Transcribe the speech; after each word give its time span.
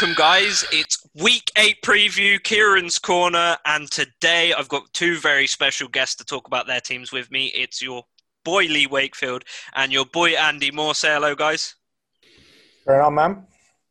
Welcome, 0.00 0.16
guys. 0.16 0.64
It's 0.72 1.06
week 1.14 1.52
eight 1.58 1.82
preview, 1.82 2.42
Kieran's 2.42 2.98
Corner, 2.98 3.58
and 3.66 3.90
today 3.90 4.54
I've 4.54 4.70
got 4.70 4.90
two 4.94 5.18
very 5.18 5.46
special 5.46 5.88
guests 5.88 6.14
to 6.14 6.24
talk 6.24 6.46
about 6.46 6.66
their 6.66 6.80
teams 6.80 7.12
with 7.12 7.30
me. 7.30 7.48
It's 7.48 7.82
your 7.82 8.04
boy 8.42 8.62
Lee 8.62 8.86
Wakefield 8.86 9.44
and 9.74 9.92
your 9.92 10.06
boy 10.06 10.30
Andy 10.30 10.70
Moore. 10.70 10.94
Say 10.94 11.12
hello, 11.12 11.34
guys. 11.34 11.74
Very 12.86 13.02
on, 13.02 13.14
man. 13.14 13.46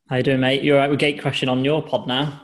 How 0.09 0.15
you 0.15 0.23
doing, 0.23 0.39
mate? 0.39 0.63
You're 0.63 0.79
right 0.79 0.89
with 0.89 0.97
gate 0.97 1.21
crashing 1.21 1.47
on 1.47 1.63
your 1.63 1.83
pod 1.83 2.07
now. 2.07 2.41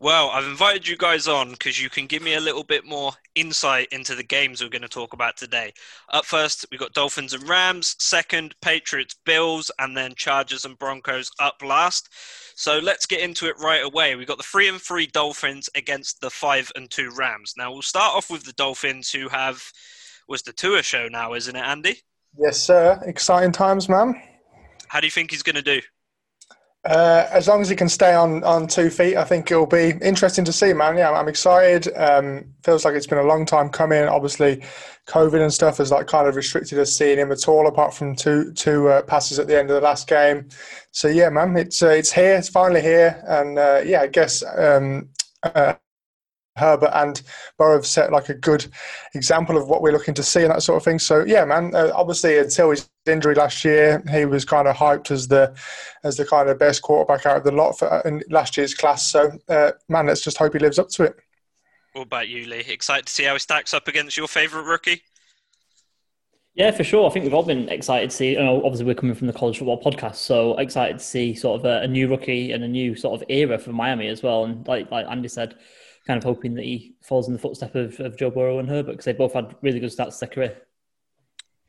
Well, 0.00 0.30
I've 0.30 0.46
invited 0.48 0.88
you 0.88 0.96
guys 0.96 1.28
on 1.28 1.52
because 1.52 1.80
you 1.80 1.88
can 1.88 2.06
give 2.08 2.20
me 2.20 2.34
a 2.34 2.40
little 2.40 2.64
bit 2.64 2.84
more 2.84 3.12
insight 3.36 3.86
into 3.92 4.16
the 4.16 4.24
games 4.24 4.60
we're 4.60 4.68
going 4.70 4.82
to 4.82 4.88
talk 4.88 5.12
about 5.12 5.36
today. 5.36 5.72
Up 6.12 6.24
first, 6.24 6.66
we've 6.72 6.80
got 6.80 6.94
Dolphins 6.94 7.32
and 7.32 7.48
Rams. 7.48 7.94
Second, 8.00 8.56
Patriots, 8.60 9.14
Bills, 9.24 9.70
and 9.78 9.96
then 9.96 10.14
Chargers 10.16 10.64
and 10.64 10.76
Broncos 10.80 11.30
up 11.38 11.62
last. 11.64 12.08
So 12.56 12.78
let's 12.78 13.06
get 13.06 13.20
into 13.20 13.46
it 13.46 13.56
right 13.58 13.84
away. 13.84 14.14
We've 14.14 14.26
got 14.26 14.36
the 14.36 14.44
three 14.44 14.68
and 14.68 14.80
three 14.80 15.06
Dolphins 15.06 15.68
against 15.74 16.20
the 16.20 16.30
five 16.30 16.70
and 16.76 16.90
two 16.90 17.10
Rams. 17.16 17.54
Now 17.56 17.72
we'll 17.72 17.82
start 17.82 18.14
off 18.14 18.30
with 18.30 18.44
the 18.44 18.52
Dolphins, 18.52 19.10
who 19.10 19.28
have 19.28 19.62
was 20.28 20.42
the 20.42 20.52
Tua 20.52 20.82
show 20.82 21.08
now, 21.08 21.34
isn't 21.34 21.54
it, 21.54 21.60
Andy? 21.60 22.00
Yes, 22.38 22.60
sir. 22.60 23.00
Exciting 23.04 23.52
times, 23.52 23.88
man. 23.88 24.20
How 24.88 25.00
do 25.00 25.06
you 25.06 25.10
think 25.10 25.30
he's 25.30 25.42
going 25.42 25.56
to 25.56 25.62
do? 25.62 25.80
Uh, 26.84 27.26
as 27.30 27.48
long 27.48 27.62
as 27.62 27.68
he 27.68 27.74
can 27.74 27.88
stay 27.88 28.14
on, 28.14 28.44
on 28.44 28.66
two 28.66 28.90
feet, 28.90 29.16
I 29.16 29.24
think 29.24 29.50
it'll 29.50 29.64
be 29.64 29.94
interesting 30.02 30.44
to 30.44 30.52
see, 30.52 30.74
man. 30.74 30.98
Yeah, 30.98 31.12
I'm 31.12 31.28
excited. 31.28 31.90
Um, 31.96 32.44
feels 32.62 32.84
like 32.84 32.94
it's 32.94 33.06
been 33.06 33.18
a 33.18 33.22
long 33.22 33.46
time 33.46 33.70
coming. 33.70 34.04
Obviously, 34.04 34.62
COVID 35.06 35.40
and 35.40 35.52
stuff 35.52 35.78
has 35.78 35.90
like 35.90 36.06
kind 36.06 36.28
of 36.28 36.36
restricted 36.36 36.78
us 36.78 36.94
seeing 36.94 37.18
him 37.18 37.32
at 37.32 37.48
all, 37.48 37.66
apart 37.66 37.94
from 37.94 38.14
two 38.14 38.52
two 38.52 38.88
uh, 38.88 39.00
passes 39.02 39.38
at 39.38 39.46
the 39.46 39.58
end 39.58 39.70
of 39.70 39.76
the 39.76 39.80
last 39.80 40.06
game. 40.06 40.48
So 40.90 41.08
yeah, 41.08 41.30
man, 41.30 41.56
it's 41.56 41.82
uh, 41.82 41.88
it's 41.88 42.12
here. 42.12 42.36
It's 42.36 42.50
finally 42.50 42.82
here, 42.82 43.22
and 43.26 43.58
uh, 43.58 43.80
yeah, 43.84 44.02
I 44.02 44.06
guess 44.08 44.42
um, 44.56 45.08
uh, 45.42 45.74
Herbert 46.56 46.90
and 46.94 47.20
Burrow 47.58 47.76
have 47.76 47.86
set 47.86 48.12
like 48.12 48.28
a 48.28 48.34
good 48.34 48.66
example 49.14 49.56
of 49.56 49.68
what 49.68 49.82
we're 49.82 49.92
looking 49.92 50.14
to 50.14 50.22
see 50.22 50.42
and 50.42 50.50
that 50.50 50.62
sort 50.62 50.76
of 50.76 50.84
thing. 50.84 50.98
So 50.98 51.24
yeah, 51.24 51.44
man. 51.44 51.74
Uh, 51.74 51.90
obviously, 51.94 52.38
until 52.38 52.70
his 52.70 52.88
injury 53.06 53.34
last 53.34 53.64
year, 53.64 54.02
he 54.10 54.24
was 54.24 54.44
kind 54.44 54.68
of 54.68 54.76
hyped 54.76 55.10
as 55.10 55.28
the 55.28 55.54
as 56.04 56.16
the 56.16 56.24
kind 56.24 56.48
of 56.48 56.58
best 56.58 56.82
quarterback 56.82 57.26
out 57.26 57.38
of 57.38 57.44
the 57.44 57.52
lot 57.52 57.78
for 57.78 58.00
in 58.04 58.22
last 58.30 58.56
year's 58.56 58.74
class. 58.74 59.10
So 59.10 59.32
uh, 59.48 59.72
man, 59.88 60.06
let's 60.06 60.22
just 60.22 60.38
hope 60.38 60.52
he 60.52 60.58
lives 60.58 60.78
up 60.78 60.88
to 60.90 61.04
it. 61.04 61.16
What 61.92 62.02
about 62.02 62.28
you, 62.28 62.46
Lee? 62.46 62.64
Excited 62.68 63.06
to 63.06 63.12
see 63.12 63.24
how 63.24 63.34
he 63.34 63.38
stacks 63.38 63.72
up 63.72 63.86
against 63.86 64.16
your 64.16 64.26
favourite 64.26 64.66
rookie? 64.66 65.02
Yeah, 66.54 66.70
for 66.70 66.84
sure. 66.84 67.08
I 67.08 67.12
think 67.12 67.24
we've 67.24 67.34
all 67.34 67.42
been 67.42 67.68
excited 67.68 68.10
to 68.10 68.16
see. 68.16 68.32
You 68.32 68.42
know, 68.42 68.64
obviously, 68.64 68.86
we're 68.86 68.94
coming 68.94 69.16
from 69.16 69.26
the 69.26 69.32
college 69.32 69.58
football 69.58 69.82
podcast, 69.82 70.16
so 70.16 70.56
excited 70.58 70.98
to 70.98 71.04
see 71.04 71.34
sort 71.34 71.60
of 71.60 71.64
a, 71.64 71.82
a 71.82 71.88
new 71.88 72.06
rookie 72.08 72.52
and 72.52 72.62
a 72.62 72.68
new 72.68 72.94
sort 72.94 73.20
of 73.20 73.28
era 73.28 73.58
for 73.58 73.72
Miami 73.72 74.06
as 74.06 74.22
well. 74.22 74.44
And 74.44 74.66
like 74.68 74.88
like 74.92 75.06
Andy 75.08 75.26
said 75.26 75.56
kind 76.06 76.18
of 76.18 76.24
hoping 76.24 76.54
that 76.54 76.64
he 76.64 76.94
falls 77.02 77.26
in 77.26 77.32
the 77.32 77.38
footstep 77.38 77.74
of, 77.74 77.98
of 78.00 78.16
Joe 78.16 78.30
Burrow 78.30 78.58
and 78.58 78.68
Herbert 78.68 78.92
because 78.92 79.04
they 79.06 79.12
both 79.12 79.32
had 79.32 79.54
really 79.62 79.80
good 79.80 79.92
starts 79.92 80.18
to 80.18 80.26
their 80.26 80.34
career. 80.34 80.56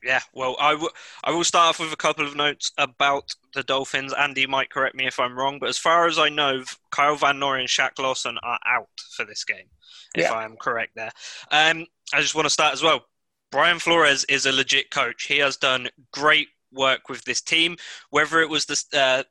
Yeah, 0.04 0.20
well, 0.34 0.56
I, 0.60 0.72
w- 0.72 0.90
I 1.24 1.32
will 1.32 1.42
start 1.42 1.70
off 1.70 1.80
with 1.80 1.92
a 1.92 1.96
couple 1.96 2.24
of 2.24 2.36
notes 2.36 2.70
about 2.78 3.34
the 3.54 3.64
Dolphins. 3.64 4.12
Andy 4.12 4.46
might 4.46 4.70
correct 4.70 4.94
me 4.94 5.06
if 5.06 5.18
I'm 5.18 5.36
wrong, 5.36 5.58
but 5.58 5.68
as 5.68 5.78
far 5.78 6.06
as 6.06 6.18
I 6.18 6.28
know, 6.28 6.62
Kyle 6.90 7.16
Van 7.16 7.38
Noy 7.38 7.60
and 7.60 7.68
Shaq 7.68 7.98
Lawson 7.98 8.38
are 8.42 8.58
out 8.66 8.88
for 9.16 9.24
this 9.24 9.42
game, 9.42 9.66
if 10.14 10.24
yeah. 10.24 10.32
I 10.32 10.44
am 10.44 10.56
correct 10.56 10.92
there. 10.94 11.10
Um, 11.50 11.86
I 12.14 12.20
just 12.20 12.34
want 12.36 12.46
to 12.46 12.50
start 12.50 12.72
as 12.72 12.82
well. 12.82 13.04
Brian 13.50 13.78
Flores 13.78 14.24
is 14.24 14.46
a 14.46 14.52
legit 14.52 14.90
coach. 14.90 15.24
He 15.24 15.38
has 15.38 15.56
done 15.56 15.88
great 16.12 16.48
work 16.72 17.08
with 17.08 17.24
this 17.24 17.40
team. 17.40 17.76
Whether 18.10 18.40
it 18.42 18.50
was 18.50 18.66
the 18.66 18.84
uh, 18.92 19.22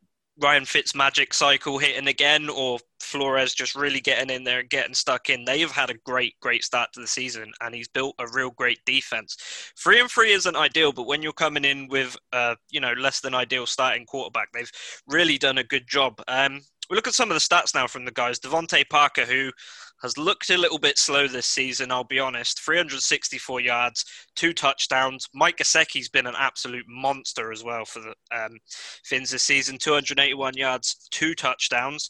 Ryan 0.42 0.66
Fitz 0.66 0.94
magic 0.94 1.34
cycle 1.34 1.78
hitting 1.78 2.08
again 2.08 2.50
or 2.50 2.80
Flores 3.02 3.54
just 3.54 3.76
really 3.76 4.02
getting 4.02 4.30
in 4.30 4.44
there 4.44 4.60
and 4.60 4.70
getting 4.70 4.94
stuck 4.94 5.30
in. 5.30 5.46
They 5.46 5.60
have 5.62 5.72
had 5.72 5.90
a 5.90 5.98
great, 6.06 6.34
great 6.42 6.64
start 6.64 6.92
to 6.94 7.00
the 7.00 7.08
season 7.08 7.54
and 7.62 7.74
he's 7.74 7.88
built 7.88 8.16
a 8.20 8.28
real 8.28 8.52
great 8.52 8.80
defense. 8.86 9.38
Three 9.78 10.00
and 10.00 10.10
three 10.10 10.32
isn't 10.32 10.56
ideal, 10.56 10.92
but 10.92 11.08
when 11.08 11.22
you're 11.22 11.34
coming 11.34 11.64
in 11.64 11.88
with, 11.88 12.18
uh, 12.34 12.56
you 12.70 12.82
know, 12.82 12.94
less 12.94 13.22
than 13.22 13.34
ideal 13.34 13.66
starting 13.66 14.06
quarterback, 14.06 14.50
they've 14.54 14.72
really 15.08 15.38
done 15.38 15.58
a 15.58 15.64
good 15.64 15.88
job. 15.88 16.22
Um, 16.28 16.62
we 16.90 16.96
look 16.96 17.08
at 17.08 17.16
some 17.16 17.32
of 17.32 17.36
the 17.36 17.40
stats 17.40 17.74
now 17.74 17.88
from 17.88 18.06
the 18.06 18.12
guys. 18.12 18.40
DeVante 18.40 18.88
Parker, 18.90 19.26
who 19.26 19.52
has 20.02 20.18
looked 20.18 20.50
a 20.50 20.58
little 20.58 20.78
bit 20.78 20.98
slow 20.98 21.28
this 21.28 21.46
season, 21.46 21.92
I'll 21.92 22.04
be 22.04 22.20
honest. 22.20 22.62
364 22.62 23.62
yards, 23.62 24.06
two 24.36 24.54
touchdowns. 24.54 25.28
Mike 25.34 25.58
Gesicki's 25.58 26.10
been 26.10 26.28
an 26.28 26.36
absolute 26.38 26.86
monster 26.88 27.52
as 27.52 27.64
well 27.64 27.86
for 27.86 28.02
the 28.02 28.14
um, 28.36 28.58
Finns 29.04 29.32
this 29.32 29.44
season. 29.44 29.78
281 29.78 30.56
yards, 30.56 31.08
two 31.12 31.34
touchdowns. 31.34 32.10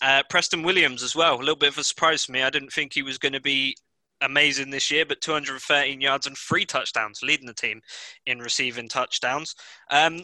Uh, 0.00 0.22
Preston 0.30 0.62
Williams 0.62 1.02
as 1.02 1.14
well. 1.14 1.36
A 1.36 1.38
little 1.38 1.56
bit 1.56 1.70
of 1.70 1.78
a 1.78 1.84
surprise 1.84 2.24
for 2.24 2.32
me. 2.32 2.42
I 2.42 2.50
didn't 2.50 2.72
think 2.72 2.92
he 2.92 3.02
was 3.02 3.18
going 3.18 3.32
to 3.32 3.40
be 3.40 3.76
amazing 4.20 4.70
this 4.70 4.90
year, 4.90 5.04
but 5.04 5.20
213 5.20 6.00
yards 6.00 6.26
and 6.26 6.36
three 6.36 6.64
touchdowns, 6.64 7.20
leading 7.22 7.46
the 7.46 7.54
team 7.54 7.80
in 8.26 8.38
receiving 8.38 8.88
touchdowns. 8.88 9.54
Um, 9.90 10.22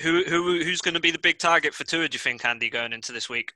who, 0.00 0.24
who 0.24 0.62
who's 0.62 0.82
going 0.82 0.94
to 0.94 1.00
be 1.00 1.10
the 1.10 1.18
big 1.18 1.38
target 1.38 1.72
for 1.74 1.84
Tua? 1.84 2.08
Do 2.08 2.14
you 2.14 2.18
think, 2.18 2.44
Andy, 2.44 2.68
going 2.68 2.92
into 2.92 3.12
this 3.12 3.30
week? 3.30 3.52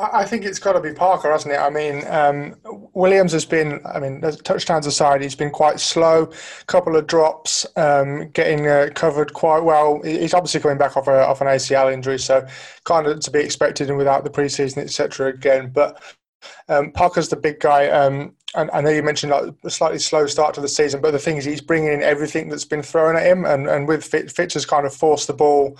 I 0.00 0.24
think 0.24 0.44
it's 0.44 0.58
got 0.58 0.72
to 0.72 0.80
be 0.80 0.92
Parker, 0.94 1.30
hasn't 1.30 1.52
it? 1.52 1.58
I 1.58 1.68
mean, 1.68 2.06
um, 2.08 2.54
Williams 2.94 3.32
has 3.32 3.44
been, 3.44 3.80
I 3.84 4.00
mean, 4.00 4.22
touchdowns 4.44 4.86
aside, 4.86 5.20
he's 5.20 5.34
been 5.34 5.50
quite 5.50 5.78
slow. 5.78 6.32
Couple 6.66 6.96
of 6.96 7.06
drops, 7.06 7.66
um, 7.76 8.30
getting 8.30 8.66
uh, 8.66 8.88
covered 8.94 9.34
quite 9.34 9.62
well. 9.62 10.00
He's 10.02 10.32
obviously 10.32 10.60
coming 10.60 10.78
back 10.78 10.96
off, 10.96 11.06
a, 11.06 11.26
off 11.26 11.40
an 11.40 11.48
ACL 11.48 11.92
injury, 11.92 12.18
so 12.18 12.46
kind 12.84 13.06
of 13.06 13.20
to 13.20 13.30
be 13.30 13.40
expected 13.40 13.88
and 13.88 13.98
without 13.98 14.24
the 14.24 14.30
preseason, 14.30 14.78
etc. 14.78 15.28
Again, 15.28 15.70
but 15.70 16.02
um, 16.68 16.92
Parker's 16.92 17.28
the 17.28 17.36
big 17.36 17.60
guy. 17.60 17.88
Um, 17.88 18.34
and 18.54 18.70
I 18.72 18.80
know 18.80 18.90
you 18.90 19.02
mentioned 19.02 19.32
like 19.32 19.54
a 19.64 19.70
slightly 19.70 19.98
slow 19.98 20.26
start 20.26 20.54
to 20.54 20.60
the 20.60 20.68
season, 20.68 21.00
but 21.00 21.10
the 21.10 21.18
thing 21.18 21.36
is, 21.36 21.44
he's 21.44 21.60
bringing 21.60 21.92
in 21.92 22.02
everything 22.02 22.48
that's 22.48 22.64
been 22.64 22.82
thrown 22.82 23.16
at 23.16 23.26
him, 23.26 23.44
and, 23.44 23.68
and 23.68 23.86
with 23.86 24.04
Fitz 24.04 24.54
has 24.54 24.66
kind 24.66 24.86
of 24.86 24.94
forced 24.94 25.26
the 25.26 25.34
ball 25.34 25.78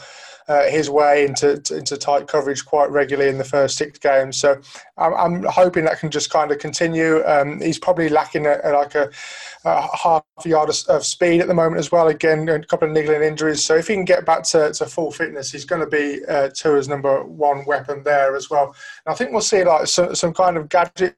uh, 0.51 0.69
his 0.69 0.91
way 0.91 1.25
into 1.25 1.63
into 1.71 1.97
tight 1.97 2.27
coverage 2.27 2.67
quite 2.67 2.91
regularly 2.91 3.31
in 3.31 3.39
the 3.39 3.45
first 3.45 3.77
six 3.77 4.01
games. 4.01 4.37
So 4.41 4.61
I'm, 4.99 5.15
I'm 5.15 5.43
hoping 5.45 5.85
that 5.85 6.01
can 6.01 6.11
just 6.11 6.29
kind 6.29 6.51
of 6.51 6.59
continue. 6.59 7.25
Um, 7.25 7.61
he's 7.61 7.79
probably 7.79 8.09
lacking 8.09 8.47
a, 8.47 8.59
a, 8.65 8.71
like 8.73 8.97
a, 8.97 9.11
a, 9.65 9.97
half 9.97 10.25
yard 10.45 10.69
of, 10.69 10.77
of, 10.89 11.07
speed 11.07 11.41
at 11.41 11.47
the 11.47 11.55
moment 11.55 11.79
as 11.79 11.93
well. 11.93 12.09
Again, 12.09 12.49
a 12.49 12.65
couple 12.65 12.89
of 12.89 12.95
niggling 12.95 13.23
injuries. 13.23 13.65
So 13.65 13.77
if 13.77 13.87
he 13.87 13.95
can 13.95 14.05
get 14.05 14.27
back 14.27 14.43
to, 14.45 14.73
to 14.73 14.87
full 14.87 15.13
fitness, 15.13 15.53
he's 15.53 15.65
going 15.65 15.83
to 15.83 15.87
be 15.87 16.25
uh, 16.27 16.49
Tua's 16.49 16.89
number 16.89 17.23
one 17.23 17.65
weapon 17.65 18.03
there 18.03 18.35
as 18.35 18.51
well. 18.51 18.75
And 19.07 19.13
I 19.13 19.15
think 19.15 19.31
we'll 19.31 19.43
see 19.43 19.63
like 19.63 19.87
some, 19.87 20.17
some 20.17 20.35
kind 20.35 20.57
of 20.57 20.69
gadget 20.69 21.15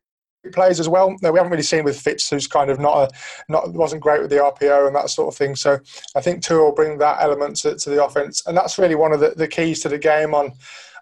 plays 0.50 0.80
as 0.80 0.88
well. 0.88 1.14
we 1.20 1.26
haven't 1.26 1.50
really 1.50 1.62
seen 1.62 1.84
with 1.84 2.00
Fitz, 2.00 2.28
who's 2.28 2.46
kind 2.46 2.70
of 2.70 2.80
not 2.80 2.96
a 2.96 3.10
not 3.48 3.72
wasn't 3.72 4.02
great 4.02 4.20
with 4.20 4.30
the 4.30 4.36
RPO 4.36 4.86
and 4.86 4.96
that 4.96 5.10
sort 5.10 5.32
of 5.32 5.36
thing. 5.36 5.54
So 5.54 5.78
I 6.16 6.20
think 6.20 6.42
Tua 6.42 6.64
will 6.64 6.72
bring 6.72 6.98
that 6.98 7.18
element 7.20 7.56
to, 7.56 7.76
to 7.76 7.90
the 7.90 8.04
offense, 8.04 8.44
and 8.46 8.56
that's 8.56 8.78
really 8.78 8.96
one 8.96 9.12
of 9.12 9.20
the, 9.20 9.30
the 9.30 9.48
keys 9.48 9.80
to 9.80 9.88
the 9.88 9.98
game 9.98 10.34
on 10.34 10.52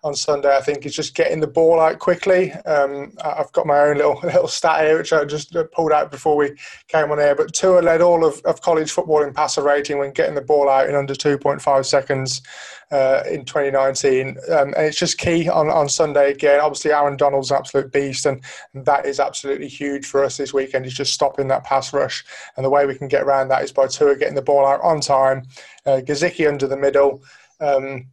on 0.03 0.15
Sunday. 0.15 0.57
I 0.57 0.61
think 0.61 0.87
is 0.87 0.95
just 0.95 1.15
getting 1.15 1.41
the 1.41 1.47
ball 1.47 1.81
out 1.81 1.99
quickly. 1.99 2.53
Um, 2.53 3.13
I've 3.23 3.53
got 3.53 3.67
my 3.67 3.79
own 3.79 3.97
little 3.97 4.21
little 4.23 4.49
stat 4.49 4.85
here, 4.85 4.99
which 4.99 5.13
I 5.13 5.25
just 5.25 5.57
pulled 5.73 5.93
out 5.93 6.11
before 6.11 6.37
we 6.37 6.53
came 6.89 7.11
on 7.11 7.21
air. 7.21 7.35
But 7.35 7.53
Tua 7.55 7.81
led 7.81 8.01
all 8.01 8.25
of, 8.25 8.41
of 8.45 8.61
college 8.61 8.91
football 8.91 9.23
in 9.23 9.33
passer 9.33 9.63
rating 9.63 9.99
when 9.99 10.13
getting 10.13 10.35
the 10.35 10.41
ball 10.41 10.69
out 10.69 10.89
in 10.89 10.95
under 10.95 11.15
2.5 11.15 11.85
seconds 11.85 12.43
uh, 12.91 13.23
in 13.29 13.45
2019. 13.45 14.37
Um, 14.51 14.75
and 14.77 14.87
it's 14.87 14.99
just 14.99 15.19
key 15.19 15.49
on, 15.49 15.69
on 15.69 15.89
Sunday 15.89 16.33
again. 16.33 16.61
Obviously, 16.61 16.93
Aaron 16.93 17.17
Donald's 17.17 17.51
an 17.51 17.59
absolute 17.59 17.93
beast, 17.93 18.27
and, 18.27 18.43
and 18.75 18.85
that 18.85 19.07
is 19.07 19.21
absolutely 19.21 19.69
huge 19.69 20.07
for 20.07 20.25
us 20.25 20.37
this 20.37 20.53
weekend. 20.53 20.87
Is 20.87 20.95
just 20.95 21.15
stopping 21.15 21.49
that 21.49 21.65
pass 21.65 21.93
rush, 21.93 22.25
and 22.57 22.65
the 22.65 22.71
way 22.71 22.87
we 22.87 22.97
can 22.97 23.09
get 23.09 23.23
around 23.23 23.49
that 23.49 23.63
is 23.63 23.73
by 23.73 23.87
Tua 23.87 24.17
getting 24.17 24.35
the 24.35 24.43
ball 24.43 24.67
out 24.67 24.81
on 24.83 25.01
time, 25.01 25.45
uh, 25.87 26.01
under 26.01 26.67
the 26.67 26.77
middle. 26.77 27.23
Um, 27.61 28.07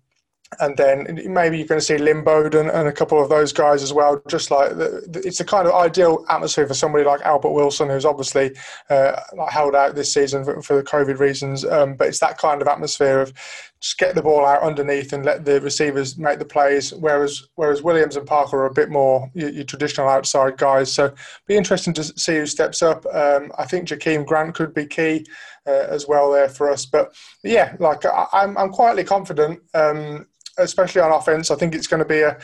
and 0.60 0.78
then 0.78 1.22
maybe 1.26 1.58
you're 1.58 1.68
going 1.68 1.80
to 1.80 1.86
see 1.86 1.98
Lynn 1.98 2.24
Bowden 2.24 2.70
and 2.70 2.88
a 2.88 2.92
couple 2.92 3.22
of 3.22 3.30
those 3.30 3.52
guys 3.52 3.84
as 3.84 3.94
well. 3.94 4.22
Just 4.28 4.50
like 4.50 4.78
the, 4.78 5.22
it's 5.26 5.40
a 5.40 5.46
kind 5.46 5.68
of 5.68 5.74
ideal 5.74 6.26
atmosphere 6.30 6.68
for 6.68 6.74
somebody 6.74 7.04
like 7.04 7.22
Albert 7.22 7.52
Wilson, 7.52 7.90
who's 7.90 8.06
obviously 8.06 8.56
uh, 8.90 9.20
held 9.50 9.76
out 9.76 9.96
this 9.96 10.14
season 10.14 10.46
for, 10.46 10.62
for 10.62 10.76
the 10.76 10.84
COVID 10.84 11.20
reasons. 11.20 11.66
Um, 11.66 11.96
but 11.96 12.08
it's 12.08 12.20
that 12.20 12.38
kind 12.38 12.62
of 12.62 12.68
atmosphere 12.68 13.20
of 13.20 13.34
just 13.80 13.98
get 13.98 14.16
the 14.16 14.22
ball 14.22 14.46
out 14.46 14.64
underneath 14.64 15.14
and 15.14 15.26
let 15.26 15.46
the 15.46 15.60
receivers 15.62 16.18
make 16.18 16.40
the 16.40 16.46
plays. 16.46 16.94
Whereas 16.94 17.48
whereas 17.56 17.84
Williams 17.84 18.16
and 18.16 18.26
Parker 18.26 18.60
are 18.60 18.68
a 18.68 18.74
bit 18.74 18.90
more 18.90 19.30
your, 19.34 19.50
your 19.50 19.66
traditional 19.66 20.08
outside 20.08 20.58
guys. 20.58 20.92
So 20.92 21.14
be 21.46 21.58
interesting 21.58 21.94
to 21.96 22.04
see 22.04 22.38
who 22.38 22.46
steps 22.46 22.82
up. 22.82 23.06
Um, 23.14 23.52
I 23.58 23.66
think 23.66 23.88
Jakeem 23.88 24.26
Grant 24.26 24.56
could 24.56 24.74
be 24.74 24.86
key. 24.86 25.26
Uh, 25.68 25.86
as 25.90 26.08
well 26.08 26.32
there 26.32 26.48
for 26.48 26.72
us, 26.72 26.86
but 26.86 27.14
yeah, 27.44 27.76
like 27.80 28.06
I, 28.06 28.22
am 28.32 28.52
I'm, 28.52 28.58
I'm 28.58 28.70
quietly 28.70 29.04
confident. 29.04 29.60
Um, 29.74 30.26
especially 30.58 31.02
on 31.02 31.12
offense. 31.12 31.52
I 31.52 31.56
think 31.56 31.76
it's 31.76 31.88
going 31.88 32.02
to 32.02 32.08
be 32.08 32.22
a, 32.22 32.38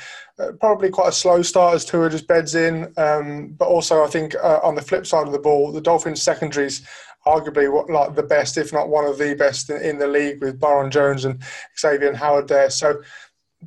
probably 0.59 0.89
quite 0.89 1.09
a 1.09 1.13
slow 1.13 1.41
start 1.41 1.75
as 1.75 1.85
Tua 1.85 2.09
just 2.09 2.27
beds 2.27 2.55
in. 2.55 2.93
Um, 2.97 3.55
but 3.57 3.67
also, 3.67 4.03
I 4.03 4.07
think 4.07 4.35
uh, 4.35 4.59
on 4.63 4.75
the 4.75 4.81
flip 4.81 5.05
side 5.05 5.27
of 5.27 5.33
the 5.33 5.39
ball, 5.39 5.71
the 5.71 5.81
Dolphins 5.81 6.21
secondaries 6.21 6.85
arguably 7.25 7.89
like 7.89 8.15
the 8.15 8.23
best, 8.23 8.57
if 8.57 8.73
not 8.73 8.89
one 8.89 9.05
of 9.05 9.17
the 9.17 9.33
best 9.35 9.69
in, 9.69 9.81
in 9.81 9.97
the 9.97 10.07
league, 10.07 10.41
with 10.41 10.59
Byron 10.59 10.91
Jones 10.91 11.25
and 11.25 11.41
Xavien 11.77 12.15
Howard 12.15 12.47
there. 12.47 12.69
So 12.69 13.01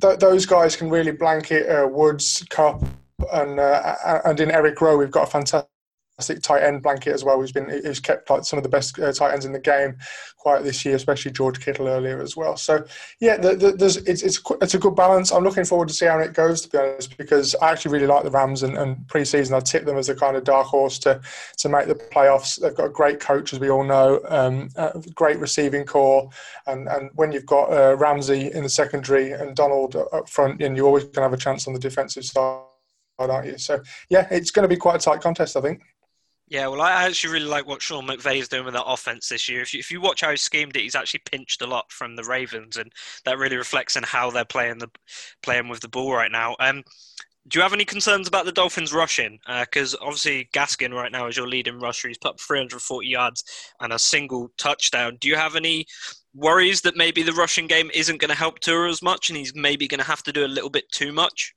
th- 0.01 0.19
those 0.19 0.45
guys 0.45 0.75
can 0.75 0.89
really 0.89 1.11
blanket 1.11 1.67
uh, 1.67 1.87
Woods, 1.87 2.45
Kupp, 2.49 2.83
and 3.33 3.59
uh, 3.59 4.21
and 4.25 4.39
in 4.39 4.51
Eric 4.51 4.79
Rowe, 4.79 4.97
we've 4.97 5.11
got 5.11 5.27
a 5.27 5.31
fantastic 5.31 5.69
fantastic 6.17 6.41
tight 6.41 6.63
end 6.63 6.81
blanket 6.81 7.13
as 7.13 7.23
well. 7.23 7.39
Who's 7.39 7.51
been 7.51 7.69
who's 7.69 7.99
kept 7.99 8.29
like 8.29 8.43
some 8.43 8.57
of 8.57 8.63
the 8.63 8.69
best 8.69 8.97
uh, 8.99 9.11
tight 9.13 9.33
ends 9.33 9.45
in 9.45 9.51
the 9.51 9.59
game 9.59 9.97
quite 10.37 10.63
this 10.63 10.83
year, 10.83 10.95
especially 10.95 11.31
George 11.31 11.59
Kittle 11.59 11.87
earlier 11.87 12.21
as 12.21 12.35
well. 12.35 12.57
So 12.57 12.83
yeah, 13.19 13.37
the, 13.37 13.55
the, 13.55 13.71
there's 13.73 13.97
it's, 13.97 14.23
it's 14.23 14.41
it's 14.61 14.73
a 14.73 14.79
good 14.79 14.95
balance. 14.95 15.31
I'm 15.31 15.43
looking 15.43 15.65
forward 15.65 15.87
to 15.89 15.93
see 15.93 16.05
how 16.05 16.17
it 16.19 16.33
goes 16.33 16.61
to 16.61 16.69
be 16.69 16.77
honest, 16.77 17.17
because 17.17 17.55
I 17.61 17.71
actually 17.71 17.91
really 17.91 18.07
like 18.07 18.23
the 18.23 18.31
Rams 18.31 18.63
and, 18.63 18.77
and 18.77 18.97
preseason 19.07 19.55
I 19.55 19.59
tip 19.59 19.85
them 19.85 19.97
as 19.97 20.09
a 20.09 20.15
kind 20.15 20.35
of 20.35 20.43
dark 20.43 20.67
horse 20.67 20.97
to 20.99 21.21
to 21.57 21.69
make 21.69 21.87
the 21.87 21.95
playoffs. 21.95 22.59
They've 22.59 22.75
got 22.75 22.85
a 22.85 22.89
great 22.89 23.19
coach 23.19 23.53
as 23.53 23.59
we 23.59 23.69
all 23.69 23.83
know, 23.83 24.19
um, 24.27 24.69
great 25.13 25.37
receiving 25.37 25.85
core, 25.85 26.29
and 26.65 26.87
and 26.87 27.11
when 27.13 27.31
you've 27.31 27.45
got 27.45 27.71
uh, 27.71 27.95
Ramsey 27.95 28.51
in 28.51 28.63
the 28.63 28.69
secondary 28.69 29.33
and 29.33 29.55
Donald 29.55 29.95
up 29.95 30.27
front, 30.29 30.63
and 30.63 30.75
you 30.75 30.85
always 30.85 31.05
can 31.05 31.21
have 31.21 31.33
a 31.33 31.37
chance 31.37 31.67
on 31.67 31.73
the 31.73 31.79
defensive 31.79 32.25
side 32.25 32.61
aren't 33.19 33.47
you? 33.47 33.57
So 33.57 33.81
yeah, 34.09 34.27
it's 34.31 34.51
going 34.51 34.63
to 34.63 34.69
be 34.69 34.77
quite 34.77 34.95
a 34.95 34.99
tight 34.99 35.21
contest, 35.21 35.57
I 35.57 35.61
think. 35.61 35.81
Yeah, 36.49 36.67
well, 36.67 36.81
I 36.81 37.03
actually 37.05 37.33
really 37.33 37.45
like 37.45 37.67
what 37.67 37.81
Sean 37.81 38.07
McVay 38.07 38.37
is 38.39 38.47
doing 38.47 38.63
with 38.63 38.73
that 38.73 38.85
offense 38.85 39.27
this 39.27 39.49
year. 39.49 39.61
If 39.61 39.73
you, 39.73 39.79
if 39.79 39.91
you 39.91 39.99
watch 39.99 40.21
how 40.21 40.31
he 40.31 40.37
schemed 40.37 40.77
it, 40.77 40.81
he's 40.83 40.95
actually 40.95 41.21
pinched 41.29 41.61
a 41.61 41.67
lot 41.67 41.91
from 41.91 42.15
the 42.15 42.23
Ravens, 42.23 42.77
and 42.77 42.91
that 43.25 43.37
really 43.37 43.57
reflects 43.57 43.97
in 43.97 44.03
how 44.03 44.31
they're 44.31 44.45
playing 44.45 44.77
the 44.77 44.89
playing 45.43 45.67
with 45.67 45.81
the 45.81 45.89
ball 45.89 46.13
right 46.13 46.31
now. 46.31 46.55
Um, 46.61 46.83
do 47.47 47.59
you 47.59 47.63
have 47.63 47.73
any 47.73 47.85
concerns 47.85 48.27
about 48.27 48.45
the 48.45 48.53
Dolphins 48.53 48.93
rushing? 48.93 49.39
Because 49.61 49.95
uh, 49.95 49.99
obviously 50.01 50.49
Gaskin 50.53 50.93
right 50.93 51.11
now 51.11 51.27
is 51.27 51.37
your 51.37 51.47
leading 51.47 51.79
rusher. 51.79 52.09
He's 52.09 52.19
put 52.19 52.31
up 52.31 52.41
340 52.41 53.07
yards 53.09 53.43
and 53.81 53.93
a 53.93 53.99
single 53.99 54.49
touchdown. 54.57 55.17
Do 55.21 55.29
you 55.29 55.37
have 55.37 55.55
any 55.57 55.87
worries 56.35 56.81
that 56.83 56.97
maybe 56.97 57.23
the 57.23 57.33
rushing 57.33 57.67
game 57.67 57.91
isn't 57.93 58.21
going 58.21 58.29
to 58.29 58.35
help 58.35 58.61
Tua 58.61 58.89
as 58.89 59.01
much, 59.03 59.29
and 59.29 59.37
he's 59.37 59.55
maybe 59.55 59.87
going 59.89 59.99
to 60.01 60.05
have 60.07 60.23
to 60.23 60.33
do 60.33 60.45
a 60.45 60.47
little 60.47 60.71
bit 60.71 60.91
too 60.93 61.13
much? 61.13 61.55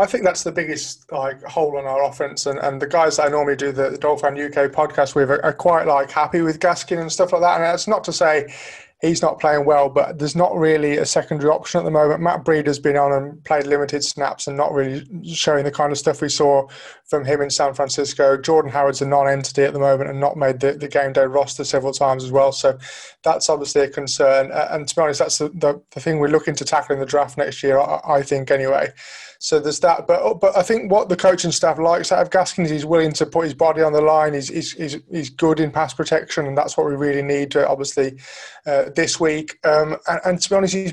I 0.00 0.06
think 0.06 0.22
that's 0.22 0.44
the 0.44 0.52
biggest 0.52 1.10
like 1.10 1.42
hole 1.42 1.76
on 1.76 1.84
our 1.84 2.04
offense, 2.04 2.46
and, 2.46 2.58
and 2.60 2.80
the 2.80 2.86
guys 2.86 3.16
that 3.16 3.26
I 3.26 3.28
normally 3.30 3.56
do 3.56 3.72
the, 3.72 3.90
the 3.90 3.98
Dolphin 3.98 4.34
UK 4.34 4.70
podcast 4.70 5.16
with 5.16 5.30
are, 5.30 5.44
are, 5.44 5.52
quite 5.52 5.88
like 5.88 6.10
happy 6.10 6.40
with 6.40 6.60
Gaskin 6.60 7.00
and 7.00 7.10
stuff 7.10 7.32
like 7.32 7.42
that. 7.42 7.56
And 7.56 7.64
that's 7.64 7.88
not 7.88 8.04
to 8.04 8.12
say 8.12 8.54
he's 9.00 9.22
not 9.22 9.38
playing 9.38 9.64
well, 9.64 9.88
but 9.88 10.18
there's 10.18 10.34
not 10.34 10.56
really 10.56 10.96
a 10.96 11.06
secondary 11.06 11.50
option 11.50 11.78
at 11.78 11.84
the 11.84 11.90
moment. 11.90 12.20
Matt 12.20 12.44
Breida 12.44 12.66
has 12.66 12.80
been 12.80 12.96
on 12.96 13.12
and 13.12 13.42
played 13.44 13.66
limited 13.66 14.02
snaps 14.02 14.48
and 14.48 14.56
not 14.56 14.72
really 14.72 15.06
showing 15.24 15.64
the 15.64 15.70
kind 15.70 15.92
of 15.92 15.98
stuff 15.98 16.20
we 16.20 16.28
saw 16.28 16.66
from 17.08 17.24
him 17.24 17.40
in 17.40 17.50
San 17.50 17.74
Francisco. 17.74 18.36
Jordan 18.36 18.72
Howard's 18.72 19.00
a 19.00 19.06
non-entity 19.06 19.62
at 19.62 19.72
the 19.72 19.78
moment 19.78 20.10
and 20.10 20.18
not 20.18 20.36
made 20.36 20.60
the, 20.60 20.72
the 20.72 20.88
game 20.88 21.12
day 21.12 21.26
roster 21.26 21.64
several 21.64 21.92
times 21.92 22.24
as 22.24 22.32
well. 22.32 22.50
So 22.50 22.76
that's 23.22 23.48
obviously 23.48 23.82
a 23.82 23.88
concern. 23.88 24.50
And 24.52 24.88
to 24.88 24.94
be 24.94 25.02
honest, 25.02 25.20
that's 25.20 25.38
the, 25.38 25.48
the, 25.50 25.80
the 25.92 26.00
thing 26.00 26.18
we're 26.18 26.28
looking 26.28 26.56
to 26.56 26.64
tackle 26.64 26.94
in 26.94 27.00
the 27.00 27.06
draft 27.06 27.38
next 27.38 27.62
year, 27.62 27.78
I, 27.78 28.00
I 28.04 28.22
think 28.22 28.50
anyway. 28.50 28.92
So 29.40 29.60
there's 29.60 29.78
that. 29.80 30.08
But 30.08 30.40
but 30.40 30.56
I 30.56 30.62
think 30.62 30.90
what 30.90 31.08
the 31.08 31.16
coaching 31.16 31.52
staff 31.52 31.78
likes 31.78 32.10
out 32.10 32.22
of 32.22 32.30
Gaskin 32.30 32.64
is 32.64 32.70
he's 32.70 32.84
willing 32.84 33.12
to 33.12 33.26
put 33.26 33.44
his 33.44 33.54
body 33.54 33.82
on 33.82 33.92
the 33.92 34.00
line. 34.00 34.34
He's 34.34 34.48
he's 34.48 34.72
he's, 34.72 34.96
he's 35.10 35.30
good 35.30 35.60
in 35.60 35.70
pass 35.70 35.94
protection, 35.94 36.46
and 36.46 36.58
that's 36.58 36.76
what 36.76 36.88
we 36.88 36.96
really 36.96 37.22
need. 37.22 37.52
To, 37.52 37.68
obviously, 37.68 38.18
uh, 38.66 38.87
this 38.94 39.18
week. 39.20 39.58
Um, 39.64 39.96
and, 40.08 40.20
and, 40.24 40.40
to 40.40 40.50
be 40.50 40.56
honest, 40.56 40.74
he's 40.74 40.92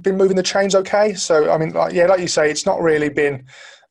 been 0.00 0.16
moving 0.16 0.36
the 0.36 0.42
chains 0.42 0.74
okay. 0.74 1.14
So 1.14 1.50
I 1.50 1.58
mean, 1.58 1.72
like, 1.72 1.92
yeah, 1.92 2.06
like 2.06 2.20
you 2.20 2.28
say, 2.28 2.50
it's 2.50 2.66
not 2.66 2.80
really 2.80 3.08
been. 3.08 3.46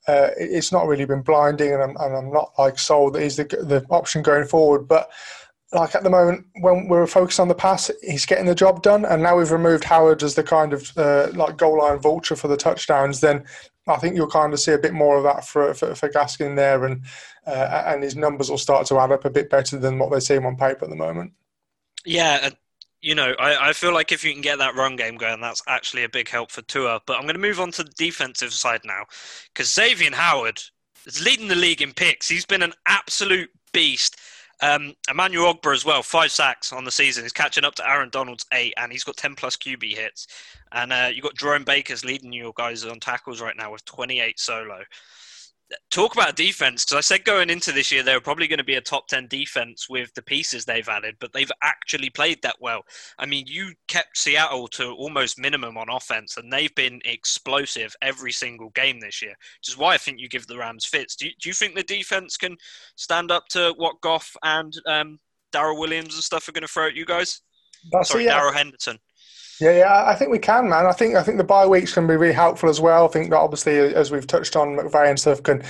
Uh, 0.06 0.32
it's 0.38 0.74
not 0.74 0.86
really 0.86 1.06
been 1.06 1.22
blinding, 1.22 1.74
and 1.74 1.82
I'm, 1.82 1.96
and 1.98 2.16
I'm 2.16 2.32
not 2.32 2.52
like 2.58 2.78
sold 2.78 3.14
that 3.14 3.24
he's 3.24 3.38
the 3.38 3.46
the 3.46 3.86
option 3.90 4.22
going 4.22 4.46
forward. 4.46 4.88
But 4.88 5.10
like 5.74 5.96
at 5.96 6.04
the 6.04 6.10
moment 6.10 6.46
when 6.62 6.88
we're 6.88 7.08
focused 7.08 7.40
on 7.40 7.48
the 7.48 7.56
pass, 7.56 7.90
he's 8.02 8.26
getting 8.26 8.46
the 8.46 8.56
job 8.56 8.84
done. 8.84 9.06
And 9.06 9.24
now 9.24 9.38
we've 9.38 9.52
removed 9.52 9.84
Howard 9.86 10.22
as 10.24 10.36
the 10.36 10.44
kind 10.44 10.74
of 10.74 10.92
uh, 10.98 11.30
like 11.34 11.58
goal 11.58 11.80
line 11.80 12.00
vulture 12.00 12.36
for 12.36 12.48
the 12.48 12.58
touchdowns. 12.58 13.22
Then 13.22 13.46
I 13.88 13.98
think 13.98 14.16
you'll 14.16 14.28
kind 14.30 14.54
of 14.54 14.60
see 14.60 14.72
a 14.72 14.78
bit 14.78 14.94
more 14.94 15.18
of 15.18 15.24
that 15.24 15.46
for 15.46 15.74
for, 15.74 15.96
for 15.96 16.10
Gaskin 16.10 16.56
there, 16.56 16.86
and 16.86 17.04
uh, 17.46 17.84
and 17.88 18.04
his 18.04 18.16
numbers 18.16 18.50
will 18.50 18.58
start 18.58 18.88
to 18.88 19.00
add 19.00 19.12
up 19.12 19.26
a 19.26 19.30
bit 19.30 19.50
better 19.50 19.78
than 19.78 20.00
what 20.00 20.12
they 20.12 20.20
seem 20.20 20.46
on 20.46 20.56
paper 20.56 20.86
at 20.86 20.90
the 20.90 20.96
moment. 20.96 21.34
Yeah, 22.06 22.50
you 23.04 23.14
know, 23.14 23.34
I, 23.38 23.70
I 23.70 23.74
feel 23.74 23.94
like 23.94 24.14
if 24.14 24.24
you 24.24 24.32
can 24.32 24.42
get 24.42 24.60
that 24.60 24.76
run 24.76 24.96
game 24.96 25.18
going, 25.18 25.42
that's 25.42 25.62
actually 25.68 26.06
a 26.06 26.10
big 26.10 26.30
help 26.30 26.50
for 26.50 26.62
Tua. 26.62 27.02
But 27.06 27.18
I'm 27.18 27.24
going 27.24 27.36
to 27.36 27.40
move 27.40 27.60
on 27.60 27.72
to 27.74 27.84
the 27.84 27.92
defensive 27.98 28.54
side 28.54 28.82
now, 28.86 29.04
because 29.54 29.68
Xavien 29.68 30.14
Howard 30.14 30.62
is 31.06 31.24
leading 31.24 31.50
the 31.50 31.56
league 31.56 31.82
in 31.82 31.92
picks. 31.92 32.30
He's 32.30 32.46
been 32.46 32.64
an 32.64 32.74
absolute 32.88 33.50
beast. 33.74 34.20
Um, 34.62 34.94
Emmanuel 35.10 35.54
Ogbah 35.54 35.74
as 35.74 35.84
well, 35.84 36.02
five 36.02 36.32
sacks 36.32 36.72
on 36.72 36.86
the 36.86 36.92
season. 36.92 37.26
He's 37.26 37.34
catching 37.34 37.66
up 37.66 37.76
to 37.76 37.90
Aaron 37.90 38.10
Donald's 38.10 38.46
eight, 38.54 38.74
and 38.78 38.90
he's 38.90 39.04
got 39.04 39.18
10 39.18 39.36
plus 39.36 39.58
QB 39.58 39.84
hits. 39.96 40.28
And 40.72 40.94
uh, 40.94 41.10
you've 41.14 41.24
got 41.24 41.36
Jerome 41.36 41.66
Baker's 41.66 42.06
leading 42.06 42.32
your 42.32 42.54
guys 42.56 42.86
on 42.86 43.02
tackles 43.02 43.42
right 43.42 43.58
now 43.58 43.74
with 43.74 43.84
28 43.84 44.40
solo 44.40 44.82
talk 45.90 46.14
about 46.14 46.36
defense 46.36 46.86
because 46.86 46.98
I 46.98 47.02
said 47.02 47.26
going 47.26 47.50
into 47.50 47.72
this 47.72 47.92
year 47.92 48.04
they 48.04 48.14
were 48.14 48.22
probably 48.22 48.48
going 48.48 48.60
to 48.60 48.64
be 48.64 48.76
a 48.76 48.82
top 48.82 49.08
10 49.08 49.28
defense 49.28 49.90
with 49.90 50.14
the 50.14 50.22
pieces 50.22 50.66
they've 50.66 50.88
added, 50.88 51.16
but 51.20 51.34
they've 51.34 51.52
actually 51.62 52.10
played 52.10 52.42
that 52.42 52.58
well. 52.60 52.82
I 53.18 53.26
mean, 53.26 53.46
you 53.48 53.74
kept 53.88 54.18
Seattle 54.18 54.68
to 54.70 54.92
almost 54.92 55.40
minimum 55.40 55.78
on 55.78 55.90
offense, 55.90 56.38
and 56.38 56.52
they've 56.52 56.74
been 56.76 57.02
explosive 57.06 57.96
every 58.02 58.32
single 58.32 58.70
game 58.72 59.00
this 59.00 59.22
year, 59.22 59.36
which 59.60 59.70
is 59.70 59.78
why 59.78 59.94
I 59.94 59.98
think 59.98 60.20
you 60.20 60.30
give 60.30 60.48
the 60.48 60.58
Rams 60.58 60.86
fits. 60.86 61.16
Do 61.16 61.28
you, 61.28 61.32
do 61.42 61.50
you 61.50 61.54
think 61.54 61.76
the 61.76 61.84
defense 61.84 62.38
can 62.38 62.58
stand 62.96 63.32
up 63.32 63.48
to 63.50 63.74
what 63.78 64.02
Goff 64.02 64.36
and 64.44 64.74
um, 64.88 65.20
Daryl 65.54 65.80
Williams 65.80 66.16
and 66.16 66.24
stuff 66.24 66.48
are 66.48 66.54
going 66.54 66.64
to 66.64 66.68
throw 66.68 66.88
at 66.88 66.96
you 66.96 67.06
guys? 67.06 67.42
That's 67.92 68.10
Sorry, 68.10 68.26
Darrell 68.26 68.54
Henderson. 68.54 68.98
Yeah, 69.62 69.78
yeah, 69.78 70.04
I 70.08 70.16
think 70.16 70.32
we 70.32 70.40
can, 70.40 70.68
man. 70.68 70.88
I 70.88 70.94
think 70.94 71.16
I 71.16 71.22
think 71.22 71.38
the 71.38 71.44
bye 71.44 71.68
weeks 71.68 71.94
can 71.94 72.08
be 72.08 72.16
really 72.16 72.34
helpful 72.34 72.70
as 72.70 72.82
well. 72.82 73.06
I 73.06 73.08
think 73.08 73.30
that 73.30 73.38
obviously, 73.38 73.78
as 73.78 74.10
we've 74.10 74.26
touched 74.26 74.56
on, 74.56 74.70
McVay 74.76 75.10
and 75.10 75.20
stuff 75.20 75.44
can. 75.44 75.62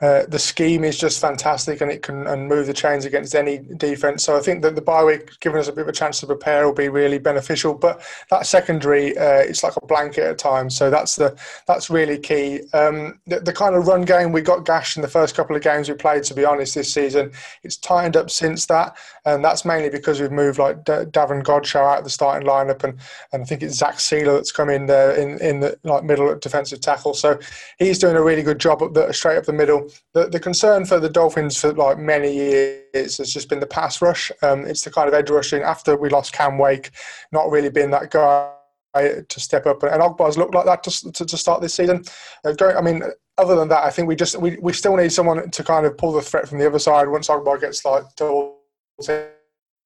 Uh, 0.00 0.22
the 0.28 0.38
scheme 0.38 0.84
is 0.84 0.96
just 0.96 1.20
fantastic, 1.20 1.80
and 1.80 1.90
it 1.90 2.02
can 2.02 2.26
and 2.28 2.48
move 2.48 2.68
the 2.68 2.72
chains 2.72 3.04
against 3.04 3.34
any 3.34 3.58
defense. 3.76 4.22
So 4.22 4.36
I 4.36 4.40
think 4.40 4.62
that 4.62 4.76
the 4.76 4.80
bye 4.80 5.02
week, 5.02 5.40
giving 5.40 5.58
us 5.58 5.66
a 5.66 5.72
bit 5.72 5.82
of 5.82 5.88
a 5.88 5.92
chance 5.92 6.20
to 6.20 6.26
prepare, 6.26 6.66
will 6.66 6.74
be 6.74 6.88
really 6.88 7.18
beneficial. 7.18 7.74
But 7.74 8.00
that 8.30 8.46
secondary, 8.46 9.18
uh, 9.18 9.40
it's 9.40 9.64
like 9.64 9.76
a 9.76 9.86
blanket 9.86 10.24
at 10.24 10.38
times. 10.38 10.76
So 10.76 10.88
that's 10.88 11.16
the 11.16 11.36
that's 11.66 11.90
really 11.90 12.18
key. 12.18 12.60
Um, 12.72 13.18
the, 13.26 13.40
the, 13.40 13.52
kind 13.52 13.74
of 13.74 13.88
run 13.88 14.02
game 14.02 14.30
we 14.30 14.40
got 14.40 14.64
gashed 14.64 14.96
in 14.96 15.02
the 15.02 15.08
first 15.08 15.34
couple 15.34 15.56
of 15.56 15.62
games 15.62 15.88
we 15.88 15.96
played. 15.96 16.22
To 16.24 16.34
be 16.34 16.44
honest, 16.44 16.76
this 16.76 16.94
season, 16.94 17.32
it's 17.64 17.76
tightened 17.76 18.16
up 18.16 18.30
since 18.30 18.66
that, 18.66 18.96
and 19.24 19.44
that's 19.44 19.64
mainly 19.64 19.90
because 19.90 20.20
we've 20.20 20.30
moved 20.30 20.60
like 20.60 20.84
D- 20.84 21.06
Davon 21.10 21.42
Godchaux 21.42 21.92
out 21.92 21.98
of 21.98 22.04
the 22.04 22.10
starting 22.10 22.46
lineup 22.46 22.84
and 22.84 22.98
and 23.32 23.42
I 23.42 23.44
think 23.46 23.62
it's 23.62 23.76
Zach 23.76 23.96
Sieler 23.96 24.34
that's 24.34 24.52
come 24.52 24.68
in 24.68 24.86
there 24.86 25.12
in, 25.12 25.40
in 25.40 25.60
the 25.60 25.78
like 25.84 26.04
middle 26.04 26.34
defensive 26.38 26.80
tackle. 26.80 27.14
So 27.14 27.38
he's 27.78 27.98
doing 27.98 28.16
a 28.16 28.22
really 28.22 28.42
good 28.42 28.58
job 28.58 28.82
up 28.82 28.92
the, 28.92 29.10
straight 29.12 29.38
up 29.38 29.44
the 29.44 29.52
middle. 29.52 29.90
The, 30.12 30.28
the 30.28 30.38
concern 30.40 30.84
for 30.84 31.00
the 31.00 31.08
Dolphins 31.08 31.58
for 31.58 31.72
like 31.72 31.98
many 31.98 32.34
years 32.34 33.16
has 33.16 33.32
just 33.32 33.48
been 33.48 33.60
the 33.60 33.66
pass 33.66 34.02
rush. 34.02 34.30
Um, 34.42 34.66
it's 34.66 34.84
the 34.84 34.90
kind 34.90 35.08
of 35.08 35.14
edge 35.14 35.30
rushing 35.30 35.62
after 35.62 35.96
we 35.96 36.10
lost 36.10 36.34
Cam 36.34 36.58
Wake, 36.58 36.90
not 37.32 37.50
really 37.50 37.70
been 37.70 37.90
that 37.90 38.10
guy 38.10 38.50
to 38.94 39.40
step 39.40 39.66
up. 39.66 39.82
And 39.82 40.02
Ogbah's 40.02 40.36
looked 40.36 40.54
like 40.54 40.66
that 40.66 40.82
to, 40.84 41.12
to, 41.12 41.24
to 41.24 41.36
start 41.38 41.62
this 41.62 41.74
season. 41.74 42.04
Uh, 42.44 42.52
going, 42.52 42.76
I 42.76 42.82
mean, 42.82 43.02
other 43.38 43.56
than 43.56 43.68
that, 43.68 43.84
I 43.84 43.90
think 43.90 44.08
we 44.08 44.16
just 44.16 44.38
we, 44.38 44.58
we 44.60 44.74
still 44.74 44.96
need 44.96 45.10
someone 45.10 45.50
to 45.50 45.64
kind 45.64 45.86
of 45.86 45.96
pull 45.96 46.12
the 46.12 46.20
threat 46.20 46.48
from 46.48 46.58
the 46.58 46.66
other 46.66 46.78
side 46.78 47.08
once 47.08 47.28
Ogbar 47.28 47.58
gets 47.60 47.82
like 47.84 48.04
to 48.16 48.52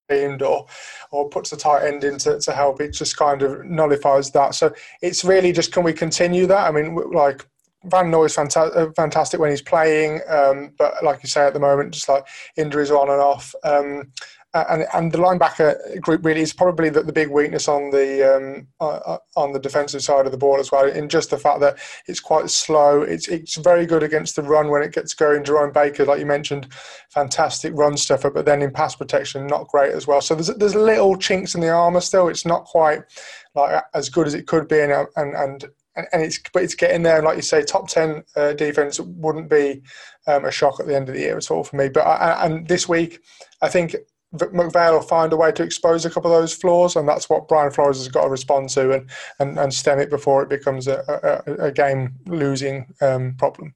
or 0.09 0.65
or 1.11 1.29
puts 1.29 1.49
the 1.49 1.57
tight 1.57 1.85
end 1.85 2.03
in 2.03 2.17
to, 2.19 2.39
to 2.39 2.51
help, 2.51 2.81
it 2.81 2.91
just 2.91 3.17
kind 3.17 3.41
of 3.41 3.65
nullifies 3.65 4.31
that. 4.31 4.55
So 4.55 4.73
it's 5.01 5.23
really 5.23 5.51
just 5.51 5.71
can 5.71 5.83
we 5.83 5.93
continue 5.93 6.47
that? 6.47 6.67
I 6.67 6.71
mean, 6.71 6.95
like 7.11 7.45
Van 7.85 8.09
Noy 8.09 8.25
is 8.25 8.35
fanta- 8.35 8.75
uh, 8.75 8.91
fantastic 8.95 9.39
when 9.39 9.51
he's 9.51 9.61
playing, 9.61 10.21
um, 10.27 10.73
but 10.77 11.03
like 11.03 11.21
you 11.23 11.29
say 11.29 11.45
at 11.45 11.53
the 11.53 11.59
moment, 11.59 11.93
just 11.93 12.09
like 12.09 12.25
injuries 12.55 12.91
on 12.91 13.09
and 13.09 13.21
off. 13.21 13.53
Um, 13.63 14.11
and 14.69 14.85
and 14.93 15.11
the 15.11 15.17
linebacker 15.17 15.99
group 16.01 16.25
really 16.25 16.41
is 16.41 16.53
probably 16.53 16.89
the, 16.89 17.03
the 17.03 17.13
big 17.13 17.29
weakness 17.29 17.67
on 17.67 17.89
the 17.91 18.35
um, 18.35 18.67
uh, 18.79 18.99
uh, 19.05 19.17
on 19.35 19.51
the 19.51 19.59
defensive 19.59 20.01
side 20.01 20.25
of 20.25 20.31
the 20.31 20.37
ball 20.37 20.59
as 20.59 20.71
well. 20.71 20.87
In 20.87 21.09
just 21.09 21.29
the 21.29 21.37
fact 21.37 21.59
that 21.61 21.77
it's 22.07 22.19
quite 22.19 22.49
slow. 22.49 23.01
It's 23.01 23.27
it's 23.27 23.55
very 23.55 23.85
good 23.85 24.03
against 24.03 24.35
the 24.35 24.41
run 24.41 24.69
when 24.69 24.83
it 24.83 24.93
gets 24.93 25.13
going. 25.13 25.43
Jerome 25.43 25.73
Baker, 25.73 26.05
like 26.05 26.19
you 26.19 26.25
mentioned, 26.25 26.67
fantastic 27.09 27.73
run 27.75 27.97
stuffer, 27.97 28.29
but 28.29 28.45
then 28.45 28.61
in 28.61 28.71
pass 28.71 28.95
protection, 28.95 29.47
not 29.47 29.67
great 29.67 29.93
as 29.93 30.07
well. 30.07 30.21
So 30.21 30.35
there's 30.35 30.55
there's 30.57 30.75
little 30.75 31.15
chinks 31.15 31.55
in 31.55 31.61
the 31.61 31.69
armor 31.69 32.01
still. 32.01 32.27
It's 32.27 32.45
not 32.45 32.65
quite 32.65 33.01
like 33.55 33.83
as 33.93 34.09
good 34.09 34.27
as 34.27 34.33
it 34.33 34.47
could 34.47 34.67
be, 34.67 34.79
and 34.79 34.91
and 35.15 35.35
and 35.35 35.65
and 36.11 36.21
it's 36.21 36.39
but 36.53 36.63
it's 36.63 36.75
getting 36.75 37.03
there. 37.03 37.17
And 37.17 37.25
like 37.25 37.37
you 37.37 37.41
say, 37.41 37.63
top 37.63 37.87
ten 37.87 38.23
uh, 38.35 38.53
defense 38.53 38.99
wouldn't 38.99 39.49
be 39.49 39.81
um, 40.27 40.45
a 40.45 40.51
shock 40.51 40.79
at 40.79 40.87
the 40.87 40.95
end 40.95 41.09
of 41.09 41.15
the 41.15 41.21
year 41.21 41.37
at 41.37 41.51
all 41.51 41.63
for 41.63 41.75
me. 41.75 41.89
But 41.89 42.01
I, 42.01 42.45
and 42.45 42.67
this 42.67 42.87
week, 42.87 43.19
I 43.61 43.69
think 43.69 43.95
McVay 44.35 44.91
will 44.91 45.01
find 45.01 45.31
a 45.31 45.37
way 45.37 45.51
to 45.53 45.63
expose 45.63 46.05
a 46.05 46.09
couple 46.09 46.33
of 46.33 46.41
those 46.41 46.53
flaws, 46.53 46.95
and 46.95 47.07
that's 47.07 47.29
what 47.29 47.47
Brian 47.47 47.71
Flores 47.71 47.97
has 47.97 48.09
got 48.09 48.23
to 48.23 48.29
respond 48.29 48.69
to 48.69 48.91
and, 48.93 49.09
and, 49.39 49.57
and 49.57 49.73
stem 49.73 49.99
it 49.99 50.09
before 50.09 50.43
it 50.43 50.49
becomes 50.49 50.87
a, 50.87 51.43
a, 51.47 51.67
a 51.67 51.71
game 51.71 52.13
losing 52.25 52.93
um, 53.01 53.35
problem. 53.37 53.73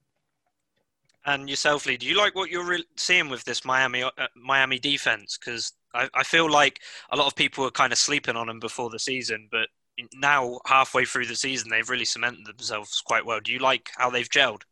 And 1.25 1.49
yourself, 1.49 1.85
Lee, 1.85 1.97
do 1.97 2.07
you 2.07 2.17
like 2.17 2.35
what 2.35 2.49
you're 2.49 2.65
re- 2.65 2.85
seeing 2.97 3.29
with 3.29 3.43
this 3.45 3.63
Miami 3.63 4.03
uh, 4.03 4.11
Miami 4.35 4.79
defense? 4.79 5.37
Because 5.37 5.71
I, 5.93 6.09
I 6.15 6.23
feel 6.23 6.49
like 6.49 6.79
a 7.11 7.15
lot 7.15 7.27
of 7.27 7.35
people 7.35 7.63
were 7.63 7.71
kind 7.71 7.93
of 7.93 7.99
sleeping 7.99 8.35
on 8.35 8.47
them 8.47 8.59
before 8.59 8.89
the 8.89 8.99
season, 8.99 9.47
but 9.51 9.69
now 10.13 10.59
halfway 10.65 11.05
through 11.05 11.27
the 11.27 11.35
season, 11.35 11.69
they've 11.69 11.89
really 11.89 12.05
cemented 12.05 12.45
themselves 12.47 13.01
quite 13.05 13.25
well. 13.25 13.39
Do 13.39 13.51
you 13.51 13.59
like 13.59 13.91
how 13.95 14.09
they've 14.09 14.29
gelled? 14.29 14.63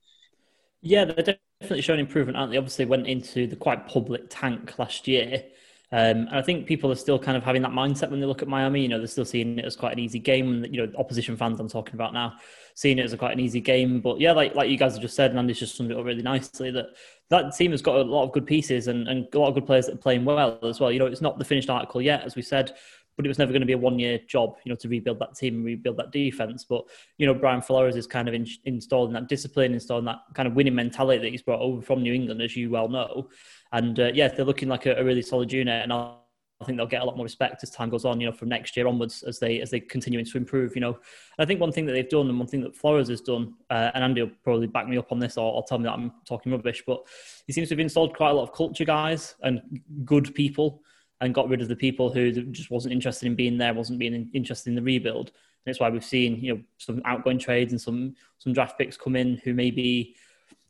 Yeah, 0.82 1.06
they're 1.06 1.38
definitely 1.62 1.82
showing 1.82 2.00
improvement, 2.00 2.38
aren't 2.38 2.52
they? 2.52 2.58
Obviously, 2.58 2.86
went 2.86 3.08
into 3.08 3.46
the 3.48 3.56
quite 3.56 3.88
public 3.88 4.24
tank 4.30 4.80
last 4.80 5.08
year. 5.08 5.44
Um, 5.92 6.28
and 6.28 6.36
I 6.36 6.42
think 6.44 6.68
people 6.68 6.92
are 6.92 6.96
still 6.96 7.18
kind 7.18 7.36
of 7.36 7.44
having 7.44 7.64
that 7.64 7.72
mindset 7.72 8.12
when 8.12 8.20
they 8.20 8.28
look 8.28 8.44
at 8.44 8.48
Miami. 8.48 8.82
You 8.82 8.90
know, 8.90 9.00
they're 9.00 9.08
still 9.08 9.26
seeing 9.26 9.58
it 9.58 9.66
as 9.66 9.76
quite 9.76 9.94
an 9.94 10.00
easy 10.00 10.20
game. 10.20 10.64
You 10.66 10.86
know, 10.86 10.94
opposition 10.98 11.36
fans 11.36 11.60
I'm 11.60 11.68
talking 11.68 11.96
about 11.96 12.14
now, 12.14 12.34
seeing 12.76 13.00
it 13.00 13.06
as 13.06 13.14
a 13.14 13.18
quite 13.18 13.34
an 13.34 13.40
easy 13.40 13.60
game. 13.60 14.00
But 14.00 14.20
yeah, 14.20 14.34
like 14.34 14.54
like 14.54 14.70
you 14.70 14.78
guys 14.78 14.94
have 14.94 15.02
just 15.02 15.16
said, 15.16 15.32
and 15.32 15.40
Andy's 15.40 15.60
just 15.60 15.76
summed 15.76 15.92
it 15.92 15.98
up 15.98 16.06
really 16.06 16.22
nicely, 16.22 16.70
that 16.72 16.90
that 17.30 17.56
team 17.56 17.72
has 17.72 17.82
got 17.82 17.96
a 17.96 18.02
lot 18.02 18.24
of 18.24 18.32
good 18.34 18.46
pieces 18.46 18.88
and, 18.88 19.08
and 19.08 19.28
a 19.34 19.40
lot 19.40 19.48
of 19.48 19.56
good 19.56 19.66
players 19.66 19.88
that 19.88 19.96
are 19.96 20.00
playing 20.00 20.26
well 20.26 20.60
as 20.64 20.80
well. 20.80 20.92
You 20.92 21.00
know, 21.00 21.08
it's 21.08 21.22
not 21.22 21.40
the 21.40 21.46
finished 21.46 21.70
article 21.70 22.02
yet, 22.02 22.24
as 22.24 22.36
we 22.36 22.44
said, 22.44 22.74
but 23.20 23.26
it 23.26 23.28
was 23.28 23.38
never 23.38 23.52
going 23.52 23.60
to 23.60 23.66
be 23.66 23.74
a 23.74 23.78
one 23.78 24.00
year 24.00 24.18
job, 24.30 24.56
you 24.64 24.70
know, 24.70 24.78
to 24.78 24.88
rebuild 24.88 25.20
that 25.20 25.36
team 25.36 25.56
and 25.56 25.66
rebuild 25.66 25.98
that 25.98 26.14
defense. 26.14 26.64
But, 26.64 26.86
you 27.18 27.28
know, 27.28 27.34
Brian 27.34 27.62
Flores 27.62 27.98
is 27.98 28.08
kind 28.08 28.30
of 28.30 28.34
in, 28.34 28.48
installing 28.64 29.12
that 29.12 29.28
discipline, 29.28 29.74
installing 29.74 30.06
that 30.06 30.20
kind 30.36 30.48
of 30.48 30.54
winning 30.54 30.74
mentality 30.74 31.22
that 31.22 31.30
he's 31.30 31.42
brought 31.42 31.60
over 31.60 31.82
from 31.82 32.02
New 32.02 32.14
England, 32.14 32.42
as 32.42 32.56
you 32.56 32.70
well 32.70 32.88
know. 32.88 33.28
And 33.74 34.00
uh, 34.00 34.12
yeah, 34.14 34.30
they're 34.30 34.46
looking 34.46 34.70
like 34.70 34.86
a, 34.86 34.94
a 34.94 35.04
really 35.04 35.22
solid 35.22 35.52
unit. 35.52 35.84
And 35.84 35.92
I'll, 35.92 36.30
I 36.62 36.66
think 36.66 36.78
they'll 36.78 36.88
get 36.88 37.02
a 37.02 37.06
lot 37.06 37.18
more 37.18 37.26
respect 37.26 37.62
as 37.62 37.72
time 37.72 37.90
goes 37.90 38.06
on, 38.06 38.22
you 38.22 38.28
know, 38.28 38.32
from 38.32 38.48
next 38.48 38.78
year 38.78 38.88
onwards 38.88 39.22
as 39.24 39.38
they 39.38 39.60
as 39.60 39.70
they 39.70 39.82
continue 39.82 40.24
to 40.24 40.38
improve. 40.38 40.74
You 40.76 40.82
know, 40.82 41.00
I 41.40 41.44
think 41.44 41.60
one 41.60 41.74
thing 41.74 41.88
that 41.88 41.92
they've 41.92 42.08
done 42.08 42.30
and 42.30 42.40
one 42.40 42.48
thing 42.48 42.62
that 42.62 42.74
Flores 42.74 43.10
has 43.10 43.20
done, 43.20 43.54
uh, 43.70 43.92
and 43.96 44.02
Andy 44.02 44.22
will 44.22 44.32
probably 44.46 44.68
back 44.68 44.88
me 44.88 44.98
up 44.98 45.12
on 45.12 45.20
this 45.20 45.38
or, 45.38 45.54
or, 45.54 45.66
tell 45.68 45.78
me 45.78 45.84
that 45.84 45.94
I'm 45.94 46.14
talking 46.26 46.54
rubbish, 46.54 46.84
but 46.88 47.06
he 47.48 47.52
seems 47.52 47.68
to 47.68 47.76
have 47.76 47.82
installed 47.82 48.16
quite 48.16 48.30
a 48.30 48.34
lot 48.34 48.44
of 48.44 48.54
culture 48.54 48.86
guys 48.86 49.36
and 49.44 49.62
good 50.06 50.34
people 50.36 50.84
and 51.22 51.34
got 51.34 51.50
rid 51.50 51.62
of 51.62 51.68
the 51.68 51.76
people 51.76 52.12
who 52.12 52.32
just 52.32 52.72
wasn't 52.72 52.94
interested 52.94 53.26
in 53.28 53.36
being 53.36 53.58
there, 53.58 53.74
wasn't 53.74 54.00
being 54.00 54.30
interested 54.34 54.70
in 54.70 54.76
the 54.76 54.82
rebuild. 54.82 55.28
And 55.28 55.66
that's 55.66 55.80
why 55.80 55.90
we've 55.90 56.04
seen 56.04 56.40
you 56.42 56.56
know 56.56 56.62
some 56.78 57.02
outgoing 57.06 57.40
trades 57.40 57.74
and 57.74 57.82
some 57.82 58.16
some 58.38 58.54
draft 58.54 58.78
picks 58.78 58.98
come 58.98 59.16
in 59.16 59.38
who 59.44 59.54
maybe 59.54 60.16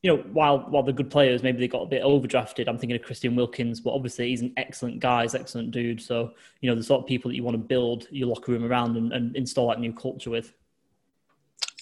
you 0.01 0.11
know 0.11 0.23
while 0.33 0.59
while 0.69 0.83
they're 0.83 0.93
good 0.93 1.11
players, 1.11 1.43
maybe 1.43 1.59
they 1.59 1.67
got 1.67 1.83
a 1.83 1.87
bit 1.87 2.03
overdrafted. 2.03 2.67
I'm 2.67 2.77
thinking 2.77 2.95
of 2.95 3.03
Christian 3.03 3.35
Wilkins, 3.35 3.79
but 3.79 3.93
obviously 3.93 4.29
he's 4.29 4.41
an 4.41 4.53
excellent 4.57 4.99
guy, 4.99 5.23
he's 5.23 5.35
excellent 5.35 5.71
dude. 5.71 6.01
So 6.01 6.31
you 6.61 6.69
know 6.69 6.75
the 6.75 6.83
sort 6.83 7.01
of 7.01 7.07
people 7.07 7.29
that 7.29 7.35
you 7.35 7.43
want 7.43 7.55
to 7.55 7.63
build 7.63 8.07
your 8.09 8.27
locker 8.27 8.51
room 8.51 8.65
around 8.65 8.97
and, 8.97 9.13
and 9.13 9.35
install 9.35 9.69
that 9.69 9.79
new 9.79 9.93
culture 9.93 10.31
with. 10.31 10.53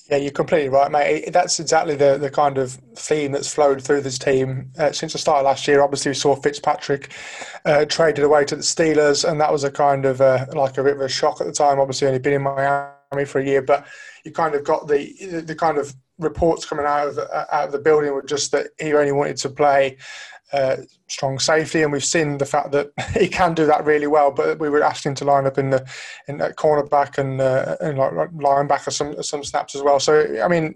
Yeah, 0.10 0.18
you're 0.18 0.32
completely 0.32 0.70
right, 0.70 0.90
mate. 0.90 1.34
That's 1.34 1.60
exactly 1.60 1.96
the, 1.96 2.18
the 2.18 2.30
kind 2.30 2.58
of 2.58 2.72
theme 2.96 3.34
that's 3.34 3.54
flowed 3.54 3.84
through 3.84 4.02
this 4.02 4.18
team 4.18 4.72
uh, 4.80 4.94
since 4.94 5.12
the 5.12 5.20
start 5.20 5.40
of 5.40 5.46
last 5.46 5.68
year. 5.68 5.82
Obviously, 5.82 6.12
we 6.12 6.16
saw 6.16 6.34
Fitzpatrick 6.34 7.12
uh, 7.66 7.84
traded 7.86 8.24
away 8.24 8.46
to 8.46 8.56
the 8.56 8.62
Steelers, 8.62 9.30
and 9.30 9.42
that 9.42 9.52
was 9.52 9.66
a 9.66 9.72
kind 9.72 10.06
of 10.06 10.22
uh, 10.22 10.46
like 10.54 10.78
a 10.78 10.84
bit 10.84 10.94
of 10.94 11.02
a 11.02 11.10
shock 11.10 11.42
at 11.42 11.48
the 11.48 11.52
time. 11.52 11.80
Obviously, 11.80 12.08
only 12.08 12.20
been 12.20 12.34
in 12.34 12.44
Miami 12.44 13.26
for 13.26 13.40
a 13.40 13.46
year, 13.46 13.62
but 13.62 13.86
you 14.24 14.32
kind 14.32 14.56
of 14.56 14.64
got 14.64 14.88
the 14.88 15.44
the 15.46 15.56
kind 15.56 15.78
of 15.78 15.94
reports 16.20 16.66
coming 16.66 16.86
out 16.86 17.10
of 17.10 17.16
the, 17.16 17.56
out 17.56 17.66
of 17.66 17.72
the 17.74 17.80
building 17.80 18.12
were 18.14 18.24
just 18.24 18.52
that 18.54 18.68
he 18.80 18.94
only 18.94 19.12
wanted 19.12 19.38
to 19.38 19.50
play 19.50 19.98
uh, 20.54 20.78
strong 21.08 21.40
safety, 21.40 21.82
and 21.82 21.92
we've 21.92 22.04
seen 22.04 22.38
the 22.38 22.46
fact 22.46 22.72
that 22.72 22.92
he 23.18 23.28
can 23.28 23.54
do 23.54 23.66
that 23.66 23.86
really 23.86 24.08
well. 24.08 24.32
But 24.32 24.60
we 24.60 24.70
were 24.70 24.84
asked 24.84 25.06
him 25.06 25.16
to 25.16 25.26
line 25.26 25.46
up 25.46 25.58
in 25.58 25.70
the 25.70 25.88
in 26.28 26.38
that 26.38 26.56
cornerback 26.56 27.18
and 27.18 27.42
uh, 27.42 27.78
and 27.82 27.98
like 27.98 28.12
linebacker 28.32 28.92
some 28.92 29.22
some 29.24 29.44
snaps 29.44 29.76
as 29.76 29.82
well. 29.82 30.00
So 30.00 30.42
I 30.42 30.48
mean, 30.48 30.76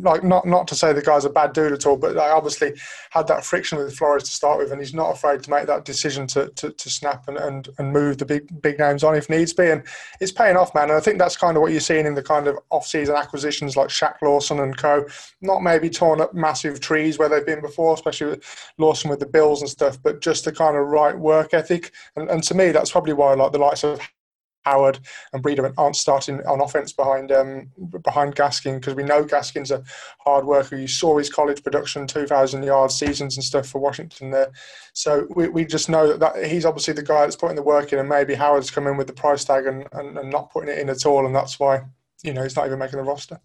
like 0.00 0.24
not 0.24 0.46
not 0.46 0.68
to 0.68 0.74
say 0.74 0.92
the 0.92 1.02
guy's 1.02 1.24
a 1.24 1.30
bad 1.30 1.52
dude 1.52 1.72
at 1.72 1.86
all, 1.86 1.96
but 1.96 2.18
I 2.18 2.30
obviously 2.30 2.74
had 3.10 3.26
that 3.28 3.44
friction 3.44 3.78
with 3.78 3.96
Flores 3.96 4.24
to 4.24 4.30
start 4.30 4.58
with, 4.58 4.72
and 4.72 4.80
he's 4.80 4.94
not 4.94 5.14
afraid 5.14 5.42
to 5.44 5.50
make 5.50 5.66
that 5.66 5.84
decision 5.84 6.26
to 6.28 6.48
to, 6.50 6.70
to 6.70 6.90
snap 6.90 7.28
and, 7.28 7.38
and 7.38 7.68
and 7.78 7.92
move 7.92 8.18
the 8.18 8.26
big 8.26 8.60
big 8.60 8.78
names 8.78 9.04
on 9.04 9.14
if 9.14 9.30
needs 9.30 9.52
be, 9.52 9.70
and 9.70 9.82
it's 10.20 10.32
paying 10.32 10.56
off, 10.56 10.74
man. 10.74 10.84
And 10.84 10.92
I 10.92 11.00
think 11.00 11.18
that's 11.18 11.36
kind 11.36 11.56
of 11.56 11.62
what 11.62 11.72
you're 11.72 11.80
seeing 11.80 12.06
in 12.06 12.14
the 12.14 12.22
kind 12.22 12.48
of 12.48 12.58
off 12.70 12.86
season 12.86 13.14
acquisitions 13.14 13.76
like 13.76 13.88
Shaq 13.88 14.14
Lawson 14.22 14.60
and 14.60 14.76
co. 14.76 15.06
Not 15.40 15.62
maybe 15.62 15.88
torn 15.90 16.20
up 16.20 16.34
massive 16.34 16.80
trees 16.80 17.18
where 17.18 17.28
they've 17.28 17.46
been 17.46 17.60
before, 17.60 17.94
especially 17.94 18.30
with 18.30 18.72
Lawson 18.78 19.10
with 19.10 19.20
the 19.20 19.26
Bills 19.26 19.51
and 19.60 19.70
stuff, 19.70 20.02
but 20.02 20.20
just 20.20 20.44
the 20.44 20.52
kind 20.52 20.76
of 20.76 20.86
right 20.86 21.16
work 21.18 21.52
ethic. 21.52 21.92
And, 22.16 22.30
and 22.30 22.42
to 22.44 22.54
me, 22.54 22.72
that's 22.72 22.90
probably 22.90 23.12
why 23.12 23.34
like 23.34 23.52
the 23.52 23.58
likes 23.58 23.84
of 23.84 24.00
Howard 24.64 25.00
and 25.32 25.42
Breida 25.42 25.72
aren't 25.76 25.96
starting 25.96 26.44
on 26.46 26.60
offense 26.60 26.92
behind 26.92 27.32
um, 27.32 27.70
behind 28.02 28.36
Gaskin 28.36 28.76
because 28.76 28.94
we 28.94 29.02
know 29.02 29.24
Gaskin's 29.24 29.70
a 29.70 29.82
hard 30.18 30.44
worker. 30.44 30.76
You 30.76 30.88
saw 30.88 31.18
his 31.18 31.30
college 31.30 31.62
production, 31.62 32.06
two 32.06 32.26
thousand 32.26 32.62
yard 32.62 32.90
seasons 32.90 33.36
and 33.36 33.44
stuff 33.44 33.68
for 33.68 33.80
Washington 33.80 34.30
there. 34.30 34.52
So 34.92 35.26
we, 35.34 35.48
we 35.48 35.64
just 35.64 35.88
know 35.88 36.06
that, 36.06 36.20
that, 36.20 36.46
he's 36.46 36.64
obviously 36.64 36.94
the 36.94 37.02
guy 37.02 37.22
that's 37.22 37.36
putting 37.36 37.56
the 37.56 37.62
work 37.62 37.92
in, 37.92 37.98
and 37.98 38.08
maybe 38.08 38.34
Howard's 38.34 38.70
come 38.70 38.86
in 38.86 38.96
with 38.96 39.06
the 39.06 39.12
price 39.12 39.44
tag 39.44 39.66
and, 39.66 39.86
and, 39.92 40.18
and 40.18 40.30
not 40.30 40.52
putting 40.52 40.70
it 40.70 40.78
in 40.78 40.88
at 40.88 41.06
all, 41.06 41.26
and 41.26 41.34
that's 41.34 41.58
why 41.58 41.82
you 42.22 42.32
know 42.32 42.42
he's 42.42 42.56
not 42.56 42.66
even 42.66 42.78
making 42.78 42.98
the 42.98 43.04
roster. 43.04 43.40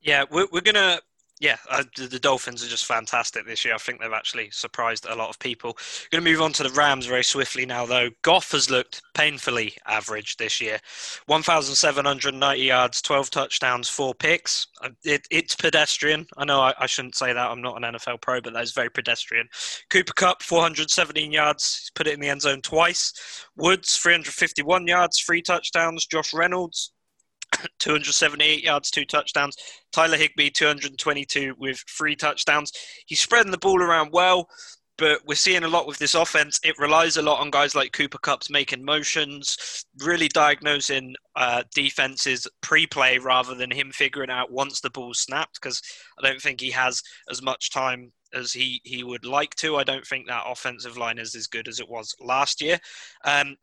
Yeah, 0.00 0.24
we're, 0.30 0.48
we're 0.50 0.62
gonna 0.62 1.00
yeah, 1.40 1.56
uh, 1.70 1.84
the 1.96 2.18
Dolphins 2.18 2.62
are 2.62 2.68
just 2.68 2.84
fantastic 2.84 3.46
this 3.46 3.64
year. 3.64 3.74
I 3.74 3.78
think 3.78 3.98
they've 3.98 4.12
actually 4.12 4.50
surprised 4.50 5.06
a 5.06 5.14
lot 5.14 5.30
of 5.30 5.38
people. 5.38 5.76
Going 6.10 6.22
to 6.22 6.30
move 6.30 6.42
on 6.42 6.52
to 6.52 6.62
the 6.62 6.70
Rams 6.70 7.06
very 7.06 7.24
swiftly 7.24 7.64
now, 7.64 7.86
though. 7.86 8.10
Goff 8.20 8.52
has 8.52 8.68
looked 8.68 9.00
painfully 9.14 9.72
average 9.86 10.36
this 10.36 10.60
year 10.60 10.78
1,790 11.26 12.62
yards, 12.62 13.00
12 13.00 13.30
touchdowns, 13.30 13.88
four 13.88 14.14
picks. 14.14 14.66
Uh, 14.82 14.90
it, 15.02 15.26
it's 15.30 15.56
pedestrian. 15.56 16.26
I 16.36 16.44
know 16.44 16.60
I, 16.60 16.74
I, 16.78 16.84
shouldn't 16.84 17.16
say 17.16 17.32
that. 17.32 17.50
I'm 17.50 17.62
not 17.62 17.82
an 17.82 17.94
NFL 17.94 18.20
pro, 18.20 18.42
but 18.42 18.52
that 18.52 18.62
is 18.62 18.72
very 18.72 18.90
pedestrian. 18.90 19.48
Cooper 19.88 20.12
Kupp, 20.12 20.42
417 20.42 21.32
yards. 21.32 21.78
He's 21.80 21.90
put 21.94 22.06
it 22.06 22.12
in 22.14 22.20
the 22.20 22.28
end 22.28 22.42
zone 22.42 22.60
twice. 22.60 23.14
Woods, 23.56 23.96
351 23.96 24.86
yards, 24.86 25.18
three 25.18 25.40
touchdowns. 25.40 26.04
Josh 26.04 26.34
Reynolds, 26.34 26.92
278 27.78 28.64
yards, 28.64 28.90
two 28.90 29.04
touchdowns. 29.04 29.56
Tyler 29.92 30.16
Higbee, 30.16 30.50
222 30.50 31.54
with 31.58 31.82
three 31.88 32.16
touchdowns. 32.16 32.72
He's 33.06 33.20
spreading 33.20 33.52
the 33.52 33.58
ball 33.58 33.82
around 33.82 34.10
well, 34.12 34.48
but 35.00 35.20
we're 35.26 35.34
seeing 35.34 35.64
a 35.64 35.68
lot 35.68 35.86
with 35.86 35.98
this 35.98 36.14
offense. 36.14 36.60
It 36.62 36.78
relies 36.78 37.16
a 37.16 37.22
lot 37.22 37.40
on 37.40 37.50
guys 37.50 37.74
like 37.74 37.92
Cooper 37.92 38.18
Kupps 38.18 38.50
making 38.50 38.84
motions, 38.84 39.84
really 40.04 40.28
diagnosing 40.28 41.14
uh, 41.36 41.62
defenses 41.74 42.46
pre 42.60 42.86
play 42.86 43.16
rather 43.16 43.54
than 43.54 43.70
him 43.70 43.90
figuring 43.92 44.30
out 44.30 44.52
once 44.52 44.80
the 44.80 44.90
ball 44.90 45.14
snapped, 45.14 45.58
because 45.60 45.82
I 46.18 46.28
don't 46.28 46.40
think 46.40 46.60
he 46.60 46.70
has 46.72 47.02
as 47.30 47.40
much 47.40 47.70
time 47.70 48.12
as 48.34 48.52
he, 48.52 48.82
he 48.84 49.02
would 49.02 49.24
like 49.24 49.54
to. 49.56 49.76
I 49.76 49.84
don't 49.84 50.06
think 50.06 50.26
that 50.26 50.44
offensive 50.46 50.98
line 50.98 51.18
is 51.18 51.34
as 51.34 51.46
good 51.46 51.66
as 51.66 51.80
it 51.80 51.88
was 51.88 52.14
last 52.20 52.60
year. 52.60 52.78
Um, 53.24 53.56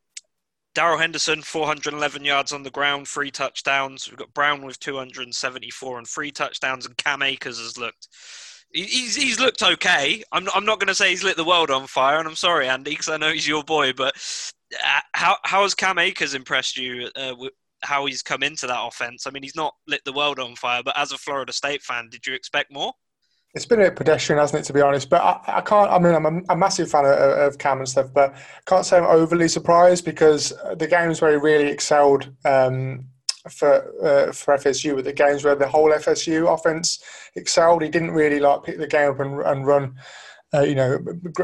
Darrell 0.78 0.98
Henderson, 0.98 1.42
411 1.42 2.24
yards 2.24 2.52
on 2.52 2.62
the 2.62 2.70
ground, 2.70 3.08
three 3.08 3.32
touchdowns. 3.32 4.08
We've 4.08 4.16
got 4.16 4.32
Brown 4.32 4.64
with 4.64 4.78
274 4.78 5.98
and 5.98 6.06
three 6.06 6.30
touchdowns, 6.30 6.86
and 6.86 6.96
Cam 6.96 7.20
Akers 7.20 7.58
has 7.58 7.76
looked. 7.76 8.06
He's, 8.72 9.16
he's 9.16 9.40
looked 9.40 9.60
okay. 9.60 10.22
I'm, 10.30 10.46
I'm 10.54 10.64
not 10.64 10.78
going 10.78 10.86
to 10.86 10.94
say 10.94 11.10
he's 11.10 11.24
lit 11.24 11.36
the 11.36 11.42
world 11.42 11.72
on 11.72 11.88
fire, 11.88 12.20
and 12.20 12.28
I'm 12.28 12.36
sorry, 12.36 12.68
Andy, 12.68 12.92
because 12.92 13.08
I 13.08 13.16
know 13.16 13.32
he's 13.32 13.48
your 13.48 13.64
boy. 13.64 13.92
But 13.92 14.14
uh, 14.72 15.00
how 15.14 15.38
how 15.42 15.62
has 15.62 15.74
Cam 15.74 15.98
Akers 15.98 16.34
impressed 16.34 16.76
you? 16.76 17.10
Uh, 17.16 17.34
how 17.82 18.06
he's 18.06 18.22
come 18.22 18.44
into 18.44 18.68
that 18.68 18.80
offense? 18.80 19.26
I 19.26 19.30
mean, 19.30 19.42
he's 19.42 19.56
not 19.56 19.74
lit 19.88 20.04
the 20.04 20.12
world 20.12 20.38
on 20.38 20.54
fire, 20.54 20.84
but 20.84 20.96
as 20.96 21.10
a 21.10 21.18
Florida 21.18 21.52
State 21.52 21.82
fan, 21.82 22.08
did 22.08 22.24
you 22.24 22.34
expect 22.34 22.70
more? 22.72 22.92
It's 23.58 23.66
been 23.66 23.82
a 23.82 23.90
pedestrian, 23.90 24.38
hasn't 24.38 24.62
it, 24.62 24.66
to 24.66 24.72
be 24.72 24.80
honest? 24.80 25.10
But 25.10 25.20
I, 25.20 25.58
I 25.58 25.60
can't. 25.62 25.90
I 25.90 25.98
mean, 25.98 26.14
I'm 26.14 26.26
a, 26.26 26.40
a 26.50 26.56
massive 26.56 26.88
fan 26.88 27.04
of, 27.04 27.10
of, 27.10 27.58
Cam 27.58 27.78
and 27.78 27.88
stuff, 27.88 28.06
but 28.14 28.36
can't 28.66 28.86
say 28.86 28.98
I'm 28.98 29.04
overly 29.04 29.48
surprised 29.48 30.04
because 30.04 30.52
the 30.76 30.86
games 30.86 31.20
where 31.20 31.32
he 31.32 31.38
really 31.38 31.66
excelled 31.66 32.32
um, 32.44 33.04
for 33.50 33.72
uh, 34.00 34.30
for 34.30 34.56
FSU 34.56 34.94
were 34.94 35.02
the 35.02 35.12
games 35.12 35.44
where 35.44 35.56
the 35.56 35.66
whole 35.66 35.90
FSU 35.90 36.54
offense 36.54 37.02
excelled. 37.34 37.82
He 37.82 37.88
didn't 37.88 38.12
really 38.12 38.38
like 38.38 38.62
pick 38.62 38.78
the 38.78 38.86
game 38.86 39.10
up 39.10 39.18
and, 39.18 39.40
and 39.40 39.66
run 39.66 39.96
uh, 40.54 40.62
you 40.62 40.74
know, 40.74 40.98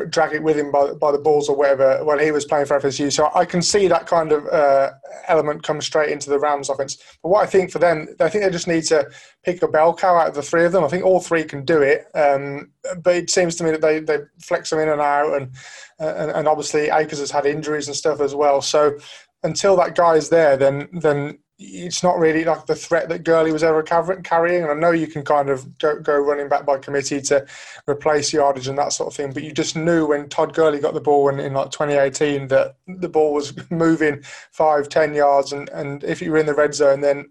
drag 0.09 0.33
it 0.33 0.43
with 0.43 0.57
him 0.57 0.73
by, 0.73 0.93
by 0.93 1.13
the 1.13 1.19
balls 1.19 1.49
or 1.51 1.57
whatever 1.57 2.03
when 2.05 2.19
he 2.19 2.31
was 2.31 2.47
playing 2.47 2.65
for 2.65 2.81
FSU. 2.81 3.13
So 3.13 3.31
I 3.35 3.45
can 3.45 3.61
see 3.61 3.87
that 3.87 4.07
kind 4.07 4.33
of 4.33 4.47
uh, 4.47 4.93
element 5.29 5.63
come 5.63 5.83
straight 5.83 6.11
into 6.11 6.31
the 6.31 6.39
Rams 6.39 6.71
offense. 6.71 6.97
But 7.23 7.29
what 7.29 7.43
I 7.43 7.47
think 7.47 7.71
for 7.71 7.79
them, 7.79 8.09
I 8.21 8.31
think 8.31 8.45
they 8.45 8.51
just 8.51 8.67
need 8.67 8.85
to 8.85 9.11
pick 9.43 9.63
a 9.63 9.69
bell 9.69 9.95
cow 9.95 10.17
out 10.17 10.29
of 10.29 10.35
the 10.35 10.43
three 10.43 10.65
of 10.65 10.73
them. 10.73 10.85
I 10.85 10.89
think 10.89 11.05
all 11.05 11.21
three 11.21 11.45
can 11.45 11.67
do 11.67 11.83
it. 11.83 12.07
Um, 12.15 12.71
but 13.03 13.17
it 13.17 13.31
seems 13.31 13.57
to 13.57 13.65
me 13.65 13.73
that 13.73 13.83
they, 13.83 14.01
they 14.01 14.21
flex 14.41 14.71
them 14.71 14.79
in 14.79 14.89
and 14.89 15.03
out. 15.03 15.35
And, 15.35 15.51
and, 15.99 16.31
and 16.31 16.49
obviously 16.49 16.89
Akers 16.89 17.19
has 17.19 17.31
had 17.31 17.45
injuries 17.45 17.89
and 17.89 17.97
stuff 17.97 18.23
as 18.23 18.35
well. 18.35 18.63
So 18.63 18.97
until 19.43 19.77
that 19.77 19.95
guy's 19.95 20.31
there, 20.31 20.57
then 20.57 20.89
then 20.93 21.39
it's 21.59 22.03
not 22.03 22.19
really 22.19 22.45
like 22.45 22.67
the 22.67 22.75
threat 22.75 23.09
that 23.09 23.23
Gurley 23.23 23.53
was 23.53 23.63
ever 23.63 23.83
carrying. 23.83 24.63
And 24.63 24.73
I 24.73 24.75
know 24.75 24.91
you 24.91 25.07
can 25.07 25.25
kind 25.25 25.49
of 25.49 25.79
go, 25.79 26.01
go, 26.01 26.19
running 26.19 26.49
back 26.49 26.67
by 26.67 26.79
committee 26.79 27.21
to 27.23 27.47
replace 27.89 28.33
yardage 28.33 28.67
and 28.67 28.79
that 28.79 28.93
sort 28.93 29.13
of 29.13 29.17
thing, 29.17 29.33
but 29.33 29.45
you 29.45 29.53
just 29.53 29.77
knew 29.77 30.07
when 30.07 30.29
Todd 30.29 30.53
Gurley 30.53 30.81
got 30.81 30.95
the 30.95 31.01
ball 31.01 31.29
in, 31.29 31.39
in 31.39 31.53
like 31.53 31.71
2018 31.71 32.49
that 32.49 32.77
the 32.89 33.09
ball 33.09 33.33
was 33.33 33.55
moving 33.71 34.23
five, 34.51 34.89
ten 34.89 35.15
yards, 35.15 35.53
and, 35.53 35.69
and 35.69 36.03
if 36.03 36.21
you 36.21 36.33
were 36.33 36.39
in 36.39 36.47
the 36.47 36.55
red 36.55 36.75
zone, 36.75 37.01
then 37.01 37.31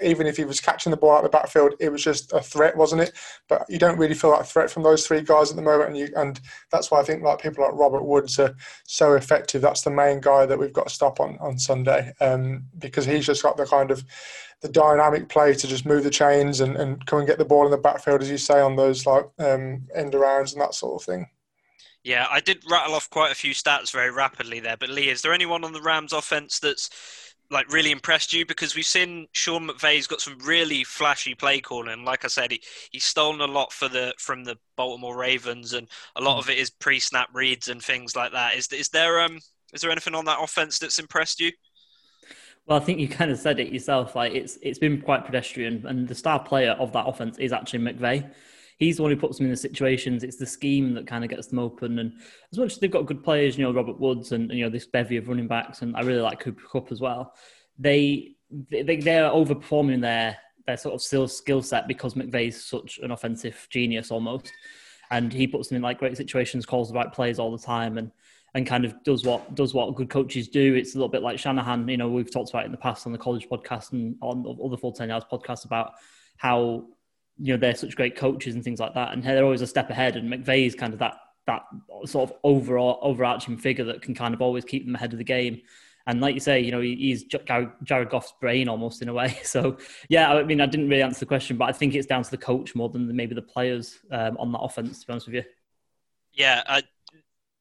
even 0.00 0.26
if 0.26 0.36
he 0.36 0.44
was 0.44 0.60
catching 0.60 0.90
the 0.90 0.96
ball 0.96 1.12
out 1.12 1.24
of 1.24 1.24
the 1.24 1.36
backfield, 1.36 1.74
it 1.78 1.90
was 1.90 2.02
just 2.02 2.32
a 2.32 2.40
threat, 2.40 2.76
wasn't 2.76 3.02
it? 3.02 3.12
But 3.48 3.66
you 3.68 3.78
don't 3.78 3.98
really 3.98 4.14
feel 4.14 4.30
that 4.30 4.46
threat 4.46 4.70
from 4.70 4.82
those 4.82 5.06
three 5.06 5.22
guys 5.22 5.50
at 5.50 5.56
the 5.56 5.62
moment, 5.62 5.90
and 5.90 5.98
you, 5.98 6.08
and 6.16 6.40
that's 6.70 6.90
why 6.90 7.00
I 7.00 7.04
think 7.04 7.22
like 7.22 7.40
people 7.40 7.64
like 7.64 7.74
Robert 7.74 8.04
Woods 8.04 8.38
are 8.38 8.54
so 8.84 9.14
effective. 9.14 9.60
That's 9.60 9.82
the 9.82 9.90
main 9.90 10.20
guy 10.20 10.46
that 10.46 10.58
we've 10.58 10.72
got 10.72 10.88
to 10.88 10.94
stop 10.94 11.20
on 11.20 11.36
on 11.40 11.58
Sunday 11.58 12.12
um, 12.20 12.64
because 12.78 13.04
he's 13.04 13.26
just 13.26 13.42
got 13.42 13.56
the 13.56 13.66
kind 13.66 13.90
of 13.90 14.04
the 14.60 14.68
dynamic 14.68 15.28
play 15.28 15.54
to 15.54 15.66
just 15.68 15.86
move 15.86 16.02
the 16.02 16.10
chains 16.10 16.60
and, 16.60 16.76
and 16.76 17.04
come 17.06 17.20
and 17.20 17.28
get 17.28 17.38
the 17.38 17.44
ball 17.44 17.64
in 17.64 17.70
the 17.70 17.76
backfield, 17.76 18.22
as 18.22 18.30
you 18.30 18.38
say, 18.38 18.60
on 18.60 18.76
those 18.76 19.06
like 19.06 19.24
um, 19.38 19.86
end 19.94 20.14
arounds 20.14 20.52
and 20.52 20.60
that 20.60 20.74
sort 20.74 21.00
of 21.00 21.06
thing. 21.06 21.26
Yeah, 22.04 22.26
I 22.30 22.40
did 22.40 22.64
rattle 22.70 22.94
off 22.94 23.10
quite 23.10 23.32
a 23.32 23.36
few 23.36 23.52
stats 23.52 23.92
very 23.92 24.10
rapidly 24.10 24.60
there. 24.60 24.76
But 24.76 24.88
Lee, 24.88 25.10
is 25.10 25.22
there 25.22 25.32
anyone 25.32 25.64
on 25.64 25.72
the 25.72 25.82
Rams 25.82 26.12
offense 26.12 26.58
that's 26.58 27.27
like 27.50 27.72
really 27.72 27.90
impressed 27.90 28.32
you? 28.32 28.44
Because 28.44 28.74
we've 28.74 28.84
seen 28.84 29.26
Sean 29.32 29.68
McVay's 29.68 30.06
got 30.06 30.20
some 30.20 30.38
really 30.44 30.84
flashy 30.84 31.34
play 31.34 31.60
calling. 31.60 32.04
Like 32.04 32.24
I 32.24 32.28
said, 32.28 32.52
he, 32.52 32.62
he's 32.90 33.04
stolen 33.04 33.40
a 33.40 33.46
lot 33.46 33.72
for 33.72 33.88
the 33.88 34.14
from 34.18 34.44
the 34.44 34.56
Baltimore 34.76 35.16
Ravens, 35.16 35.72
and 35.72 35.88
a 36.16 36.20
lot 36.20 36.36
mm. 36.36 36.40
of 36.40 36.50
it 36.50 36.58
is 36.58 36.70
pre-snap 36.70 37.28
reads 37.32 37.68
and 37.68 37.82
things 37.82 38.14
like 38.14 38.32
that. 38.32 38.56
Is 38.56 38.68
is 38.68 38.88
there 38.88 39.20
um 39.20 39.38
is 39.72 39.80
there 39.80 39.90
anything 39.90 40.14
on 40.14 40.24
that 40.26 40.42
offense 40.42 40.78
that's 40.78 40.98
impressed 40.98 41.40
you? 41.40 41.52
Well, 42.66 42.78
I 42.78 42.84
think 42.84 42.98
you 42.98 43.08
kind 43.08 43.30
of 43.30 43.38
said 43.38 43.60
it 43.60 43.72
yourself. 43.72 44.14
Like 44.14 44.34
it's 44.34 44.58
it's 44.62 44.78
been 44.78 45.00
quite 45.00 45.24
pedestrian, 45.24 45.86
and 45.86 46.06
the 46.06 46.14
star 46.14 46.38
player 46.38 46.72
of 46.72 46.92
that 46.92 47.06
offense 47.06 47.38
is 47.38 47.52
actually 47.52 47.80
McVay. 47.80 48.30
He's 48.78 48.96
the 48.96 49.02
one 49.02 49.10
who 49.10 49.18
puts 49.18 49.38
them 49.38 49.46
in 49.46 49.50
the 49.50 49.56
situations. 49.56 50.22
It's 50.22 50.36
the 50.36 50.46
scheme 50.46 50.94
that 50.94 51.06
kind 51.06 51.24
of 51.24 51.30
gets 51.30 51.48
them 51.48 51.58
open. 51.58 51.98
And 51.98 52.12
as 52.52 52.58
much 52.58 52.72
as 52.72 52.78
they've 52.78 52.90
got 52.90 53.06
good 53.06 53.24
players, 53.24 53.58
you 53.58 53.64
know, 53.64 53.72
Robert 53.72 53.98
Woods 53.98 54.32
and 54.32 54.50
you 54.52 54.64
know 54.64 54.70
this 54.70 54.86
bevy 54.86 55.16
of 55.16 55.28
running 55.28 55.48
backs, 55.48 55.82
and 55.82 55.96
I 55.96 56.00
really 56.02 56.20
like 56.20 56.40
Cooper 56.40 56.62
Kupp 56.70 56.92
as 56.92 57.00
well. 57.00 57.34
They 57.78 58.36
they 58.70 58.96
they're 58.96 59.30
overperforming 59.30 60.00
their 60.00 60.36
their 60.66 60.76
sort 60.76 60.94
of 60.94 61.02
skill 61.02 61.26
skill 61.26 61.62
set 61.62 61.88
because 61.88 62.14
McVay's 62.14 62.64
such 62.64 62.98
an 63.02 63.10
offensive 63.10 63.66
genius 63.70 64.10
almost, 64.10 64.52
and 65.10 65.32
he 65.32 65.46
puts 65.46 65.68
them 65.68 65.76
in 65.76 65.82
like 65.82 65.98
great 65.98 66.16
situations, 66.16 66.64
calls 66.64 66.88
the 66.88 66.94
right 66.94 67.12
plays 67.12 67.38
all 67.38 67.50
the 67.50 67.62
time, 67.62 67.98
and 67.98 68.12
and 68.54 68.66
kind 68.66 68.84
of 68.84 68.94
does 69.02 69.24
what 69.24 69.54
does 69.54 69.74
what 69.74 69.94
good 69.96 70.08
coaches 70.08 70.48
do. 70.48 70.74
It's 70.74 70.94
a 70.94 70.98
little 70.98 71.08
bit 71.08 71.22
like 71.22 71.38
Shanahan. 71.38 71.88
You 71.88 71.96
know, 71.96 72.08
we've 72.08 72.30
talked 72.30 72.50
about 72.50 72.64
in 72.64 72.72
the 72.72 72.78
past 72.78 73.06
on 73.06 73.12
the 73.12 73.18
college 73.18 73.48
podcast 73.48 73.92
and 73.92 74.16
on 74.20 74.44
other 74.64 74.76
full 74.76 74.92
ten 74.92 75.08
yards 75.08 75.26
podcasts 75.30 75.64
about 75.64 75.94
how 76.36 76.86
you 77.38 77.52
know 77.52 77.58
they're 77.58 77.74
such 77.74 77.96
great 77.96 78.16
coaches 78.16 78.54
and 78.54 78.64
things 78.64 78.80
like 78.80 78.94
that, 78.94 79.12
and 79.12 79.22
they're 79.22 79.44
always 79.44 79.62
a 79.62 79.66
step 79.66 79.90
ahead. 79.90 80.16
And 80.16 80.32
McVay 80.32 80.66
is 80.66 80.74
kind 80.74 80.92
of 80.92 80.98
that 81.00 81.18
that 81.46 81.62
sort 82.04 82.30
of 82.30 82.36
overall 82.44 82.98
overarching 83.02 83.56
figure 83.56 83.84
that 83.84 84.02
can 84.02 84.14
kind 84.14 84.34
of 84.34 84.42
always 84.42 84.64
keep 84.64 84.84
them 84.84 84.94
ahead 84.94 85.12
of 85.12 85.18
the 85.18 85.24
game. 85.24 85.62
And 86.06 86.22
like 86.22 86.34
you 86.34 86.40
say, 86.40 86.60
you 86.60 86.70
know, 86.70 86.80
he's 86.80 87.24
Jared 87.24 88.10
Goff's 88.10 88.32
brain 88.40 88.68
almost 88.68 89.02
in 89.02 89.08
a 89.08 89.14
way. 89.14 89.38
So 89.44 89.76
yeah, 90.08 90.32
I 90.32 90.42
mean, 90.42 90.60
I 90.60 90.66
didn't 90.66 90.88
really 90.88 91.02
answer 91.02 91.20
the 91.20 91.26
question, 91.26 91.56
but 91.56 91.68
I 91.68 91.72
think 91.72 91.94
it's 91.94 92.06
down 92.06 92.22
to 92.22 92.30
the 92.30 92.38
coach 92.38 92.74
more 92.74 92.88
than 92.88 93.14
maybe 93.14 93.34
the 93.34 93.42
players 93.42 93.98
um, 94.10 94.36
on 94.38 94.52
that 94.52 94.60
offense. 94.60 95.00
To 95.00 95.06
be 95.06 95.12
honest 95.12 95.26
with 95.26 95.36
you. 95.36 95.44
Yeah, 96.32 96.62
I, 96.66 96.82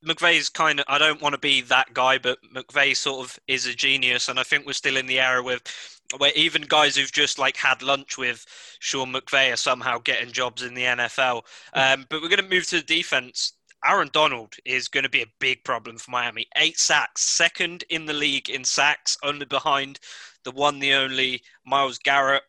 McVay's 0.05 0.49
kind 0.49 0.79
of, 0.79 0.85
I 0.87 0.97
don't 0.97 1.21
want 1.21 1.33
to 1.33 1.39
be 1.39 1.61
that 1.61 1.93
guy, 1.93 2.17
but 2.17 2.37
McVay 2.53 2.95
sort 2.95 3.25
of 3.25 3.39
is 3.47 3.65
a 3.65 3.73
genius. 3.73 4.29
And 4.29 4.39
I 4.39 4.43
think 4.43 4.65
we're 4.65 4.73
still 4.73 4.97
in 4.97 5.07
the 5.07 5.19
era 5.19 5.43
with 5.43 5.96
where 6.17 6.31
even 6.35 6.61
guys 6.61 6.95
who've 6.95 7.11
just 7.11 7.37
like 7.37 7.57
had 7.57 7.81
lunch 7.81 8.17
with 8.17 8.45
Sean 8.79 9.11
McVay 9.11 9.53
are 9.53 9.57
somehow 9.57 9.97
getting 9.99 10.31
jobs 10.31 10.63
in 10.63 10.73
the 10.73 10.83
NFL. 10.83 11.43
Um, 11.73 12.05
but 12.09 12.21
we're 12.21 12.29
going 12.29 12.43
to 12.43 12.49
move 12.49 12.67
to 12.67 12.77
the 12.77 12.83
defense. 12.83 13.53
Aaron 13.85 14.09
Donald 14.11 14.55
is 14.65 14.87
going 14.87 15.03
to 15.03 15.09
be 15.09 15.21
a 15.21 15.31
big 15.39 15.63
problem 15.63 15.97
for 15.97 16.11
Miami. 16.11 16.47
Eight 16.55 16.79
sacks, 16.79 17.23
second 17.23 17.83
in 17.89 18.05
the 18.05 18.13
league 18.13 18.49
in 18.49 18.63
sacks, 18.63 19.17
only 19.23 19.45
behind 19.45 19.99
the 20.43 20.51
one, 20.51 20.79
the 20.79 20.93
only 20.93 21.43
Myles 21.65 21.97
Garrett. 21.99 22.43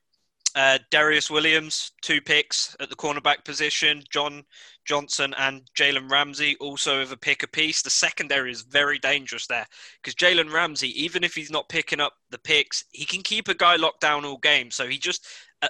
Uh, 0.54 0.78
Darious 0.90 1.30
Williams, 1.30 1.92
two 2.02 2.20
picks 2.20 2.74
at 2.80 2.88
the 2.88 2.96
cornerback 2.96 3.44
position. 3.44 4.02
John 4.10 4.44
Johnson 4.84 5.34
and 5.38 5.62
Jalen 5.76 6.10
Ramsey 6.10 6.56
also 6.58 7.00
have 7.00 7.12
a 7.12 7.16
pick 7.16 7.42
apiece. 7.42 7.82
The 7.82 7.90
secondary 7.90 8.50
is 8.50 8.62
very 8.62 8.98
dangerous 8.98 9.46
there 9.46 9.66
because 10.02 10.14
Jalen 10.14 10.52
Ramsey, 10.52 10.88
even 11.02 11.22
if 11.22 11.34
he's 11.34 11.50
not 11.50 11.68
picking 11.68 12.00
up 12.00 12.14
the 12.30 12.38
picks, 12.38 12.84
he 12.92 13.04
can 13.04 13.22
keep 13.22 13.48
a 13.48 13.54
guy 13.54 13.76
locked 13.76 14.00
down 14.00 14.24
all 14.24 14.38
game. 14.38 14.70
So 14.70 14.86
he 14.86 14.96
just, 14.96 15.26
uh, 15.60 15.68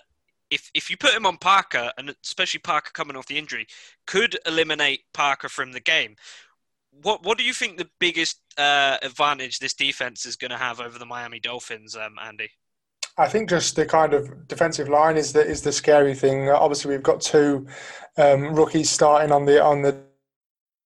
if 0.50 0.70
if 0.74 0.88
you 0.88 0.96
put 0.96 1.14
him 1.14 1.26
on 1.26 1.36
Parker, 1.38 1.92
and 1.98 2.14
especially 2.24 2.60
Parker 2.60 2.92
coming 2.94 3.16
off 3.16 3.26
the 3.26 3.38
injury, 3.38 3.66
could 4.06 4.38
eliminate 4.46 5.00
Parker 5.12 5.48
from 5.48 5.72
the 5.72 5.80
game. 5.80 6.14
What 6.92 7.24
what 7.24 7.36
do 7.36 7.44
you 7.44 7.52
think 7.52 7.76
the 7.76 7.90
biggest 7.98 8.40
uh, 8.56 8.98
advantage 9.02 9.58
this 9.58 9.74
defense 9.74 10.24
is 10.24 10.36
going 10.36 10.52
to 10.52 10.56
have 10.56 10.80
over 10.80 10.98
the 10.98 11.06
Miami 11.06 11.40
Dolphins, 11.40 11.96
um, 11.96 12.16
Andy? 12.22 12.50
I 13.18 13.26
think 13.28 13.50
just 13.50 13.74
the 13.74 13.84
kind 13.84 14.14
of 14.14 14.46
defensive 14.46 14.88
line 14.88 15.16
is 15.16 15.32
the 15.32 15.44
is 15.44 15.62
the 15.62 15.72
scary 15.72 16.14
thing. 16.14 16.48
Obviously, 16.48 16.92
we've 16.92 17.02
got 17.02 17.20
two 17.20 17.66
um, 18.16 18.54
rookies 18.54 18.90
starting 18.90 19.32
on 19.32 19.44
the 19.44 19.62
on 19.62 19.82
the 19.82 20.07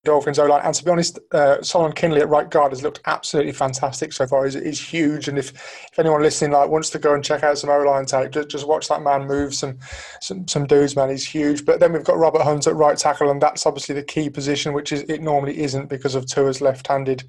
Dolphins 0.04 0.38
O 0.40 0.46
line. 0.46 0.62
And 0.64 0.74
to 0.74 0.84
be 0.84 0.90
honest, 0.90 1.18
uh, 1.30 1.62
Solomon 1.62 1.92
Kindley 1.92 2.20
at 2.20 2.28
right 2.28 2.50
guard 2.50 2.72
has 2.72 2.82
looked 2.82 3.00
absolutely 3.06 3.52
fantastic 3.52 4.12
so 4.12 4.26
far. 4.26 4.44
He's, 4.44 4.54
he's 4.54 4.80
huge, 4.80 5.28
and 5.28 5.38
if, 5.38 5.50
if 5.92 5.98
anyone 5.98 6.22
listening 6.22 6.50
like 6.50 6.68
wants 6.68 6.90
to 6.90 6.98
go 6.98 7.14
and 7.14 7.24
check 7.24 7.44
out 7.44 7.58
some 7.58 7.70
O 7.70 7.78
line 7.82 8.04
tape, 8.04 8.32
just, 8.32 8.48
just 8.48 8.66
watch 8.66 8.88
that 8.88 9.02
man 9.02 9.26
move 9.26 9.54
some, 9.54 9.78
some 10.20 10.46
some 10.48 10.66
dudes. 10.66 10.96
Man, 10.96 11.08
he's 11.08 11.26
huge. 11.26 11.64
But 11.64 11.78
then 11.78 11.92
we've 11.92 12.02
got 12.02 12.18
Robert 12.18 12.42
Hunt 12.42 12.66
at 12.66 12.74
right 12.74 12.98
tackle, 12.98 13.30
and 13.30 13.40
that's 13.40 13.64
obviously 13.64 13.94
the 13.94 14.02
key 14.02 14.28
position, 14.28 14.72
which 14.72 14.90
is 14.90 15.02
it 15.02 15.22
normally 15.22 15.60
isn't 15.62 15.88
because 15.88 16.16
of 16.16 16.26
Tua's 16.26 16.60
left-handed 16.60 17.22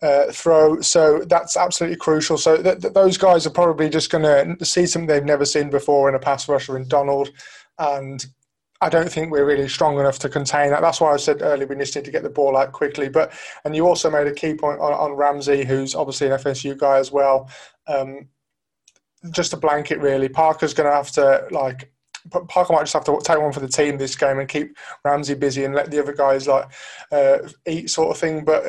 uh, 0.00 0.30
throw. 0.30 0.80
So 0.80 1.24
that's 1.26 1.56
absolutely 1.56 1.96
crucial. 1.96 2.38
So 2.38 2.62
th- 2.62 2.80
th- 2.82 2.94
those 2.94 3.18
guys 3.18 3.46
are 3.46 3.50
probably 3.50 3.88
just 3.88 4.10
going 4.10 4.56
to 4.58 4.64
see 4.64 4.86
something 4.86 5.08
they've 5.08 5.24
never 5.24 5.44
seen 5.44 5.70
before 5.70 6.08
in 6.08 6.14
a 6.14 6.20
pass 6.20 6.48
rusher 6.48 6.76
in 6.76 6.86
Donald, 6.86 7.30
and 7.78 8.24
I 8.82 8.88
don't 8.88 9.10
think 9.10 9.30
we're 9.30 9.46
really 9.46 9.68
strong 9.68 10.00
enough 10.00 10.18
to 10.18 10.28
contain 10.28 10.70
that. 10.70 10.80
That's 10.82 11.00
why 11.00 11.12
I 11.12 11.16
said 11.16 11.40
earlier 11.40 11.68
we 11.68 11.76
just 11.76 11.94
need 11.94 12.04
to 12.04 12.10
get 12.10 12.24
the 12.24 12.28
ball 12.28 12.56
out 12.56 12.72
quickly. 12.72 13.08
But 13.08 13.32
and 13.64 13.76
you 13.76 13.86
also 13.86 14.10
made 14.10 14.26
a 14.26 14.34
key 14.34 14.54
point 14.54 14.80
on, 14.80 14.92
on 14.92 15.12
Ramsey, 15.12 15.64
who's 15.64 15.94
obviously 15.94 16.26
an 16.26 16.32
FSU 16.32 16.76
guy 16.76 16.98
as 16.98 17.12
well. 17.12 17.48
Um, 17.86 18.28
just 19.30 19.52
a 19.52 19.56
blanket, 19.56 20.00
really. 20.00 20.28
Parker's 20.28 20.74
going 20.74 20.90
to 20.90 20.96
have 20.96 21.12
to 21.12 21.46
like 21.52 21.91
Parker 22.30 22.72
might 22.72 22.82
just 22.82 22.92
have 22.92 23.04
to 23.04 23.18
take 23.24 23.40
one 23.40 23.52
for 23.52 23.60
the 23.60 23.68
team 23.68 23.98
this 23.98 24.16
game 24.16 24.38
and 24.38 24.48
keep 24.48 24.76
Ramsey 25.04 25.34
busy 25.34 25.64
and 25.64 25.74
let 25.74 25.90
the 25.90 26.00
other 26.00 26.12
guys 26.12 26.46
like 26.46 26.66
uh, 27.10 27.38
eat, 27.66 27.90
sort 27.90 28.10
of 28.10 28.18
thing. 28.18 28.44
But 28.44 28.64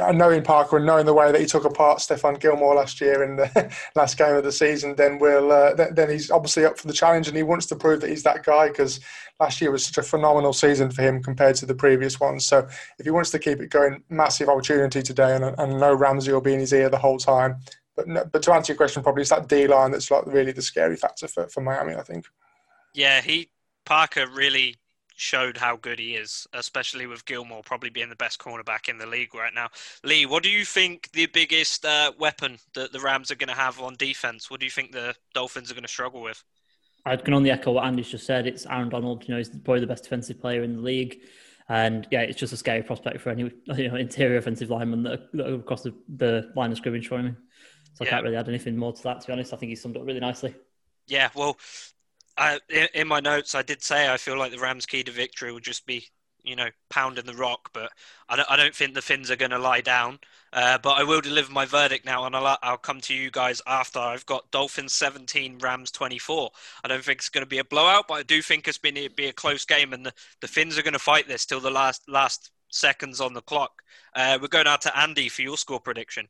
I, 0.00 0.12
knowing 0.12 0.42
Parker 0.42 0.76
and 0.78 0.86
knowing 0.86 1.06
the 1.06 1.14
way 1.14 1.30
that 1.30 1.40
he 1.40 1.46
took 1.46 1.64
apart 1.64 1.98
Stephon 1.98 2.40
Gilmore 2.40 2.74
last 2.74 3.00
year 3.00 3.22
in 3.22 3.36
the 3.36 3.74
last 3.94 4.16
game 4.16 4.34
of 4.34 4.44
the 4.44 4.52
season, 4.52 4.94
then 4.96 5.18
we'll 5.18 5.52
uh, 5.52 5.74
then, 5.74 5.94
then 5.94 6.10
he's 6.10 6.30
obviously 6.30 6.64
up 6.64 6.78
for 6.78 6.86
the 6.86 6.92
challenge 6.92 7.28
and 7.28 7.36
he 7.36 7.42
wants 7.42 7.66
to 7.66 7.76
prove 7.76 8.00
that 8.00 8.10
he's 8.10 8.22
that 8.22 8.44
guy 8.44 8.68
because 8.68 9.00
last 9.40 9.60
year 9.60 9.70
was 9.70 9.86
such 9.86 9.98
a 9.98 10.02
phenomenal 10.02 10.52
season 10.52 10.90
for 10.90 11.02
him 11.02 11.22
compared 11.22 11.56
to 11.56 11.66
the 11.66 11.74
previous 11.74 12.20
ones. 12.20 12.46
So 12.46 12.66
if 12.98 13.04
he 13.04 13.10
wants 13.10 13.30
to 13.30 13.38
keep 13.38 13.60
it 13.60 13.70
going, 13.70 14.02
massive 14.08 14.48
opportunity 14.48 15.02
today, 15.02 15.34
and, 15.34 15.44
and 15.44 15.80
no 15.80 15.94
Ramsey 15.94 16.32
will 16.32 16.40
be 16.40 16.54
in 16.54 16.60
his 16.60 16.72
ear 16.72 16.88
the 16.88 16.98
whole 16.98 17.18
time. 17.18 17.56
But, 17.96 18.08
no, 18.08 18.24
but 18.24 18.42
to 18.42 18.52
answer 18.52 18.72
your 18.72 18.76
question, 18.76 19.02
probably 19.02 19.22
it's 19.22 19.30
that 19.30 19.48
D 19.48 19.66
line 19.66 19.92
that's 19.92 20.10
like 20.10 20.26
really 20.26 20.52
the 20.52 20.62
scary 20.62 20.96
factor 20.96 21.28
for, 21.28 21.46
for 21.48 21.60
Miami, 21.60 21.94
I 21.94 22.02
think. 22.02 22.26
Yeah, 22.94 23.20
he 23.20 23.50
Parker 23.84 24.26
really 24.26 24.76
showed 25.16 25.56
how 25.56 25.76
good 25.76 25.98
he 25.98 26.14
is, 26.14 26.46
especially 26.52 27.06
with 27.06 27.24
Gilmore 27.24 27.62
probably 27.62 27.90
being 27.90 28.08
the 28.08 28.16
best 28.16 28.40
cornerback 28.40 28.88
in 28.88 28.98
the 28.98 29.06
league 29.06 29.34
right 29.34 29.54
now. 29.54 29.68
Lee, 30.02 30.26
what 30.26 30.42
do 30.42 30.50
you 30.50 30.64
think 30.64 31.10
the 31.12 31.26
biggest 31.26 31.84
uh, 31.84 32.12
weapon 32.18 32.58
that 32.74 32.92
the 32.92 33.00
Rams 33.00 33.30
are 33.30 33.36
going 33.36 33.48
to 33.48 33.54
have 33.54 33.80
on 33.80 33.94
defense? 33.96 34.50
What 34.50 34.60
do 34.60 34.66
you 34.66 34.70
think 34.70 34.92
the 34.92 35.14
Dolphins 35.34 35.70
are 35.70 35.74
going 35.74 35.82
to 35.82 35.88
struggle 35.88 36.22
with? 36.22 36.42
I 37.06 37.16
can 37.16 37.34
only 37.34 37.50
echo 37.50 37.72
what 37.72 37.84
Andy's 37.84 38.08
just 38.08 38.26
said. 38.26 38.46
It's 38.46 38.66
Aaron 38.66 38.88
Donald. 38.88 39.28
You 39.28 39.34
know, 39.34 39.38
he's 39.38 39.50
probably 39.50 39.80
the 39.80 39.86
best 39.86 40.04
defensive 40.04 40.40
player 40.40 40.62
in 40.62 40.76
the 40.76 40.82
league. 40.82 41.20
And 41.68 42.06
yeah, 42.10 42.20
it's 42.20 42.38
just 42.38 42.52
a 42.52 42.56
scary 42.56 42.82
prospect 42.82 43.20
for 43.20 43.30
any 43.30 43.50
you 43.76 43.88
know 43.88 43.96
interior 43.96 44.36
offensive 44.36 44.70
lineman 44.70 45.02
that 45.04 45.12
are, 45.12 45.28
that 45.34 45.46
are 45.48 45.54
across 45.54 45.82
the, 45.82 45.94
the, 46.14 46.52
line 46.54 46.72
of 46.72 46.76
scrimmage 46.78 47.08
for 47.08 47.18
him. 47.18 47.36
So 47.94 48.04
yeah. 48.04 48.08
I 48.08 48.10
can't 48.10 48.24
really 48.24 48.36
add 48.36 48.48
anything 48.48 48.76
more 48.76 48.92
to 48.92 49.02
that. 49.04 49.20
To 49.20 49.26
be 49.26 49.32
honest, 49.32 49.52
I 49.52 49.56
think 49.56 49.70
he 49.70 49.76
summed 49.76 49.96
up 49.96 50.04
really 50.04 50.20
nicely. 50.20 50.54
Yeah, 51.06 51.28
well, 51.34 51.58
In, 52.94 53.06
my 53.06 53.20
notes, 53.20 53.54
I 53.54 53.62
did 53.62 53.82
say 53.82 54.12
I 54.12 54.16
feel 54.16 54.38
like 54.38 54.52
the 54.52 54.58
Rams' 54.58 54.86
key 54.86 55.04
to 55.04 55.12
victory 55.12 55.52
would 55.52 55.62
just 55.62 55.86
be, 55.86 56.08
you 56.42 56.56
know, 56.56 56.68
pounding 56.90 57.26
the 57.26 57.34
rock. 57.34 57.70
But 57.72 57.92
I 58.28 58.36
don't, 58.36 58.50
I 58.50 58.56
don't 58.56 58.74
think 58.74 58.94
the 58.94 59.02
Finns 59.02 59.30
are 59.30 59.36
going 59.36 59.52
to 59.52 59.58
lie 59.58 59.80
down. 59.80 60.18
Uh, 60.52 60.78
but 60.78 60.98
I 60.98 61.02
will 61.02 61.20
deliver 61.20 61.52
my 61.52 61.66
verdict 61.66 62.04
now, 62.04 62.24
and 62.24 62.36
I'll, 62.36 62.58
I'll 62.62 62.76
come 62.76 63.00
to 63.02 63.14
you 63.14 63.30
guys 63.30 63.60
after. 63.66 63.98
I've 63.98 64.26
got 64.26 64.50
Dolphins 64.52 64.92
17, 64.92 65.58
Rams 65.58 65.90
24. 65.90 66.50
I 66.84 66.88
don't 66.88 67.04
think 67.04 67.18
it's 67.18 67.28
going 67.28 67.44
to 67.44 67.48
be 67.48 67.58
a 67.58 67.64
blowout, 67.64 68.06
but 68.08 68.14
I 68.14 68.22
do 68.22 68.40
think 68.40 68.68
it's 68.68 68.78
been 68.78 68.94
be 69.16 69.26
a 69.26 69.32
close 69.32 69.64
game, 69.64 69.92
and 69.92 70.06
the, 70.06 70.12
the 70.40 70.48
Finns 70.48 70.78
are 70.78 70.82
going 70.82 70.92
to 70.92 70.98
fight 70.98 71.26
this 71.26 71.44
till 71.44 71.60
the 71.60 71.70
last 71.70 72.08
last 72.08 72.50
seconds 72.70 73.20
on 73.20 73.34
the 73.34 73.40
clock. 73.42 73.82
Uh, 74.14 74.38
we're 74.40 74.48
going 74.48 74.66
out 74.66 74.80
to 74.82 74.96
Andy 74.98 75.28
for 75.28 75.42
your 75.42 75.56
score 75.56 75.80
prediction. 75.80 76.28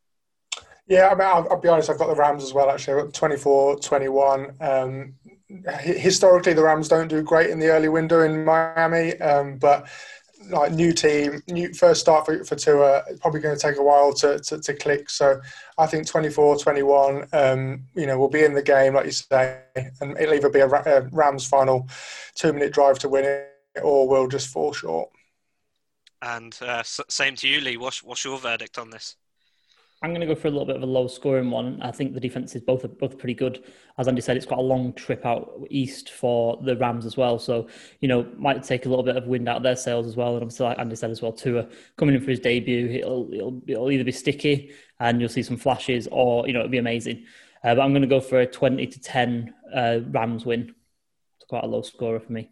Yeah, 0.86 1.08
I 1.08 1.14
mean, 1.14 1.26
I'll, 1.26 1.46
I'll, 1.50 1.60
be 1.60 1.68
honest. 1.68 1.88
I've 1.88 1.98
got 1.98 2.08
the 2.08 2.14
Rams 2.14 2.44
as 2.44 2.52
well. 2.52 2.70
Actually, 2.70 3.00
I've 3.00 3.06
got 3.06 3.14
24, 3.14 3.76
21. 3.80 4.54
Um, 4.60 5.14
historically, 5.48 6.54
the 6.54 6.62
Rams 6.62 6.88
don't 6.88 7.08
do 7.08 7.22
great 7.22 7.50
in 7.50 7.58
the 7.58 7.68
early 7.68 7.88
window 7.88 8.22
in 8.22 8.44
Miami, 8.44 9.18
um, 9.20 9.56
but 9.58 9.88
like 10.50 10.72
new 10.72 10.92
team, 10.92 11.42
new 11.48 11.72
first 11.72 12.00
start 12.00 12.26
for, 12.26 12.44
for 12.44 12.56
Tua. 12.56 13.02
Probably 13.20 13.40
going 13.40 13.56
to 13.56 13.60
take 13.60 13.78
a 13.78 13.82
while 13.82 14.12
to, 14.14 14.38
to, 14.38 14.60
to 14.60 14.74
click. 14.74 15.10
So 15.10 15.40
I 15.78 15.86
think 15.86 16.06
24, 16.06 16.58
21, 16.58 17.28
um, 17.32 17.84
you 17.94 18.06
know, 18.06 18.18
will 18.18 18.28
be 18.28 18.44
in 18.44 18.54
the 18.54 18.62
game, 18.62 18.94
like 18.94 19.06
you 19.06 19.12
say, 19.12 19.60
and 20.00 20.18
it'll 20.18 20.34
either 20.34 20.50
be 20.50 20.60
a, 20.60 20.68
a 20.68 21.08
Rams 21.12 21.46
final 21.46 21.88
two 22.34 22.52
minute 22.52 22.72
drive 22.72 22.98
to 23.00 23.08
win 23.08 23.24
it, 23.24 23.50
or 23.82 24.08
we'll 24.08 24.28
just 24.28 24.48
fall 24.48 24.72
short. 24.72 25.10
And 26.22 26.56
uh, 26.62 26.82
same 26.84 27.36
to 27.36 27.48
you, 27.48 27.60
Lee. 27.60 27.76
What's, 27.76 28.02
what's 28.02 28.24
your 28.24 28.38
verdict 28.38 28.78
on 28.78 28.90
this? 28.90 29.16
I'm 30.02 30.10
going 30.10 30.20
to 30.20 30.26
go 30.26 30.34
for 30.34 30.48
a 30.48 30.50
little 30.50 30.66
bit 30.66 30.76
of 30.76 30.82
a 30.82 30.86
low 30.86 31.06
scoring 31.06 31.50
one. 31.50 31.80
I 31.80 31.90
think 31.90 32.12
the 32.12 32.20
defense 32.20 32.54
is 32.54 32.62
both 32.62 32.86
both 32.98 33.16
pretty 33.16 33.34
good. 33.34 33.64
As 33.96 34.06
Andy 34.06 34.20
said, 34.20 34.36
it's 34.36 34.44
quite 34.44 34.58
a 34.58 34.62
long 34.62 34.92
trip 34.92 35.24
out 35.24 35.52
east 35.70 36.10
for 36.10 36.60
the 36.62 36.76
Rams 36.76 37.06
as 37.06 37.16
well. 37.16 37.38
So, 37.38 37.68
you 38.00 38.08
know, 38.08 38.26
might 38.36 38.62
take 38.62 38.84
a 38.84 38.88
little 38.88 39.04
bit 39.04 39.16
of 39.16 39.26
wind 39.26 39.48
out 39.48 39.58
of 39.58 39.62
their 39.62 39.76
sails 39.76 40.06
as 40.06 40.16
well. 40.16 40.34
And 40.34 40.42
obviously, 40.42 40.66
like 40.66 40.78
Andy 40.78 40.96
said 40.96 41.10
as 41.10 41.22
well, 41.22 41.32
Tua 41.32 41.68
coming 41.96 42.14
in 42.14 42.20
for 42.20 42.30
his 42.30 42.40
debut, 42.40 42.88
it'll, 42.90 43.32
it'll, 43.32 43.62
it'll 43.66 43.90
either 43.90 44.04
be 44.04 44.12
sticky 44.12 44.72
and 45.00 45.20
you'll 45.20 45.30
see 45.30 45.42
some 45.42 45.56
flashes 45.56 46.06
or, 46.12 46.46
you 46.46 46.52
know, 46.52 46.60
it'll 46.60 46.70
be 46.70 46.78
amazing. 46.78 47.24
Uh, 47.62 47.74
but 47.74 47.80
I'm 47.80 47.92
going 47.92 48.02
to 48.02 48.08
go 48.08 48.20
for 48.20 48.40
a 48.40 48.46
20 48.46 48.86
to 48.86 49.00
10 49.00 49.54
uh, 49.74 50.00
Rams 50.10 50.44
win. 50.44 50.74
It's 51.36 51.46
quite 51.48 51.64
a 51.64 51.66
low 51.66 51.80
scorer 51.82 52.20
for 52.20 52.32
me. 52.32 52.50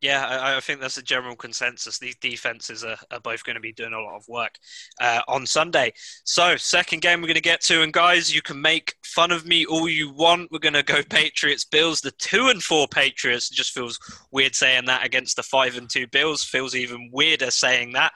Yeah, 0.00 0.24
I, 0.24 0.56
I, 0.56 0.60
think 0.60 0.80
that's 0.80 0.96
a 0.96 1.02
general 1.02 1.34
consensus. 1.34 1.98
These 1.98 2.14
defenses 2.16 2.84
are, 2.84 2.96
are 3.10 3.18
both 3.18 3.42
going 3.42 3.54
to 3.54 3.60
be 3.60 3.72
doing 3.72 3.94
a 3.94 4.00
lot 4.00 4.16
of 4.16 4.28
work 4.28 4.54
uh, 5.00 5.22
on 5.26 5.44
Sunday. 5.44 5.92
So, 6.22 6.56
second 6.56 7.02
game 7.02 7.20
we're 7.20 7.26
going 7.26 7.34
to 7.34 7.40
get 7.40 7.60
to, 7.62 7.82
and 7.82 7.92
guys, 7.92 8.32
you 8.32 8.40
can 8.40 8.62
make 8.62 8.94
fun 9.04 9.32
of 9.32 9.44
me 9.44 9.66
all 9.66 9.88
you 9.88 10.12
want. 10.12 10.52
We're 10.52 10.60
going 10.60 10.74
to 10.74 10.84
go 10.84 11.02
Patriots 11.10 11.64
Bills. 11.64 12.00
The 12.00 12.12
two 12.12 12.46
and 12.46 12.62
four 12.62 12.86
Patriots 12.86 13.50
it 13.50 13.54
just 13.54 13.72
feels 13.72 13.98
weird 14.30 14.54
saying 14.54 14.84
that 14.86 15.04
against 15.04 15.34
the 15.34 15.42
five 15.42 15.76
and 15.76 15.90
two 15.90 16.06
Bills. 16.06 16.44
Feels 16.44 16.76
even 16.76 17.10
weirder 17.12 17.50
saying 17.50 17.94
that. 17.94 18.12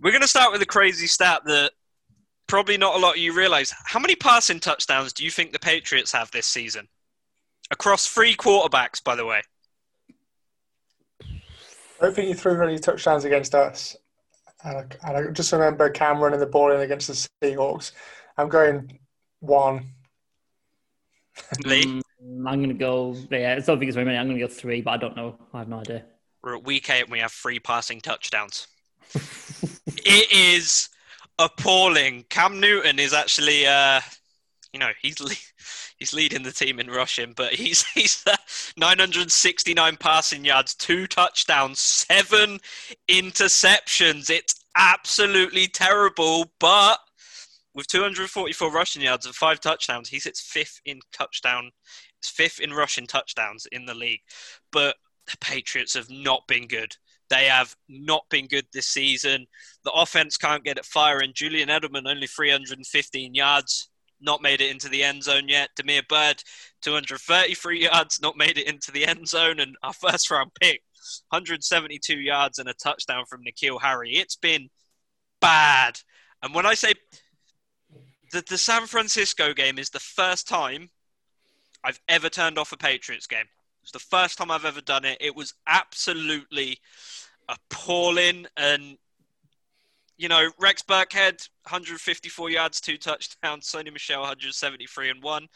We're 0.00 0.12
going 0.12 0.22
to 0.22 0.28
start 0.28 0.50
with 0.50 0.62
a 0.62 0.66
crazy 0.66 1.06
stat 1.06 1.42
that 1.44 1.70
probably 2.48 2.76
not 2.76 2.96
a 2.96 2.98
lot 2.98 3.14
of 3.14 3.18
you 3.18 3.32
realize. 3.32 3.72
How 3.84 4.00
many 4.00 4.16
passing 4.16 4.58
touchdowns 4.58 5.12
do 5.12 5.22
you 5.22 5.30
think 5.30 5.52
the 5.52 5.60
Patriots 5.60 6.10
have 6.10 6.32
this 6.32 6.48
season? 6.48 6.88
Across 7.70 8.08
three 8.08 8.34
quarterbacks, 8.34 9.04
by 9.04 9.14
the 9.14 9.24
way. 9.24 9.42
I 12.00 12.04
don't 12.06 12.14
think 12.14 12.28
he 12.28 12.34
threw 12.34 12.62
any 12.62 12.78
touchdowns 12.78 13.24
against 13.24 13.54
us. 13.54 13.96
And 14.64 14.78
I, 14.78 15.08
and 15.08 15.16
I 15.16 15.30
just 15.32 15.52
remember 15.52 15.90
Cam 15.90 16.18
running 16.18 16.40
the 16.40 16.46
ball 16.46 16.72
in 16.72 16.80
against 16.80 17.08
the 17.08 17.28
Seahawks. 17.42 17.92
I'm 18.38 18.48
going 18.48 18.98
one. 19.40 19.86
Lee? 21.64 21.84
Mm, 21.84 22.02
I'm 22.22 22.62
going 22.62 22.68
to 22.68 22.74
go, 22.74 23.16
yeah, 23.30 23.52
I 23.52 23.60
don't 23.60 23.78
think 23.78 23.88
it's 23.88 23.94
very 23.94 24.06
many. 24.06 24.16
I'm 24.16 24.26
going 24.26 24.38
to 24.38 24.46
go 24.46 24.52
three, 24.52 24.80
but 24.80 24.92
I 24.92 24.96
don't 24.96 25.16
know. 25.16 25.36
I 25.52 25.58
have 25.58 25.68
no 25.68 25.80
idea. 25.80 26.04
We're 26.42 26.56
at 26.56 26.64
week 26.64 26.88
eight 26.88 27.02
and 27.02 27.12
we 27.12 27.18
have 27.18 27.32
three 27.32 27.58
passing 27.58 28.00
touchdowns. 28.00 28.66
it 29.86 30.32
is 30.32 30.88
appalling. 31.38 32.24
Cam 32.30 32.60
Newton 32.60 32.98
is 32.98 33.12
actually, 33.12 33.66
uh, 33.66 34.00
you 34.72 34.80
know, 34.80 34.90
he's 35.02 35.20
he's 36.00 36.12
leading 36.12 36.42
the 36.42 36.50
team 36.50 36.80
in 36.80 36.88
rushing, 36.90 37.32
but 37.36 37.54
he's 37.54 37.86
he's 37.94 38.24
uh, 38.26 38.36
969 38.76 39.96
passing 39.98 40.44
yards, 40.44 40.74
two 40.74 41.06
touchdowns, 41.06 41.78
seven 41.78 42.58
interceptions. 43.08 44.28
It's 44.28 44.64
absolutely 44.76 45.68
terrible, 45.68 46.52
but 46.58 46.98
with 47.74 47.86
244 47.86 48.72
rushing 48.72 49.02
yards 49.02 49.26
and 49.26 49.34
five 49.34 49.60
touchdowns, 49.60 50.08
he 50.08 50.18
sits 50.18 50.40
fifth 50.40 50.80
in 50.84 50.98
touchdown, 51.12 51.70
fifth 52.22 52.58
in 52.58 52.72
rushing 52.72 53.06
touchdowns 53.06 53.66
in 53.70 53.86
the 53.86 53.94
league. 53.94 54.22
But 54.72 54.96
the 55.30 55.36
Patriots 55.38 55.94
have 55.94 56.10
not 56.10 56.48
been 56.48 56.66
good. 56.66 56.96
They 57.28 57.44
have 57.44 57.76
not 57.88 58.24
been 58.28 58.48
good 58.48 58.66
this 58.72 58.88
season. 58.88 59.46
The 59.84 59.92
offense 59.92 60.36
can't 60.36 60.64
get 60.64 60.78
it 60.78 60.84
firing. 60.84 61.30
Julian 61.32 61.68
Edelman 61.68 62.10
only 62.10 62.26
315 62.26 63.34
yards, 63.34 63.89
not 64.20 64.42
made 64.42 64.60
it 64.60 64.70
into 64.70 64.88
the 64.88 65.02
end 65.02 65.22
zone 65.22 65.48
yet. 65.48 65.70
Damiere 65.76 66.02
Byrd, 66.08 66.42
233 66.82 67.82
yards, 67.82 68.20
not 68.20 68.36
made 68.36 68.58
it 68.58 68.66
into 68.66 68.92
the 68.92 69.06
end 69.06 69.28
zone. 69.28 69.60
And 69.60 69.76
our 69.82 69.92
first 69.92 70.30
round 70.30 70.52
pick, 70.60 70.82
172 71.28 72.18
yards 72.18 72.58
and 72.58 72.68
a 72.68 72.74
touchdown 72.74 73.24
from 73.26 73.42
N'Keal 73.44 73.80
Harry. 73.80 74.12
It's 74.12 74.36
been 74.36 74.68
bad. 75.40 75.98
And 76.42 76.54
when 76.54 76.66
I 76.66 76.74
say 76.74 76.92
the, 78.32 78.44
the 78.48 78.58
San 78.58 78.86
Francisco 78.86 79.52
game 79.52 79.78
is 79.78 79.90
the 79.90 80.00
first 80.00 80.48
time 80.48 80.90
I've 81.82 82.00
ever 82.08 82.28
turned 82.28 82.58
off 82.58 82.72
a 82.72 82.76
Patriots 82.76 83.26
game. 83.26 83.46
It's 83.82 83.92
the 83.92 83.98
first 83.98 84.38
time 84.38 84.50
I've 84.50 84.64
ever 84.64 84.82
done 84.82 85.04
it. 85.04 85.18
It 85.20 85.34
was 85.34 85.54
absolutely 85.66 86.78
appalling 87.48 88.46
and 88.56 88.96
you 90.20 90.28
know, 90.28 90.50
Rex 90.58 90.82
Burkhead, 90.82 91.48
154 91.62 92.50
yards, 92.50 92.78
two 92.78 92.98
touchdowns. 92.98 93.66
Sony 93.66 93.90
Michel, 93.90 94.20
173 94.20 95.08
and 95.08 95.22
one. 95.22 95.46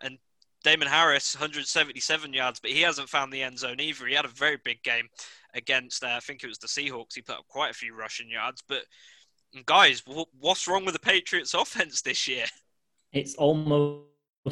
And 0.00 0.16
Damien 0.62 0.90
Harris, 0.90 1.36
177 1.36 2.32
yards, 2.32 2.58
but 2.58 2.70
he 2.70 2.80
hasn't 2.80 3.10
found 3.10 3.30
the 3.30 3.42
end 3.42 3.58
zone 3.58 3.80
either. 3.80 4.06
He 4.06 4.14
had 4.14 4.24
a 4.24 4.28
very 4.28 4.56
big 4.64 4.82
game 4.82 5.08
against, 5.52 6.02
uh, 6.02 6.14
I 6.16 6.20
think 6.20 6.42
it 6.42 6.46
was 6.46 6.56
the 6.56 6.68
Seahawks. 6.68 7.14
He 7.14 7.20
put 7.20 7.36
up 7.36 7.46
quite 7.48 7.70
a 7.70 7.74
few 7.74 7.94
rushing 7.94 8.30
yards. 8.30 8.62
But 8.66 8.84
guys, 9.66 10.02
what's 10.40 10.66
wrong 10.66 10.86
with 10.86 10.94
the 10.94 11.00
Patriots' 11.00 11.52
offense 11.52 12.00
this 12.00 12.26
year? 12.26 12.46
It's 13.12 13.34
almost 13.34 14.06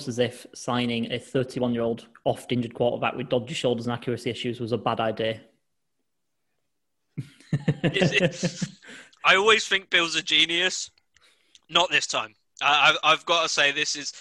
as 0.06 0.18
if 0.18 0.44
signing 0.54 1.10
a 1.12 1.18
31 1.18 1.72
year 1.72 1.82
old 1.82 2.08
oft 2.26 2.52
injured 2.52 2.74
quarterback 2.74 3.16
with 3.16 3.30
dodgy 3.30 3.54
shoulders 3.54 3.86
and 3.86 3.94
accuracy 3.94 4.28
issues 4.28 4.60
was 4.60 4.72
a 4.72 4.78
bad 4.78 5.00
idea. 5.00 5.40
I 9.24 9.36
always 9.36 9.66
think 9.66 9.90
Bill's 9.90 10.16
a 10.16 10.22
genius. 10.22 10.90
Not 11.68 11.90
this 11.90 12.06
time. 12.06 12.34
I, 12.60 12.96
have 13.02 13.24
got 13.24 13.42
to 13.42 13.48
say, 13.48 13.72
this 13.72 13.96
is 13.96 14.12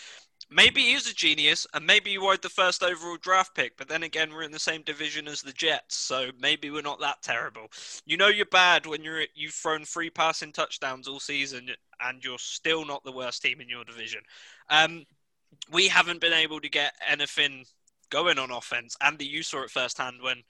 maybe 0.50 0.82
he's 0.82 1.10
a 1.10 1.14
genius, 1.14 1.68
and 1.74 1.86
maybe 1.86 2.12
he 2.12 2.18
wanted 2.18 2.42
the 2.42 2.50
first 2.50 2.84
overall 2.84 3.18
draft 3.22 3.56
pick. 3.56 3.78
But 3.78 3.88
then 3.88 4.04
again, 4.04 4.32
we're 4.32 4.44
in 4.44 4.52
the 4.52 4.60
same 4.60 4.82
division 4.84 5.28
as 5.28 5.42
the 5.42 5.54
Jets, 5.54 5.96
so 5.98 6.30
maybe 6.40 6.70
we're 6.70 6.82
not 6.82 7.00
that 7.00 7.22
terrible. 7.22 7.68
You 8.06 8.18
know, 8.18 8.28
you're 8.28 8.46
bad 8.46 8.86
when 8.86 9.04
you're 9.04 9.24
you've 9.36 9.54
thrown 9.54 9.86
three 9.86 10.10
passing 10.10 10.52
touchdowns 10.52 11.08
all 11.08 11.20
season, 11.20 11.70
and 12.02 12.24
you're 12.24 12.40
still 12.40 12.86
not 12.86 13.04
the 13.04 13.12
worst 13.12 13.42
team 13.42 13.62
in 13.62 13.70
your 13.70 13.84
division. 13.84 14.22
Um, 14.70 15.06
we 15.72 15.88
haven't 15.88 16.22
been 16.22 16.34
able 16.34 16.62
to 16.62 16.70
get 16.70 16.94
anything 17.08 17.66
going 18.12 18.38
on 18.38 18.52
offense. 18.52 18.96
Andy, 19.02 19.26
you 19.26 19.42
saw 19.42 19.64
it 19.64 19.72
firsthand 19.72 20.18
when 20.22 20.44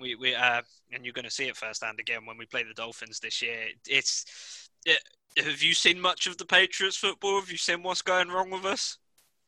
we, 0.00 0.14
we 0.14 0.34
uh, 0.34 0.62
and 0.92 1.04
you're 1.04 1.12
going 1.12 1.26
to 1.26 1.30
see 1.30 1.48
it 1.48 1.56
firsthand 1.56 2.00
again 2.00 2.24
when 2.24 2.38
we 2.38 2.46
play 2.46 2.62
the 2.62 2.72
Dolphins 2.72 3.20
this 3.20 3.42
year. 3.42 3.66
It's 3.86 4.70
it, 4.86 4.98
have 5.36 5.62
you 5.62 5.74
seen 5.74 6.00
much 6.00 6.26
of 6.26 6.38
the 6.38 6.46
Patriots 6.46 6.96
football? 6.96 7.38
Have 7.38 7.50
you 7.50 7.58
seen 7.58 7.82
what's 7.82 8.02
going 8.02 8.28
wrong 8.28 8.50
with 8.50 8.64
us? 8.64 8.96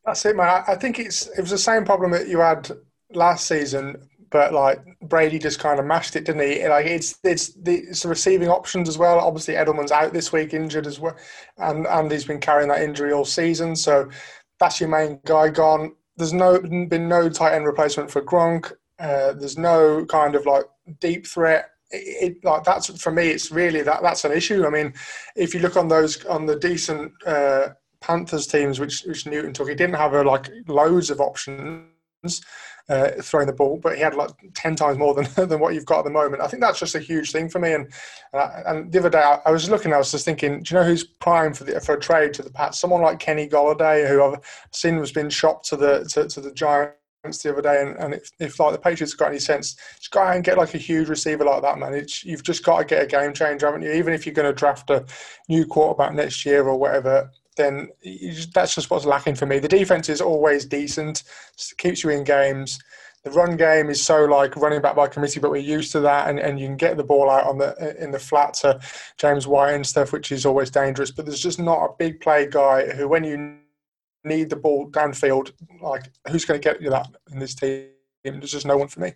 That's 0.04 0.24
it, 0.26 0.36
man. 0.36 0.64
I 0.66 0.74
think 0.74 0.98
it's 0.98 1.26
it 1.28 1.40
was 1.40 1.50
the 1.50 1.58
same 1.58 1.84
problem 1.84 2.10
that 2.10 2.28
you 2.28 2.40
had 2.40 2.70
last 3.12 3.46
season, 3.46 4.08
but 4.30 4.52
like 4.52 4.80
Brady 5.02 5.38
just 5.38 5.60
kind 5.60 5.78
of 5.78 5.86
mashed 5.86 6.16
it, 6.16 6.24
didn't 6.24 6.48
he? 6.48 6.66
Like 6.66 6.86
it's 6.86 7.18
it's 7.22 7.54
the, 7.54 7.76
it's 7.76 8.02
the 8.02 8.08
receiving 8.08 8.48
options 8.48 8.88
as 8.88 8.98
well. 8.98 9.18
Obviously, 9.20 9.54
Edelman's 9.54 9.92
out 9.92 10.12
this 10.12 10.32
week, 10.32 10.54
injured 10.54 10.86
as 10.86 10.98
well, 10.98 11.16
and 11.58 11.86
Andy's 11.86 12.24
been 12.24 12.40
carrying 12.40 12.68
that 12.68 12.82
injury 12.82 13.12
all 13.12 13.24
season. 13.24 13.76
So 13.76 14.10
that's 14.58 14.80
your 14.80 14.88
main 14.88 15.20
guy 15.24 15.48
gone. 15.48 15.94
There's 16.16 16.32
no 16.32 16.58
been 16.60 17.08
no 17.08 17.28
tight 17.28 17.54
end 17.54 17.66
replacement 17.66 18.10
for 18.10 18.22
Gronk. 18.22 18.72
Uh, 18.98 19.32
there's 19.32 19.58
no 19.58 20.04
kind 20.06 20.34
of 20.34 20.46
like 20.46 20.64
deep 21.00 21.26
threat. 21.26 21.70
It, 21.90 22.36
it, 22.36 22.44
like 22.44 22.64
that's 22.64 23.00
for 23.00 23.10
me, 23.10 23.28
it's 23.28 23.50
really 23.50 23.82
that 23.82 24.02
that's 24.02 24.24
an 24.24 24.32
issue. 24.32 24.66
I 24.66 24.70
mean, 24.70 24.92
if 25.36 25.54
you 25.54 25.60
look 25.60 25.76
on 25.76 25.88
those 25.88 26.24
on 26.26 26.46
the 26.46 26.56
decent 26.56 27.12
uh, 27.26 27.68
Panthers 28.00 28.46
teams, 28.46 28.78
which 28.80 29.02
which 29.04 29.26
Newton 29.26 29.52
took, 29.52 29.68
he 29.68 29.74
didn't 29.74 29.96
have 29.96 30.14
a, 30.14 30.22
like 30.22 30.50
loads 30.68 31.10
of 31.10 31.20
options 31.20 31.86
uh, 32.92 33.22
throwing 33.22 33.46
the 33.46 33.52
ball, 33.54 33.78
but 33.82 33.96
he 33.96 34.02
had 34.02 34.14
like 34.14 34.30
ten 34.54 34.76
times 34.76 34.98
more 34.98 35.14
than 35.14 35.26
than 35.48 35.58
what 35.60 35.72
you've 35.72 35.86
got 35.86 36.00
at 36.00 36.04
the 36.04 36.10
moment. 36.10 36.42
I 36.42 36.46
think 36.46 36.62
that's 36.62 36.78
just 36.78 36.94
a 36.94 37.00
huge 37.00 37.32
thing 37.32 37.48
for 37.48 37.58
me. 37.58 37.72
And 37.72 37.90
uh, 38.34 38.62
and 38.66 38.92
the 38.92 38.98
other 38.98 39.08
day 39.08 39.22
I, 39.22 39.38
I, 39.46 39.50
was 39.50 39.70
looking, 39.70 39.94
I 39.94 39.98
was 39.98 40.10
just 40.10 40.26
thinking, 40.26 40.62
do 40.62 40.74
you 40.74 40.80
know 40.80 40.86
who's 40.86 41.04
prime 41.04 41.54
for 41.54 41.64
the 41.64 41.80
for 41.80 41.94
a 41.94 42.00
trade 42.00 42.34
to 42.34 42.42
the 42.42 42.50
Pats? 42.50 42.78
Someone 42.78 43.00
like 43.00 43.18
Kenny 43.18 43.48
Golladay, 43.48 44.06
who 44.06 44.22
I've 44.22 44.40
seen 44.72 44.98
was 44.98 45.10
been 45.10 45.30
shopped 45.30 45.66
to 45.68 45.76
the 45.76 46.04
to, 46.10 46.28
to 46.28 46.40
the 46.42 46.52
Giants 46.52 46.96
the 47.42 47.52
other 47.52 47.62
day, 47.62 47.80
and, 47.80 47.96
and 47.96 48.14
if, 48.14 48.30
if, 48.40 48.60
like 48.60 48.72
the 48.72 48.78
Patriots 48.78 49.14
got 49.14 49.28
any 49.28 49.38
sense, 49.38 49.76
just 49.96 50.10
go 50.10 50.20
out 50.20 50.34
and 50.34 50.44
get 50.44 50.58
like 50.58 50.74
a 50.74 50.78
huge 50.78 51.08
receiver 51.08 51.44
like 51.44 51.62
that, 51.62 51.78
man. 51.78 51.94
It's, 51.94 52.24
you've 52.24 52.42
just 52.42 52.64
got 52.64 52.80
to 52.80 52.84
get 52.84 53.04
a 53.04 53.06
game 53.06 53.32
changer, 53.32 53.66
haven't 53.66 53.82
you? 53.82 53.92
Even 53.92 54.12
if 54.12 54.26
you're 54.26 54.34
going 54.34 54.52
to 54.52 54.58
draft 54.58 54.90
a 54.90 55.06
new 55.48 55.64
quarterback 55.64 56.14
next 56.14 56.44
year 56.44 56.66
or 56.66 56.76
whatever, 56.76 57.30
then 57.56 57.88
that's 58.54 58.74
just 58.74 58.90
what's 58.90 59.04
lacking 59.04 59.34
for 59.34 59.46
me. 59.46 59.58
The 59.58 59.68
defense 59.68 60.08
is 60.08 60.20
always 60.20 60.64
decent, 60.64 61.24
keeps 61.78 62.02
you 62.02 62.10
in 62.10 62.24
games. 62.24 62.78
The 63.24 63.30
run 63.30 63.56
game 63.56 63.88
is 63.88 64.04
so 64.04 64.24
like 64.24 64.56
running 64.56 64.82
back 64.82 64.96
by 64.96 65.06
committee, 65.06 65.38
but 65.38 65.52
we're 65.52 65.58
used 65.58 65.92
to 65.92 66.00
that, 66.00 66.28
and, 66.28 66.40
and 66.40 66.58
you 66.58 66.66
can 66.66 66.76
get 66.76 66.96
the 66.96 67.04
ball 67.04 67.30
out 67.30 67.46
on 67.46 67.56
the 67.56 67.96
in 68.02 68.10
the 68.10 68.18
flat 68.18 68.54
to 68.54 68.80
James 69.16 69.46
White 69.46 69.74
and 69.74 69.86
stuff, 69.86 70.12
which 70.12 70.32
is 70.32 70.44
always 70.44 70.70
dangerous. 70.70 71.12
But 71.12 71.26
there's 71.26 71.40
just 71.40 71.60
not 71.60 71.84
a 71.84 71.94
big 71.98 72.20
play 72.20 72.48
guy 72.48 72.88
who, 72.88 73.06
when 73.06 73.22
you 73.22 73.58
need 74.24 74.50
the 74.50 74.56
ball 74.56 74.90
downfield. 74.90 75.52
Like, 75.80 76.10
who's 76.30 76.44
going 76.44 76.60
to 76.60 76.68
get 76.68 76.82
you 76.82 76.90
that 76.90 77.08
in 77.30 77.38
this 77.38 77.54
team? 77.54 77.88
There's 78.24 78.52
just 78.52 78.66
no 78.66 78.76
one 78.76 78.88
for 78.88 79.00
me. 79.00 79.12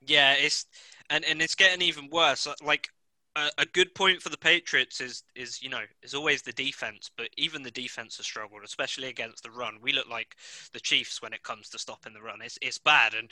Yeah, 0.00 0.34
it's 0.34 0.66
and 1.10 1.24
and 1.24 1.42
it's 1.42 1.54
getting 1.54 1.82
even 1.82 2.08
worse. 2.10 2.46
Like 2.62 2.90
a, 3.36 3.50
a, 3.58 3.66
good 3.66 3.94
point 3.94 4.20
for 4.20 4.28
the 4.28 4.36
Patriots 4.36 5.00
is 5.00 5.22
is 5.34 5.62
you 5.62 5.68
know 5.68 5.82
is 6.02 6.14
always 6.14 6.42
the 6.42 6.52
defense, 6.52 7.10
but 7.16 7.28
even 7.36 7.62
the 7.62 7.70
defense 7.70 8.16
has 8.16 8.26
struggled, 8.26 8.62
especially 8.64 9.08
against 9.08 9.42
the 9.42 9.50
run. 9.50 9.78
We 9.80 9.92
look 9.92 10.08
like 10.08 10.36
the 10.72 10.80
Chiefs 10.80 11.22
when 11.22 11.32
it 11.32 11.42
comes 11.42 11.68
to 11.70 11.78
stopping 11.78 12.12
the 12.12 12.22
run. 12.22 12.42
It's 12.42 12.58
it's 12.60 12.78
bad, 12.78 13.14
and 13.14 13.30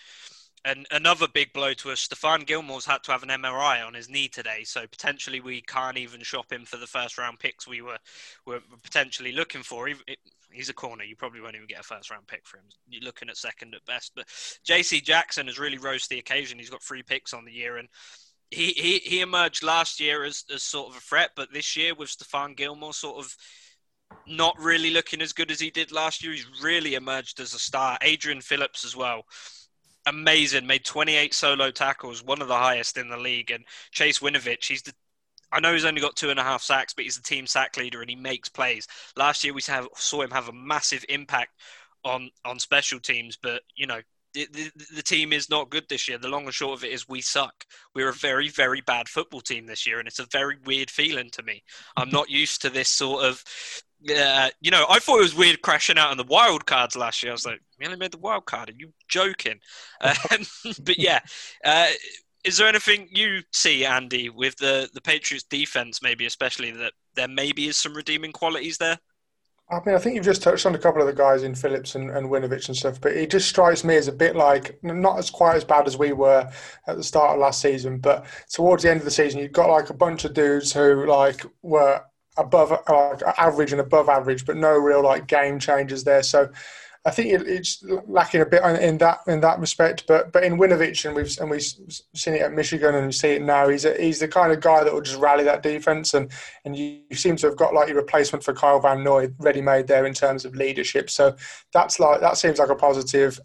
and 0.65 0.87
another 0.91 1.27
big 1.33 1.53
blow 1.53 1.73
to 1.75 1.91
us. 1.91 2.07
Stephon 2.07 2.47
Gilmore's 2.47 2.85
had 2.85 3.03
to 3.05 3.13
have 3.13 3.23
an 3.23 3.31
MRI 3.31 3.87
on 3.87 3.95
his 3.95 4.09
knee 4.09 4.29
today, 4.29 4.63
so 4.65 4.87
potentially 4.87 5.41
we 5.41 5.63
can't 5.63 5.99
even 5.99 6.21
shop 6.23 6.53
him 6.53 6.65
for 6.65 6.77
the 6.77 6.87
first 6.87 7.19
round 7.19 7.39
picks 7.39 7.67
we 7.67 7.83
were 7.83 7.99
were 8.47 8.61
potentially 8.83 9.33
looking 9.33 9.63
for. 9.63 9.89
He's 10.53 10.69
a 10.69 10.75
corner. 10.75 11.05
You 11.05 11.15
probably 11.15 11.41
won't 11.41 11.55
even 11.55 11.69
get 11.69 11.81
a 11.81 11.85
first 11.85 12.11
round 12.11 12.27
pick 12.27 12.47
for 12.47 12.57
him. 12.57 12.65
You're 12.89 13.05
looking 13.05 13.29
at 13.29 13.37
second 13.37 13.75
at 13.75 13.85
best. 13.87 14.13
But 14.17 14.27
J.C. 14.65 15.01
Jackson 15.01 15.47
has 15.47 15.61
really 15.61 15.79
rose 15.79 16.03
to 16.03 16.09
the 16.09 16.19
occasion. 16.19 16.59
He's 16.59 16.71
got 16.71 16.83
three 16.83 17.05
picks 17.05 17.33
on 17.33 17.45
the 17.45 17.53
year, 17.53 17.77
and 17.77 17.89
he, 18.51 18.73
he, 18.73 18.99
he 18.99 19.21
emerged 19.21 19.63
last 19.63 20.01
year 20.01 20.25
as, 20.25 20.45
as 20.53 20.63
sort 20.63 20.91
of 20.91 20.97
a 20.97 21.01
threat, 21.01 21.31
but 21.37 21.53
this 21.53 21.77
year 21.77 21.95
with 21.95 22.11
Stephon 22.11 22.57
Gilmore 22.57 22.95
sort 22.95 23.25
of 23.25 23.37
not 24.27 24.59
really 24.59 24.91
looking 24.91 25.23
as 25.23 25.33
good 25.33 25.51
as 25.51 25.61
he 25.61 25.71
did 25.71 25.93
last 25.93 26.23
year, 26.23 26.33
he's 26.33 26.47
really 26.63 26.95
emerged 26.95 27.41
as 27.41 27.55
a 27.55 27.59
star. 27.59 27.97
Adrian 28.03 28.41
Phillips 28.41 28.85
as 28.85 28.97
well. 28.97 29.23
Amazing, 30.07 30.67
made 30.67 30.85
28 30.85 31.33
solo 31.35 31.71
tackles, 31.71 32.25
one 32.25 32.43
of 32.43 32.49
the 32.49 32.57
highest 32.57 32.97
in 32.97 33.09
the 33.09 33.17
league. 33.17 33.51
And 33.51 33.65
Chase 33.93 34.19
Winovich, 34.19 34.67
he's 34.67 34.83
the 34.83 34.95
I 35.53 35.61
know 35.61 35.73
he's 35.73 35.85
only 35.85 36.01
got 36.01 36.17
two 36.17 36.31
and 36.31 36.39
a 36.39 36.45
half 36.45 36.63
sacks, 36.63 36.95
but 36.95 37.05
he's 37.05 37.17
the 37.17 37.23
team 37.23 37.47
sack 37.47 37.77
leader 37.77 38.01
and 38.01 38.09
he 38.09 38.17
makes 38.17 38.49
plays. 38.49 38.87
Last 39.17 39.43
year 39.43 39.53
we 39.53 39.61
saw 39.61 40.23
him 40.23 40.31
have 40.31 40.49
a 40.49 40.53
massive 40.53 41.05
impact 41.09 41.51
on 42.05 42.31
on 42.45 42.59
special 42.59 43.01
teams, 43.01 43.37
but 43.37 43.63
you 43.75 43.87
know 43.87 44.01
the, 44.35 44.71
the, 44.95 45.03
team 45.03 45.33
is 45.33 45.51
not 45.51 45.71
good 45.71 45.85
this 45.89 46.09
year. 46.09 46.19
The 46.19 46.29
long 46.29 46.45
and 46.45 46.55
short 46.55 46.79
of 46.79 46.85
it 46.85 46.93
is 46.93 47.09
we 47.09 47.21
suck. 47.21 47.65
We're 47.95 48.11
a 48.11 48.15
very, 48.15 48.49
very 48.49 48.81
bad 48.81 49.09
football 49.09 49.41
team 49.41 49.67
this 49.67 49.87
year, 49.87 49.99
and 49.99 50.07
it's 50.07 50.19
a 50.19 50.27
very 50.31 50.57
weird 50.65 50.91
feeling 50.91 51.31
to 51.31 51.43
me. 51.43 51.63
I'm 51.97 52.11
not 52.11 52.31
used 52.31 52.63
to 52.63 52.71
this 52.71 52.89
sort 52.89 53.25
of, 53.25 53.45
uh, 54.15 54.51
you 54.61 54.71
know, 54.71 54.87
I 54.89 54.99
thought 54.99 55.19
it 55.19 55.23
was 55.23 55.35
weird 55.35 55.63
crashing 55.63 55.99
out 55.99 56.11
on 56.11 56.17
the 56.17 56.25
wild 56.25 56.67
cards 56.67 56.97
last 56.97 57.23
year. 57.23 57.33
I 57.33 57.35
was 57.35 57.47
like, 57.47 57.61
we 57.79 57.87
only 57.87 57.99
made 57.99 58.13
the 58.13 58.19
wild 58.19 58.47
card. 58.47 58.71
Are 58.71 58.75
you 58.77 58.93
joking? 59.09 59.61
Um, 60.03 60.47
but 60.83 60.99
yeah, 60.99 61.21
uh, 61.63 61.89
is 62.45 62.57
there 62.57 62.69
anything 62.69 63.09
you 63.11 63.43
see, 63.53 63.85
Andy, 63.85 64.31
with 64.31 64.57
the, 64.57 64.89
the 64.95 65.01
Patriots 65.01 65.45
defense, 65.45 66.01
maybe 66.03 66.25
especially 66.25 66.71
that 66.71 66.95
there 67.15 67.29
maybe 67.29 67.67
is 67.67 67.77
some 67.77 67.95
redeeming 67.95 68.33
qualities 68.33 68.79
there? 68.79 68.99
I 69.71 69.81
mean, 69.87 69.95
I 69.95 69.99
think 69.99 70.17
you've 70.17 70.25
just 70.25 70.43
touched 70.43 70.67
on 70.67 70.75
a 70.75 70.79
couple 70.79 71.01
of 71.01 71.07
the 71.07 71.13
guys 71.13 71.45
in 71.45 71.55
Phillips 71.55 71.95
and, 71.95 72.11
and 72.11 72.29
Winovich 72.29 72.67
and 72.67 72.77
stuff, 72.77 73.01
but 73.01 73.13
it 73.13 73.31
just 73.31 73.49
strikes 73.49 73.85
me 73.85 73.95
as 73.97 74.09
a 74.09 74.13
bit 74.13 74.35
like 74.35 74.79
not 74.83 75.19
as 75.19 75.31
quite 75.31 75.55
as 75.55 75.65
bad 75.65 75.87
as 75.87 75.97
we 75.97 76.13
were 76.13 76.51
at 76.89 76.97
the 76.97 77.05
start 77.05 77.35
of 77.35 77.39
last 77.39 77.61
season, 77.63 77.99
but 77.99 78.27
towards 78.51 78.83
the 78.83 78.91
end 78.91 78.99
of 78.99 79.05
the 79.05 79.13
season, 79.13 79.41
you've 79.41 79.53
got 79.53 79.71
like 79.71 79.89
a 79.91 79.95
bunch 79.95 80.25
of 80.25 80.35
dudes 80.35 80.73
who 80.73 81.07
like 81.07 81.47
were 81.63 82.03
above 82.37 82.71
like 82.71 83.23
average 83.39 83.71
and 83.71 83.81
above 83.81 84.09
average, 84.09 84.45
but 84.45 84.57
no 84.57 84.77
real 84.77 85.05
like 85.05 85.29
game 85.29 85.61
changers 85.61 86.03
there. 86.03 86.25
So 86.25 86.51
I 87.07 87.11
think 87.11 87.29
it's 87.33 87.83
lacking 88.07 88.43
a 88.43 88.47
bit 88.47 88.63
in 88.63 88.99
that 88.99 89.21
in 89.27 89.41
that 89.41 89.59
respect. 89.59 90.07
But 90.07 90.33
but 90.33 90.45
in 90.45 90.59
Winovich, 90.59 91.07
and 91.07 91.15
we've 91.15 91.35
and 91.41 91.51
we've 91.51 91.63
seen 91.63 92.35
it 92.35 92.43
at 92.43 92.53
Michigan, 92.53 92.95
and 92.95 93.07
we 93.07 93.13
see 93.13 93.31
it 93.31 93.43
now. 93.43 93.69
He's 93.69 93.87
a, 93.87 93.95
he's 93.95 94.19
the 94.19 94.29
kind 94.29 94.53
of 94.53 94.61
guy 94.61 94.85
that 94.85 94.93
will 94.93 95.01
just 95.01 95.19
rally 95.19 95.45
that 95.45 95.63
defense, 95.63 96.13
and 96.13 96.31
and 96.67 96.77
you, 96.77 97.01
you 97.09 97.17
seem 97.17 97.37
to 97.37 97.47
have 97.47 97.57
got 97.57 97.73
like 97.73 97.89
your 97.89 97.97
replacement 97.97 98.45
for 98.45 98.53
Kyle 98.53 98.81
Van 98.81 99.03
Noy 99.03 99.31
ready 99.39 99.63
made 99.63 99.87
there 99.87 100.05
in 100.05 100.13
terms 100.13 100.45
of 100.45 100.55
leadership. 100.55 101.09
So 101.09 101.35
that's 101.73 101.99
like 101.99 102.21
that 102.21 102.37
seems 102.37 102.59
like 102.59 102.69
a 102.69 102.75
positive. 102.75 103.41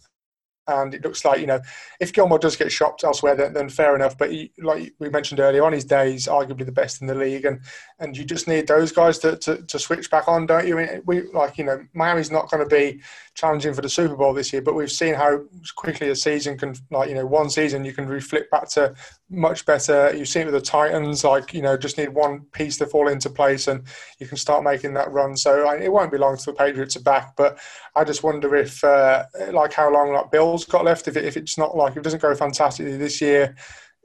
And 0.68 0.94
it 0.94 1.04
looks 1.04 1.24
like 1.24 1.40
you 1.40 1.48
know, 1.48 1.62
if 2.00 2.14
Gilmore 2.14 2.40
does 2.40 2.56
get 2.56 2.72
shopped 2.72 3.04
elsewhere, 3.04 3.36
then, 3.36 3.54
then 3.54 3.70
fair 3.70 3.96
enough. 3.96 4.18
But 4.18 4.32
he, 4.32 4.52
like 4.58 4.94
we 5.00 5.10
mentioned 5.10 5.40
earlier, 5.40 5.64
on 5.64 5.74
his 5.74 5.86
day, 5.86 6.12
he's 6.12 6.28
arguably 6.28 6.66
the 6.66 6.72
best 6.72 7.02
in 7.02 7.08
the 7.08 7.16
league, 7.16 7.46
and 7.46 7.60
and 8.00 8.18
you 8.18 8.26
just 8.26 8.48
need 8.48 8.68
those 8.68 8.92
guys 8.92 9.20
to, 9.20 9.38
to, 9.38 9.62
to 9.64 9.80
switch 9.80 10.10
back 10.10 10.28
on, 10.28 10.46
don't 10.46 10.68
you? 10.68 11.02
We 11.06 11.24
like 11.32 11.58
you 11.58 11.66
know, 11.66 11.86
Miami's 11.94 12.32
not 12.32 12.50
going 12.50 12.68
to 12.68 12.76
be 12.76 13.02
challenging 13.36 13.74
for 13.74 13.82
the 13.82 13.90
Super 13.90 14.16
Bowl 14.16 14.34
this 14.34 14.54
year, 14.54 14.62
but 14.62 14.76
we've 14.76 14.92
seen 14.92 15.14
how 15.14 15.42
quickly 15.76 16.10
a 16.10 16.16
season 16.16 16.58
can, 16.58 16.74
like, 16.90 17.10
you 17.10 17.16
know, 17.16 17.26
one 17.26 17.50
season 17.50 17.84
you 17.84 17.94
can 17.94 18.08
reflect 18.08 18.50
back 18.50 18.70
to 18.70 18.96
much 19.30 19.66
better. 19.66 20.16
You've 20.16 20.30
seen 20.30 20.44
it 20.44 20.52
with 20.52 20.56
the 20.56 20.62
Titans, 20.62 21.24
like, 21.24 21.54
you 21.54 21.62
know, 21.62 21.76
just 21.76 21.98
need 21.98 22.10
one 22.10 22.42
piece 22.54 22.78
to 22.78 22.86
fall 22.86 23.10
into 23.10 23.30
place 23.30 23.68
and 23.68 23.84
you 24.20 24.28
can 24.28 24.38
start 24.38 24.64
making 24.64 24.94
that 24.94 25.12
run. 25.12 25.36
So 25.36 25.70
it 25.70 25.92
won't 25.92 26.14
be 26.14 26.18
long 26.18 26.34
until 26.34 26.54
the 26.54 26.58
Patriots 26.58 26.96
are 26.96 27.02
back, 27.02 27.36
but 27.36 27.60
I 27.96 28.06
just 28.06 28.24
wonder 28.24 28.56
if, 28.56 28.82
uh, 28.84 29.26
like, 29.52 29.74
how 29.74 29.92
long, 29.92 30.14
like, 30.14 30.32
Got 30.64 30.86
left, 30.86 31.08
if, 31.10 31.18
it, 31.18 31.26
if 31.26 31.36
it's 31.36 31.58
not 31.58 31.76
like, 31.76 31.92
if 31.92 31.98
it 31.98 32.04
doesn't 32.04 32.22
go 32.22 32.34
fantastically 32.34 32.96
this 32.96 33.20
year, 33.20 33.56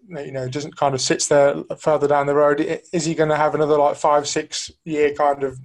you 0.09 0.33
know, 0.33 0.49
doesn't 0.49 0.77
kind 0.77 0.95
of 0.95 1.01
sits 1.01 1.29
there 1.29 1.63
further 1.79 2.09
down 2.09 2.27
the 2.27 2.35
road, 2.35 2.61
is 2.93 3.05
he 3.05 3.15
going 3.15 3.29
to 3.29 3.37
have 3.37 3.55
another, 3.55 3.77
like, 3.79 3.97
five, 3.97 4.27
six 4.27 4.71
year 4.85 5.15
kind 5.15 5.45
of 5.45 5.59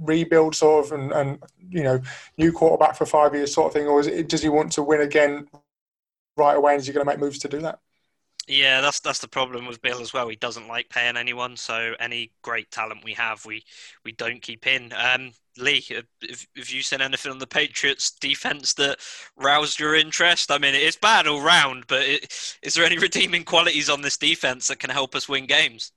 rebuild 0.00 0.54
sort 0.54 0.86
of 0.86 0.92
and, 0.92 1.12
and 1.12 1.42
you 1.70 1.82
know 1.82 2.00
new 2.38 2.52
quarterback 2.52 2.96
for 2.96 3.06
five 3.06 3.34
years 3.34 3.54
sort 3.54 3.68
of 3.68 3.72
thing, 3.72 3.86
or 3.86 4.00
it, 4.00 4.28
does 4.28 4.42
he 4.42 4.48
want 4.48 4.72
to 4.72 4.82
win 4.82 5.00
again 5.00 5.48
right 6.36 6.56
away? 6.56 6.72
And 6.74 6.80
is 6.80 6.86
he 6.86 6.92
going 6.92 7.04
to 7.04 7.10
make 7.10 7.20
moves 7.20 7.38
to 7.40 7.48
do 7.48 7.60
that? 7.60 7.80
Yeah, 8.48 8.80
that's 8.80 9.00
that's 9.00 9.18
the 9.18 9.28
problem 9.28 9.66
with 9.66 9.82
Bill 9.82 10.00
as 10.00 10.12
well. 10.12 10.28
He 10.28 10.36
doesn't 10.36 10.68
like 10.68 10.88
paying 10.88 11.16
anyone, 11.16 11.56
so 11.56 11.94
any 11.98 12.30
great 12.42 12.70
talent 12.70 13.04
we 13.04 13.12
have, 13.14 13.44
we 13.44 13.64
we 14.04 14.12
don't 14.12 14.40
keep 14.40 14.68
in. 14.68 14.92
Um, 14.92 15.32
Lee, 15.58 15.84
have, 15.88 16.06
have 16.56 16.70
you 16.70 16.82
seen 16.82 17.00
anything 17.00 17.32
on 17.32 17.38
the 17.38 17.46
Patriots 17.46 18.10
defense 18.10 18.74
that 18.74 18.98
roused 19.36 19.80
your 19.80 19.96
interest? 19.96 20.52
I 20.52 20.58
mean, 20.58 20.74
it's 20.74 20.96
bad 20.96 21.26
all 21.26 21.40
round, 21.40 21.86
but 21.88 22.02
it, 22.02 22.58
is 22.62 22.74
there 22.74 22.84
any 22.84 22.98
redeeming 23.00 23.42
qualities 23.42 23.90
on 23.90 24.02
this 24.02 24.16
defense 24.16 24.68
that 24.68 24.78
can 24.78 24.90
help 24.90 25.16
us 25.16 25.28
win 25.28 25.46
games? 25.46 25.92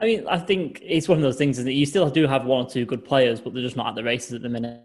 I 0.00 0.06
mean, 0.06 0.26
I 0.28 0.38
think 0.38 0.80
it's 0.82 1.08
one 1.08 1.18
of 1.18 1.22
those 1.22 1.36
things, 1.36 1.62
that 1.62 1.72
you 1.72 1.86
still 1.86 2.10
do 2.10 2.26
have 2.26 2.44
one 2.44 2.66
or 2.66 2.68
two 2.68 2.84
good 2.84 3.04
players, 3.04 3.40
but 3.40 3.54
they're 3.54 3.62
just 3.62 3.76
not 3.76 3.86
at 3.86 3.94
the 3.94 4.02
races 4.02 4.34
at 4.34 4.42
the 4.42 4.48
minute. 4.48 4.82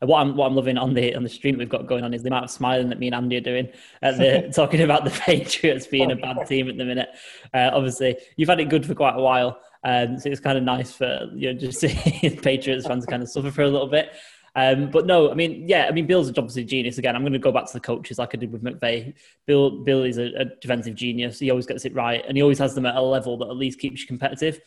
What 0.00 0.20
I'm 0.20 0.36
what 0.36 0.46
I'm 0.46 0.54
loving 0.54 0.76
on 0.76 0.92
the 0.92 1.14
on 1.14 1.22
the 1.22 1.28
stream 1.28 1.56
we've 1.56 1.68
got 1.68 1.86
going 1.86 2.04
on 2.04 2.12
is 2.12 2.22
the 2.22 2.28
amount 2.28 2.44
of 2.44 2.50
smiling 2.50 2.90
that 2.90 2.98
me 2.98 3.06
and 3.06 3.14
Andy 3.14 3.36
are 3.36 3.40
doing 3.40 3.68
at 4.02 4.18
the 4.18 4.52
talking 4.54 4.82
about 4.82 5.04
the 5.04 5.10
Patriots 5.10 5.86
being 5.86 6.10
a 6.12 6.16
bad 6.16 6.46
team 6.46 6.68
at 6.68 6.76
the 6.76 6.84
minute. 6.84 7.08
Uh, 7.54 7.70
obviously, 7.72 8.16
you've 8.36 8.48
had 8.48 8.60
it 8.60 8.68
good 8.68 8.84
for 8.84 8.94
quite 8.94 9.16
a 9.16 9.20
while, 9.20 9.58
um, 9.84 10.18
so 10.18 10.28
it's 10.28 10.40
kind 10.40 10.58
of 10.58 10.64
nice 10.64 10.92
for 10.92 11.30
you 11.34 11.52
know 11.52 11.58
just 11.58 11.80
seeing 12.20 12.36
Patriots 12.40 12.86
fans 12.86 13.06
kind 13.06 13.22
of 13.22 13.28
suffer 13.30 13.50
for 13.50 13.62
a 13.62 13.68
little 13.68 13.88
bit. 13.88 14.12
Um, 14.54 14.90
but 14.90 15.06
no, 15.06 15.30
I 15.30 15.34
mean, 15.34 15.68
yeah, 15.68 15.86
I 15.88 15.92
mean, 15.92 16.06
Bill's 16.06 16.28
obviously 16.30 16.62
a 16.62 16.66
genius. 16.66 16.98
Again, 16.98 17.14
I'm 17.14 17.22
going 17.22 17.32
to 17.32 17.38
go 17.38 17.52
back 17.52 17.66
to 17.66 17.72
the 17.72 17.80
coaches 17.80 18.18
like 18.18 18.34
I 18.34 18.38
did 18.38 18.52
with 18.52 18.62
McVay. 18.62 19.14
Bill, 19.46 19.82
Bill 19.84 20.02
is 20.02 20.18
a, 20.18 20.32
a, 20.36 20.44
defensive 20.60 20.94
genius. 20.94 21.38
He 21.38 21.50
always 21.50 21.66
gets 21.66 21.84
it 21.84 21.94
right, 21.94 22.24
and 22.26 22.36
he 22.36 22.42
always 22.42 22.58
has 22.58 22.74
them 22.74 22.84
at 22.84 22.96
a 22.96 23.00
level 23.00 23.36
that 23.38 23.48
at 23.48 23.56
least 23.56 23.78
keeps 23.78 24.00
you 24.00 24.06
competitive. 24.06 24.60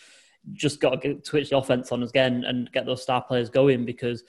Just 0.53 0.79
got 0.79 0.91
to 0.91 0.97
get, 0.97 1.25
switch 1.25 1.49
the 1.49 1.57
offense 1.57 1.91
on 1.91 2.03
again 2.03 2.45
and 2.45 2.71
get 2.71 2.85
those 2.85 3.03
star 3.03 3.21
players 3.21 3.49
going 3.49 3.85
because 3.85 4.23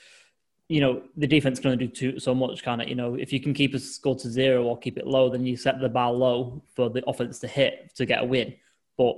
you 0.69 0.81
know 0.81 1.03
the 1.17 1.27
defense 1.27 1.61
can 1.61 1.73
only 1.73 1.87
do 1.87 1.93
too, 1.93 2.19
so 2.19 2.35
much. 2.35 2.63
Kind 2.63 2.83
of, 2.83 2.89
you 2.89 2.95
know, 2.95 3.15
if 3.15 3.33
you 3.33 3.41
can 3.41 3.55
keep 3.55 3.75
a 3.75 3.79
score 3.79 4.17
to 4.17 4.29
zero 4.29 4.65
or 4.65 4.79
keep 4.79 4.99
it 4.99 5.07
low, 5.07 5.29
then 5.29 5.45
you 5.45 5.57
set 5.57 5.81
the 5.81 5.89
bar 5.89 6.13
low 6.13 6.63
for 6.75 6.89
the 6.91 7.03
offense 7.07 7.39
to 7.41 7.49
hit 7.49 7.93
to 7.97 8.07
get 8.07 8.23
a 8.23 8.27
win. 8.27 8.55
But 8.97 9.17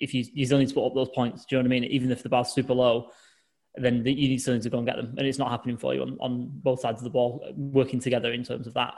if 0.00 0.14
you 0.14 0.24
you 0.32 0.46
still 0.46 0.58
need 0.58 0.68
to 0.68 0.74
put 0.74 0.86
up 0.86 0.94
those 0.94 1.10
points, 1.10 1.44
do 1.44 1.56
you 1.56 1.62
know 1.62 1.68
what 1.68 1.74
I 1.74 1.80
mean? 1.80 1.84
Even 1.84 2.10
if 2.10 2.22
the 2.22 2.28
bar's 2.28 2.50
super 2.50 2.74
low, 2.74 3.10
then 3.76 4.04
you 4.04 4.28
need 4.28 4.38
something 4.38 4.60
to 4.62 4.70
go 4.70 4.78
and 4.78 4.86
get 4.86 4.96
them. 4.96 5.14
And 5.16 5.26
it's 5.26 5.38
not 5.38 5.50
happening 5.50 5.76
for 5.76 5.94
you 5.94 6.02
on, 6.02 6.18
on 6.20 6.50
both 6.52 6.80
sides 6.80 7.00
of 7.00 7.04
the 7.04 7.10
ball, 7.10 7.44
working 7.56 8.00
together 8.00 8.32
in 8.32 8.44
terms 8.44 8.66
of 8.66 8.74
that. 8.74 8.94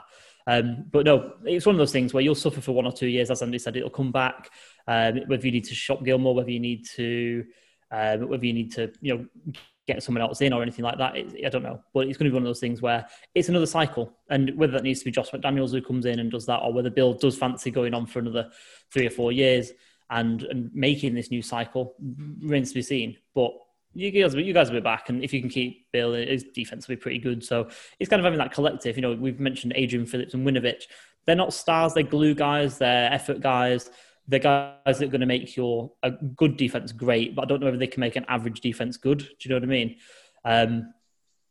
Um, 0.47 0.85
but 0.91 1.05
no, 1.05 1.33
it's 1.43 1.65
one 1.65 1.75
of 1.75 1.79
those 1.79 1.91
things 1.91 2.13
where 2.13 2.21
you'll 2.21 2.35
suffer 2.35 2.61
for 2.61 2.73
one 2.73 2.85
or 2.85 2.91
two 2.91 3.07
years. 3.07 3.31
As 3.31 3.41
Andy 3.41 3.57
said, 3.57 3.77
it'll 3.77 3.89
come 3.89 4.11
back. 4.11 4.51
Um, 4.87 5.21
whether 5.27 5.45
you 5.45 5.51
need 5.51 5.63
to 5.65 5.75
shop 5.75 6.03
Gilmore, 6.03 6.35
whether 6.35 6.51
you 6.51 6.59
need 6.59 6.85
to, 6.95 7.45
um, 7.91 8.27
whether 8.29 8.45
you 8.45 8.53
need 8.53 8.73
to, 8.73 8.91
you 9.01 9.17
know, 9.17 9.53
get 9.87 10.01
someone 10.01 10.21
else 10.21 10.41
in 10.41 10.53
or 10.53 10.61
anything 10.61 10.83
like 10.83 10.97
that, 10.97 11.15
it, 11.15 11.45
I 11.45 11.49
don't 11.49 11.63
know. 11.63 11.81
But 11.93 12.07
it's 12.07 12.17
going 12.17 12.25
to 12.25 12.31
be 12.31 12.33
one 12.33 12.43
of 12.43 12.47
those 12.47 12.59
things 12.59 12.81
where 12.81 13.05
it's 13.33 13.49
another 13.49 13.65
cycle. 13.65 14.17
And 14.29 14.55
whether 14.55 14.73
that 14.73 14.83
needs 14.83 14.99
to 14.99 15.05
be 15.05 15.11
Josh 15.11 15.29
McDaniels 15.31 15.71
who 15.71 15.81
comes 15.81 16.05
in 16.05 16.19
and 16.19 16.31
does 16.31 16.45
that, 16.47 16.57
or 16.57 16.73
whether 16.73 16.89
Bill 16.89 17.13
does 17.13 17.37
fancy 17.37 17.71
going 17.71 17.93
on 17.93 18.05
for 18.05 18.19
another 18.19 18.49
three 18.91 19.05
or 19.05 19.11
four 19.11 19.31
years 19.31 19.71
and, 20.09 20.43
and 20.43 20.71
making 20.73 21.13
this 21.13 21.31
new 21.31 21.41
cycle 21.41 21.95
remains 22.41 22.69
to 22.69 22.75
be 22.75 22.81
seen. 22.81 23.17
But 23.33 23.51
you 23.93 24.11
guys, 24.11 24.35
you 24.35 24.53
guys 24.53 24.69
will 24.69 24.79
be 24.79 24.83
back, 24.83 25.09
and 25.09 25.23
if 25.23 25.33
you 25.33 25.39
can 25.39 25.49
keep 25.49 25.91
Bill, 25.91 26.13
his 26.13 26.43
defense 26.43 26.87
will 26.87 26.95
be 26.95 27.01
pretty 27.01 27.19
good. 27.19 27.43
So 27.43 27.69
it's 27.99 28.09
kind 28.09 28.19
of 28.19 28.25
having 28.25 28.39
that 28.39 28.51
collective. 28.51 28.97
You 28.97 29.01
know, 29.01 29.13
we've 29.13 29.39
mentioned 29.39 29.73
Adrian 29.75 30.05
Phillips 30.05 30.33
and 30.33 30.45
Winovich. 30.45 30.83
They're 31.25 31.35
not 31.35 31.53
stars; 31.53 31.93
they're 31.93 32.03
glue 32.03 32.35
guys. 32.35 32.77
They're 32.77 33.11
effort 33.11 33.39
guys. 33.39 33.89
They're 34.27 34.39
guys 34.39 34.77
that 34.85 35.03
are 35.03 35.07
going 35.07 35.21
to 35.21 35.27
make 35.27 35.55
your 35.55 35.91
a 36.01 36.11
good 36.11 36.57
defense 36.57 36.91
great, 36.91 37.35
but 37.35 37.43
I 37.43 37.45
don't 37.45 37.59
know 37.59 37.67
whether 37.67 37.77
they 37.77 37.87
can 37.87 38.01
make 38.01 38.15
an 38.15 38.25
average 38.27 38.61
defense 38.61 38.97
good. 38.97 39.19
Do 39.19 39.27
you 39.41 39.49
know 39.49 39.57
what 39.57 39.63
I 39.63 39.67
mean? 39.67 39.95
Um, 40.43 40.93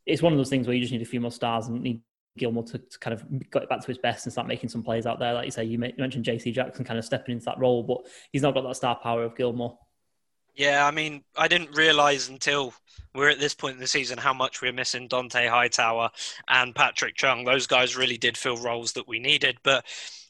it's 0.06 0.22
one 0.22 0.32
of 0.32 0.38
those 0.38 0.50
things 0.50 0.66
where 0.66 0.74
you 0.74 0.80
just 0.80 0.92
need 0.92 1.02
a 1.02 1.06
few 1.06 1.20
more 1.20 1.30
stars 1.30 1.68
and 1.68 1.80
need 1.82 2.02
Gilmore 2.36 2.64
to, 2.64 2.78
to, 2.78 2.98
kind 2.98 3.14
of 3.14 3.50
get 3.50 3.68
back 3.68 3.80
to 3.80 3.86
his 3.86 3.98
best 3.98 4.26
and 4.26 4.32
start 4.32 4.48
making 4.48 4.68
some 4.68 4.82
plays 4.82 5.06
out 5.06 5.18
there. 5.18 5.34
Like 5.34 5.44
you 5.44 5.50
say, 5.50 5.64
you 5.64 5.78
mentioned 5.78 6.24
JC 6.24 6.52
Jackson 6.52 6.84
kind 6.84 6.98
of 6.98 7.04
stepping 7.04 7.34
into 7.34 7.44
that 7.46 7.58
role, 7.58 7.82
but 7.82 7.98
he's 8.32 8.42
not 8.42 8.54
got 8.54 8.62
that 8.62 8.76
star 8.76 8.96
power 8.96 9.22
of 9.22 9.36
Gilmore. 9.36 9.78
Yeah, 10.54 10.86
I 10.86 10.92
mean, 10.92 11.24
I 11.36 11.48
didn't 11.48 11.76
realise 11.76 12.28
until 12.28 12.74
we're 13.12 13.28
at 13.28 13.40
this 13.40 13.54
point 13.54 13.74
in 13.74 13.80
the 13.80 13.88
season 13.88 14.18
how 14.18 14.32
much 14.32 14.62
we're 14.62 14.72
missing 14.72 15.08
Dont'a 15.08 15.48
Hightower 15.48 16.10
and 16.48 16.74
Patrick 16.74 17.16
Chung. 17.16 17.44
Those 17.44 17.66
guys 17.66 17.96
really 17.96 18.16
did 18.16 18.36
fill 18.36 18.56
roles 18.58 18.92
that 18.92 19.08
we 19.08 19.18
needed. 19.18 19.58
But 19.64 19.84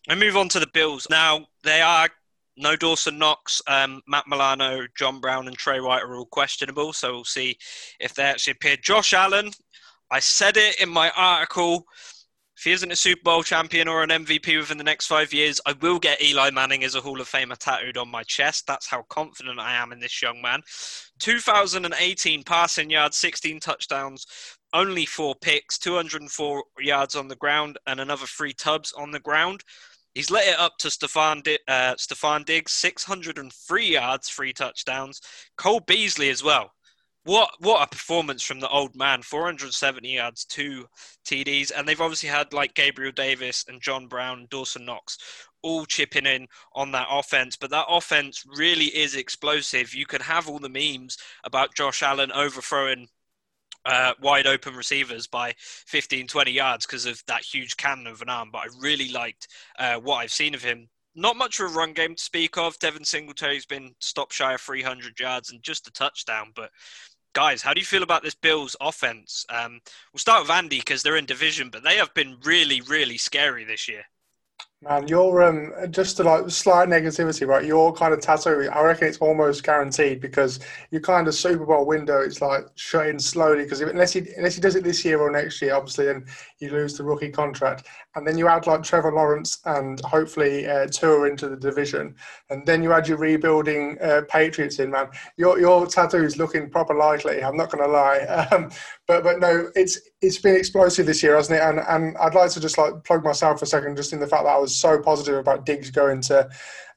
I 0.09 0.15
move 0.15 0.37
on 0.37 0.49
to 0.51 0.61
the 0.61 0.67
Bills. 0.67 1.09
Now, 1.11 1.47
they 1.63 1.83
are 1.83 2.09
no 2.57 2.77
Dawson 2.77 3.19
Knox, 3.19 3.61
um, 3.67 4.03
Matt 4.07 4.27
Milano, 4.27 4.87
John 4.97 5.21
Brown, 5.21 5.49
and 5.49 5.57
Trey 5.57 5.81
White 5.81 6.03
are 6.03 6.17
all 6.17 6.27
questionable. 6.27 6.93
So 6.93 7.13
we'll 7.13 7.25
see 7.25 7.59
if 8.01 8.15
they 8.15 8.23
actually 8.23 8.53
appear. 8.53 8.77
Josh 8.77 9.13
Allen, 9.13 9.51
I 10.11 10.21
said 10.21 10.57
it 10.57 10.81
in 10.81 10.89
my 10.89 11.11
article. 11.17 11.87
If 12.57 12.63
he 12.63 12.73
isn't 12.73 12.93
a 12.93 12.97
Super 12.97 13.23
Bowl 13.25 13.43
champion 13.43 13.89
or 13.89 14.05
an 14.05 14.11
MVP 14.11 14.57
within 14.57 14.79
the 14.79 14.85
next 14.85 15.09
five 15.09 15.33
years, 15.33 15.61
I 15.67 15.73
will 15.73 15.99
get 15.99 16.23
Eli 16.23 16.51
Manning 16.51 16.85
as 16.85 16.95
a 16.95 17.01
Hall 17.01 17.21
of 17.21 17.29
Famer 17.29 17.59
tattooed 17.59 17.97
on 17.97 18.09
my 18.09 18.23
chest. 18.23 18.69
That's 18.69 18.87
how 18.87 19.03
confident 19.09 19.59
I 19.59 19.75
am 19.75 19.91
in 19.91 19.99
this 19.99 20.23
young 20.23 20.41
man. 20.41 20.61
2018 21.19 22.45
passing 22.45 22.91
yards, 22.91 23.17
16 23.17 23.59
touchdowns, 23.59 24.27
only 24.73 25.05
four 25.05 25.35
picks, 25.35 25.79
204 25.79 26.63
yards 26.79 27.17
on 27.17 27.27
the 27.27 27.37
ground, 27.37 27.77
and 27.89 27.99
another 27.99 28.27
three 28.27 28.53
tubs 28.53 28.93
on 28.93 29.11
the 29.11 29.21
ground. 29.21 29.65
He's 30.15 30.31
let 30.31 30.47
it 30.47 30.59
up 30.59 30.79
to 30.79 30.89
Stefon, 30.89 31.47
uh, 31.67 31.95
Stefon 31.97 32.45
Diggs, 32.45 32.73
603 32.73 33.87
yards, 33.87 34.29
three 34.29 34.53
touchdowns. 34.53 35.21
Cole 35.57 35.81
Beasley 35.81 36.31
as 36.31 36.43
well. 36.43 36.71
What 37.25 37.51
what 37.59 37.83
a 37.83 37.87
performance 37.87 38.43
from 38.43 38.61
the 38.61 38.69
old 38.69 38.95
man! 38.95 39.23
470 39.23 40.09
yards, 40.09 40.45
two 40.45 40.87
TDs, 41.25 41.73
and 41.75 41.89
they've 41.89 42.01
obviously 42.01 42.29
had 42.29 42.53
like 42.53 42.75
Gabriel 42.75 43.13
Davis 43.13 43.65
and 43.67 43.81
John 43.81 44.09
Brown, 44.09 44.47
Dawson 44.51 44.85
Knox, 44.85 45.17
all 45.63 45.87
chipping 45.87 46.27
in 46.27 46.47
on 46.75 46.93
that 46.93 47.09
offense. 47.11 47.57
But 47.57 47.71
that 47.71 47.87
offense 47.89 48.45
really 48.59 48.87
is 48.87 49.15
explosive. 49.17 49.95
You 49.95 50.05
can 50.05 50.21
have 50.21 50.49
all 50.49 50.59
the 50.59 50.69
memes 50.69 51.17
about 51.45 51.75
Josh 51.75 52.03
Allen 52.03 52.31
overthrowing 52.31 53.09
uh, 53.85 54.13
wide 54.21 54.47
open 54.47 54.75
receivers 54.75 55.27
by 55.27 55.55
15, 55.59 56.27
20 56.27 56.51
yards 56.51 56.87
because 56.87 57.07
of 57.07 57.23
that 57.27 57.43
huge 57.43 57.77
cannon 57.77 58.07
of 58.07 58.23
an 58.23 58.29
arm. 58.29 58.51
But 58.53 58.59
I 58.59 58.67
really 58.81 59.11
liked 59.11 59.49
uh, 59.79 59.97
what 59.97 60.17
I've 60.17 60.33
seen 60.33 60.55
of 60.55 60.63
him. 60.63 60.89
Not 61.15 61.37
much 61.37 61.61
of 61.61 61.71
a 61.71 61.75
run 61.75 61.93
game 61.93 62.17
to 62.17 62.23
speak 62.23 62.59
of. 62.59 62.79
Devin 62.79 63.05
Singletary's 63.05 63.67
been 63.67 63.95
stop 64.01 64.33
shy 64.33 64.55
of 64.55 64.61
300 64.61 65.19
yards 65.21 65.53
and 65.53 65.63
just 65.63 65.87
a 65.87 65.93
touchdown. 65.93 66.53
But 66.57 66.71
guys, 67.35 67.63
how 67.63 67.73
do 67.73 67.81
you 67.81 67.87
feel 67.87 68.03
about 68.03 68.23
this 68.23 68.35
Bills 68.35 68.77
offense? 68.81 69.45
Um, 69.49 69.81
we'll 70.13 70.19
start 70.19 70.43
with 70.43 70.51
Andy 70.51 70.79
because 70.79 71.03
they're 71.03 71.17
in 71.17 71.27
division, 71.27 71.71
but 71.71 71.85
they 71.85 71.97
have 71.97 72.13
been 72.15 72.37
really, 72.45 72.81
really 72.81 73.19
scary 73.19 73.65
this 73.65 73.89
year. 73.89 74.05
Man, 74.85 75.09
you're 75.09 75.43
um, 75.43 75.73
just 75.91 76.19
to 76.19 76.25
like 76.25 76.51
slight 76.51 76.91
negativity, 76.91 77.47
right? 77.47 77.65
Your 77.65 77.91
kind 77.95 78.13
of 78.13 78.21
tattoo, 78.21 78.69
I 78.71 78.83
reckon 78.83 79.09
it's 79.09 79.17
almost 79.17 79.63
guaranteed 79.63 80.21
because 80.21 80.61
your 80.91 81.01
kind 81.01 81.27
of 81.27 81.35
Super 81.35 81.65
Bowl 81.65 81.87
window 81.87 82.21
is 82.21 82.43
like 82.43 82.67
shutting 82.75 83.19
slowly 83.19 83.63
because 83.63 83.81
unless 83.81 84.13
he 84.13 84.27
unless 84.37 84.57
he 84.57 84.61
does 84.61 84.77
it 84.77 84.85
this 84.85 85.03
year 85.03 85.21
or 85.21 85.31
next 85.31 85.63
year, 85.63 85.75
obviously, 85.75 86.05
then 86.05 86.27
you 86.59 86.71
lose 86.71 86.99
the 86.99 87.05
rookie 87.05 87.31
contract, 87.31 87.87
and 88.15 88.27
then 88.27 88.37
you 88.37 88.47
add 88.47 88.67
like 88.67 88.83
Trevor 88.83 89.13
Lawrence 89.13 89.59
and 89.65 90.01
hopefully 90.03 90.67
uh, 90.69 90.87
Tua 90.87 91.31
into 91.31 91.49
the 91.49 91.57
division, 91.57 92.15
and 92.51 92.67
then 92.67 92.83
you 92.83 92.93
add 92.93 93.09
your 93.09 93.17
rebuilding 93.17 93.97
uh, 94.03 94.23
Patriots 94.29 94.81
in, 94.81 94.91
man. 94.91 95.07
Your 95.39 95.59
your 95.59 95.87
tattoo 95.87 96.25
is 96.25 96.37
looking 96.37 96.69
proper 96.69 96.95
likely. 96.95 97.43
I'm 97.43 97.57
not 97.57 97.71
going 97.71 97.85
to 97.85 97.91
lie, 97.91 98.19
um, 98.53 98.71
but 99.07 99.25
but 99.25 99.41
no, 99.41 99.71
it's 99.75 99.99
it's 100.21 100.39
been 100.39 100.57
explosive 100.57 101.07
this 101.07 101.23
year, 101.23 101.37
hasn't 101.37 101.59
it? 101.59 101.63
And 101.63 101.81
and 101.89 102.19
I'd 102.19 102.35
like 102.35 102.51
to 102.51 102.61
just 102.61 102.77
like 102.77 103.03
plug 103.05 103.25
myself 103.25 103.61
for 103.61 103.65
a 103.65 103.69
second, 103.69 103.97
just 103.97 104.13
in 104.13 104.21
the 104.21 104.27
fact 104.27 104.45
that 104.45 104.51
I 104.51 104.59
was 104.59 104.74
so 104.77 105.01
positive 105.01 105.37
about 105.39 105.67
Diggs 105.67 105.91
going 105.91 106.21
to 106.23 106.49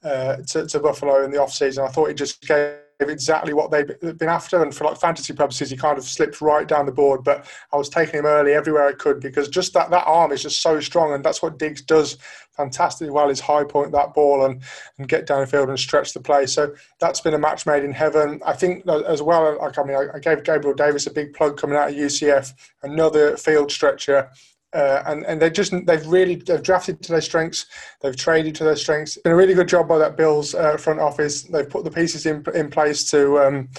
uh, 0.03 0.37
to, 0.47 0.67
to, 0.67 0.79
Buffalo 0.79 1.23
in 1.23 1.31
the 1.31 1.41
off 1.41 1.51
season. 1.51 1.83
I 1.83 1.87
thought 1.87 2.07
he 2.07 2.13
just 2.13 2.41
gave 2.47 2.75
exactly 2.99 3.53
what 3.53 3.71
they've 3.71 4.17
been 4.17 4.29
after, 4.29 4.61
and 4.61 4.73
for 4.73 4.83
like 4.85 4.99
fantasy 4.99 5.33
purposes, 5.33 5.69
he 5.69 5.77
kind 5.77 5.97
of 5.97 6.03
slipped 6.03 6.39
right 6.39 6.67
down 6.67 6.85
the 6.85 6.91
board. 6.91 7.23
But 7.23 7.47
I 7.73 7.77
was 7.77 7.89
taking 7.89 8.19
him 8.19 8.25
early 8.25 8.53
everywhere 8.53 8.87
I 8.87 8.93
could 8.93 9.19
because 9.19 9.49
just 9.49 9.73
that 9.73 9.89
that 9.89 10.05
arm 10.05 10.31
is 10.31 10.43
just 10.43 10.61
so 10.61 10.79
strong, 10.79 11.13
and 11.13 11.23
that's 11.23 11.41
what 11.41 11.57
Diggs 11.57 11.81
does 11.81 12.17
fantastically 12.51 13.09
well. 13.09 13.29
Is 13.29 13.39
high 13.39 13.63
point 13.63 13.91
that 13.91 14.13
ball 14.13 14.45
and 14.45 14.61
and 14.97 15.07
get 15.07 15.27
downfield 15.27 15.69
and 15.69 15.79
stretch 15.79 16.13
the 16.13 16.19
play. 16.19 16.45
So 16.45 16.75
that's 16.99 17.21
been 17.21 17.33
a 17.33 17.39
match 17.39 17.65
made 17.65 17.83
in 17.83 17.91
heaven. 17.91 18.39
I 18.45 18.53
think 18.53 18.87
as 18.87 19.21
well. 19.21 19.57
Like 19.59 19.77
I 19.77 19.83
mean, 19.83 19.97
I, 19.97 20.17
I 20.17 20.19
gave 20.19 20.43
Gabriel 20.43 20.75
Davis 20.75 21.07
a 21.07 21.11
big 21.11 21.33
plug 21.33 21.57
coming 21.57 21.75
out 21.75 21.89
of 21.89 21.95
UCF, 21.95 22.53
another 22.83 23.35
field 23.35 23.71
stretcher. 23.71 24.29
Uh, 24.73 25.01
and 25.05 25.25
and 25.25 25.41
they 25.41 25.49
just 25.49 25.73
they've 25.85 26.05
really 26.07 26.35
they've 26.35 26.61
drafted 26.61 27.01
to 27.01 27.11
their 27.11 27.21
strengths, 27.21 27.65
they've 28.01 28.17
traded 28.17 28.53
to 28.53 28.63
their 28.65 28.75
strengths. 28.75 29.15
It's 29.15 29.23
been 29.23 29.31
a 29.31 29.35
really 29.35 29.53
good 29.53 29.69
job 29.69 29.87
by 29.87 29.97
that 29.97 30.17
Bills 30.17 30.53
uh, 30.53 30.75
front 30.77 30.99
office. 30.99 31.43
They've 31.43 31.69
put 31.69 31.85
the 31.85 31.91
pieces 31.91 32.25
in 32.25 32.43
in 32.53 32.69
place 32.69 33.09
to 33.11 33.39
um, 33.39 33.69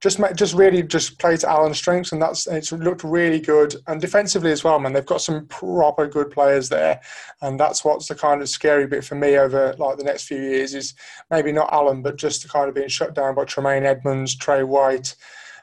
just 0.00 0.20
just 0.36 0.54
really 0.54 0.82
just 0.82 1.18
play 1.18 1.36
to 1.36 1.48
Allen's 1.48 1.78
strengths, 1.78 2.12
and 2.12 2.22
that's 2.22 2.46
it's 2.46 2.70
looked 2.70 3.02
really 3.02 3.40
good. 3.40 3.74
And 3.88 4.00
defensively 4.00 4.52
as 4.52 4.62
well, 4.62 4.78
man, 4.78 4.92
they've 4.92 5.04
got 5.04 5.20
some 5.20 5.46
proper 5.46 6.06
good 6.06 6.30
players 6.30 6.68
there, 6.68 7.00
and 7.42 7.58
that's 7.58 7.84
what's 7.84 8.06
the 8.06 8.14
kind 8.14 8.40
of 8.40 8.48
scary 8.48 8.86
bit 8.86 9.04
for 9.04 9.16
me 9.16 9.36
over 9.36 9.74
like 9.78 9.98
the 9.98 10.04
next 10.04 10.24
few 10.24 10.40
years 10.40 10.74
is 10.74 10.94
maybe 11.30 11.50
not 11.50 11.72
Allen, 11.72 12.02
but 12.02 12.16
just 12.16 12.42
the 12.42 12.48
kind 12.48 12.68
of 12.68 12.74
being 12.74 12.88
shut 12.88 13.14
down 13.14 13.34
by 13.34 13.44
Tremaine 13.44 13.84
Edmunds, 13.84 14.36
Trey 14.36 14.62
White. 14.62 15.16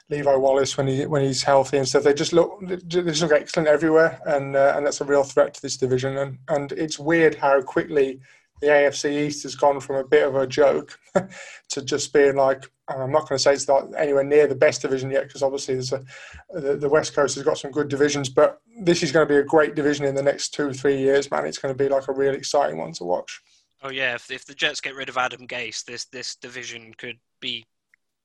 Levi 0.08 0.36
Wallace 0.36 0.76
when 0.76 0.86
he 0.86 1.04
when 1.06 1.22
he's 1.22 1.42
healthy 1.42 1.78
and 1.78 1.88
stuff. 1.88 2.04
They 2.04 2.14
just 2.14 2.32
look 2.32 2.60
they 2.62 2.76
just 2.76 3.22
look 3.22 3.32
excellent 3.32 3.68
everywhere, 3.68 4.20
and 4.26 4.54
uh, 4.54 4.74
and 4.76 4.86
that's 4.86 5.00
a 5.00 5.04
real 5.04 5.24
threat 5.24 5.54
to 5.54 5.62
this 5.62 5.76
division. 5.76 6.16
And 6.18 6.38
and 6.48 6.72
it's 6.72 6.98
weird 6.98 7.34
how 7.34 7.60
quickly 7.62 8.20
the 8.60 8.68
AFC 8.68 9.26
East 9.26 9.42
has 9.42 9.54
gone 9.54 9.80
from 9.80 9.96
a 9.96 10.04
bit 10.04 10.26
of 10.26 10.34
a 10.34 10.46
joke 10.46 10.98
to 11.68 11.82
just 11.82 12.12
being 12.12 12.36
like 12.36 12.70
I'm 12.88 13.10
not 13.10 13.28
going 13.28 13.36
to 13.36 13.38
say 13.38 13.52
it's 13.52 13.66
not 13.66 13.88
anywhere 13.96 14.22
near 14.22 14.46
the 14.46 14.54
best 14.54 14.82
division 14.82 15.10
yet 15.10 15.24
because 15.24 15.42
obviously 15.42 15.74
there's 15.74 15.92
a, 15.92 16.04
the, 16.50 16.76
the 16.76 16.88
West 16.88 17.14
Coast 17.14 17.34
has 17.34 17.44
got 17.44 17.58
some 17.58 17.72
good 17.72 17.88
divisions, 17.88 18.28
but 18.28 18.60
this 18.80 19.02
is 19.02 19.10
going 19.10 19.26
to 19.26 19.34
be 19.34 19.40
a 19.40 19.44
great 19.44 19.74
division 19.74 20.04
in 20.04 20.14
the 20.14 20.22
next 20.22 20.54
two 20.54 20.72
three 20.72 20.98
years, 20.98 21.30
man. 21.30 21.46
It's 21.46 21.58
going 21.58 21.76
to 21.76 21.84
be 21.84 21.88
like 21.88 22.06
a 22.06 22.12
really 22.12 22.36
exciting 22.36 22.78
one 22.78 22.92
to 22.92 23.04
watch. 23.04 23.40
Oh 23.82 23.90
yeah, 23.90 24.14
if, 24.14 24.30
if 24.30 24.44
the 24.44 24.54
Jets 24.54 24.80
get 24.80 24.94
rid 24.94 25.08
of 25.08 25.18
Adam 25.18 25.48
Gase, 25.48 25.84
this 25.84 26.04
this 26.06 26.36
division 26.36 26.94
could 26.96 27.18
be 27.40 27.64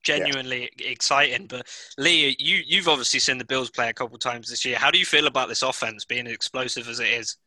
genuinely 0.04 0.70
yeah. 0.78 0.90
exciting. 0.90 1.48
But 1.48 1.68
Lee, 1.98 2.36
you 2.40 2.62
you've 2.66 2.88
obviously 2.88 3.20
seen 3.20 3.38
the 3.38 3.46
Bills 3.46 3.70
play 3.70 3.90
a 3.90 3.94
couple 3.94 4.18
times 4.18 4.50
this 4.50 4.66
year. 4.66 4.78
How 4.78 4.92
do 4.92 5.00
you 5.00 5.06
feel 5.06 5.28
about 5.28 5.50
this 5.50 5.62
offense 5.62 6.06
being 6.06 6.28
as 6.28 6.34
explosive 6.34 6.88
as 6.88 7.00
it 7.00 7.10
is? 7.10 7.38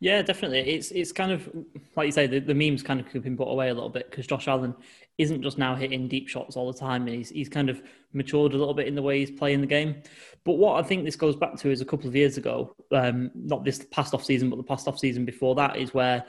Yeah, 0.00 0.22
definitely. 0.22 0.60
It's 0.60 0.90
it's 0.90 1.12
kind 1.12 1.32
of 1.32 1.48
like 1.96 2.06
you 2.06 2.12
say, 2.12 2.26
the, 2.26 2.38
the 2.38 2.54
memes 2.54 2.82
kind 2.82 3.00
of 3.00 3.10
keep 3.10 3.24
him 3.24 3.36
put 3.36 3.48
away 3.48 3.70
a 3.70 3.74
little 3.74 3.88
bit 3.88 4.10
because 4.10 4.26
Josh 4.26 4.48
Allen 4.48 4.74
isn't 5.18 5.42
just 5.42 5.58
now 5.58 5.74
hitting 5.74 6.08
deep 6.08 6.28
shots 6.28 6.56
all 6.56 6.70
the 6.70 6.78
time, 6.78 7.06
and 7.06 7.16
he's 7.16 7.30
he's 7.30 7.48
kind 7.48 7.68
of 7.68 7.82
matured 8.12 8.52
a 8.52 8.56
little 8.56 8.74
bit 8.74 8.86
in 8.86 8.94
the 8.94 9.02
way 9.02 9.20
he's 9.20 9.30
playing 9.30 9.60
the 9.60 9.66
game. 9.66 10.02
But 10.44 10.54
what 10.54 10.82
I 10.82 10.86
think 10.86 11.04
this 11.04 11.16
goes 11.16 11.36
back 11.36 11.56
to 11.56 11.70
is 11.70 11.80
a 11.80 11.84
couple 11.84 12.08
of 12.08 12.14
years 12.14 12.36
ago, 12.36 12.76
um, 12.92 13.30
not 13.34 13.64
this 13.64 13.86
past 13.90 14.14
off 14.14 14.24
season, 14.24 14.50
but 14.50 14.56
the 14.56 14.62
past 14.62 14.86
off 14.86 14.98
season 14.98 15.24
before 15.24 15.54
that, 15.56 15.76
is 15.76 15.94
where 15.94 16.24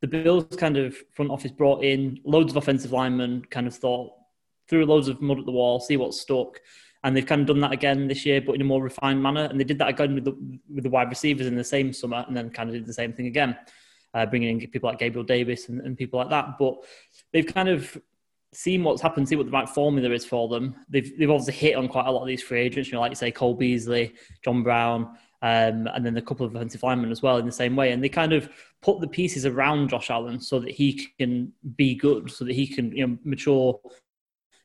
the 0.00 0.06
Bills 0.06 0.44
kind 0.56 0.76
of 0.76 0.96
front 1.12 1.30
office 1.30 1.52
brought 1.52 1.84
in 1.84 2.18
loads 2.24 2.52
of 2.52 2.56
offensive 2.56 2.92
linemen, 2.92 3.44
kind 3.50 3.66
of 3.66 3.74
thought 3.74 4.12
threw 4.70 4.86
loads 4.86 5.08
of 5.08 5.20
mud 5.20 5.38
at 5.38 5.44
the 5.44 5.52
wall, 5.52 5.80
see 5.80 5.96
what 5.96 6.14
stuck. 6.14 6.60
And 7.02 7.16
they've 7.16 7.26
kind 7.26 7.40
of 7.40 7.46
done 7.46 7.60
that 7.60 7.72
again 7.72 8.08
this 8.08 8.24
year, 8.24 8.40
but 8.40 8.54
in 8.54 8.60
a 8.60 8.64
more 8.64 8.82
refined 8.82 9.22
manner. 9.22 9.44
And 9.44 9.58
they 9.58 9.64
did 9.64 9.78
that 9.78 9.88
again 9.88 10.14
with 10.14 10.24
the, 10.24 10.36
with 10.72 10.84
the 10.84 10.90
wide 10.90 11.08
receivers 11.08 11.46
in 11.46 11.56
the 11.56 11.64
same 11.64 11.92
summer, 11.92 12.24
and 12.26 12.36
then 12.36 12.50
kind 12.50 12.68
of 12.68 12.74
did 12.74 12.86
the 12.86 12.92
same 12.92 13.12
thing 13.12 13.26
again, 13.26 13.56
uh, 14.14 14.26
bringing 14.26 14.60
in 14.60 14.70
people 14.70 14.88
like 14.88 14.98
Gabriel 14.98 15.24
Davis 15.24 15.68
and, 15.68 15.80
and 15.80 15.96
people 15.96 16.20
like 16.20 16.30
that. 16.30 16.58
But 16.58 16.76
they've 17.32 17.46
kind 17.46 17.68
of 17.68 17.98
seen 18.52 18.82
what's 18.82 19.02
happened, 19.02 19.28
see 19.28 19.36
what 19.36 19.46
the 19.46 19.52
right 19.52 19.68
formula 19.68 20.10
is 20.10 20.24
for 20.24 20.48
them. 20.48 20.74
They've 20.88 21.18
they've 21.18 21.30
obviously 21.30 21.54
hit 21.54 21.76
on 21.76 21.88
quite 21.88 22.06
a 22.06 22.10
lot 22.10 22.22
of 22.22 22.28
these 22.28 22.42
free 22.42 22.60
agents, 22.60 22.88
you 22.88 22.94
know, 22.94 23.00
like 23.00 23.12
you 23.12 23.16
say, 23.16 23.30
Cole 23.30 23.54
Beasley, 23.54 24.12
John 24.44 24.62
Brown, 24.62 25.02
um, 25.42 25.88
and 25.94 26.04
then 26.04 26.16
a 26.16 26.22
couple 26.22 26.44
of 26.44 26.54
offensive 26.54 26.82
linemen 26.82 27.10
as 27.10 27.22
well 27.22 27.38
in 27.38 27.46
the 27.46 27.52
same 27.52 27.76
way. 27.76 27.92
And 27.92 28.02
they 28.02 28.08
kind 28.08 28.32
of 28.32 28.50
put 28.82 29.00
the 29.00 29.08
pieces 29.08 29.46
around 29.46 29.88
Josh 29.88 30.10
Allen 30.10 30.40
so 30.40 30.58
that 30.60 30.70
he 30.70 31.08
can 31.18 31.52
be 31.76 31.94
good, 31.94 32.30
so 32.30 32.44
that 32.44 32.54
he 32.54 32.66
can 32.66 32.92
you 32.92 33.06
know 33.06 33.18
mature 33.24 33.80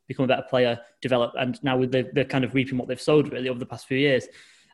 become 0.07 0.25
a 0.25 0.27
better 0.27 0.45
player, 0.49 0.79
develop, 1.01 1.33
and 1.37 1.61
now 1.63 1.83
they're, 1.85 2.09
they're 2.13 2.25
kind 2.25 2.43
of 2.43 2.53
reaping 2.53 2.77
what 2.77 2.87
they've 2.87 3.01
sowed 3.01 3.31
really 3.31 3.49
over 3.49 3.59
the 3.59 3.65
past 3.65 3.87
few 3.87 3.97
years. 3.97 4.27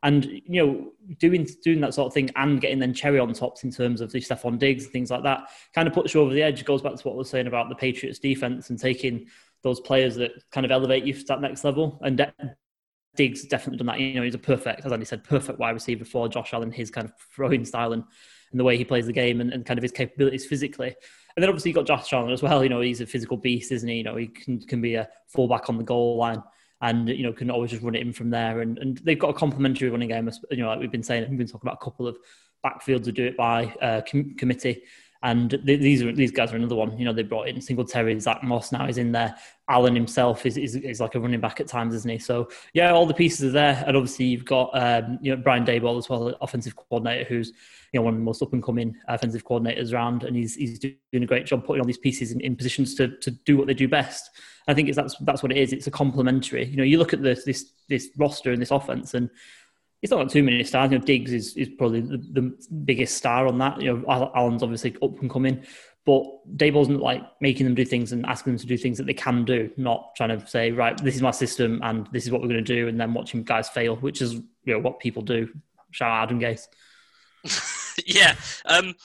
And 0.03 0.25
you 0.25 0.65
know, 0.65 0.91
doing 1.19 1.47
doing 1.63 1.79
that 1.81 1.93
sort 1.93 2.07
of 2.07 2.13
thing 2.13 2.31
and 2.35 2.59
getting 2.59 2.79
then 2.79 2.93
cherry 2.93 3.19
on 3.19 3.33
tops 3.33 3.63
in 3.63 3.71
terms 3.71 4.01
of 4.01 4.11
the 4.11 4.19
Stefon 4.19 4.57
Diggs 4.57 4.85
and 4.85 4.93
things 4.93 5.11
like 5.11 5.23
that 5.23 5.49
kind 5.75 5.87
of 5.87 5.93
puts 5.93 6.13
you 6.13 6.21
over 6.21 6.33
the 6.33 6.41
edge. 6.41 6.59
It 6.59 6.65
goes 6.65 6.81
back 6.81 6.95
to 6.95 7.07
what 7.07 7.15
was 7.15 7.29
saying 7.29 7.45
about 7.47 7.69
the 7.69 7.75
Patriots 7.75 8.17
defense 8.17 8.71
and 8.71 8.79
taking 8.79 9.27
those 9.61 9.79
players 9.79 10.15
that 10.15 10.31
kind 10.51 10.65
of 10.65 10.71
elevate 10.71 11.03
you 11.03 11.13
to 11.13 11.23
that 11.25 11.41
next 11.41 11.63
level. 11.63 11.99
And 12.01 12.17
De- 12.17 12.33
Diggs 13.15 13.45
definitely 13.45 13.77
done 13.77 13.87
that. 13.87 13.99
You 13.99 14.15
know, 14.15 14.23
he's 14.23 14.35
a 14.35 14.39
perfect, 14.39 14.85
as 14.85 14.91
Andy 14.91 15.05
said, 15.05 15.23
perfect 15.23 15.59
wide 15.59 15.71
receiver 15.71 16.05
for 16.05 16.27
Josh 16.27 16.53
Allen, 16.53 16.71
his 16.71 16.89
kind 16.89 17.05
of 17.05 17.13
throwing 17.35 17.65
style 17.65 17.93
and, 17.93 18.03
and 18.51 18.59
the 18.59 18.63
way 18.63 18.77
he 18.77 18.85
plays 18.85 19.05
the 19.05 19.13
game 19.13 19.41
and, 19.41 19.51
and 19.53 19.65
kind 19.65 19.77
of 19.77 19.83
his 19.83 19.91
capabilities 19.91 20.45
physically. 20.45 20.95
And 21.35 21.43
then 21.43 21.49
obviously 21.49 21.69
you've 21.69 21.75
got 21.75 21.87
Josh 21.87 22.11
Allen 22.13 22.31
as 22.31 22.41
well. 22.41 22.63
You 22.63 22.69
know, 22.69 22.81
he's 22.81 23.01
a 23.01 23.05
physical 23.05 23.37
beast, 23.37 23.71
isn't 23.71 23.87
he? 23.87 23.97
You 23.97 24.03
know, 24.03 24.15
he 24.15 24.27
can, 24.27 24.59
can 24.59 24.81
be 24.81 24.95
a 24.95 25.07
fullback 25.27 25.69
on 25.69 25.77
the 25.77 25.83
goal 25.83 26.17
line 26.17 26.43
and, 26.81 27.07
you 27.09 27.23
know, 27.23 27.33
can 27.33 27.51
always 27.51 27.71
just 27.71 27.83
run 27.83 27.95
it 27.95 28.01
in 28.01 28.11
from 28.11 28.29
there. 28.29 28.61
And, 28.61 28.77
and 28.79 28.97
they've 28.99 29.19
got 29.19 29.29
a 29.29 29.33
complementary 29.33 29.89
running 29.89 30.09
game. 30.09 30.29
You 30.49 30.57
know, 30.57 30.67
like 30.67 30.79
we've 30.79 30.91
been 30.91 31.03
saying, 31.03 31.29
we've 31.29 31.37
been 31.37 31.47
talking 31.47 31.67
about 31.67 31.79
a 31.81 31.83
couple 31.83 32.07
of 32.07 32.17
backfields 32.65 33.05
to 33.05 33.11
do 33.11 33.25
it 33.25 33.37
by 33.37 33.65
uh, 33.81 34.01
com- 34.09 34.35
committee. 34.35 34.83
And 35.23 35.59
these 35.63 36.01
are 36.01 36.11
these 36.11 36.31
guys 36.31 36.51
are 36.51 36.55
another 36.55 36.75
one. 36.75 36.97
You 36.97 37.05
know, 37.05 37.13
they 37.13 37.21
brought 37.21 37.47
in 37.47 37.61
Singletary, 37.61 38.19
Zach 38.19 38.43
Moss 38.43 38.71
now 38.71 38.87
is 38.87 38.97
in 38.97 39.11
there. 39.11 39.35
Allen 39.69 39.93
himself 39.93 40.45
is, 40.47 40.57
is, 40.57 40.75
is 40.75 40.99
like 40.99 41.13
a 41.13 41.19
running 41.19 41.39
back 41.39 41.59
at 41.59 41.67
times, 41.67 41.93
isn't 41.93 42.09
he? 42.09 42.17
So 42.17 42.49
yeah, 42.73 42.91
all 42.91 43.05
the 43.05 43.13
pieces 43.13 43.45
are 43.45 43.51
there, 43.51 43.83
and 43.85 43.95
obviously 43.95 44.25
you've 44.25 44.45
got 44.45 44.71
um, 44.73 45.19
you 45.21 45.35
know 45.35 45.41
Brian 45.41 45.63
Daboll 45.63 45.99
as 45.99 46.09
well, 46.09 46.35
offensive 46.41 46.75
coordinator, 46.75 47.23
who's 47.25 47.49
you 47.93 47.99
know 47.99 48.01
one 48.01 48.15
of 48.15 48.19
the 48.19 48.23
most 48.23 48.41
up 48.41 48.51
and 48.53 48.63
coming 48.63 48.95
offensive 49.07 49.45
coordinators 49.45 49.93
around, 49.93 50.23
and 50.23 50.35
he's 50.35 50.55
he's 50.55 50.79
doing 50.79 50.97
a 51.13 51.27
great 51.27 51.45
job 51.45 51.63
putting 51.65 51.81
all 51.81 51.87
these 51.87 51.99
pieces 51.99 52.31
in, 52.31 52.41
in 52.41 52.55
positions 52.55 52.95
to 52.95 53.15
to 53.19 53.29
do 53.29 53.57
what 53.57 53.67
they 53.67 53.75
do 53.75 53.87
best. 53.87 54.31
I 54.67 54.73
think 54.73 54.89
it's 54.89 54.97
that's 54.97 55.15
that's 55.21 55.43
what 55.43 55.51
it 55.51 55.57
is. 55.57 55.71
It's 55.71 55.87
a 55.87 55.91
complementary. 55.91 56.65
You 56.65 56.77
know, 56.77 56.83
you 56.83 56.97
look 56.97 57.13
at 57.13 57.21
this 57.21 57.43
this 57.43 57.73
this 57.89 58.09
roster 58.17 58.51
and 58.51 58.61
this 58.61 58.71
offense, 58.71 59.13
and 59.13 59.29
it's 60.01 60.11
not 60.11 60.17
got 60.17 60.31
too 60.31 60.43
many 60.43 60.63
stars. 60.63 60.91
You 60.91 60.97
know, 60.97 61.05
Diggs 61.05 61.31
is, 61.31 61.55
is 61.55 61.69
probably 61.69 62.01
the, 62.01 62.17
the 62.17 62.57
biggest 62.85 63.17
star 63.17 63.47
on 63.47 63.59
that. 63.59 63.79
You 63.81 63.97
know, 63.97 64.31
Allen's 64.35 64.63
obviously 64.63 64.95
up 65.01 65.19
and 65.21 65.29
coming, 65.29 65.63
but 66.05 66.23
Daboll's 66.57 66.89
not 66.89 67.01
like 67.01 67.21
making 67.39 67.65
them 67.65 67.75
do 67.75 67.85
things 67.85 68.11
and 68.11 68.25
asking 68.25 68.53
them 68.53 68.59
to 68.59 68.65
do 68.65 68.77
things 68.77 68.97
that 68.97 69.05
they 69.05 69.13
can 69.13 69.45
do, 69.45 69.69
not 69.77 70.15
trying 70.15 70.37
to 70.37 70.47
say, 70.47 70.71
right, 70.71 70.97
this 71.03 71.15
is 71.15 71.21
my 71.21 71.31
system 71.31 71.79
and 71.83 72.07
this 72.11 72.25
is 72.25 72.31
what 72.31 72.41
we're 72.41 72.47
going 72.47 72.63
to 72.63 72.75
do, 72.75 72.87
and 72.87 72.99
then 72.99 73.13
watching 73.13 73.43
guys 73.43 73.69
fail, 73.69 73.95
which 73.97 74.21
is 74.21 74.33
you 74.33 74.73
know 74.73 74.79
what 74.79 74.99
people 74.99 75.21
do. 75.21 75.47
Shout 75.91 76.09
out 76.09 76.23
Adam 76.23 76.39
Gase. 76.39 76.67
yeah, 78.05 78.35
um, 78.65 78.95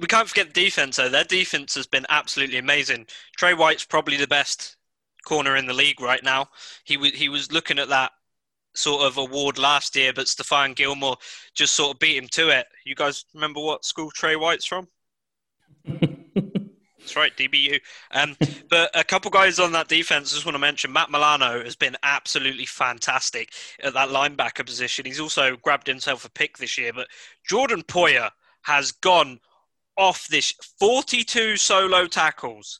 we 0.00 0.06
can't 0.06 0.28
forget 0.28 0.52
the 0.52 0.64
defense 0.64 0.96
though. 0.96 1.08
Their 1.08 1.24
defense 1.24 1.74
has 1.74 1.86
been 1.86 2.04
absolutely 2.10 2.58
amazing. 2.58 3.06
Trey 3.36 3.54
White's 3.54 3.84
probably 3.84 4.18
the 4.18 4.26
best 4.26 4.76
corner 5.24 5.56
in 5.56 5.66
the 5.66 5.74
league 5.74 6.00
right 6.00 6.22
now. 6.22 6.48
He 6.84 6.98
was 6.98 7.12
he 7.12 7.30
was 7.30 7.52
looking 7.52 7.78
at 7.78 7.88
that 7.88 8.12
sort 8.74 9.02
of 9.02 9.18
award 9.18 9.58
last 9.58 9.96
year, 9.96 10.12
but 10.12 10.26
Stephon 10.26 10.74
Gilmore 10.74 11.16
just 11.54 11.74
sort 11.74 11.94
of 11.94 11.98
beat 12.00 12.16
him 12.16 12.28
to 12.32 12.48
it. 12.48 12.66
You 12.84 12.94
guys 12.94 13.24
remember 13.34 13.60
what 13.60 13.84
school 13.84 14.10
Trey 14.10 14.36
White's 14.36 14.66
from? 14.66 14.88
That's 17.02 17.16
right, 17.16 17.36
DBU. 17.36 17.80
Um, 18.12 18.36
but 18.70 18.90
a 18.94 19.02
couple 19.02 19.30
guys 19.30 19.58
on 19.58 19.72
that 19.72 19.88
defense, 19.88 20.32
I 20.32 20.36
just 20.36 20.46
want 20.46 20.54
to 20.54 20.60
mention 20.60 20.92
Matt 20.92 21.10
Milano 21.10 21.62
has 21.64 21.74
been 21.74 21.96
absolutely 22.04 22.64
fantastic 22.64 23.52
at 23.82 23.94
that 23.94 24.10
linebacker 24.10 24.64
position. 24.64 25.04
He's 25.04 25.18
also 25.18 25.56
grabbed 25.56 25.88
himself 25.88 26.24
a 26.24 26.30
pick 26.30 26.58
this 26.58 26.78
year, 26.78 26.92
but 26.92 27.08
Jordan 27.44 27.82
Poyer 27.82 28.30
has 28.62 28.92
gone 28.92 29.40
off 29.96 30.28
this 30.28 30.54
42 30.78 31.56
solo 31.56 32.06
tackles 32.06 32.78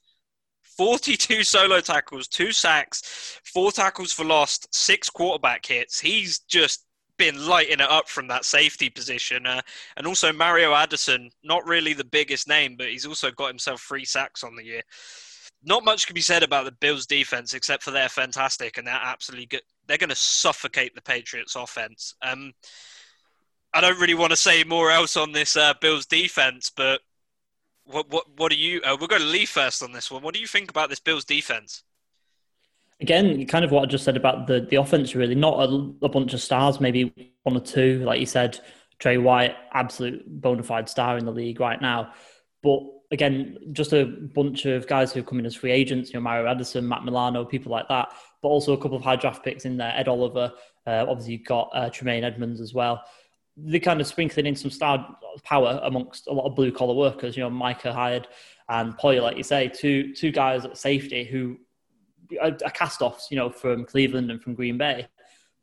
42 0.83 1.45
solo 1.45 1.80
tackles, 1.80 2.26
two 2.26 2.51
sacks, 2.51 3.39
four 3.45 3.70
tackles 3.70 4.12
for 4.12 4.24
lost, 4.24 4.66
six 4.74 5.09
quarterback 5.09 5.64
hits. 5.64 6.01
He's 6.01 6.41
just 6.41 6.87
been 7.16 7.47
lighting 7.47 7.74
it 7.74 7.80
up 7.83 8.09
from 8.09 8.26
that 8.26 8.45
safety 8.45 8.91
position. 8.91 9.47
Uh, 9.47 9.61
and 9.97 10.09
also 10.09 10.33
Mario 10.33 10.74
Addison, 10.74 11.30
not 11.45 11.64
really 11.68 11.93
the 11.93 12.03
biggest 12.03 12.49
name, 12.49 12.74
but 12.76 12.89
he's 12.89 13.07
also 13.07 13.30
got 13.30 13.47
himself 13.47 13.80
three 13.80 14.05
sacks 14.05 14.43
on 14.43 14.57
the 14.57 14.64
year. 14.64 14.83
Not 15.62 15.85
much 15.85 16.09
can 16.09 16.14
be 16.14 16.20
said 16.20 16.43
about 16.43 16.64
the 16.64 16.72
Bills' 16.72 17.07
defense, 17.07 17.55
except 17.55 17.85
for 17.85 17.93
they're 17.93 18.09
fantastic 18.09 18.76
and 18.76 18.85
they're 18.85 18.99
absolutely 19.01 19.47
good. 19.47 19.62
They're 19.87 19.99
going 19.99 20.11
to 20.11 20.16
suffocate 20.16 20.97
the 20.97 21.03
Patriots' 21.03 21.55
offense. 21.55 22.16
Um, 22.22 22.55
I 23.72 23.80
don't 23.80 24.01
really 24.01 24.14
want 24.14 24.30
to 24.33 24.37
say 24.37 24.64
more 24.64 24.91
else 24.91 25.16
on 25.16 25.30
this 25.30 25.57
uh, 25.57 25.74
Bills' 25.80 26.07
defense, 26.07 26.72
but 26.76 27.03
what 27.93 28.11
what 28.11 28.24
what 28.36 28.51
do 28.51 28.59
you? 28.59 28.80
Uh, 28.82 28.97
we're 29.01 29.07
going 29.07 29.22
to 29.22 29.28
leave 29.28 29.49
first 29.49 29.82
on 29.82 29.93
this 29.93 30.11
one. 30.11 30.22
What 30.22 30.34
do 30.34 30.40
you 30.40 30.47
think 30.47 30.70
about 30.70 30.90
this 30.90 31.01
Bills 31.01 31.24
defense? 31.24 31.84
Again, 33.01 33.47
kind 33.47 33.64
of 33.64 33.70
what 33.70 33.82
I 33.82 33.86
just 33.86 34.05
said 34.05 34.16
about 34.16 34.47
the 34.47 34.66
the 34.68 34.76
offense. 34.76 35.14
Really, 35.14 35.34
not 35.34 35.59
a, 35.61 35.93
a 36.03 36.09
bunch 36.09 36.34
of 36.34 36.40
stars, 36.40 36.80
maybe 36.80 37.32
one 37.43 37.57
or 37.57 37.61
two. 37.61 38.03
Like 38.05 38.20
you 38.20 38.26
said, 38.26 38.59
Trey 38.99 39.18
White, 39.18 39.55
absolute 39.72 40.24
bona 40.26 40.62
fide 40.62 40.88
star 40.88 41.18
in 41.18 41.24
the 41.24 41.32
league 41.32 41.61
right 41.61 41.80
now. 41.80 42.12
But 42.62 42.80
again, 43.11 43.59
just 43.72 43.93
a 43.93 44.07
bunch 44.07 44.64
of 44.64 44.86
guys 44.86 45.12
who 45.12 45.22
come 45.22 45.38
in 45.38 45.47
as 45.47 45.55
free 45.55 45.72
agents. 45.72 46.11
You 46.11 46.14
know, 46.14 46.22
Mario 46.22 46.51
Addison, 46.51 46.88
Matt 46.88 47.05
Milano, 47.05 47.45
people 47.45 47.72
like 47.72 47.88
that. 47.88 48.12
But 48.40 48.49
also 48.49 48.72
a 48.72 48.78
couple 48.78 48.97
of 48.97 49.03
high 49.03 49.16
draft 49.16 49.45
picks 49.45 49.64
in 49.64 49.76
there. 49.76 49.93
Ed 49.95 50.09
Oliver. 50.09 50.53
Uh, 50.86 51.07
obviously, 51.09 51.34
you've 51.34 51.47
got 51.47 51.70
uh, 51.72 51.90
Tremaine 51.90 52.24
Edmunds 52.24 52.61
as 52.61 52.74
well 52.74 53.05
they 53.57 53.80
kind 53.80 54.00
of 54.00 54.07
sprinkling 54.07 54.46
in 54.46 54.57
some 54.57 54.70
star 54.70 55.16
power 55.44 55.80
amongst 55.82 56.26
a 56.26 56.32
lot 56.32 56.46
of 56.46 56.57
blue 56.57 56.72
collar 56.72 56.94
workers. 56.94 57.36
You 57.36 57.42
know, 57.42 57.50
Micah 57.50 57.92
Hyde 57.92 58.28
and 58.68 58.96
Poyer, 58.96 59.22
like 59.22 59.36
you 59.36 59.42
say, 59.42 59.68
two 59.68 60.14
two 60.14 60.30
guys 60.30 60.64
at 60.64 60.76
safety 60.76 61.24
who 61.24 61.59
are, 62.40 62.57
are 62.64 62.70
cast 62.70 63.03
offs, 63.03 63.28
you 63.30 63.36
know, 63.36 63.50
from 63.50 63.84
Cleveland 63.84 64.30
and 64.30 64.42
from 64.42 64.55
Green 64.55 64.78
Bay. 64.78 65.07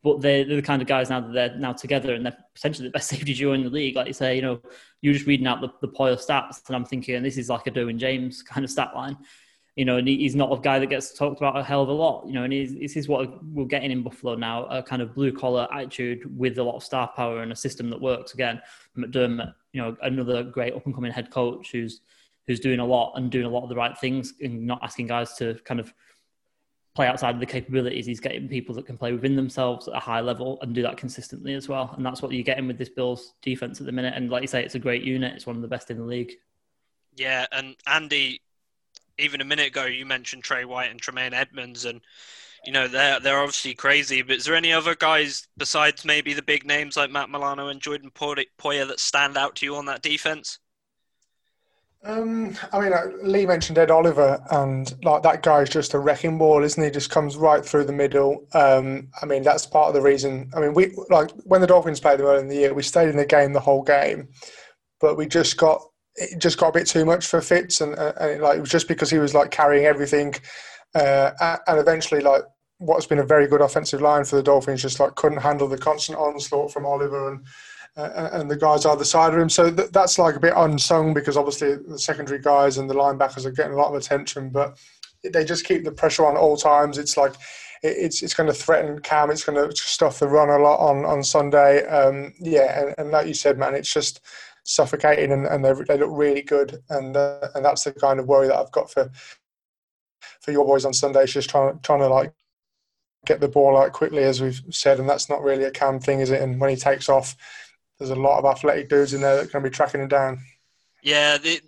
But 0.02 0.22
they're, 0.22 0.46
they're, 0.46 0.56
the 0.56 0.62
kind 0.62 0.82
of 0.82 0.88
guys 0.88 1.10
now 1.10 1.20
that 1.20 1.34
they're 1.34 1.58
now 1.58 1.74
together 1.74 2.14
and 2.14 2.26
they're 2.26 2.38
potentially 2.56 2.88
the 2.88 2.92
best 2.92 3.10
safety 3.10 3.34
duo 3.34 3.54
in 3.54 3.64
the 3.64 3.70
league. 3.70 3.96
Like 3.96 4.08
you 4.08 4.14
say, 4.14 4.36
you 4.36 4.42
know, 4.42 4.62
you're 5.02 5.14
just 5.14 5.26
reading 5.26 5.48
out 5.48 5.60
the, 5.60 5.70
the 5.82 5.90
Poyer 5.92 6.16
stats, 6.16 6.66
and 6.68 6.76
I'm 6.76 6.86
thinking 6.86 7.22
this 7.22 7.38
is 7.38 7.50
like 7.50 7.68
a 7.68 7.72
Derwin 7.72 7.98
James 7.98 8.42
kind 8.42 8.64
of 8.64 8.72
stat 8.72 8.92
line 8.96 9.18
you 9.76 9.86
know, 9.86 9.98
and 9.98 10.08
he's 10.08 10.36
not 10.36 10.52
a 10.52 10.60
guy 10.60 10.80
that 10.80 10.88
gets 10.88 11.18
talked 11.18 11.40
about 11.40 11.58
a 11.58 11.64
hell 11.64 11.82
of 11.82 11.90
a 11.90 11.94
lot, 11.94 12.26
you 12.28 12.34
know, 12.34 12.44
and 12.44 12.52
this 12.52 12.98
is 12.98 13.08
what 13.08 13.44
we're 13.46 13.66
getting 13.66 13.92
in 13.92 14.04
Buffalo 14.04 14.36
now, 14.36 14.66
a 14.66 14.84
kind 14.84 15.02
of 15.02 15.16
blue 15.16 15.32
collar 15.32 15.68
attitude 15.74 16.38
with 16.38 16.58
a 16.58 16.64
lot 16.64 16.76
of 16.76 16.84
star 16.84 17.08
power 17.16 17.42
and 17.42 17.52
a 17.52 17.56
system 17.56 17.90
that 17.90 18.02
works. 18.02 18.34
Again, 18.34 18.62
McDermott, 18.98 19.54
you 19.72 19.82
know, 19.82 19.96
another 20.02 20.44
great 20.44 20.74
up 20.74 20.86
and 20.86 20.94
coming 20.94 21.12
head 21.12 21.32
coach 21.32 21.72
who's 21.72 22.02
who's 22.50 22.60
doing 22.60 22.80
a 22.80 22.86
lot 22.86 23.14
and 23.16 23.30
doing 23.30 23.46
a 23.46 23.50
lot 23.50 23.62
of 23.62 23.70
the 23.70 23.76
right 23.76 23.96
things 23.96 24.34
and 24.42 24.66
not 24.66 24.80
asking 24.82 25.06
guys 25.06 25.36
to 25.36 25.54
kind 25.66 25.80
of 25.80 25.94
play 26.96 27.06
outside 27.06 27.36
of 27.36 27.40
the 27.40 27.46
capabilities. 27.46 28.08
He's 28.08 28.20
getting 28.20 28.48
people 28.48 28.74
that 28.74 28.88
can 28.88 28.98
play 28.98 29.14
within 29.14 29.36
themselves 29.36 29.88
at 29.88 29.94
a 29.94 30.00
high 30.00 30.22
level 30.22 30.58
and 30.64 30.74
do 30.74 30.82
that 30.82 30.98
consistently 30.98 31.54
as 31.54 31.70
well. 31.70 31.94
And 31.96 32.04
that's 32.04 32.24
what 32.24 32.32
you're 32.32 32.42
getting 32.42 32.66
with 32.66 32.80
this 32.80 32.90
Bills 32.90 33.36
defense 33.44 33.80
at 33.80 33.86
the 33.86 33.92
minute. 33.92 34.16
And 34.16 34.32
like 34.32 34.42
you 34.42 34.48
say, 34.48 34.64
it's 34.64 34.74
a 34.74 34.80
great 34.80 35.04
unit. 35.04 35.36
It's 35.36 35.46
one 35.46 35.58
of 35.58 35.62
the 35.62 35.68
best 35.68 35.92
in 35.92 36.00
the 36.00 36.04
league. 36.04 36.32
Yeah, 37.14 37.46
and 37.52 37.76
Andy, 37.86 38.42
even 39.20 39.42
a 39.42 39.46
minute 39.46 39.68
ago 39.68 39.86
you 39.86 40.06
mentioned 40.06 40.44
Trey 40.44 40.66
White 40.66 40.92
and 40.92 41.00
Tremaine 41.00 41.34
Edmunds, 41.34 41.86
and 41.86 42.02
you 42.66 42.72
know 42.72 42.88
they're 42.88 43.20
they're 43.20 43.40
obviously 43.40 43.74
crazy. 43.76 44.22
But 44.22 44.38
is 44.38 44.46
there 44.46 44.56
any 44.56 44.74
other 44.74 44.96
guys 44.96 45.48
besides 45.58 46.06
maybe 46.06 46.34
the 46.34 46.42
big 46.42 46.66
names 46.66 46.98
like 46.98 47.12
Matt 47.12 47.30
Milano 47.30 47.68
and 47.68 47.82
Jordan 47.82 48.12
Poyer 48.12 48.88
that 48.88 49.00
stand 49.00 49.38
out 49.38 49.56
to 49.58 49.66
you 49.66 49.76
on 49.76 49.86
that 49.86 50.02
defense? 50.02 50.60
Um, 52.04 52.56
I 52.72 52.80
mean, 52.80 52.94
uh, 52.94 53.08
Lee 53.24 53.46
mentioned 53.46 53.78
Ed 53.78 53.92
Oliver, 53.92 54.42
and 54.52 54.94
like 55.04 55.22
that 55.24 55.44
guy 55.44 55.62
is 55.62 55.70
just 55.70 55.94
a 55.94 56.00
wrecking 56.00 56.38
ball, 56.38 56.64
isn't 56.64 56.82
he? 56.82 56.90
Just 56.90 57.10
comes 57.10 57.36
right 57.36 57.66
through 57.66 57.84
the 57.84 57.94
middle. 57.94 58.48
Um, 58.54 59.10
I 59.22 59.26
mean, 59.26 59.44
that's 59.44 59.66
part 59.66 59.90
of 59.90 59.94
the 59.94 60.02
reason. 60.02 60.50
I 60.56 60.62
mean, 60.62 60.74
we 60.74 60.96
like 61.10 61.32
when 61.44 61.60
the 61.60 61.68
Dolphins 61.68 62.00
played 62.00 62.20
them 62.20 62.28
early 62.28 62.42
in 62.42 62.48
the 62.48 62.56
year, 62.56 62.74
we 62.74 62.84
stayed 62.84 63.10
in 63.10 63.18
the 63.18 63.26
game 63.26 63.52
the 63.52 63.60
whole 63.60 63.84
game, 63.84 64.30
but 65.02 65.18
we 65.18 65.28
just 65.28 65.58
got 65.58 65.82
it 66.20 66.40
just 66.40 66.58
got 66.58 66.70
a 66.70 66.74
bit 66.74 66.88
too 66.88 67.06
much 67.06 67.26
for 67.28 67.42
Fitz, 67.42 67.82
and, 67.82 67.98
uh, 67.98 68.14
and 68.20 68.32
it, 68.32 68.42
like 68.42 68.58
it 68.58 68.62
was 68.62 68.70
just 68.70 68.88
because 68.88 69.10
he 69.10 69.18
was 69.18 69.34
like 69.34 69.52
carrying 69.52 69.86
everything, 69.86 70.36
uh, 70.96 71.32
and 71.68 71.80
eventually 71.80 72.22
like 72.22 72.44
what's 72.78 73.06
been 73.06 73.20
a 73.20 73.26
very 73.26 73.48
good 73.48 73.62
offensive 73.62 74.02
line 74.02 74.24
for 74.24 74.36
the 74.36 74.44
Dolphins 74.44 74.82
just 74.82 75.00
like 75.00 75.16
couldn't 75.16 75.42
handle 75.42 75.68
the 75.68 75.78
constant 75.78 76.18
onslaught 76.18 76.72
from 76.72 76.86
Oliver 76.86 77.32
and. 77.32 77.46
Uh, 77.98 78.30
and 78.34 78.50
the 78.50 78.56
guys 78.56 78.86
either 78.86 79.04
side 79.04 79.34
of 79.34 79.40
him, 79.40 79.50
so 79.50 79.70
th- 79.70 79.90
that's 79.90 80.20
like 80.20 80.36
a 80.36 80.40
bit 80.40 80.54
unsung 80.56 81.14
because 81.14 81.36
obviously 81.36 81.76
the 81.76 81.98
secondary 81.98 82.40
guys 82.40 82.78
and 82.78 82.90
the 82.90 82.94
linebackers 82.94 83.46
are 83.46 83.52
getting 83.52 83.74
a 83.74 83.76
lot 83.76 83.90
of 83.90 83.96
attention, 83.96 84.52
but 84.52 84.78
they 85.24 85.44
just 85.44 85.66
keep 85.66 85.84
the 85.84 85.92
pressure 85.92 86.26
on 86.26 86.36
at 86.36 86.40
all 86.40 86.56
times. 86.56 86.98
It's 86.98 87.18
like 87.18 87.34
it's 87.82 88.22
it's 88.22 88.34
going 88.34 88.48
to 88.48 88.54
threaten 88.54 89.00
Cam. 89.00 89.32
It's 89.32 89.44
going 89.44 89.70
to 89.70 89.76
stuff 89.76 90.20
the 90.20 90.28
run 90.28 90.50
a 90.50 90.62
lot 90.62 90.80
on 90.80 91.06
on 91.06 91.24
Sunday. 91.24 91.86
Um, 91.88 92.34
yeah, 92.40 92.82
and, 92.82 92.96
and, 92.98 93.12
like 93.12 93.28
you 93.28 93.34
said, 93.34 93.58
man, 93.58 93.76
it's 93.76 93.94
just 93.94 94.22
suffocating 94.64 95.32
and, 95.32 95.46
and 95.46 95.64
they 95.64 95.98
look 95.98 96.10
really 96.12 96.42
good. 96.42 96.82
And 96.90 97.16
uh, 97.16 97.50
and 97.56 97.64
that's 97.64 97.84
the 97.84 97.94
kind 97.94 98.20
of 98.20 98.28
worry 98.28 98.48
that 98.48 98.58
I've 98.58 98.72
got 98.72 98.92
for 98.92 99.10
for 100.42 100.52
your 100.52 100.66
boys 100.66 100.86
on 100.86 100.94
Sunday. 100.94 101.24
It's 101.24 101.34
just 101.34 101.50
trying 101.50 101.80
trying 101.80 102.00
to 102.00 102.08
like 102.08 102.34
get 103.26 103.40
the 103.40 103.48
ball 103.48 103.78
out 103.78 103.94
quickly, 103.94 104.24
as 104.24 104.42
we've 104.42 104.62
said, 104.70 105.00
and 105.00 105.10
that's 105.10 105.30
not 105.30 105.42
really 105.42 105.66
a 105.66 105.72
Cam 105.72 106.00
thing, 106.00 106.20
is 106.20 106.32
it? 106.32 106.42
And 106.42 106.60
when 106.60 106.70
he 106.70 106.76
takes 106.76 107.10
off, 107.10 107.36
there's 107.98 108.12
a 108.12 108.16
lot 108.16 108.40
of 108.40 108.46
athletic 108.46 108.90
dudes 108.90 109.14
in 109.14 109.22
there 109.22 109.36
that 109.38 109.52
can 109.52 109.62
be 109.62 109.70
tracking 109.70 110.02
him 110.02 110.08
down. 110.08 110.40
Yeah, 111.04 111.38
the, 111.38 111.62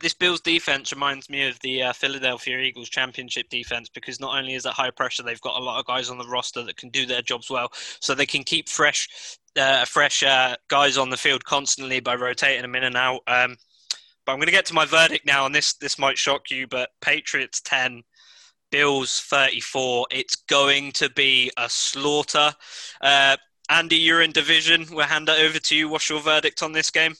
this 0.00 0.14
Bills 0.14 0.40
defense 0.40 0.92
reminds 0.92 1.30
me 1.30 1.48
of 1.48 1.58
the 1.60 1.82
uh, 1.82 1.92
Philadelphia 1.92 2.58
Eagles 2.58 2.90
championship 2.90 3.48
defense 3.48 3.88
because 3.88 4.20
not 4.20 4.36
only 4.36 4.54
is 4.54 4.66
it 4.66 4.72
high 4.72 4.90
pressure, 4.90 5.22
they've 5.22 5.40
got 5.40 5.58
a 5.58 5.64
lot 5.64 5.78
of 5.78 5.86
guys 5.86 6.10
on 6.10 6.18
the 6.18 6.28
roster 6.28 6.62
that 6.62 6.76
can 6.76 6.90
do 6.90 7.06
their 7.06 7.22
jobs 7.22 7.48
well, 7.48 7.72
so 8.00 8.14
they 8.14 8.26
can 8.26 8.44
keep 8.44 8.68
fresh, 8.68 9.08
uh, 9.58 9.84
fresh 9.84 10.22
uh, 10.22 10.56
guys 10.68 10.96
on 10.98 11.10
the 11.10 11.16
field 11.16 11.44
constantly 11.44 12.00
by 12.00 12.14
rotating 12.14 12.62
them 12.62 12.74
in 12.74 12.84
and 12.84 12.96
out. 12.96 13.20
Um, 13.26 13.56
but 14.26 14.32
I'm 14.32 14.38
going 14.38 14.46
to 14.46 14.52
get 14.52 14.66
to 14.66 14.74
my 14.74 14.86
verdict 14.86 15.26
now, 15.26 15.46
and 15.46 15.54
this 15.54 15.74
this 15.74 15.98
might 15.98 16.18
shock 16.18 16.50
you, 16.50 16.66
but 16.66 16.90
Patriots 17.00 17.60
ten, 17.60 18.02
Bills 18.70 19.20
34. 19.20 20.08
It's 20.10 20.34
going 20.34 20.90
to 20.92 21.08
be 21.10 21.50
a 21.56 21.68
slaughter. 21.68 22.52
Uh, 23.00 23.36
Andy, 23.68 23.96
you're 23.96 24.22
in 24.22 24.32
division. 24.32 24.86
We'll 24.90 25.06
hand 25.06 25.28
it 25.28 25.40
over 25.40 25.58
to 25.58 25.76
you. 25.76 25.88
What's 25.88 26.10
your 26.10 26.20
verdict 26.20 26.62
on 26.62 26.72
this 26.72 26.90
game? 26.90 27.14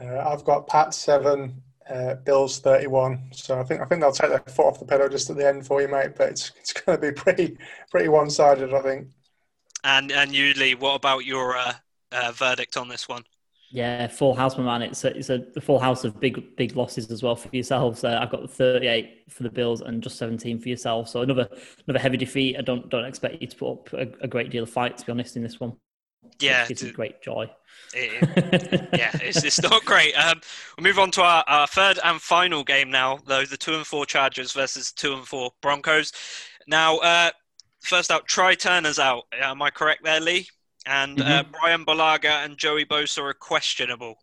Uh, 0.00 0.18
I've 0.18 0.44
got 0.44 0.66
Pat 0.66 0.92
seven, 0.94 1.62
uh, 1.88 2.16
Bills 2.16 2.58
31. 2.60 3.30
So 3.32 3.58
I 3.58 3.64
think 3.64 3.80
I 3.80 3.86
think 3.86 4.00
they'll 4.00 4.12
take 4.12 4.30
their 4.30 4.40
foot 4.40 4.66
off 4.66 4.78
the 4.78 4.84
pedal 4.84 5.08
just 5.08 5.30
at 5.30 5.36
the 5.36 5.48
end 5.48 5.66
for 5.66 5.80
you, 5.80 5.88
mate. 5.88 6.16
But 6.16 6.30
it's 6.30 6.52
it's 6.60 6.72
going 6.72 7.00
to 7.00 7.12
be 7.12 7.12
pretty 7.12 7.56
pretty 7.90 8.08
one 8.08 8.28
sided, 8.28 8.74
I 8.74 8.80
think. 8.82 9.08
And 9.84 10.12
and 10.12 10.34
you, 10.34 10.52
Lee, 10.54 10.74
what 10.74 10.94
about 10.94 11.24
your 11.24 11.56
uh, 11.56 11.74
uh, 12.12 12.32
verdict 12.32 12.76
on 12.76 12.88
this 12.88 13.08
one? 13.08 13.24
Yeah, 13.70 14.06
full 14.08 14.34
house, 14.34 14.58
my 14.58 14.64
man. 14.64 14.82
It's 14.82 15.02
a, 15.02 15.16
it's 15.16 15.30
a 15.30 15.60
full 15.60 15.78
house 15.78 16.04
of 16.04 16.20
big 16.20 16.56
big 16.56 16.76
losses 16.76 17.10
as 17.10 17.22
well 17.22 17.34
for 17.34 17.48
yourselves. 17.52 18.04
Uh, 18.04 18.18
I've 18.20 18.30
got 18.30 18.48
38 18.50 19.30
for 19.30 19.44
the 19.44 19.50
Bills 19.50 19.80
and 19.80 20.02
just 20.02 20.18
17 20.18 20.60
for 20.60 20.68
yourself. 20.68 21.08
So 21.08 21.22
another 21.22 21.48
another 21.86 21.98
heavy 21.98 22.18
defeat. 22.18 22.56
I 22.58 22.60
don't 22.60 22.90
don't 22.90 23.06
expect 23.06 23.40
you 23.40 23.48
to 23.48 23.56
put 23.56 23.72
up 23.72 23.92
a, 23.94 24.24
a 24.24 24.28
great 24.28 24.50
deal 24.50 24.64
of 24.64 24.70
fight 24.70 24.98
to 24.98 25.06
be 25.06 25.12
honest 25.12 25.36
in 25.36 25.42
this 25.42 25.58
one. 25.58 25.78
Yeah, 26.38 26.66
it's 26.68 26.82
a 26.82 26.92
great 26.92 27.22
joy. 27.22 27.50
It, 27.94 28.88
yeah, 28.92 29.10
it's, 29.22 29.42
it's 29.42 29.62
not 29.62 29.84
great. 29.84 30.12
Um, 30.14 30.40
we'll 30.76 30.84
move 30.84 30.98
on 30.98 31.10
to 31.12 31.22
our, 31.22 31.44
our 31.46 31.66
third 31.66 31.98
and 32.04 32.20
final 32.20 32.64
game 32.64 32.90
now, 32.90 33.18
though 33.26 33.44
the 33.44 33.56
two 33.56 33.74
and 33.74 33.86
four 33.86 34.04
Chargers 34.06 34.52
versus 34.52 34.92
two 34.92 35.14
and 35.14 35.26
four 35.26 35.52
Broncos. 35.62 36.12
Now, 36.66 36.98
uh, 36.98 37.30
first 37.82 38.10
out, 38.10 38.26
Trai 38.26 38.58
Turner's 38.58 38.98
out. 38.98 39.24
Am 39.32 39.60
I 39.62 39.70
correct 39.70 40.04
there, 40.04 40.20
Lee? 40.20 40.48
And 40.86 41.20
uh, 41.20 41.24
mm-hmm. 41.24 41.32
uh, 41.32 41.58
Bryan 41.60 41.84
Bulaga 41.84 42.44
and 42.44 42.56
Joey 42.56 42.84
Bosa 42.84 43.22
are 43.22 43.34
questionable, 43.34 44.16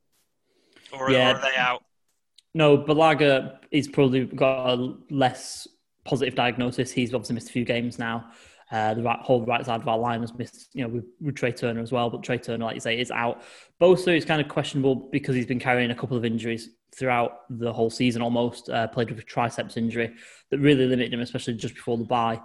or, 0.92 1.12
yeah. 1.12 1.32
or 1.32 1.36
are 1.36 1.42
they 1.42 1.56
out? 1.56 1.84
No, 2.54 2.78
Bulaga 2.78 3.60
is 3.72 3.88
probably 3.88 4.26
got 4.26 4.74
a 4.74 4.96
less 5.10 5.68
positive 6.04 6.36
diagnosis. 6.36 6.92
He's 6.92 7.14
obviously 7.14 7.36
missed 7.36 7.50
a 7.50 7.54
few 7.54 7.66
games 7.66 8.00
now. 8.00 8.32
Uh, 8.72 8.94
the 8.94 9.02
right, 9.02 9.20
whole 9.22 9.44
right 9.46 9.66
side 9.66 9.82
of 9.82 9.88
our 9.88 9.98
line 9.98 10.22
has 10.22 10.34
missed, 10.36 10.70
you 10.74 10.84
know, 10.84 10.90
with, 10.90 11.06
with 11.22 11.36
Trai 11.36 11.56
Turner 11.56 11.82
as 11.82 11.92
well. 11.92 12.10
But 12.10 12.22
Trai 12.22 12.42
Turner, 12.42 12.66
like 12.66 12.76
you 12.76 12.82
say, 12.82 13.00
is 13.00 13.10
out. 13.10 13.42
Bosa 13.82 14.16
is 14.16 14.26
kind 14.26 14.42
of 14.42 14.48
questionable 14.48 15.10
because 15.12 15.36
he's 15.36 15.48
been 15.48 15.60
carrying 15.60 15.92
a 15.92 15.96
couple 15.96 16.18
of 16.18 16.26
injuries 16.26 16.70
throughout 16.96 17.42
the 17.50 17.72
whole 17.72 17.90
season 17.90 18.22
almost. 18.22 18.70
Uh, 18.70 18.88
played 18.88 19.10
with 19.10 19.20
a 19.20 19.24
triceps 19.24 19.78
injury 19.78 20.14
that 20.52 20.60
really 20.60 20.86
limited 20.86 21.14
him, 21.14 21.22
especially 21.22 21.56
just 21.56 21.76
before 21.76 21.98
the 21.98 22.04
bye. 22.04 22.40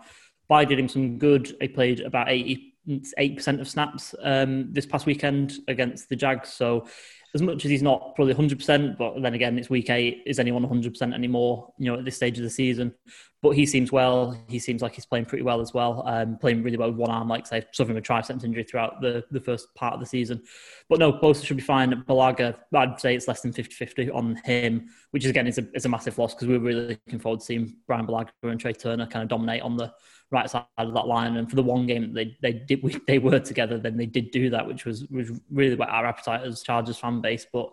Bye 0.49 0.65
did 0.65 0.79
him 0.79 0.89
some 0.89 1.19
good. 1.19 1.57
He 1.61 1.69
played 1.69 2.01
about 2.01 2.29
88% 2.29 3.61
of 3.61 3.69
snaps 3.69 4.15
um, 4.23 4.73
this 4.73 4.87
past 4.87 5.07
weekend 5.07 5.55
against 5.69 6.09
the 6.09 6.17
Jags. 6.17 6.51
So 6.53 6.87
as 7.35 7.43
much 7.43 7.65
as 7.65 7.71
he's 7.71 7.83
not 7.83 8.15
probably 8.15 8.33
100%, 8.33 8.97
but 8.97 9.21
then 9.21 9.35
again, 9.35 9.59
it's 9.59 9.69
week 9.69 9.91
eight. 9.91 10.23
Is 10.25 10.39
anyone 10.39 10.65
100% 10.65 11.13
anymore, 11.13 11.73
you 11.79 11.91
know, 11.91 11.99
at 11.99 12.05
this 12.05 12.15
stage 12.15 12.39
of 12.39 12.45
the 12.45 12.51
season? 12.51 12.95
But 13.43 13.51
he 13.51 13.67
seems 13.67 13.91
well. 13.91 14.39
He 14.49 14.61
seems 14.61 14.83
like 14.83 14.95
he's 14.95 15.05
playing 15.05 15.25
pretty 15.25 15.43
well 15.43 15.61
as 15.61 15.75
well, 15.75 16.05
um, 16.07 16.39
playing 16.39 16.63
really 16.63 16.77
well 16.77 16.91
with 16.91 16.99
one 16.99 17.11
arm, 17.11 17.29
like 17.29 17.47
say, 17.47 17.65
suffering 17.73 17.99
a 17.99 18.01
triceps 18.01 18.45
injury 18.45 18.63
throughout 18.63 19.01
the, 19.01 19.25
the 19.33 19.41
first 19.41 19.75
part 19.75 19.95
of 19.95 20.01
the 20.01 20.07
season. 20.07 20.43
But 20.89 21.01
no, 21.01 21.13
Bosa 21.13 21.45
should 21.45 21.57
be 21.57 21.63
fine. 21.63 21.91
Bulaga, 22.05 22.55
I'd 22.73 23.01
say 23.01 23.17
it's 23.17 23.27
less 23.27 23.41
than 23.41 23.53
50 23.53 23.75
50 23.75 24.11
on 24.13 24.37
him, 24.45 24.89
which 25.11 25.25
is, 25.25 25.31
again 25.31 25.49
is 25.49 25.59
a, 25.59 25.67
is 25.75 25.87
a 25.87 25.89
massive 25.89 26.17
loss 26.19 26.35
because 26.35 26.47
we 26.47 26.57
were 26.57 26.65
really 26.65 26.99
looking 27.07 27.19
forward 27.19 27.41
to 27.41 27.47
seeing 27.47 27.77
Bryan 27.89 28.07
Bulaga 28.07 28.31
and 28.45 28.63
Trai 28.63 28.79
Turner 28.79 29.07
kind 29.07 29.25
of 29.25 29.29
dominate 29.29 29.63
on 29.63 29.77
the 29.77 29.93
right 30.35 30.51
side 30.51 30.65
of 30.77 30.95
that 30.95 31.07
line. 31.07 31.37
And 31.37 31.49
for 31.49 31.57
the 31.57 31.63
one 31.63 31.87
game 31.87 32.03
that 32.03 32.15
they 32.15 32.37
they 32.43 32.53
did 32.53 32.83
we, 32.83 32.97
they 33.07 33.19
were 33.19 33.41
together, 33.41 33.79
then 33.79 33.97
they 33.97 34.07
did 34.07 34.31
do 34.31 34.51
that, 34.51 34.67
which 34.67 34.85
was 34.85 35.07
was 35.09 35.31
really 35.51 35.77
what 35.77 35.89
our 35.89 36.07
appetite 36.07 36.43
as 36.43 36.63
Chargers 36.63 36.99
fan 36.99 37.21
base. 37.21 37.47
But 37.51 37.73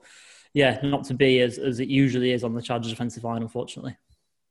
yeah, 0.54 0.80
not 0.84 1.04
to 1.06 1.14
be 1.14 1.42
as 1.42 1.58
as 1.58 1.80
it 1.80 1.90
usually 1.90 2.32
is 2.32 2.44
on 2.44 2.54
the 2.54 2.62
Chargers 2.62 2.92
offensive 2.92 3.24
line, 3.24 3.42
unfortunately. 3.42 3.98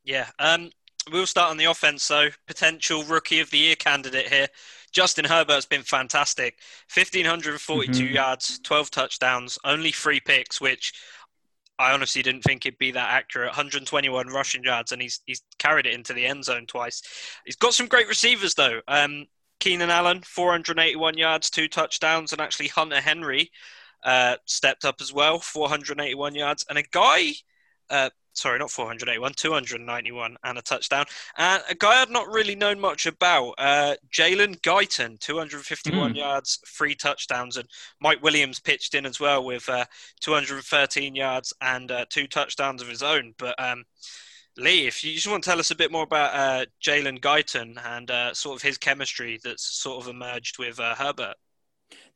Yeah. 0.04 0.28
Um. 0.38 0.70
We'll 1.10 1.26
start 1.26 1.50
on 1.50 1.56
the 1.56 1.64
offense, 1.64 2.02
so 2.02 2.28
potential 2.46 3.02
rookie 3.04 3.40
of 3.40 3.50
the 3.50 3.56
year 3.56 3.74
candidate 3.74 4.28
here. 4.28 4.48
Justin 4.92 5.24
Herbert's 5.24 5.64
been 5.66 5.82
fantastic. 5.82 6.58
1,542 6.94 8.04
mm-hmm. 8.04 8.14
yards, 8.14 8.58
12 8.60 8.90
touchdowns, 8.90 9.58
only 9.64 9.92
three 9.92 10.20
picks, 10.20 10.60
which 10.60 10.92
I 11.80 11.92
honestly 11.92 12.22
didn't 12.22 12.42
think 12.42 12.66
it'd 12.66 12.78
be 12.78 12.90
that 12.92 13.10
accurate. 13.10 13.48
121 13.48 14.26
rushing 14.28 14.62
yards, 14.62 14.92
and 14.92 15.00
he's 15.00 15.20
he's 15.24 15.42
carried 15.58 15.86
it 15.86 15.94
into 15.94 16.12
the 16.12 16.26
end 16.26 16.44
zone 16.44 16.66
twice. 16.66 17.02
He's 17.46 17.56
got 17.56 17.72
some 17.72 17.86
great 17.86 18.06
receivers 18.06 18.54
though. 18.54 18.82
Um, 18.86 19.26
Keenan 19.60 19.90
Allen, 19.90 20.22
481 20.22 21.16
yards, 21.16 21.48
two 21.48 21.68
touchdowns, 21.68 22.32
and 22.32 22.40
actually 22.40 22.68
Hunter 22.68 23.00
Henry 23.00 23.50
uh, 24.04 24.36
stepped 24.44 24.84
up 24.84 24.96
as 25.00 25.12
well, 25.12 25.38
481 25.38 26.34
yards, 26.34 26.66
and 26.68 26.78
a 26.78 26.82
guy. 26.82 27.32
Uh, 27.88 28.10
sorry, 28.32 28.58
not 28.58 28.70
481, 28.70 29.32
291 29.34 30.36
and 30.44 30.58
a 30.58 30.62
touchdown. 30.62 31.04
And 31.36 31.62
a 31.68 31.74
guy 31.74 32.02
I'd 32.02 32.10
not 32.10 32.28
really 32.28 32.54
known 32.54 32.80
much 32.80 33.06
about, 33.06 33.54
uh, 33.58 33.96
Jalen 34.12 34.60
Guyton, 34.60 35.18
251 35.18 36.12
mm. 36.12 36.16
yards, 36.16 36.58
three 36.66 36.94
touchdowns. 36.94 37.56
And 37.56 37.68
Mike 38.00 38.22
Williams 38.22 38.60
pitched 38.60 38.94
in 38.94 39.06
as 39.06 39.20
well 39.20 39.44
with 39.44 39.68
uh, 39.68 39.84
213 40.20 41.14
yards 41.14 41.52
and 41.60 41.90
uh, 41.90 42.06
two 42.08 42.26
touchdowns 42.26 42.82
of 42.82 42.88
his 42.88 43.02
own. 43.02 43.34
But 43.38 43.60
um, 43.62 43.84
Lee, 44.56 44.86
if 44.86 45.04
you 45.04 45.14
just 45.14 45.28
want 45.28 45.42
to 45.44 45.50
tell 45.50 45.60
us 45.60 45.70
a 45.70 45.76
bit 45.76 45.92
more 45.92 46.02
about 46.02 46.34
uh, 46.34 46.66
Jalen 46.82 47.20
Guyton 47.20 47.78
and 47.84 48.10
uh, 48.10 48.34
sort 48.34 48.56
of 48.56 48.62
his 48.62 48.78
chemistry 48.78 49.38
that's 49.42 49.64
sort 49.64 50.02
of 50.02 50.10
emerged 50.10 50.58
with 50.58 50.78
uh, 50.80 50.94
Herbert. 50.94 51.34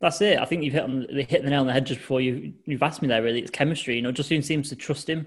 That's 0.00 0.20
it. 0.20 0.38
I 0.38 0.44
think 0.44 0.62
you've 0.62 0.74
hit 0.74 0.82
on 0.82 1.06
hit 1.10 1.42
the 1.42 1.50
nail 1.50 1.60
on 1.60 1.66
the 1.66 1.72
head 1.72 1.86
just 1.86 2.00
before 2.00 2.20
you 2.20 2.52
you've 2.66 2.82
asked 2.82 3.00
me 3.00 3.08
there. 3.08 3.22
Really, 3.22 3.40
it's 3.40 3.50
chemistry. 3.50 3.96
You 3.96 4.02
know, 4.02 4.12
Justin 4.12 4.42
seems 4.42 4.68
to 4.68 4.76
trust 4.76 5.08
him. 5.08 5.26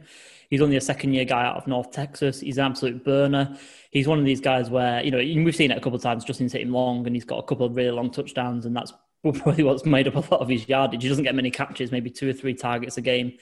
He's 0.49 0.61
only 0.61 0.77
a 0.77 0.81
second 0.81 1.13
year 1.13 1.25
guy 1.25 1.45
out 1.45 1.57
of 1.57 1.67
North 1.67 1.91
Texas. 1.91 2.39
He's 2.39 2.57
an 2.57 2.65
absolute 2.65 3.03
burner. 3.03 3.57
He's 3.91 4.07
one 4.07 4.19
of 4.19 4.25
these 4.25 4.41
guys 4.41 4.69
where, 4.69 5.03
you 5.03 5.11
know, 5.11 5.17
we've 5.17 5.55
seen 5.55 5.71
it 5.71 5.77
a 5.77 5.81
couple 5.81 5.95
of 5.95 6.01
times. 6.01 6.23
Justin's 6.23 6.53
hit 6.53 6.61
him 6.61 6.71
long 6.71 7.05
and 7.05 7.15
he's 7.15 7.25
got 7.25 7.39
a 7.39 7.43
couple 7.43 7.65
of 7.65 7.75
really 7.75 7.91
long 7.91 8.11
touchdowns, 8.11 8.65
and 8.65 8.75
that's 8.75 8.93
probably 9.23 9.63
what's 9.63 9.85
made 9.85 10.07
up 10.07 10.15
a 10.15 10.19
lot 10.19 10.41
of 10.41 10.47
his 10.47 10.67
yardage. 10.67 11.03
He 11.03 11.09
doesn't 11.09 11.23
get 11.23 11.35
many 11.35 11.51
catches, 11.51 11.91
maybe 11.91 12.09
two 12.09 12.29
or 12.29 12.33
three 12.33 12.53
targets 12.53 12.97
a 12.97 13.01
game, 13.01 13.33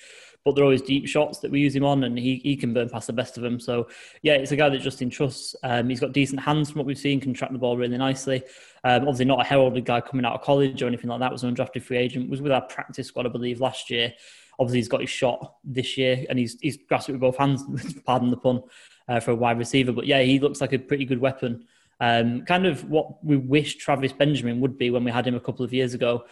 but 0.43 0.55
they're 0.55 0.63
always 0.63 0.81
deep 0.81 1.07
shots 1.07 1.39
that 1.39 1.51
we 1.51 1.59
use 1.59 1.75
him 1.75 1.83
on, 1.83 2.03
and 2.03 2.17
he, 2.17 2.39
he 2.43 2.55
can 2.55 2.73
burn 2.73 2.87
past 2.87 3.07
the 3.07 3.13
best 3.13 3.35
of 3.35 3.43
them. 3.43 3.59
So, 3.59 3.87
yeah, 4.21 4.33
it's 4.33 4.51
a 4.51 4.55
guy 4.55 4.69
that 4.69 4.79
Justin 4.79 5.09
trusts. 5.09 5.55
Um, 5.63 5.89
he's 5.89 5.99
got 5.99 6.11
decent 6.13 6.39
hands 6.39 6.69
from 6.69 6.79
what 6.79 6.85
we've 6.85 6.97
seen, 6.97 7.19
can 7.19 7.33
track 7.33 7.51
the 7.51 7.57
ball 7.57 7.77
really 7.77 7.97
nicely. 7.97 8.43
Um, 8.83 9.01
obviously, 9.01 9.25
not 9.25 9.41
a 9.41 9.43
heralded 9.43 9.85
guy 9.85 10.01
coming 10.01 10.25
out 10.25 10.33
of 10.33 10.41
college 10.41 10.81
or 10.83 10.87
anything 10.87 11.09
like 11.09 11.19
that. 11.19 11.31
Was 11.31 11.43
an 11.43 11.55
undrafted 11.55 11.81
free 11.81 11.97
agent. 11.97 12.29
Was 12.29 12.41
with 12.41 12.51
our 12.51 12.61
practice 12.61 13.07
squad, 13.07 13.25
I 13.25 13.29
believe, 13.29 13.59
last 13.59 13.89
year. 13.89 14.13
Obviously, 14.59 14.79
he's 14.79 14.87
got 14.87 15.01
his 15.01 15.09
shot 15.09 15.55
this 15.63 15.97
year, 15.97 16.25
and 16.29 16.39
he's 16.39 16.59
he's 16.61 16.77
grasped 16.77 17.09
it 17.09 17.13
with 17.13 17.21
both 17.21 17.37
hands. 17.37 17.63
pardon 18.05 18.31
the 18.31 18.37
pun, 18.37 18.63
uh, 19.07 19.19
for 19.19 19.31
a 19.31 19.35
wide 19.35 19.57
receiver. 19.57 19.91
But 19.91 20.07
yeah, 20.07 20.21
he 20.21 20.39
looks 20.39 20.61
like 20.61 20.73
a 20.73 20.79
pretty 20.79 21.05
good 21.05 21.19
weapon. 21.19 21.65
Um, 21.99 22.43
kind 22.45 22.65
of 22.65 22.89
what 22.89 23.23
we 23.23 23.37
wish 23.37 23.75
Travis 23.75 24.13
Benjamin 24.13 24.59
would 24.59 24.77
be 24.77 24.89
when 24.89 25.03
we 25.03 25.11
had 25.11 25.27
him 25.27 25.35
a 25.35 25.39
couple 25.39 25.65
of 25.65 25.73
years 25.73 25.93
ago. 25.93 26.25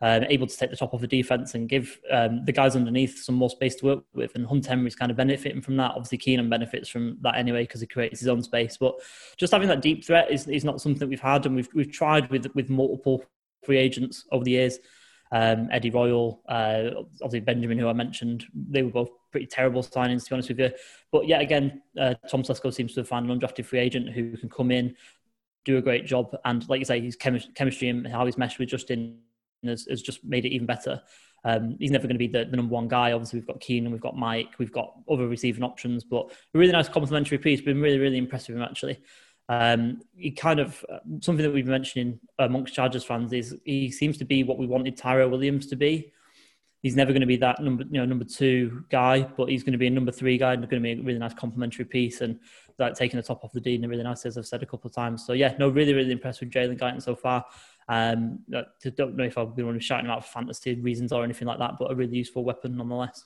Um, 0.00 0.24
able 0.24 0.46
to 0.46 0.56
take 0.56 0.70
the 0.70 0.76
top 0.76 0.92
off 0.92 1.00
the 1.00 1.06
defense 1.06 1.54
and 1.54 1.68
give 1.68 1.98
um, 2.10 2.44
the 2.44 2.52
guys 2.52 2.76
underneath 2.76 3.22
some 3.22 3.36
more 3.36 3.48
space 3.48 3.76
to 3.76 3.86
work 3.86 4.04
with. 4.12 4.34
And 4.34 4.44
Hunt 4.44 4.66
Henry's 4.66 4.96
kind 4.96 5.10
of 5.10 5.16
benefiting 5.16 5.62
from 5.62 5.76
that. 5.76 5.92
Obviously, 5.92 6.18
Keenan 6.18 6.50
benefits 6.50 6.88
from 6.88 7.16
that 7.22 7.36
anyway 7.36 7.62
because 7.62 7.80
he 7.80 7.86
creates 7.86 8.18
his 8.18 8.28
own 8.28 8.42
space. 8.42 8.76
But 8.76 8.96
just 9.38 9.52
having 9.52 9.68
that 9.68 9.82
deep 9.82 10.04
threat 10.04 10.30
is, 10.30 10.46
is 10.48 10.64
not 10.64 10.80
something 10.80 11.08
we've 11.08 11.20
had, 11.20 11.46
and 11.46 11.54
we've 11.54 11.68
we've 11.74 11.92
tried 11.92 12.28
with 12.30 12.46
with 12.54 12.68
multiple 12.68 13.24
free 13.64 13.78
agents 13.78 14.26
over 14.30 14.44
the 14.44 14.50
years 14.50 14.78
um, 15.34 15.68
Eddie 15.72 15.90
Royal, 15.90 16.40
uh, 16.48 16.90
obviously 17.20 17.40
Benjamin, 17.40 17.76
who 17.76 17.88
I 17.88 17.92
mentioned, 17.92 18.44
they 18.54 18.84
were 18.84 18.90
both 18.92 19.10
pretty 19.32 19.46
terrible 19.46 19.82
signings, 19.82 20.22
to 20.22 20.30
be 20.30 20.34
honest 20.34 20.48
with 20.50 20.60
you. 20.60 20.70
But 21.10 21.26
yet 21.26 21.40
again, 21.40 21.82
uh, 22.00 22.14
Tom 22.30 22.44
Telesco 22.44 22.72
seems 22.72 22.94
to 22.94 23.00
have 23.00 23.08
found 23.08 23.28
an 23.28 23.36
undrafted 23.36 23.64
free 23.64 23.80
agent 23.80 24.10
who 24.10 24.36
can 24.36 24.48
come 24.48 24.70
in, 24.70 24.94
do 25.64 25.76
a 25.76 25.82
great 25.82 26.06
job, 26.06 26.36
and 26.44 26.66
like 26.68 26.78
you 26.78 26.84
say, 26.84 27.00
his 27.00 27.16
chemistry 27.16 27.88
and 27.88 28.06
how 28.06 28.24
he's 28.24 28.38
meshed 28.38 28.60
with 28.60 28.68
Justin 28.68 29.18
has, 29.64 29.86
has 29.90 30.02
just 30.02 30.24
made 30.24 30.44
it 30.44 30.52
even 30.52 30.68
better. 30.68 31.02
Um, 31.44 31.76
he's 31.80 31.90
never 31.90 32.06
going 32.06 32.14
to 32.14 32.18
be 32.18 32.28
the, 32.28 32.44
the, 32.44 32.56
number 32.56 32.72
one 32.72 32.86
guy. 32.86 33.10
Obviously, 33.10 33.40
we've 33.40 33.46
got 33.48 33.60
Keenan, 33.60 33.90
we've 33.90 34.00
got 34.00 34.16
Mike, 34.16 34.54
we've 34.58 34.72
got 34.72 34.94
other 35.10 35.26
receiving 35.26 35.64
options, 35.64 36.04
but 36.04 36.30
a 36.54 36.58
really 36.58 36.72
nice 36.72 36.88
complementary 36.88 37.38
piece. 37.38 37.60
Been 37.60 37.80
really, 37.80 37.98
really 37.98 38.18
impressed 38.18 38.48
with 38.48 38.56
him 38.56 38.62
actually. 38.62 39.00
Um, 39.48 40.00
he 40.16 40.30
kind 40.30 40.58
of 40.58 40.84
uh, 40.90 40.98
something 41.20 41.44
that 41.44 41.52
we've 41.52 41.64
been 41.64 41.72
mentioning 41.72 42.18
amongst 42.38 42.74
Chargers 42.74 43.04
fans 43.04 43.32
is 43.32 43.56
he 43.64 43.90
seems 43.90 44.16
to 44.18 44.24
be 44.24 44.42
what 44.42 44.58
we 44.58 44.66
wanted 44.66 44.96
Tyrell 44.96 45.28
Williams 45.28 45.66
to 45.66 45.76
be. 45.76 46.12
He's 46.82 46.96
never 46.96 47.12
going 47.12 47.22
to 47.22 47.26
be 47.26 47.36
that 47.38 47.62
number, 47.62 47.84
you 47.84 47.98
know, 47.98 48.04
number 48.04 48.24
two 48.24 48.84
guy, 48.90 49.22
but 49.22 49.48
he's 49.48 49.62
going 49.62 49.72
to 49.72 49.78
be 49.78 49.86
a 49.86 49.90
number 49.90 50.12
three 50.12 50.36
guy 50.36 50.52
and 50.52 50.68
going 50.68 50.82
to 50.82 50.94
be 50.94 51.00
a 51.00 51.02
really 51.02 51.18
nice 51.18 51.32
complementary 51.32 51.86
piece 51.86 52.20
and 52.20 52.38
like 52.78 52.94
taking 52.94 53.16
the 53.16 53.22
top 53.22 53.42
off 53.42 53.52
the 53.52 53.60
D 53.60 53.74
and 53.74 53.88
really 53.88 54.02
nice, 54.02 54.26
as 54.26 54.36
I've 54.36 54.46
said 54.46 54.62
a 54.62 54.66
couple 54.66 54.88
of 54.88 54.94
times. 54.94 55.24
So 55.26 55.32
yeah, 55.32 55.54
no, 55.58 55.68
really, 55.68 55.94
really 55.94 56.12
impressed 56.12 56.40
with 56.40 56.50
Jalen 56.50 56.78
Guyton 56.78 57.02
so 57.02 57.14
far. 57.14 57.44
Um, 57.88 58.40
I 58.54 58.64
don't 58.96 59.16
know 59.16 59.24
if 59.24 59.38
I've 59.38 59.54
been 59.56 59.66
one 59.66 59.78
shouting 59.80 60.10
out 60.10 60.24
for 60.26 60.32
fantasy 60.32 60.74
reasons 60.74 61.12
or 61.12 61.24
anything 61.24 61.48
like 61.48 61.58
that, 61.58 61.72
but 61.78 61.90
a 61.90 61.94
really 61.94 62.16
useful 62.16 62.44
weapon 62.44 62.76
nonetheless. 62.76 63.24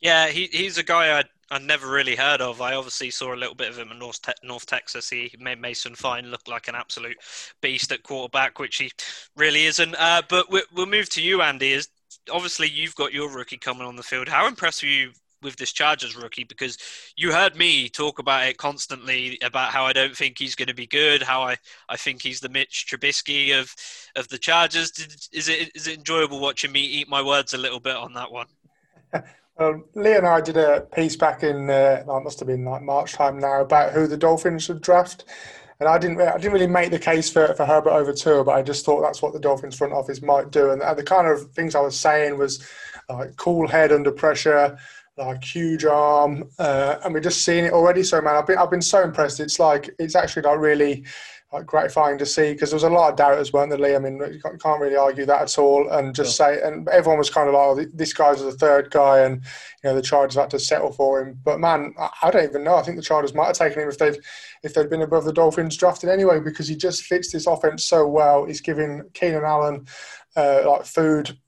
Yeah, 0.00 0.28
he, 0.28 0.48
he's 0.52 0.78
a 0.78 0.84
guy 0.84 1.18
I 1.18 1.24
I 1.50 1.58
never 1.58 1.90
really 1.90 2.16
heard 2.16 2.40
of. 2.40 2.60
I 2.60 2.74
obviously 2.74 3.10
saw 3.10 3.34
a 3.34 3.36
little 3.36 3.54
bit 3.54 3.70
of 3.70 3.78
him 3.78 3.90
in 3.90 3.98
North, 3.98 4.20
Te- 4.20 4.32
North 4.42 4.66
Texas. 4.66 5.08
He 5.08 5.34
made 5.38 5.60
Mason 5.60 5.94
Fine 5.94 6.30
look 6.30 6.46
like 6.46 6.68
an 6.68 6.74
absolute 6.74 7.16
beast 7.62 7.90
at 7.90 8.02
quarterback, 8.02 8.58
which 8.58 8.76
he 8.76 8.90
really 9.36 9.64
isn't. 9.64 9.94
Uh, 9.98 10.22
but 10.28 10.50
we, 10.50 10.62
will 10.74 10.86
move 10.86 11.08
to 11.10 11.22
you, 11.22 11.40
Andy. 11.40 11.72
Is 11.72 11.88
obviously 12.30 12.68
you've 12.68 12.94
got 12.94 13.12
your 13.12 13.30
rookie 13.34 13.56
coming 13.56 13.86
on 13.86 13.96
the 13.96 14.02
field. 14.02 14.28
How 14.28 14.46
impressed 14.46 14.82
were 14.82 14.88
you 14.88 15.12
with 15.40 15.56
this 15.56 15.72
Chargers 15.72 16.16
rookie? 16.16 16.44
Because 16.44 16.76
you 17.16 17.32
heard 17.32 17.56
me 17.56 17.88
talk 17.88 18.18
about 18.18 18.46
it 18.46 18.58
constantly 18.58 19.38
about 19.42 19.70
how 19.70 19.86
I 19.86 19.94
don't 19.94 20.16
think 20.16 20.38
he's 20.38 20.54
going 20.54 20.68
to 20.68 20.74
be 20.74 20.86
good. 20.86 21.22
How 21.22 21.42
I, 21.42 21.56
I 21.88 21.96
think 21.96 22.20
he's 22.20 22.40
the 22.40 22.50
Mitch 22.50 22.86
Trubisky 22.90 23.58
of 23.58 23.74
of 24.16 24.28
the 24.28 24.38
Chargers. 24.38 24.90
Did, 24.90 25.14
is 25.32 25.48
it 25.48 25.70
is 25.74 25.86
it 25.86 25.96
enjoyable 25.96 26.40
watching 26.40 26.72
me 26.72 26.80
eat 26.80 27.08
my 27.08 27.22
words 27.22 27.54
a 27.54 27.58
little 27.58 27.80
bit 27.80 27.96
on 27.96 28.12
that 28.14 28.30
one? 28.30 28.48
Um, 29.58 29.84
Lee 29.94 30.14
and 30.14 30.26
I 30.26 30.40
did 30.40 30.56
a 30.56 30.82
piece 30.82 31.16
back 31.16 31.42
in, 31.42 31.68
uh, 31.68 32.04
must 32.22 32.38
have 32.38 32.46
been 32.46 32.64
like 32.64 32.82
March 32.82 33.14
time 33.14 33.38
now, 33.38 33.60
about 33.60 33.92
who 33.92 34.06
the 34.06 34.16
Dolphins 34.16 34.64
should 34.64 34.80
draft. 34.80 35.24
And 35.80 35.88
I 35.88 35.98
didn't, 35.98 36.20
I 36.20 36.36
didn't 36.36 36.52
really 36.52 36.66
make 36.66 36.90
the 36.90 36.98
case 36.98 37.30
for, 37.30 37.54
for 37.54 37.64
Herbert 37.66 37.90
over 37.90 38.12
Tua, 38.12 38.44
but 38.44 38.52
I 38.54 38.62
just 38.62 38.84
thought 38.84 39.00
that's 39.00 39.22
what 39.22 39.32
the 39.32 39.40
Dolphins 39.40 39.76
front 39.76 39.92
office 39.92 40.22
might 40.22 40.50
do. 40.50 40.70
And, 40.70 40.80
the 40.96 41.04
kind 41.04 41.26
of 41.26 41.50
things 41.52 41.74
I 41.74 41.80
was 41.80 41.98
saying 41.98 42.38
was 42.38 42.64
like 43.08 43.36
cool 43.36 43.66
head 43.66 43.92
under 43.92 44.10
pressure, 44.12 44.76
like 45.16 45.42
huge 45.42 45.84
arm, 45.84 46.44
uh, 46.58 46.96
and 47.04 47.14
we're 47.14 47.20
just 47.20 47.44
seeing 47.44 47.64
it 47.64 47.72
already. 47.72 48.02
So 48.02 48.20
man, 48.20 48.36
I've 48.36 48.46
been 48.46 48.58
I've 48.58 48.70
been 48.70 48.82
so 48.82 49.02
impressed. 49.02 49.40
It's 49.40 49.58
like 49.58 49.90
it's 49.98 50.14
actually 50.14 50.42
like 50.42 50.58
really 50.58 51.04
like 51.52 51.64
gratifying 51.64 52.18
to 52.18 52.26
see 52.26 52.52
because 52.52 52.70
there 52.70 52.76
was 52.76 52.82
a 52.82 52.90
lot 52.90 53.10
of 53.10 53.16
doubters, 53.16 53.52
weren't 53.52 53.70
there, 53.70 53.78
Lee? 53.78 53.94
I 53.94 53.98
mean, 53.98 54.18
you 54.18 54.40
can't 54.40 54.80
really 54.80 54.96
argue 54.96 55.24
that 55.24 55.42
at 55.42 55.58
all. 55.58 55.88
And 55.88 56.14
just 56.14 56.36
say, 56.36 56.60
and 56.62 56.86
everyone 56.88 57.18
was 57.18 57.30
kind 57.30 57.48
of 57.48 57.54
like, 57.54 57.62
oh, 57.62 57.90
this 57.94 58.12
guy's 58.12 58.42
the 58.42 58.52
third 58.52 58.90
guy, 58.90 59.20
and 59.20 59.36
you 59.82 59.90
know 59.90 59.94
the 59.94 60.02
Chargers 60.02 60.36
had 60.36 60.50
to 60.50 60.58
settle 60.58 60.92
for 60.92 61.20
him. 61.20 61.40
But 61.42 61.58
man, 61.58 61.94
I 62.22 62.30
don't 62.30 62.44
even 62.44 62.64
know. 62.64 62.76
I 62.76 62.82
think 62.82 62.96
the 62.96 63.02
Chargers 63.02 63.34
might 63.34 63.46
have 63.46 63.56
taken 63.56 63.82
him 63.82 63.88
if 63.88 63.98
they'd 63.98 64.18
if 64.62 64.74
they'd 64.74 64.90
been 64.90 65.02
above 65.02 65.24
the 65.24 65.32
Dolphins 65.32 65.76
drafted 65.76 66.10
anyway 66.10 66.38
because 66.40 66.68
he 66.68 66.76
just 66.76 67.04
fits 67.04 67.32
this 67.32 67.46
offense 67.46 67.86
so 67.86 68.06
well. 68.06 68.44
He's 68.44 68.60
giving 68.60 69.02
Keenan 69.14 69.44
Allen 69.44 69.86
uh, 70.36 70.68
like 70.68 70.84
food 70.84 71.38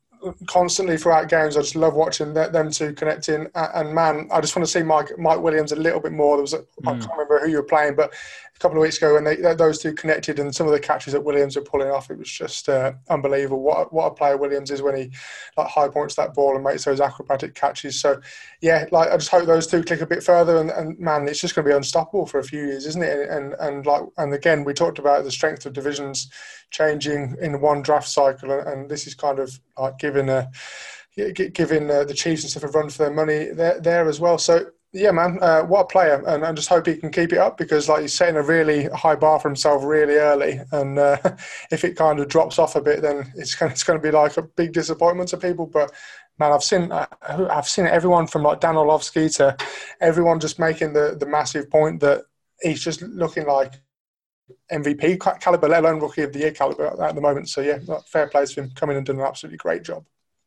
constantly 0.47 0.97
throughout 0.97 1.29
games. 1.29 1.57
I 1.57 1.61
just 1.61 1.77
love 1.77 1.95
watching 1.95 2.35
them 2.35 2.71
two 2.71 2.93
connecting. 2.93 3.47
And 3.55 3.95
man, 3.95 4.29
I 4.33 4.41
just 4.41 4.55
want 4.55 4.67
to 4.67 4.73
see 4.73 4.83
Mike 4.83 5.11
Mike 5.19 5.41
Williams 5.41 5.73
a 5.73 5.77
little 5.77 6.01
bit 6.01 6.13
more. 6.13 6.37
There 6.37 6.43
was 6.43 6.53
a, 6.53 6.59
mm. 6.59 6.65
I 6.87 6.93
can't 6.99 7.11
remember 7.13 7.41
who 7.41 7.51
you 7.51 7.57
were 7.57 7.63
playing, 7.63 7.97
but 7.97 8.13
couple 8.61 8.77
of 8.77 8.83
weeks 8.83 8.99
ago 8.99 9.15
when 9.15 9.25
they, 9.25 9.37
those 9.55 9.79
two 9.79 9.95
connected 9.95 10.39
and 10.39 10.55
some 10.55 10.67
of 10.67 10.73
the 10.73 10.79
catches 10.79 11.15
that 11.15 11.25
Williams 11.25 11.57
were 11.57 11.63
pulling 11.63 11.89
off, 11.89 12.11
it 12.11 12.19
was 12.19 12.31
just 12.31 12.69
uh, 12.69 12.93
unbelievable. 13.09 13.63
What 13.63 13.93
what 13.93 14.07
a 14.07 14.15
player 14.15 14.37
Williams 14.37 14.71
is 14.71 14.83
when 14.83 14.97
he 14.97 15.11
like 15.57 15.69
high 15.69 15.89
points 15.89 16.15
that 16.17 16.35
ball 16.35 16.55
and 16.55 16.63
makes 16.63 16.85
those 16.85 17.01
acrobatic 17.01 17.55
catches. 17.55 17.99
So 17.99 18.21
yeah, 18.61 18.85
like 18.93 19.11
I 19.11 19.17
just 19.17 19.31
hope 19.31 19.47
those 19.47 19.67
two 19.67 19.83
click 19.83 20.03
a 20.03 20.07
bit 20.07 20.23
further 20.23 20.59
and, 20.59 20.71
and 20.71 20.99
man, 20.99 21.27
it's 21.27 21.41
just 21.41 21.55
going 21.55 21.65
to 21.65 21.71
be 21.71 21.77
unstoppable 21.77 22.27
for 22.27 22.39
a 22.39 22.45
few 22.45 22.61
years, 22.61 22.87
isn't 22.87 23.03
it? 23.03 23.31
And 23.31 23.55
and 23.55 23.87
like 23.87 24.03
and 24.19 24.35
again, 24.35 24.65
we 24.65 24.75
talked 24.75 24.99
about 24.99 25.25
the 25.25 25.31
strength 25.31 25.65
of 25.65 25.73
divisions 25.73 26.31
changing 26.71 27.37
in 27.41 27.61
one 27.61 27.81
draft 27.83 28.09
cycle, 28.09 28.53
and, 28.53 28.69
and 28.69 28.91
this 28.91 29.07
is 29.07 29.15
kind 29.15 29.39
of 29.39 29.59
like 29.79 29.99
giving 29.99 30.29
a 30.29 30.51
giving 31.17 31.91
uh, 31.91 32.05
the 32.05 32.15
Chiefs 32.15 32.43
and 32.43 32.51
stuff 32.51 32.63
a 32.63 32.69
run 32.69 32.89
for 32.89 32.99
their 32.99 33.11
money 33.11 33.47
there, 33.47 33.81
there 33.81 34.09
as 34.09 34.21
well. 34.21 34.39
So 34.39 34.67
yeah, 34.93 35.13
man, 35.13 35.39
uh, 35.41 35.63
what 35.63 35.83
a 35.83 35.87
player, 35.87 36.23
and 36.27 36.45
I 36.45 36.53
just 36.53 36.69
hope 36.69 36.87
he 36.87 36.97
can 36.97 37.13
keep 37.13 37.33
it 37.33 37.39
up 37.39 37.57
because, 37.57 37.89
like, 37.89 38.03
he's 38.03 38.15
setting 38.15 38.37
a 38.37 38.43
really 38.43 38.85
high 38.87 39.15
bar 39.15 39.39
for 39.39 39.49
himself 39.49 39.85
really 39.85 40.17
early, 40.17 40.61
and 40.73 40.99
uh, 40.99 41.17
if 41.71 41.85
it 41.85 41.97
kind 41.97 42.19
of 42.19 42.29
drops 42.29 42.59
off 42.59 42.75
a 42.75 42.81
bit, 42.81 43.01
then 43.01 43.33
it's 43.37 43.55
going, 43.55 43.71
it's 43.71 43.85
going 43.85 43.99
to 43.99 44.03
be 44.03 44.11
like 44.11 44.37
a 44.37 44.43
big 44.43 44.73
disappointment 44.73 45.29
to 45.31 45.37
people. 45.37 45.67
But 45.67 45.93
man, 46.41 46.53
I've 46.53 46.65
seen 46.65 46.91
uh, 46.91 47.07
I've 47.23 47.69
seen 47.69 47.87
everyone 47.87 48.27
from 48.27 48.43
like 48.43 48.61
Dan 48.61 48.77
Orlovsky 48.77 49.29
to 49.31 49.57
everyone 50.01 50.41
just 50.41 50.59
making 50.59 50.93
the 50.93 51.17
the 51.19 51.27
massive 51.27 51.71
point 51.71 52.01
that 52.01 52.25
he's 52.61 52.83
just 52.83 53.03
looking 53.03 53.47
like 53.47 53.75
MVP 54.73 55.21
caliber, 55.41 55.69
let 55.69 55.85
alone 55.85 56.01
Rookie 56.01 56.23
of 56.23 56.33
the 56.33 56.41
Year 56.41 56.53
caliber 56.53 57.01
at 57.01 57.15
the 57.15 57.21
moment. 57.21 57.49
So 57.49 57.61
yeah, 57.61 57.79
fair 58.07 58.27
play 58.29 58.47
to 58.47 58.63
him 58.63 58.71
coming 58.75 58.97
and 58.97 59.07
doing 59.07 59.21
an 59.21 59.27
absolutely 59.27 59.59
great 59.59 59.85
job. 59.85 60.05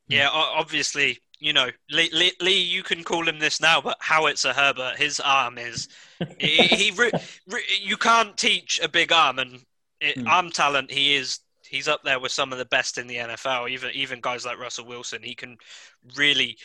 Yeah, 0.08 0.30
obviously 0.32 1.20
you 1.44 1.52
know, 1.52 1.68
Lee, 1.92 2.10
Lee, 2.14 2.32
Lee, 2.40 2.62
you 2.62 2.84
can 2.84 3.04
call 3.04 3.28
him 3.28 3.38
this 3.38 3.60
now, 3.60 3.82
but 3.82 3.98
Howitzer 4.00 4.54
Herbert, 4.54 4.96
his 4.98 5.20
arm 5.20 5.58
is 5.58 5.90
he. 6.40 6.56
he 6.56 6.92
re, 6.92 7.12
re, 7.48 7.62
you 7.82 7.98
can't 7.98 8.38
teach 8.38 8.80
a 8.82 8.88
big 8.88 9.12
arm, 9.12 9.40
and 9.40 9.60
it, 10.00 10.16
mm. 10.16 10.28
arm 10.28 10.52
talent. 10.52 10.90
He 10.90 11.16
is 11.16 11.40
he's 11.68 11.90
up 11.90 12.02
there 12.04 12.20
with 12.20 12.32
some 12.32 12.54
of 12.54 12.60
the 12.60 12.66
best 12.66 12.98
in 12.98 13.08
the 13.08 13.18
NFL. 13.18 13.70
Even 13.70 13.92
even 13.94 14.22
guys 14.22 14.46
like 14.46 14.58
Russell 14.58 14.86
Wilson, 14.86 15.22
he 15.22 15.36
can 15.36 15.58
really 16.16 16.58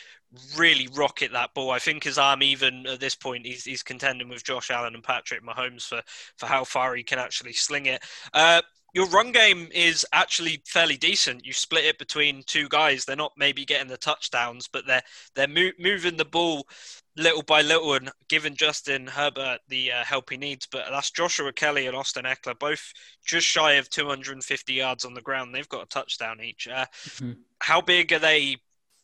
really 0.55 0.87
rocket 0.95 1.33
that 1.33 1.53
ball. 1.53 1.71
I 1.71 1.79
think 1.79 2.03
his 2.03 2.17
arm, 2.17 2.41
even 2.41 2.85
at 2.85 2.99
this 2.99 3.15
point, 3.15 3.45
he's, 3.45 3.65
he's 3.65 3.83
contending 3.83 4.29
with 4.29 4.43
Josh 4.43 4.69
Allen 4.69 4.93
and 4.93 5.03
Patrick 5.03 5.43
Mahomes 5.43 5.87
for, 5.87 6.03
for 6.37 6.45
how 6.45 6.63
far 6.63 6.95
he 6.95 7.03
can 7.03 7.17
actually 7.17 7.53
sling 7.53 7.87
it. 7.87 8.03
Uh, 8.31 8.61
your 8.93 9.07
run 9.07 9.31
game 9.31 9.69
is 9.73 10.05
actually 10.13 10.61
fairly 10.65 10.97
decent. 10.97 11.45
You 11.45 11.53
split 11.53 11.85
it 11.85 11.97
between 11.97 12.43
two 12.45 12.67
guys. 12.69 13.05
They're 13.05 13.15
not 13.15 13.33
maybe 13.37 13.65
getting 13.65 13.87
the 13.87 13.97
touchdowns, 13.97 14.67
but 14.67 14.85
they're 14.87 15.03
they're 15.35 15.47
mo- 15.47 15.71
moving 15.79 16.17
the 16.17 16.25
ball 16.25 16.67
little 17.15 17.43
by 17.43 17.61
little 17.61 17.93
and 17.93 18.11
giving 18.29 18.55
Justin 18.55 19.07
Herbert 19.07 19.59
the 19.67 19.91
uh, 19.91 20.03
help 20.03 20.29
he 20.29 20.37
needs. 20.37 20.65
But 20.65 20.85
that's 20.89 21.11
Joshua 21.11 21.51
Kelly 21.51 21.87
and 21.87 21.95
Austin 21.95 22.25
Ekeler, 22.25 22.57
both 22.57 22.93
just 23.25 23.45
shy 23.45 23.73
of 23.73 23.89
250 23.89 24.73
yards 24.73 25.05
on 25.05 25.13
the 25.13 25.21
ground. 25.21 25.53
They've 25.53 25.69
got 25.69 25.83
a 25.83 25.87
touchdown 25.87 26.41
each. 26.41 26.67
Uh, 26.67 26.85
mm-hmm. 27.05 27.33
How 27.59 27.81
big 27.81 28.13
are 28.13 28.19
they 28.19 28.57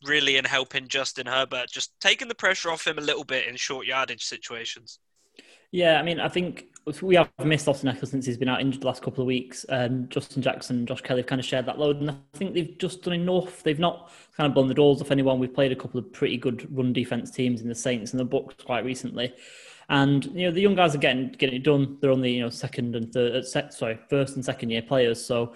really 0.05 0.37
in 0.37 0.45
helping 0.45 0.87
Justin 0.87 1.25
Herbert, 1.25 1.69
just 1.69 1.99
taking 1.99 2.27
the 2.27 2.35
pressure 2.35 2.71
off 2.71 2.87
him 2.87 2.97
a 2.97 3.01
little 3.01 3.23
bit 3.23 3.47
in 3.47 3.55
short 3.55 3.85
yardage 3.85 4.23
situations? 4.23 4.99
Yeah, 5.71 5.99
I 5.99 6.03
mean, 6.03 6.19
I 6.19 6.29
think 6.29 6.67
we 7.01 7.15
have 7.15 7.29
missed 7.43 7.67
Austin 7.67 7.91
Ekeler 7.91 8.07
since 8.07 8.25
he's 8.25 8.37
been 8.37 8.49
out 8.49 8.61
injured 8.61 8.81
the 8.81 8.87
last 8.87 9.01
couple 9.01 9.21
of 9.21 9.27
weeks. 9.27 9.63
And 9.65 10.09
Justin 10.09 10.41
Jackson, 10.41 10.85
Josh 10.85 11.01
Kelly 11.01 11.21
have 11.21 11.27
kind 11.27 11.39
of 11.39 11.45
shared 11.45 11.65
that 11.65 11.79
load, 11.79 11.99
and 11.99 12.11
I 12.11 12.15
think 12.33 12.53
they've 12.53 12.77
just 12.77 13.03
done 13.03 13.13
enough. 13.13 13.63
They've 13.63 13.79
not 13.79 14.11
kind 14.37 14.47
of 14.47 14.53
blown 14.53 14.67
the 14.67 14.73
doors 14.73 15.01
off 15.01 15.11
anyone. 15.11 15.39
We've 15.39 15.53
played 15.53 15.71
a 15.71 15.75
couple 15.75 15.99
of 15.99 16.11
pretty 16.13 16.37
good 16.37 16.67
run 16.75 16.93
defense 16.93 17.31
teams 17.31 17.61
in 17.61 17.69
the 17.69 17.75
Saints 17.75 18.13
and 18.13 18.19
the 18.19 18.25
Bucs 18.25 18.63
quite 18.63 18.85
recently, 18.85 19.33
and 19.89 20.25
you 20.25 20.45
know 20.45 20.51
the 20.51 20.61
young 20.61 20.75
guys 20.75 20.93
are 20.93 20.99
getting 20.99 21.29
getting 21.31 21.55
it 21.55 21.63
done. 21.63 21.97
They're 22.01 22.11
only 22.11 22.33
you 22.33 22.41
know 22.41 22.49
second 22.49 22.95
and 22.95 23.11
third, 23.11 23.35
uh, 23.35 23.69
sorry, 23.69 23.99
first 24.09 24.35
and 24.35 24.45
second 24.45 24.69
year 24.69 24.81
players, 24.81 25.25
so 25.25 25.55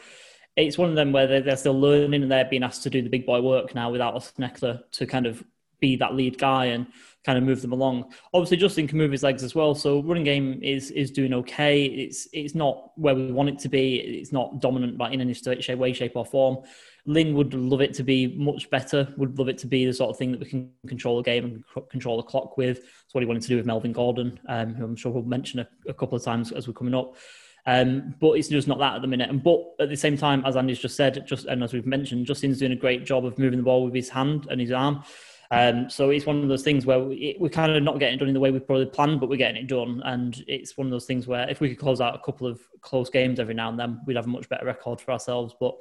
it's 0.56 0.78
one 0.78 0.90
of 0.90 0.96
them 0.96 1.12
where 1.12 1.42
they're, 1.42 1.56
still 1.56 1.80
learning 1.80 2.22
and 2.22 2.32
they're 2.32 2.44
being 2.44 2.64
asked 2.64 2.84
to 2.84 2.90
do 2.90 3.02
the 3.02 3.10
big 3.10 3.26
boy 3.26 3.40
work 3.40 3.74
now 3.74 3.90
without 3.90 4.14
Austin 4.14 4.44
Ekeler 4.44 4.82
to 4.92 5.06
kind 5.06 5.26
of 5.26 5.44
be 5.80 5.96
that 5.98 6.16
lead 6.16 6.38
guy 6.38 6.66
and 6.66 6.88
kind 7.26 7.38
of 7.38 7.44
move 7.44 7.62
them 7.62 7.74
along. 7.74 8.14
Obviously, 8.34 8.58
Justin 8.58 8.88
can 8.88 8.98
move 8.98 9.12
his 9.12 9.24
legs 9.24 9.44
as 9.44 9.54
well, 9.54 9.76
so 9.76 10.02
running 10.04 10.24
game 10.24 10.60
is 10.64 10.92
is 10.92 11.12
doing 11.12 11.34
okay. 11.34 11.86
It's 11.86 12.28
it's 12.34 12.56
not 12.56 12.92
where 12.96 13.16
we 13.16 13.32
want 13.32 13.50
it 13.50 13.60
to 13.60 13.70
be. 13.70 13.96
It's 13.96 14.32
not 14.32 14.62
dominant 14.62 14.98
by 14.98 15.12
in 15.12 15.22
any 15.22 15.34
shape, 15.34 15.78
way, 15.78 15.94
shape, 15.94 16.14
or 16.16 16.26
form. 16.26 16.60
Lynn 17.06 17.34
would 17.36 17.54
love 17.54 17.82
it 17.82 17.94
to 17.96 18.04
be 18.04 18.36
much 18.38 18.70
better. 18.70 19.12
Would 19.18 19.38
love 19.38 19.50
it 19.50 19.58
to 19.60 19.68
be 19.68 19.86
the 19.86 19.94
sort 19.94 20.12
of 20.12 20.18
thing 20.18 20.32
that 20.32 20.40
we 20.40 20.46
can 20.46 20.72
control 20.88 21.18
the 21.18 21.24
game 21.24 21.46
and 21.46 21.90
control 21.90 22.18
the 22.18 22.24
clock 22.24 22.58
with. 22.58 22.78
That's 22.78 23.14
what 23.14 23.22
he 23.22 23.28
wanted 23.28 23.44
to 23.44 23.48
do 23.48 23.58
with 23.58 23.66
Melvin 23.66 23.94
Gordon, 23.94 24.40
um, 24.48 24.74
who 24.74 24.86
I'm 24.86 24.96
sure 24.96 25.12
we'll 25.12 25.24
mention 25.24 25.60
a, 25.60 25.68
a 25.88 25.94
couple 25.94 26.18
of 26.18 26.24
times 26.24 26.52
as 26.52 26.68
we're 26.68 26.74
coming 26.74 26.94
up. 26.94 27.16
Um, 27.66 28.16
but 28.20 28.32
it's 28.34 28.48
just 28.48 28.68
not 28.68 28.80
that 28.80 28.96
at 28.96 29.02
the 29.02 29.08
minute. 29.08 29.30
And 29.30 29.44
but 29.44 29.60
at 29.80 29.90
the 29.90 29.98
same 29.98 30.18
time, 30.18 30.44
as 30.46 30.56
Andy's 30.56 30.80
just 30.80 30.96
said, 30.96 31.26
just 31.28 31.46
and 31.46 31.64
as 31.64 31.74
we've 31.74 31.86
mentioned, 31.86 32.26
Justin's 32.26 32.60
doing 32.60 32.72
a 32.72 32.76
great 32.76 33.06
job 33.06 33.26
of 33.26 33.38
moving 33.38 33.60
the 33.60 33.64
ball 33.64 33.86
with 33.86 33.94
his 33.94 34.10
hand 34.10 34.48
and 34.50 34.62
his 34.62 34.72
arm. 34.72 35.04
Um, 35.52 35.90
so 35.90 36.12
it's 36.12 36.28
one 36.28 36.44
of 36.44 36.48
those 36.48 36.64
things 36.64 36.86
where 36.86 37.00
we, 37.00 37.36
we're 37.40 37.50
kind 37.50 37.72
of 37.72 37.82
not 37.82 38.00
getting 38.00 38.16
it 38.16 38.20
done 38.20 38.28
in 38.28 38.36
the 38.36 38.40
way 38.40 38.52
we 38.52 38.60
probably 38.60 38.86
planned, 38.86 39.20
but 39.20 39.30
we're 39.30 39.38
getting 39.38 39.64
it 39.64 39.68
done. 39.68 40.02
And 40.06 40.44
it's 40.48 40.78
one 40.78 40.86
of 40.86 40.92
those 40.92 41.06
things 41.06 41.28
where 41.28 41.50
if 41.50 41.60
we 41.60 41.70
could 41.70 41.80
close 41.80 42.02
out 42.02 42.16
a 42.16 42.20
couple 42.20 42.46
of 42.46 42.62
close 42.82 43.10
games 43.10 43.40
every 43.40 43.56
now 43.56 43.70
and 43.70 43.80
then, 43.80 44.00
we'd 44.06 44.16
have 44.16 44.28
a 44.28 44.30
much 44.30 44.48
better 44.48 44.66
record 44.66 45.02
for 45.02 45.12
ourselves. 45.12 45.56
But 45.60 45.76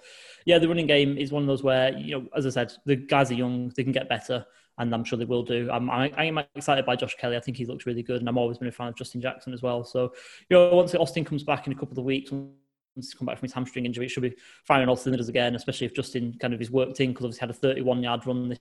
yeah, 0.47 0.59
the 0.59 0.69
running 0.69 0.87
game 0.87 1.19
is 1.19 1.33
one 1.33 1.43
of 1.43 1.47
those 1.47 1.63
where, 1.63 1.97
you 1.97 2.19
know, 2.19 2.27
as 2.35 2.47
I 2.47 2.51
said, 2.51 2.73
the 2.87 2.97
guys 2.97 3.31
are 3.31 3.35
young, 3.35 3.71
they 3.77 3.83
can 3.83 3.93
get 3.93 4.09
better, 4.09 4.47
and 4.79 4.95
I'm 4.95 5.05
sure 5.05 5.19
they 5.19 5.27
will 5.27 5.43
do. 5.43 5.69
I'm, 5.71 5.91
I, 5.91 6.11
I 6.17 6.25
am 6.25 6.39
excited 6.55 6.87
by 6.87 6.97
Josh 6.97 7.17
Kelly. 7.17 7.37
I 7.37 7.41
think 7.41 7.59
he 7.59 7.67
looks 7.67 7.85
really 7.85 8.03
good, 8.03 8.21
and 8.21 8.29
I'm 8.29 8.39
always 8.39 8.57
been 8.57 8.69
a 8.69 8.73
fan 8.73 8.89
of 8.89 8.97
Justin 8.97 9.21
Jackson 9.21 9.53
as 9.53 9.61
well. 9.61 9.85
So, 9.85 10.15
you 10.49 10.57
know, 10.57 10.75
once 10.75 10.95
Austin 10.95 11.27
comes 11.27 11.45
back 11.45 11.67
in 11.67 11.75
a 11.75 11.77
couple 11.77 11.99
of 11.99 12.07
weeks, 12.07 12.31
once 12.33 13.13
come 13.13 13.27
back 13.27 13.39
from 13.39 13.47
his 13.47 13.53
hamstring 13.53 13.85
injury, 13.85 14.07
it 14.07 14.09
should 14.09 14.23
be 14.23 14.35
firing 14.65 14.89
all 14.89 14.97
cylinders 14.97 15.29
again, 15.29 15.55
especially 15.55 15.87
if 15.87 15.95
Justin 15.95 16.35
kind 16.41 16.55
of 16.55 16.63
is 16.63 16.71
worked 16.71 17.01
in 17.01 17.11
because 17.11 17.27
obviously 17.27 17.41
had 17.41 17.51
a 17.51 17.53
31 17.53 18.03
yard 18.03 18.27
run 18.27 18.49
this 18.49 18.59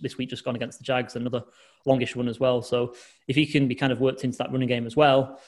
this 0.00 0.18
week 0.18 0.30
just 0.30 0.44
gone 0.44 0.56
against 0.56 0.78
the 0.78 0.84
Jags, 0.84 1.16
another 1.16 1.44
longish 1.86 2.16
run 2.16 2.28
as 2.28 2.40
well. 2.40 2.62
So 2.62 2.94
if 3.28 3.36
he 3.36 3.46
can 3.46 3.68
be 3.68 3.74
kind 3.74 3.92
of 3.92 4.00
worked 4.00 4.24
into 4.24 4.38
that 4.38 4.50
running 4.50 4.68
game 4.68 4.86
as 4.86 4.96
well, 4.96 5.40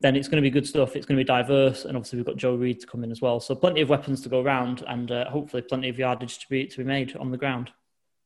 then 0.00 0.16
it's 0.16 0.28
going 0.28 0.42
to 0.42 0.42
be 0.42 0.50
good 0.50 0.66
stuff. 0.66 0.96
It's 0.96 1.06
going 1.06 1.16
to 1.16 1.24
be 1.24 1.26
diverse, 1.26 1.84
and 1.84 1.96
obviously 1.96 2.18
we've 2.18 2.26
got 2.26 2.36
Joe 2.36 2.56
Reed 2.56 2.80
to 2.80 2.86
come 2.86 3.04
in 3.04 3.12
as 3.12 3.20
well. 3.20 3.38
So 3.38 3.54
plenty 3.54 3.80
of 3.80 3.88
weapons 3.88 4.20
to 4.22 4.28
go 4.28 4.40
around, 4.42 4.82
and 4.88 5.10
uh, 5.10 5.30
hopefully 5.30 5.62
plenty 5.62 5.88
of 5.88 5.98
yardage 5.98 6.38
to 6.40 6.48
be 6.48 6.66
to 6.66 6.78
be 6.78 6.84
made 6.84 7.16
on 7.16 7.30
the 7.30 7.38
ground. 7.38 7.70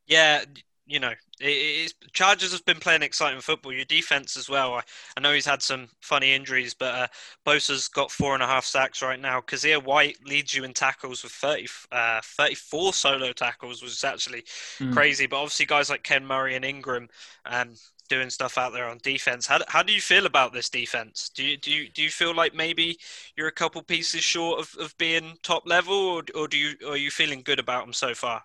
Yeah, 0.06 0.44
you 0.86 1.00
know, 1.00 1.12
it, 1.40 1.92
Chargers 2.12 2.52
have 2.52 2.64
been 2.64 2.78
playing 2.78 3.02
exciting 3.02 3.40
football. 3.40 3.72
Your 3.72 3.84
defense 3.84 4.36
as 4.36 4.48
well. 4.48 4.74
I, 4.74 4.82
I 5.16 5.20
know 5.20 5.32
he's 5.32 5.46
had 5.46 5.62
some 5.62 5.88
funny 6.00 6.32
injuries, 6.32 6.74
but 6.74 6.94
uh, 6.94 7.06
Bosa's 7.44 7.88
got 7.88 8.10
four 8.10 8.34
and 8.34 8.42
a 8.42 8.46
half 8.46 8.64
sacks 8.64 9.02
right 9.02 9.20
now. 9.20 9.40
Kyzir 9.40 9.82
White 9.82 10.18
leads 10.24 10.54
you 10.54 10.64
in 10.64 10.72
tackles 10.72 11.22
with 11.22 11.32
30, 11.32 11.66
uh, 11.90 12.20
34 12.22 12.92
solo 12.92 13.32
tackles, 13.32 13.82
which 13.82 13.92
is 13.92 14.04
actually 14.04 14.44
mm. 14.78 14.92
crazy. 14.92 15.26
But 15.26 15.38
obviously, 15.38 15.66
guys 15.66 15.90
like 15.90 16.04
Ken 16.04 16.24
Murray 16.24 16.54
and 16.54 16.64
Ingram 16.64 17.08
um, 17.44 17.74
doing 18.08 18.30
stuff 18.30 18.56
out 18.56 18.72
there 18.72 18.86
on 18.86 18.98
defense. 19.02 19.46
How, 19.46 19.58
how 19.66 19.82
do 19.82 19.92
you 19.92 20.00
feel 20.00 20.26
about 20.26 20.52
this 20.52 20.70
defense? 20.70 21.30
Do 21.34 21.44
you, 21.44 21.56
do 21.56 21.72
you 21.72 21.88
do 21.88 22.02
you 22.02 22.10
feel 22.10 22.34
like 22.34 22.54
maybe 22.54 22.98
you're 23.36 23.48
a 23.48 23.52
couple 23.52 23.82
pieces 23.82 24.22
short 24.22 24.60
of, 24.60 24.74
of 24.80 24.96
being 24.98 25.36
top 25.42 25.64
level, 25.66 25.94
or, 25.94 26.22
or 26.34 26.46
do 26.48 26.56
you 26.56 26.76
or 26.86 26.92
are 26.92 26.96
you 26.96 27.10
feeling 27.10 27.42
good 27.42 27.58
about 27.58 27.84
them 27.84 27.92
so 27.92 28.14
far? 28.14 28.42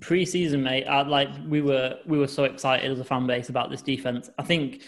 Pre-season, 0.00 0.62
mate, 0.62 0.86
I, 0.86 1.02
like 1.02 1.30
we 1.46 1.60
were 1.60 1.98
we 2.06 2.18
were 2.18 2.28
so 2.28 2.44
excited 2.44 2.90
as 2.90 3.00
a 3.00 3.04
fan 3.04 3.26
base 3.26 3.48
about 3.48 3.70
this 3.70 3.82
defense. 3.82 4.30
I 4.38 4.42
think 4.42 4.82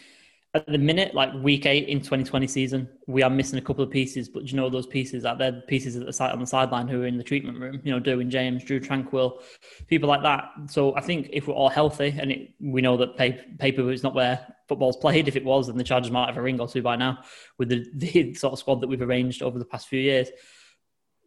at 0.56 0.66
the 0.66 0.78
minute, 0.78 1.14
like 1.14 1.34
week 1.34 1.66
eight 1.66 1.86
in 1.88 1.98
2020 1.98 2.46
season, 2.46 2.88
we 3.06 3.22
are 3.22 3.28
missing 3.28 3.58
a 3.58 3.62
couple 3.62 3.84
of 3.84 3.90
pieces. 3.90 4.28
But 4.28 4.50
you 4.50 4.56
know 4.56 4.70
those 4.70 4.86
pieces 4.86 5.22
that 5.22 5.36
they're 5.36 5.60
pieces 5.68 5.96
at 5.96 6.06
the 6.06 6.12
side 6.12 6.32
on 6.32 6.40
the 6.40 6.46
sideline 6.46 6.88
who 6.88 7.02
are 7.02 7.06
in 7.06 7.18
the 7.18 7.24
treatment 7.24 7.60
room. 7.60 7.80
You 7.84 7.92
know, 7.92 8.00
Derwin 8.00 8.28
James, 8.28 8.64
Drue 8.64 8.80
Tranquill, 8.80 9.42
people 9.86 10.08
like 10.08 10.22
that. 10.22 10.50
So 10.68 10.96
I 10.96 11.02
think 11.02 11.28
if 11.30 11.46
we're 11.46 11.54
all 11.54 11.68
healthy, 11.68 12.14
and 12.18 12.32
it, 12.32 12.54
we 12.58 12.80
know 12.80 12.96
that 12.96 13.16
paper 13.16 13.92
is 13.92 14.02
not 14.02 14.14
where 14.14 14.46
football's 14.66 14.96
played. 15.04 15.28
If 15.28 15.36
it 15.36 15.44
was, 15.44 15.66
then 15.66 15.76
the 15.76 15.84
Chargers 15.84 16.10
might 16.10 16.26
have 16.26 16.38
a 16.38 16.42
ring 16.42 16.58
or 16.58 16.68
two 16.68 16.82
by 16.82 16.96
now 16.96 17.18
with 17.58 17.68
the, 17.68 17.84
the 17.94 18.34
sort 18.34 18.54
of 18.54 18.58
squad 18.58 18.80
that 18.80 18.88
we've 18.88 19.02
arranged 19.02 19.42
over 19.42 19.58
the 19.58 19.64
past 19.66 19.88
few 19.88 20.00
years. 20.00 20.30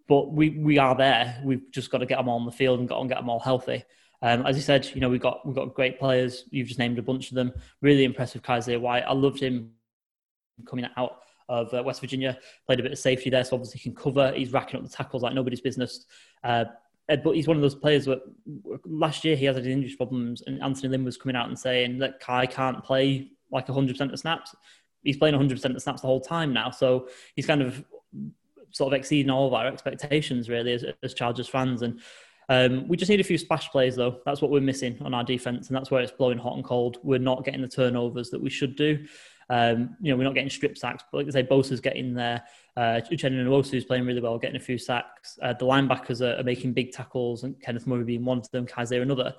But 0.09 0.31
we 0.31 0.49
we 0.49 0.79
are 0.79 0.95
there. 0.95 1.39
We've 1.43 1.71
just 1.71 1.91
got 1.91 1.99
to 1.99 2.05
get 2.07 2.17
them 2.17 2.27
all 2.27 2.39
on 2.39 2.45
the 2.45 2.51
field 2.51 2.79
and 2.79 2.89
got 2.89 2.99
and 2.99 3.07
get 3.09 3.19
them 3.19 3.29
all 3.29 3.39
healthy. 3.39 3.83
Um, 4.21 4.45
as 4.45 4.55
you 4.55 4.61
said, 4.61 4.89
you 4.93 4.99
know 4.99 5.07
we've 5.07 5.21
got 5.21 5.45
we've 5.45 5.55
got 5.55 5.75
great 5.75 5.99
players. 5.99 6.45
You've 6.49 6.67
just 6.67 6.79
named 6.79 6.97
a 6.97 7.03
bunch 7.03 7.29
of 7.29 7.35
them. 7.35 7.53
Really 7.81 8.03
impressive, 8.03 8.41
Kyzir 8.41 8.81
White. 8.81 9.03
I 9.07 9.13
loved 9.13 9.39
him 9.39 9.71
coming 10.67 10.85
out 10.97 11.19
of 11.47 11.73
uh, 11.73 11.83
West 11.83 12.01
Virginia. 12.01 12.39
Played 12.65 12.79
a 12.79 12.83
bit 12.83 12.91
of 12.91 12.97
safety 12.97 13.29
there, 13.29 13.43
so 13.43 13.55
obviously 13.55 13.79
he 13.79 13.89
can 13.89 13.95
cover. 13.95 14.33
He's 14.33 14.51
racking 14.51 14.79
up 14.79 14.83
the 14.83 14.91
tackles 14.91 15.23
like 15.23 15.35
nobody's 15.35 15.61
business. 15.61 16.05
Uh, 16.43 16.65
but 17.07 17.35
he's 17.35 17.47
one 17.47 17.57
of 17.57 17.61
those 17.61 17.75
players 17.75 18.05
that 18.05 18.19
last 18.85 19.23
year 19.23 19.35
he 19.35 19.45
had 19.45 19.57
injury 19.57 19.95
problems, 19.95 20.41
and 20.41 20.61
Anthony 20.61 20.89
Lynn 20.89 21.05
was 21.05 21.17
coming 21.17 21.35
out 21.35 21.47
and 21.47 21.57
saying 21.57 21.99
that 21.99 22.19
Kai 22.19 22.47
can't 22.47 22.83
play 22.83 23.31
like 23.51 23.67
100% 23.67 24.11
of 24.11 24.19
snaps. 24.19 24.55
He's 25.03 25.17
playing 25.17 25.35
100% 25.35 25.75
of 25.75 25.81
snaps 25.81 26.01
the 26.01 26.07
whole 26.07 26.21
time 26.21 26.51
now, 26.51 26.71
so 26.71 27.09
he's 27.35 27.45
kind 27.45 27.61
of 27.61 27.83
sort 28.71 28.93
of 28.93 28.97
exceeding 28.97 29.29
all 29.29 29.47
of 29.47 29.53
our 29.53 29.67
expectations 29.67 30.49
really 30.49 30.73
as, 30.73 30.85
as 31.03 31.13
Chargers 31.13 31.47
fans. 31.47 31.81
And 31.81 31.99
um, 32.49 32.87
we 32.87 32.97
just 32.97 33.09
need 33.09 33.19
a 33.19 33.23
few 33.23 33.37
splash 33.37 33.69
plays, 33.69 33.95
though. 33.95 34.19
That's 34.25 34.41
what 34.41 34.49
we're 34.49 34.61
missing 34.61 34.97
on 35.01 35.13
our 35.13 35.23
defense, 35.23 35.67
and 35.67 35.77
that's 35.77 35.91
where 35.91 36.01
it's 36.01 36.11
blowing 36.11 36.39
hot 36.39 36.55
and 36.55 36.65
cold. 36.65 36.97
We're 37.03 37.19
not 37.19 37.45
getting 37.45 37.61
the 37.61 37.67
turnovers 37.67 38.31
that 38.31 38.41
we 38.41 38.49
should 38.49 38.75
do. 38.75 39.05
Um, 39.51 39.95
you 39.99 40.11
know, 40.11 40.17
we're 40.17 40.23
not 40.23 40.35
getting 40.35 40.49
strip 40.49 40.77
sacks, 40.77 41.03
but 41.11 41.19
like 41.19 41.27
I 41.27 41.31
say, 41.31 41.43
Bosa's 41.43 41.79
getting 41.79 42.13
there. 42.13 42.43
Uh, 42.77 43.01
Uchenna 43.11 43.73
is 43.73 43.85
playing 43.85 44.05
really 44.05 44.21
well, 44.21 44.37
getting 44.37 44.55
a 44.55 44.59
few 44.59 44.77
sacks. 44.77 45.37
Uh, 45.41 45.53
the 45.53 45.65
linebackers 45.65 46.21
are, 46.21 46.39
are, 46.39 46.43
making 46.43 46.73
big 46.73 46.91
tackles, 46.91 47.43
and 47.43 47.59
Kenneth 47.61 47.87
Murray 47.87 48.03
being 48.03 48.25
one 48.25 48.37
of 48.39 48.49
them, 48.51 48.65
Kyzir 48.65 49.01
another. 49.01 49.33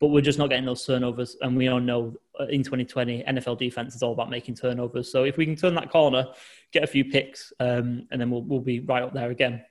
But 0.00 0.08
we're 0.08 0.20
just 0.20 0.38
not 0.38 0.50
getting 0.50 0.66
those 0.66 0.84
turnovers, 0.84 1.36
and 1.40 1.56
we 1.56 1.68
all 1.68 1.80
know 1.80 2.14
uh, 2.38 2.46
in 2.46 2.62
2020 2.62 3.24
NFL 3.24 3.58
defense 3.58 3.94
is 3.94 4.02
all 4.02 4.12
about 4.12 4.28
making 4.28 4.56
turnovers. 4.56 5.10
So 5.10 5.24
if 5.24 5.36
we 5.36 5.46
can 5.46 5.56
turn 5.56 5.74
that 5.76 5.90
corner, 5.90 6.26
get 6.72 6.82
a 6.82 6.86
few 6.86 7.04
picks, 7.04 7.52
um, 7.60 8.06
and 8.10 8.20
then 8.20 8.30
we'll 8.30 8.42
we'll 8.42 8.60
be 8.60 8.80
right 8.80 9.02
up 9.02 9.14
there 9.14 9.30
again. 9.30 9.64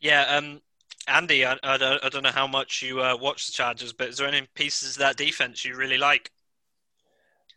Yeah, 0.00 0.22
um, 0.22 0.60
Andy, 1.08 1.44
I, 1.44 1.56
I, 1.62 1.76
don't, 1.76 2.04
I 2.04 2.08
don't 2.08 2.22
know 2.22 2.30
how 2.30 2.46
much 2.46 2.82
you 2.82 3.00
uh, 3.00 3.16
watch 3.16 3.46
the 3.46 3.52
Chargers, 3.52 3.92
but 3.92 4.08
is 4.08 4.18
there 4.18 4.28
any 4.28 4.46
pieces 4.54 4.96
of 4.96 4.98
that 4.98 5.16
defense 5.16 5.64
you 5.64 5.76
really 5.76 5.98
like? 5.98 6.30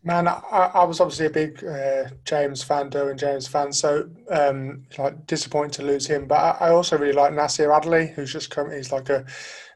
Man, 0.02 0.28
I, 0.28 0.72
I 0.74 0.84
was 0.86 1.02
obviously 1.02 1.26
a 1.26 1.30
big 1.30 1.64
uh, 1.64 2.06
James 2.24 2.64
fan, 2.64 2.90
Derwin 2.90 3.18
James 3.18 3.48
fan, 3.48 3.74
so 3.74 4.10
um, 4.30 4.86
like 4.98 5.28
disappointed 5.28 5.74
to 5.74 5.84
lose 5.84 6.08
him. 6.08 6.26
But 6.26 6.36
I, 6.36 6.68
I 6.68 6.70
also 6.70 6.98
really 6.98 7.14
like 7.14 7.34
Nasir 7.34 7.74
Adderley, 7.74 8.08
who's 8.08 8.32
just 8.32 8.50
come. 8.50 8.72
He's 8.72 8.94
like 8.94 9.10
a 9.10 9.26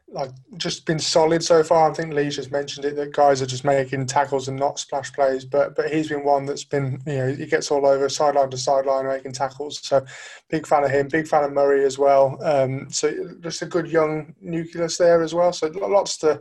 like 0.08 0.30
just 0.58 0.86
been 0.86 0.98
solid 0.98 1.42
so 1.42 1.62
far. 1.64 1.90
I 1.90 1.94
think 1.94 2.12
Lee 2.12 2.28
just 2.28 2.52
mentioned 2.52 2.84
it 2.84 2.94
that 2.96 3.12
guys 3.12 3.42
are 3.42 3.46
just 3.46 3.64
making 3.64 4.06
tackles 4.06 4.48
and 4.48 4.58
not 4.58 4.78
splash 4.78 5.12
plays. 5.12 5.44
But 5.44 5.74
but 5.74 5.92
he's 5.92 6.08
been 6.08 6.24
one 6.24 6.46
that's 6.46 6.64
been 6.64 7.02
you 7.06 7.16
know 7.16 7.34
he 7.34 7.46
gets 7.46 7.70
all 7.70 7.86
over 7.86 8.08
sideline 8.08 8.50
to 8.50 8.56
sideline 8.56 9.06
making 9.06 9.32
tackles. 9.32 9.80
So 9.86 10.04
big 10.50 10.66
fan 10.66 10.84
of 10.84 10.90
him. 10.90 11.08
Big 11.08 11.26
fan 11.26 11.44
of 11.44 11.52
Murray 11.52 11.84
as 11.84 11.98
well. 11.98 12.38
Um, 12.44 12.90
so 12.90 13.12
just 13.40 13.62
a 13.62 13.66
good 13.66 13.88
young 13.88 14.34
nucleus 14.40 14.98
there 14.98 15.22
as 15.22 15.34
well. 15.34 15.52
So 15.52 15.68
lots 15.68 16.16
to 16.18 16.40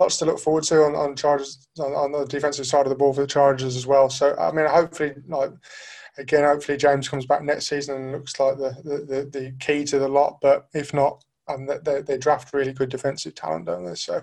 lots 0.00 0.16
to 0.18 0.24
look 0.24 0.40
forward 0.40 0.64
to 0.64 0.82
on 0.82 0.94
on 0.94 1.14
on, 1.22 1.92
on 1.92 2.12
the 2.12 2.26
defensive 2.26 2.66
side 2.66 2.86
of 2.86 2.90
the 2.90 2.96
ball 2.96 3.12
for 3.12 3.20
the 3.20 3.26
Chargers 3.26 3.76
as 3.76 3.86
well. 3.86 4.10
So 4.10 4.36
I 4.36 4.52
mean 4.52 4.66
hopefully 4.66 5.14
like 5.28 5.52
again, 6.18 6.44
hopefully 6.44 6.78
James 6.78 7.08
comes 7.08 7.26
back 7.26 7.42
next 7.42 7.68
season 7.68 7.96
and 7.96 8.12
looks 8.12 8.38
like 8.38 8.58
the, 8.58 8.76
the, 8.84 8.98
the, 8.98 9.30
the, 9.30 9.54
key 9.60 9.84
to 9.84 9.98
the 9.98 10.08
lot. 10.08 10.38
But 10.42 10.68
if 10.74 10.92
not, 10.92 11.24
and 11.48 11.68
they, 11.68 12.02
they 12.02 12.18
draft 12.18 12.54
really 12.54 12.72
good 12.72 12.88
defensive 12.88 13.34
talent, 13.34 13.66
don't 13.66 13.84
they? 13.84 13.94
So 13.94 14.22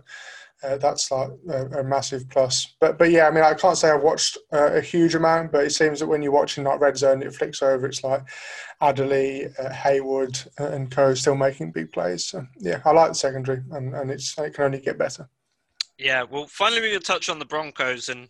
uh, 0.63 0.77
that's 0.77 1.09
like 1.11 1.29
a, 1.49 1.79
a, 1.79 1.83
massive 1.83 2.29
plus. 2.29 2.75
But 2.79 2.97
but 2.97 3.11
yeah, 3.11 3.27
I 3.27 3.31
mean, 3.31 3.43
I 3.43 3.53
can't 3.53 3.77
say 3.77 3.89
I've 3.89 4.03
watched 4.03 4.37
uh, 4.51 4.73
a 4.73 4.81
huge 4.81 5.15
amount, 5.15 5.51
but 5.51 5.63
it 5.63 5.71
seems 5.71 5.99
that 5.99 6.07
when 6.07 6.21
you're 6.21 6.33
watching 6.33 6.65
like 6.65 6.81
Red 6.81 6.97
Zone, 6.97 7.21
it 7.21 7.33
flicks 7.33 7.61
over. 7.61 7.87
It's 7.87 8.03
like 8.03 8.23
Adderley, 8.81 9.47
uh, 9.57 9.69
Hayward, 9.69 10.37
uh, 10.59 10.67
and 10.71 10.91
Co. 10.91 11.13
still 11.13 11.35
making 11.35 11.71
big 11.71 11.91
plays. 11.91 12.25
So 12.25 12.45
yeah, 12.57 12.81
I 12.83 12.91
like 12.91 13.09
the 13.09 13.15
secondary, 13.15 13.61
and, 13.71 13.95
and 13.95 14.11
it's 14.11 14.37
it 14.37 14.53
can 14.53 14.65
only 14.65 14.81
get 14.81 14.97
better. 14.97 15.29
Yeah, 15.97 16.23
well, 16.23 16.47
finally 16.47 16.81
we 16.81 16.91
can 16.91 17.01
touch 17.01 17.29
on 17.29 17.39
the 17.39 17.45
Broncos 17.45 18.09
and. 18.09 18.29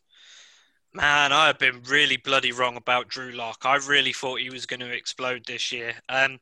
Man, 0.92 1.32
I 1.32 1.46
have 1.46 1.60
been 1.60 1.84
really 1.84 2.18
bloody 2.18 2.52
wrong 2.52 2.76
about 2.76 3.10
Drew 3.10 3.32
Lock. 3.32 3.60
I 3.64 3.76
really 3.76 4.12
thought 4.12 4.40
he 4.40 4.50
was 4.50 4.66
going 4.66 4.80
to 4.80 4.92
explode 4.92 5.46
this 5.46 5.72
year. 5.72 5.94
Um, 6.10 6.40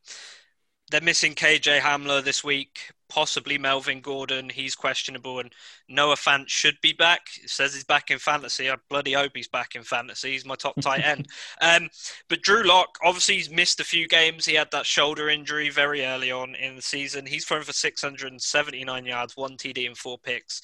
they're 0.89 1.01
missing 1.01 1.35
KJ 1.35 1.79
Hamler 1.79 2.23
this 2.23 2.43
week, 2.43 2.91
possibly 3.09 3.57
Melvin 3.57 3.99
Gordon. 3.99 4.49
He's 4.49 4.73
questionable, 4.73 5.39
and 5.39 5.53
Noah 5.89 6.15
Fant 6.15 6.47
should 6.47 6.77
be 6.81 6.93
back. 6.93 7.21
It 7.43 7.49
says 7.49 7.73
he's 7.73 7.83
back 7.83 8.09
in 8.09 8.19
fantasy. 8.19 8.69
I 8.69 8.75
bloody 8.89 9.13
hope 9.13 9.33
he's 9.35 9.49
back 9.49 9.75
in 9.75 9.83
fantasy. 9.83 10.31
He's 10.31 10.45
my 10.45 10.55
top 10.55 10.79
tight 10.81 11.03
end. 11.03 11.27
Um, 11.59 11.89
but 12.29 12.41
Drew 12.41 12.63
Lock, 12.63 12.97
obviously, 13.03 13.35
he's 13.35 13.49
missed 13.49 13.79
a 13.79 13.83
few 13.83 14.07
games. 14.07 14.45
He 14.45 14.53
had 14.53 14.69
that 14.71 14.85
shoulder 14.85 15.27
injury 15.29 15.69
very 15.69 16.05
early 16.05 16.31
on 16.31 16.55
in 16.55 16.75
the 16.75 16.81
season. 16.81 17.25
He's 17.25 17.45
thrown 17.45 17.63
for 17.63 17.73
679 17.73 19.05
yards, 19.05 19.35
one 19.35 19.57
TD, 19.57 19.88
and 19.88 19.97
four 19.97 20.17
picks. 20.19 20.61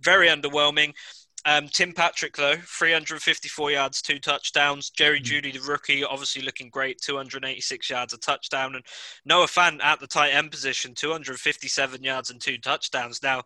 Very 0.00 0.28
underwhelming. 0.28 0.94
Um, 1.46 1.68
Tim 1.68 1.92
Patrick, 1.92 2.36
though, 2.36 2.56
354 2.56 3.70
yards, 3.70 4.02
two 4.02 4.18
touchdowns. 4.18 4.90
Jerry 4.90 5.20
mm. 5.20 5.24
Jeudy, 5.24 5.52
the 5.52 5.60
rookie, 5.60 6.04
obviously 6.04 6.42
looking 6.42 6.68
great, 6.68 7.00
286 7.00 7.88
yards, 7.88 8.12
a 8.12 8.18
touchdown. 8.18 8.74
And 8.74 8.84
Noah 9.24 9.46
Fant 9.46 9.82
at 9.82 10.00
the 10.00 10.06
tight 10.06 10.30
end 10.30 10.50
position, 10.50 10.94
257 10.94 12.02
yards 12.02 12.30
and 12.30 12.40
two 12.40 12.58
touchdowns. 12.58 13.22
Now, 13.22 13.42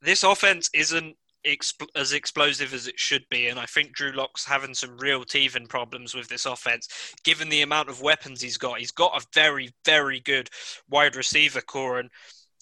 this 0.00 0.22
offense 0.22 0.70
isn't 0.72 1.16
exp- 1.46 1.88
as 1.94 2.12
explosive 2.12 2.72
as 2.72 2.86
it 2.86 2.98
should 2.98 3.24
be. 3.30 3.48
And 3.48 3.58
I 3.58 3.66
think 3.66 3.92
Drew 3.92 4.12
Lock's 4.12 4.44
having 4.44 4.74
some 4.74 4.96
real 4.98 5.24
teething 5.24 5.66
problems 5.66 6.14
with 6.14 6.28
this 6.28 6.46
offense, 6.46 6.88
given 7.24 7.48
the 7.48 7.62
amount 7.62 7.88
of 7.88 8.00
weapons 8.00 8.40
he's 8.40 8.58
got. 8.58 8.78
He's 8.78 8.92
got 8.92 9.20
a 9.20 9.26
very, 9.34 9.70
very 9.84 10.20
good 10.20 10.48
wide 10.88 11.16
receiver 11.16 11.60
core. 11.60 11.98
And 11.98 12.10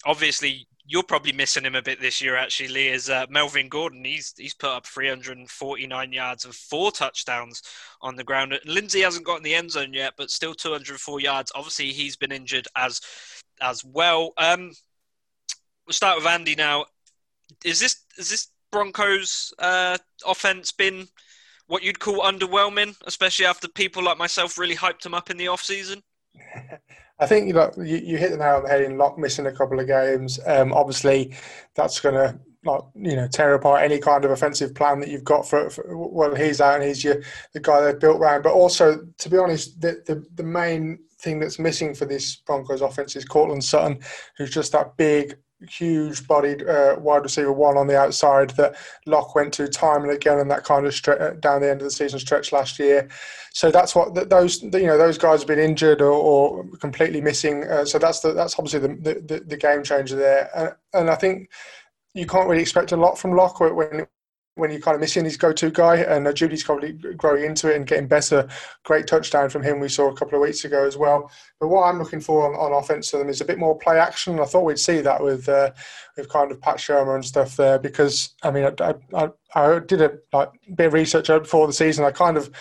obviously, 0.05 0.67
you're 0.89 1.03
probably 1.03 1.33
missing 1.33 1.65
him 1.65 1.75
a 1.75 1.81
bit 1.81 1.99
this 1.99 2.21
year, 2.21 2.37
actually, 2.37 2.69
Lee, 2.69 2.87
is 2.87 3.09
uh, 3.09 3.25
Melvin 3.29 3.67
Gordon. 3.67 4.05
He's 4.05 4.33
he's 4.37 4.53
put 4.53 4.69
up 4.69 4.87
349 4.87 6.13
yards 6.13 6.45
and 6.45 6.55
four 6.55 6.91
touchdowns 6.91 7.61
on 8.01 8.15
the 8.15 8.23
ground. 8.23 8.57
Lindsay 8.65 9.01
hasn't 9.01 9.25
got 9.25 9.37
in 9.37 9.43
the 9.43 9.53
end 9.53 9.69
zone 9.69 9.93
yet, 9.93 10.13
but 10.17 10.31
still 10.31 10.53
204 10.53 11.19
yards. 11.19 11.51
Obviously, 11.53 11.91
he's 11.91 12.15
been 12.15 12.31
injured 12.31 12.69
as 12.77 13.01
as 13.61 13.83
well. 13.83 14.31
Um, 14.37 14.71
we'll 15.85 15.93
start 15.93 16.17
with 16.17 16.25
Andy 16.25 16.55
now. 16.55 16.85
Is 17.65 17.81
this 17.81 18.05
is 18.17 18.29
this 18.29 18.47
Broncos 18.71 19.53
uh, 19.59 19.97
offense 20.25 20.71
been 20.71 21.09
what 21.67 21.83
you'd 21.83 21.99
call 21.99 22.21
underwhelming, 22.21 22.95
especially 23.05 23.45
after 23.45 23.67
people 23.67 24.03
like 24.03 24.17
myself 24.17 24.57
really 24.57 24.75
hyped 24.75 25.01
them 25.01 25.13
up 25.13 25.29
in 25.29 25.35
the 25.35 25.49
off 25.49 25.63
season? 25.63 26.01
I 27.19 27.25
think 27.25 27.47
you 27.47 27.53
know 27.53 27.71
you, 27.77 27.97
you 27.97 28.17
hit 28.17 28.31
the 28.31 28.37
nail 28.37 28.57
on 28.57 28.63
the 28.63 28.69
head 28.69 28.81
in 28.81 28.97
Lock 28.97 29.17
missing 29.17 29.47
a 29.47 29.51
couple 29.51 29.79
of 29.79 29.87
games. 29.87 30.39
Um, 30.45 30.73
obviously, 30.73 31.35
that's 31.75 31.99
going 31.99 32.15
to 32.15 32.39
like 32.63 32.81
you 32.95 33.15
know 33.15 33.27
tear 33.27 33.53
apart 33.53 33.83
any 33.83 33.99
kind 33.99 34.25
of 34.25 34.31
offensive 34.31 34.75
plan 34.75 34.99
that 34.99 35.09
you've 35.09 35.23
got 35.23 35.47
for, 35.47 35.69
for 35.69 35.97
well 35.97 36.35
he's 36.35 36.61
out 36.61 36.75
and 36.75 36.83
he's 36.83 37.03
your, 37.03 37.21
the 37.53 37.59
guy 37.59 37.81
they've 37.81 37.99
built 37.99 38.19
around. 38.19 38.43
But 38.43 38.53
also, 38.53 38.99
to 39.17 39.29
be 39.29 39.37
honest, 39.37 39.79
the, 39.81 40.01
the 40.05 40.25
the 40.35 40.43
main 40.43 40.99
thing 41.19 41.39
that's 41.39 41.59
missing 41.59 41.95
for 41.95 42.05
this 42.05 42.35
Broncos 42.35 42.81
offense 42.81 43.15
is 43.15 43.25
Courtland 43.25 43.63
Sutton, 43.63 43.99
who's 44.37 44.51
just 44.51 44.71
that 44.73 44.95
big 44.97 45.37
huge 45.67 46.27
bodied 46.27 46.67
uh, 46.67 46.95
wide 46.99 47.23
receiver 47.23 47.51
one 47.51 47.77
on 47.77 47.87
the 47.87 47.97
outside 47.97 48.51
that 48.51 48.75
Lock 49.05 49.33
went 49.33 49.53
to 49.53 49.67
time 49.67 50.03
and 50.03 50.11
again 50.11 50.39
and 50.39 50.51
that 50.51 50.63
kind 50.63 50.85
of 50.85 50.95
uh, 51.07 51.31
down 51.39 51.61
the 51.61 51.69
end 51.69 51.81
of 51.81 51.85
the 51.85 51.91
season 51.91 52.19
stretch 52.19 52.51
last 52.51 52.77
year. 52.77 53.09
So 53.53 53.71
that's 53.71 53.95
what 53.95 54.29
those 54.29 54.61
you 54.61 54.85
know 54.85 54.97
those 54.97 55.17
guys 55.17 55.39
have 55.39 55.47
been 55.47 55.59
injured 55.59 56.01
or, 56.01 56.11
or 56.11 56.65
completely 56.79 57.21
missing. 57.21 57.63
Uh, 57.63 57.85
so 57.85 57.97
that's 57.97 58.19
the, 58.19 58.33
that's 58.33 58.57
obviously 58.59 58.79
the, 58.79 59.21
the, 59.25 59.39
the 59.39 59.57
game 59.57 59.83
changer 59.83 60.15
there. 60.15 60.49
And, 60.55 60.75
and 60.93 61.09
I 61.09 61.15
think 61.15 61.49
you 62.13 62.27
can't 62.27 62.47
really 62.47 62.61
expect 62.61 62.91
a 62.91 62.97
lot 62.97 63.17
from 63.17 63.35
Lock 63.35 63.59
when 63.59 64.05
when 64.57 64.71
you're 64.71 64.81
kind 64.81 64.95
of 64.95 65.01
missing 65.01 65.23
his 65.23 65.37
go-to 65.37 65.69
guy, 65.69 65.97
and 65.97 66.27
uh, 66.27 66.33
Jeudy's 66.33 66.63
probably 66.63 66.93
growing 66.93 67.45
into 67.45 67.71
it 67.71 67.75
and 67.75 67.87
getting 67.87 68.07
better. 68.07 68.47
Great 68.83 69.07
touchdown 69.07 69.49
from 69.49 69.63
him 69.63 69.79
we 69.79 69.89
saw 69.89 70.09
a 70.09 70.15
couple 70.15 70.35
of 70.35 70.41
weeks 70.41 70.65
ago 70.65 70.85
as 70.85 70.97
well. 70.97 71.31
But 71.59 71.69
what 71.69 71.83
I'm 71.83 71.99
looking 71.99 72.21
for 72.21 72.45
on, 72.45 72.59
on 72.59 72.77
offense 72.77 73.09
for 73.09 73.17
them 73.17 73.29
is 73.29 73.41
a 73.41 73.45
bit 73.45 73.59
more 73.59 73.77
play 73.77 73.99
action. 73.99 74.39
I 74.39 74.45
thought 74.45 74.65
we'd 74.65 74.79
see 74.79 75.01
that 75.01 75.23
with 75.23 75.47
uh, 75.47 75.71
with 76.15 76.29
kind 76.29 76.51
of 76.51 76.61
Pat 76.61 76.77
Shurmur 76.77 77.15
and 77.15 77.25
stuff 77.25 77.55
there 77.55 77.79
because 77.79 78.35
I 78.43 78.51
mean 78.51 78.71
I, 78.79 78.95
I, 79.13 79.29
I 79.55 79.79
did 79.79 80.01
a 80.01 80.17
like, 80.33 80.49
bit 80.75 80.87
of 80.87 80.93
research 80.93 81.27
before 81.27 81.67
the 81.67 81.73
season. 81.73 82.05
I 82.05 82.11
kind 82.11 82.37
of 82.37 82.51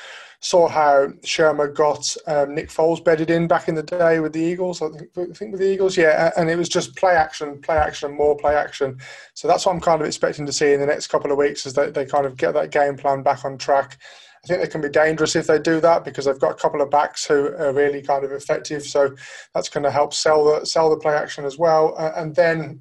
saw 0.41 0.69
how 0.69 1.09
Shurmur 1.23 1.75
got 1.75 2.17
um, 2.27 2.55
Nick 2.55 2.69
Foles 2.69 3.05
bedded 3.05 3.31
in 3.31 3.47
back 3.47 3.69
in 3.69 3.75
the 3.75 3.83
day 3.83 4.21
with 4.21 4.33
the 4.33 4.41
Eagles. 4.41 4.83
I 4.83 4.89
think, 4.89 5.11
I 5.17 5.25
think 5.33 5.53
with 5.53 5.61
the 5.61 5.73
Eagles, 5.73 5.97
yeah, 5.97 6.31
and 6.37 6.51
it 6.51 6.57
was 6.57 6.69
just 6.69 6.97
play 6.97 7.15
action, 7.15 7.61
play 7.61 7.77
action, 7.77 8.17
more 8.17 8.37
play 8.37 8.55
action. 8.55 8.99
So 9.35 9.49
that's 9.49 9.67
what 9.67 9.75
I'm 9.75 9.81
kind 9.81 10.01
of 10.01 10.07
expecting 10.07 10.47
to 10.47 10.53
see 10.53 10.73
in 10.73 10.81
the 10.81 10.87
next 10.87 11.09
couple 11.09 11.33
of 11.33 11.39
weeks 11.39 11.67
as 11.67 11.75
they, 11.75 11.91
they 11.91 12.05
kind 12.05 12.27
of 12.27 12.37
get 12.37 12.55
that 12.55 12.71
game 12.71 12.97
plan 12.97 13.23
back 13.23 13.45
on 13.45 13.59
track. 13.59 13.99
I 14.45 14.47
think 14.47 14.61
they 14.61 14.69
can 14.69 14.81
be 14.81 14.89
dangerous 14.89 15.35
if 15.35 15.49
they 15.49 15.59
do 15.59 15.81
that 15.81 16.05
because 16.05 16.27
they've 16.27 16.39
got 16.39 16.53
a 16.53 16.63
couple 16.63 16.81
of 16.81 16.91
backs 16.91 17.27
who 17.27 17.49
are 17.57 17.73
really 17.73 18.01
kind 18.01 18.25
of 18.25 18.31
effective. 18.31 18.85
So 18.85 19.17
that's 19.55 19.69
going 19.69 19.83
to 19.83 19.91
help 19.91 20.15
sell 20.15 20.45
the 20.45 20.65
sell 20.65 20.89
the 20.89 20.97
play 20.97 21.15
action 21.15 21.45
as 21.45 21.59
well. 21.59 21.97
Uh, 21.99 22.13
and 22.15 22.35
then 22.35 22.81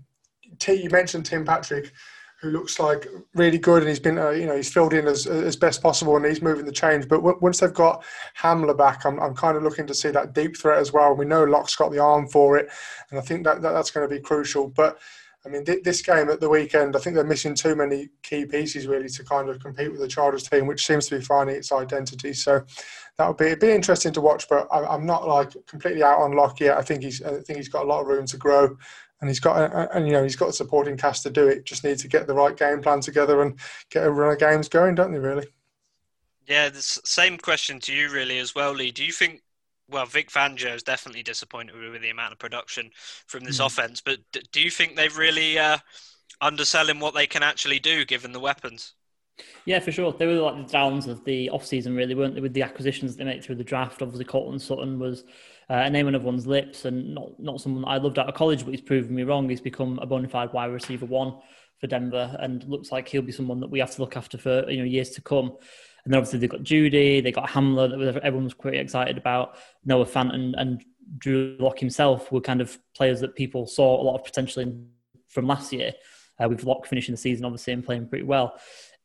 T, 0.60 0.74
you 0.74 0.90
mentioned 0.92 1.26
Tim 1.26 1.44
Patrick, 1.44 1.92
who 2.42 2.52
looks 2.52 2.80
like 2.80 3.08
really 3.34 3.58
good, 3.58 3.82
and 3.82 3.90
he's 3.90 4.00
been 4.00 4.18
uh, 4.18 4.30
you 4.30 4.46
know 4.46 4.56
he's 4.56 4.72
filled 4.72 4.94
in 4.94 5.08
as 5.08 5.26
as 5.28 5.56
best 5.56 5.82
possible, 5.82 6.16
and 6.16 6.26
he's 6.26 6.42
moving 6.42 6.66
the 6.66 6.72
change. 6.72 7.08
But 7.08 7.18
w- 7.18 7.38
once 7.42 7.60
they've 7.60 7.74
got 7.74 8.04
Hamler 8.40 8.78
back, 8.78 9.06
I'm 9.06 9.20
I'm 9.20 9.36
kind 9.36 9.58
of 9.58 9.64
looking 9.64 9.88
to 9.88 9.94
see 9.94 10.10
that 10.12 10.34
deep 10.34 10.58
threat 10.58 10.80
as 10.80 10.94
well. 10.94 11.16
We 11.16 11.26
know 11.26 11.44
Lock's 11.44 11.76
got 11.76 11.92
the 11.92 12.00
arm 12.00 12.28
for 12.28 12.58
it, 12.58 12.70
and 13.10 13.20
I 13.20 13.22
think 13.22 13.46
that, 13.46 13.62
that 13.62 13.72
that's 13.72 13.92
going 13.92 14.08
to 14.08 14.14
be 14.14 14.22
crucial. 14.22 14.68
But 14.68 15.00
I 15.46 15.50
mean, 15.50 15.64
this 15.84 16.02
game 16.02 16.30
at 16.30 16.40
the 16.40 16.50
weekend, 16.50 16.96
I 16.96 17.00
think 17.00 17.16
they're 17.16 17.24
missing 17.24 17.54
too 17.54 17.76
many 17.76 18.10
key 18.24 18.46
pieces 18.46 18.88
really 18.88 19.10
to 19.10 19.24
kind 19.24 19.48
of 19.48 19.60
compete 19.60 19.92
with 19.92 20.02
the 20.02 20.08
Chargers 20.08 20.50
team, 20.50 20.66
which 20.66 20.86
seems 20.86 21.08
to 21.08 21.20
be 21.20 21.24
finding 21.24 21.56
its 21.56 21.72
identity. 21.72 22.34
So 22.34 22.66
that 23.18 23.28
would 23.28 23.38
be 23.38 23.54
be 23.54 23.72
interesting 23.72 24.12
to 24.14 24.22
watch. 24.22 24.50
But 24.50 24.68
I'm 24.72 25.06
not 25.06 25.28
like 25.28 25.52
completely 25.68 26.02
out 26.02 26.20
on 26.20 26.32
Lock 26.32 26.60
yet. 26.60 26.78
I 26.78 26.82
think 26.82 27.04
he's 27.04 27.22
I 27.22 27.40
think 27.42 27.58
he's 27.58 27.70
got 27.70 27.86
a 27.86 27.88
lot 27.88 28.02
of 28.02 28.08
room 28.08 28.26
to 28.26 28.38
grow, 28.38 28.76
and 29.22 29.30
he's 29.30 29.40
got 29.40 29.58
a, 29.58 29.96
and 29.96 30.08
you 30.08 30.14
know 30.14 30.24
he's 30.24 30.36
got 30.36 30.50
a 30.50 30.54
supporting 30.54 30.98
cast 30.98 31.24
to 31.24 31.30
do 31.30 31.48
it. 31.48 31.66
Just 31.66 31.84
need 31.84 31.98
to 32.00 32.08
get 32.08 32.28
the 32.28 32.34
right 32.34 32.56
game 32.56 32.82
plan 32.82 33.00
together 33.00 33.42
and 33.42 33.60
get 33.90 34.06
a 34.06 34.12
run 34.12 34.34
of 34.34 34.40
games 34.40 34.70
going, 34.70 34.96
don't 34.96 35.12
they? 35.12 35.20
Really? 35.20 35.48
Yeah, 36.48 36.70
the 36.70 36.82
same 36.82 37.38
question 37.38 37.80
to 37.82 37.94
you 37.94 38.12
really 38.12 38.38
as 38.38 38.54
well, 38.54 38.72
Lee. 38.74 38.92
Do 38.92 39.04
you 39.04 39.12
think 39.12 39.42
well, 39.90 40.06
Vic 40.06 40.32
Fangio 40.32 40.74
is 40.74 40.84
definitely 40.84 41.24
disappointed 41.24 41.76
with 41.76 42.02
the 42.02 42.10
amount 42.10 42.34
of 42.34 42.40
production 42.40 42.90
from 43.28 43.44
this 43.44 43.60
mm. 43.60 43.68
offense. 43.68 44.02
But 44.02 44.20
do 44.52 44.62
you 44.62 44.72
think 44.72 44.96
they've 44.96 45.16
really 45.16 45.60
uh, 45.60 45.78
underselling 46.42 47.00
what 47.00 47.14
they 47.14 47.28
can 47.28 47.44
actually 47.44 47.80
do 47.80 48.06
given 48.06 48.32
the 48.32 48.40
weapons? 48.40 48.94
Yeah, 49.66 49.80
for 49.80 49.92
sure. 49.92 50.14
They 50.14 50.28
were 50.28 50.34
like 50.36 50.56
the 50.56 50.72
downs 50.72 51.08
of 51.08 51.24
the 51.26 51.50
offseason, 51.54 51.96
really, 51.96 52.16
weren't 52.16 52.36
they? 52.36 52.42
With 52.42 52.54
the 52.54 52.64
acquisitions 52.64 53.16
they 53.16 53.26
made 53.26 53.44
through 53.44 53.56
the 53.56 53.64
draft. 53.64 54.02
Obviously, 54.02 54.26
Courtland 54.26 54.62
Sutton 54.62 54.98
was 54.98 55.24
uh, 55.70 55.74
a 55.74 55.90
name 55.90 56.08
on 56.08 56.16
everyone's 56.16 56.46
lips 56.46 56.86
and 56.86 57.16
not, 57.16 57.40
not 57.40 57.62
someone 57.62 57.86
I 57.86 57.98
loved 57.98 58.20
out 58.20 58.30
of 58.30 58.36
college, 58.36 58.64
but 58.64 58.72
he's 58.72 58.82
proven 58.82 59.16
me 59.16 59.24
wrong. 59.24 59.50
He's 59.50 59.62
become 59.62 60.00
a 60.00 60.06
bona 60.06 60.28
fide 60.28 60.54
wide 60.54 60.72
receiver 60.72 61.06
one 61.06 61.36
for 61.80 61.88
Denver 61.88 62.36
and 62.40 62.64
looks 62.66 62.92
like 62.92 63.08
he'll 63.08 63.22
be 63.22 63.32
someone 63.32 63.60
that 63.60 63.70
we 63.70 63.80
have 63.80 63.92
to 63.92 64.02
look 64.02 64.16
after 64.16 64.38
for 64.38 64.70
you 64.70 64.78
know 64.78 64.84
years 64.84 65.10
to 65.12 65.22
come. 65.22 65.48
And 66.04 66.14
then 66.14 66.20
obviously 66.20 66.40
they've 66.40 66.50
got 66.50 66.64
Jeudy, 66.64 67.24
they 67.24 67.32
got 67.32 67.50
Hamler 67.50 68.14
that 68.14 68.24
everyone 68.24 68.44
was 68.44 68.54
quite 68.54 68.76
excited 68.76 69.18
about. 69.18 69.58
Noah 69.84 70.06
Fant 70.06 70.34
and, 70.34 70.54
and 70.56 70.86
Drew 71.18 71.58
Lock 71.60 71.80
himself 71.80 72.32
were 72.32 72.42
kind 72.42 72.62
of 72.62 72.78
players 72.96 73.20
that 73.22 73.36
people 73.36 73.66
saw 73.66 74.00
a 74.00 74.04
lot 74.04 74.16
of 74.16 74.24
potential 74.24 74.62
in 74.62 74.88
from 75.30 75.48
last 75.48 75.74
year. 75.74 75.94
Uh, 76.38 76.50
with 76.50 76.66
Lock 76.66 76.86
finishing 76.86 77.14
the 77.14 77.18
season 77.18 77.46
obviously 77.46 77.72
and 77.72 77.86
playing 77.86 78.08
pretty 78.10 78.26
well. 78.26 78.60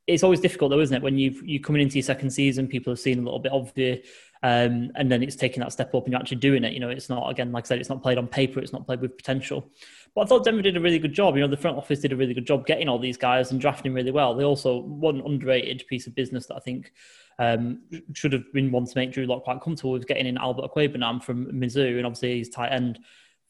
It's 0.06 0.24
always 0.24 0.40
difficult 0.40 0.72
though, 0.72 0.80
isn't 0.80 0.96
it? 0.96 1.02
When 1.02 1.16
you've 1.16 1.40
you 1.46 1.60
coming 1.60 1.80
into 1.80 1.94
your 1.94 2.02
second 2.02 2.30
season, 2.30 2.66
people 2.66 2.90
have 2.90 2.98
seen 2.98 3.18
a 3.18 3.22
little 3.22 3.38
bit 3.38 3.52
of 3.52 3.72
the 3.74 4.02
um, 4.42 4.90
and 4.94 5.10
then 5.10 5.22
it's 5.22 5.36
taking 5.36 5.60
that 5.60 5.72
step 5.72 5.94
up 5.94 6.04
and 6.04 6.12
you're 6.12 6.20
actually 6.20 6.38
doing 6.38 6.64
it. 6.64 6.72
You 6.72 6.80
know, 6.80 6.88
it's 6.88 7.08
not 7.08 7.28
again, 7.30 7.52
like 7.52 7.64
I 7.64 7.68
said, 7.68 7.78
it's 7.78 7.88
not 7.88 8.02
played 8.02 8.18
on 8.18 8.26
paper, 8.26 8.60
it's 8.60 8.72
not 8.72 8.86
played 8.86 9.00
with 9.00 9.16
potential. 9.16 9.70
But 10.14 10.22
I 10.22 10.24
thought 10.26 10.44
Denver 10.44 10.62
did 10.62 10.76
a 10.76 10.80
really 10.80 10.98
good 10.98 11.12
job. 11.12 11.36
You 11.36 11.42
know, 11.42 11.48
the 11.48 11.56
front 11.56 11.76
office 11.76 12.00
did 12.00 12.12
a 12.12 12.16
really 12.16 12.34
good 12.34 12.46
job 12.46 12.66
getting 12.66 12.88
all 12.88 12.98
these 12.98 13.16
guys 13.16 13.50
and 13.50 13.60
drafting 13.60 13.94
really 13.94 14.10
well. 14.10 14.34
They 14.34 14.44
also 14.44 14.78
one 14.80 15.20
underrated 15.20 15.84
piece 15.88 16.06
of 16.06 16.14
business 16.14 16.46
that 16.46 16.56
I 16.56 16.60
think 16.60 16.92
um, 17.38 17.80
should 18.14 18.32
have 18.32 18.52
been 18.52 18.72
one 18.72 18.86
to 18.86 18.92
make 18.96 19.12
Drew 19.12 19.26
Lock 19.26 19.44
quite 19.44 19.60
comfortable 19.60 19.92
with 19.92 20.06
getting 20.06 20.26
in 20.26 20.36
Albert 20.36 20.70
Okwuegbunam 20.70 21.22
from 21.22 21.46
Mizzou, 21.46 21.96
and 21.96 22.06
obviously 22.06 22.36
he's 22.36 22.50
tight 22.50 22.72
end 22.72 22.98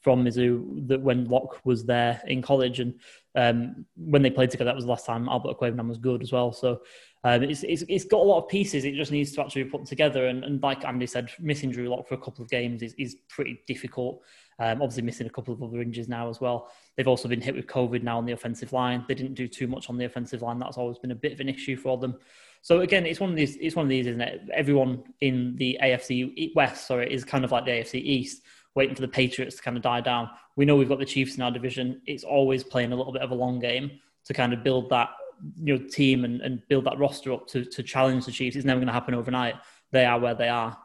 from 0.01 0.25
Mizzou 0.25 0.87
that 0.89 1.01
when 1.01 1.27
Lock 1.27 1.61
was 1.65 1.85
there 1.85 2.23
in 2.27 2.41
college 2.41 2.81
and 2.81 2.95
um, 3.35 3.85
when 3.97 4.23
they 4.23 4.31
played 4.31 4.51
together, 4.51 4.69
that 4.69 4.75
was 4.75 4.85
the 4.85 4.91
last 4.91 5.07
time 5.07 5.29
Albert 5.29 5.57
Okwuegbunam 5.57 5.89
was 5.89 5.99
good 5.99 6.23
as 6.23 6.33
well. 6.33 6.53
So 6.53 6.83
um, 7.23 7.43
it's, 7.43 7.63
it's, 7.65 7.85
it's 7.89 8.05
got 8.05 8.21
a 8.21 8.25
lot 8.25 8.43
of 8.43 8.49
pieces. 8.49 8.85
It 8.85 8.95
just 8.95 9.13
needs 9.13 9.33
to 9.33 9.43
actually 9.43 9.65
be 9.65 9.71
put 9.71 9.85
together. 9.85 10.27
And, 10.27 10.43
and 10.43 10.63
like 10.63 10.85
Andy 10.85 11.07
said, 11.07 11.31
missing 11.39 11.71
Drew 11.71 11.89
Lock 11.89 12.09
for 12.09 12.15
a 12.15 12.19
couple 12.19 12.43
of 12.43 12.49
games 12.49 12.83
is, 12.83 12.95
is 12.95 13.17
pretty 13.29 13.61
difficult. 13.67 14.23
Um, 14.59 14.81
obviously, 14.83 15.03
missing 15.03 15.27
a 15.27 15.31
couple 15.31 15.53
of 15.53 15.63
other 15.63 15.83
injuries 15.83 16.09
now 16.09 16.29
as 16.31 16.41
well. 16.41 16.71
They've 16.97 17.09
also 17.09 17.29
been 17.29 17.41
hit 17.41 17.55
with 17.55 17.67
COVID 17.67 18.03
now 18.03 18.19
on 18.19 18.25
the 18.25 18.33
offensive 18.33 18.73
line. 18.73 19.05
They 19.07 19.15
didn't 19.15 19.35
do 19.35 19.49
too 19.49 19.67
much 19.67 19.91
on 19.91 19.99
the 19.99 20.05
offensive 20.07 20.43
line. 20.43 20.59
That's 20.59 20.79
always 20.79 20.99
been 20.99 21.11
a 21.11 21.17
bit 21.17 21.33
of 21.33 21.41
an 21.41 21.49
issue 21.49 21.77
for 21.77 21.99
them. 21.99 22.17
So 22.63 22.81
again, 22.81 23.07
it's 23.07 23.21
one 23.21 23.31
of 23.31 23.37
these. 23.37 23.57
It's 23.57 23.77
one 23.77 23.87
of 23.87 23.91
these, 23.91 24.07
isn't 24.07 24.21
it? 24.21 24.43
Everyone 24.53 25.03
in 25.21 25.57
the 25.57 25.79
AFC 25.83 26.55
West, 26.55 26.87
sorry, 26.87 27.13
is 27.13 27.25
kind 27.25 27.45
of 27.45 27.53
like 27.53 27.65
the 27.67 27.71
AFC 27.71 27.95
East, 28.03 28.43
waiting 28.75 28.95
for 28.95 29.03
the 29.03 29.09
Patriots 29.09 29.57
to 29.57 29.63
kind 29.63 29.77
of 29.77 29.83
die 29.83 30.01
down. 30.01 30.31
We 30.57 30.65
know 30.65 30.77
we've 30.77 30.89
got 30.89 30.99
the 30.99 31.07
Chiefs 31.07 31.37
in 31.37 31.43
our 31.43 31.51
division. 31.51 32.01
It's 32.07 32.25
always 32.25 32.63
playing 32.65 32.93
a 32.93 32.97
little 32.97 33.13
bit 33.13 33.23
of 33.23 33.31
a 33.31 33.35
long 33.35 33.61
game 33.61 33.91
to 34.25 34.35
kind 34.35 34.53
of 34.53 34.63
build 34.63 34.91
that 34.91 35.09
you 35.57 35.79
know 35.79 35.85
team 35.89 36.25
and, 36.25 36.41
and 36.41 36.63
build 36.69 36.85
that 36.85 36.99
roster 36.99 37.33
up 37.33 37.47
to 37.49 37.65
to 37.65 37.83
challenge 37.83 38.27
the 38.27 38.33
Chiefs. 38.33 38.57
It's 38.57 38.65
never 38.65 38.81
going 38.81 38.89
to 38.89 38.93
happen 38.93 39.15
overnight. 39.15 39.57
They 39.91 40.05
are 40.05 40.19
where 40.19 40.35
they 40.35 40.49
are. 40.49 40.79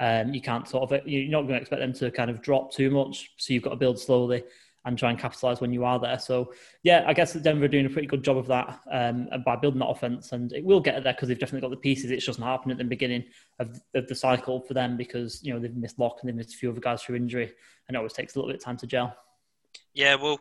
Um, 0.00 0.32
you 0.32 0.40
can't 0.40 0.68
sort 0.68 0.90
of 0.90 1.06
you're 1.06 1.30
not 1.30 1.42
going 1.42 1.54
to 1.54 1.60
expect 1.60 1.80
them 1.80 1.92
to 1.94 2.10
kind 2.10 2.30
of 2.30 2.42
drop 2.42 2.72
too 2.72 2.90
much. 2.90 3.30
So 3.36 3.52
you've 3.52 3.62
got 3.62 3.70
to 3.70 3.76
build 3.76 3.98
slowly 3.98 4.44
and 4.84 4.96
try 4.96 5.10
and 5.10 5.18
capitalize 5.18 5.60
when 5.60 5.72
you 5.72 5.84
are 5.84 5.98
there. 5.98 6.18
So 6.18 6.52
yeah, 6.82 7.04
I 7.06 7.12
guess 7.12 7.34
Denver 7.34 7.66
are 7.66 7.68
doing 7.68 7.86
a 7.86 7.90
pretty 7.90 8.08
good 8.08 8.22
job 8.22 8.36
of 8.36 8.46
that 8.46 8.80
um, 8.90 9.28
by 9.44 9.56
building 9.56 9.80
that 9.80 9.88
offense, 9.88 10.32
and 10.32 10.52
it 10.52 10.64
will 10.64 10.80
get 10.80 11.02
there 11.02 11.12
because 11.12 11.28
they've 11.28 11.38
definitely 11.38 11.68
got 11.68 11.70
the 11.70 11.80
pieces. 11.80 12.10
It's 12.10 12.24
just 12.24 12.38
not 12.38 12.46
happened 12.46 12.72
at 12.72 12.78
the 12.78 12.84
beginning 12.84 13.24
of, 13.58 13.80
of 13.94 14.06
the 14.06 14.14
cycle 14.14 14.60
for 14.60 14.74
them 14.74 14.96
because 14.96 15.42
you 15.42 15.52
know 15.52 15.60
they've 15.60 15.74
missed 15.74 15.98
Lock 15.98 16.18
and 16.20 16.28
they've 16.28 16.36
missed 16.36 16.54
a 16.54 16.58
few 16.58 16.70
other 16.70 16.80
guys 16.80 17.02
through 17.02 17.16
injury, 17.16 17.52
and 17.88 17.94
it 17.94 17.98
always 17.98 18.12
takes 18.12 18.34
a 18.34 18.38
little 18.38 18.50
bit 18.50 18.60
of 18.60 18.64
time 18.64 18.76
to 18.78 18.86
gel. 18.86 19.14
Yeah, 19.94 20.14
well, 20.14 20.40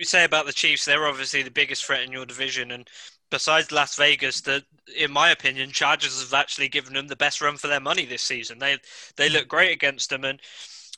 you 0.00 0.06
say 0.06 0.24
about 0.24 0.46
the 0.46 0.52
Chiefs, 0.52 0.84
they're 0.84 1.06
obviously 1.06 1.42
the 1.42 1.50
biggest 1.50 1.84
threat 1.84 2.02
in 2.02 2.12
your 2.12 2.26
division, 2.26 2.72
and 2.72 2.88
besides 3.30 3.70
Las 3.70 3.96
Vegas, 3.96 4.40
that 4.42 4.64
in 4.96 5.10
my 5.12 5.30
opinion, 5.30 5.70
Chargers 5.70 6.20
have 6.20 6.34
actually 6.34 6.68
given 6.68 6.94
them 6.94 7.06
the 7.08 7.16
best 7.16 7.40
run 7.40 7.56
for 7.56 7.68
their 7.68 7.80
money 7.80 8.04
this 8.04 8.22
season. 8.22 8.58
They 8.58 8.78
they 9.16 9.28
look 9.28 9.48
great 9.48 9.72
against 9.72 10.10
them, 10.10 10.24
and 10.24 10.40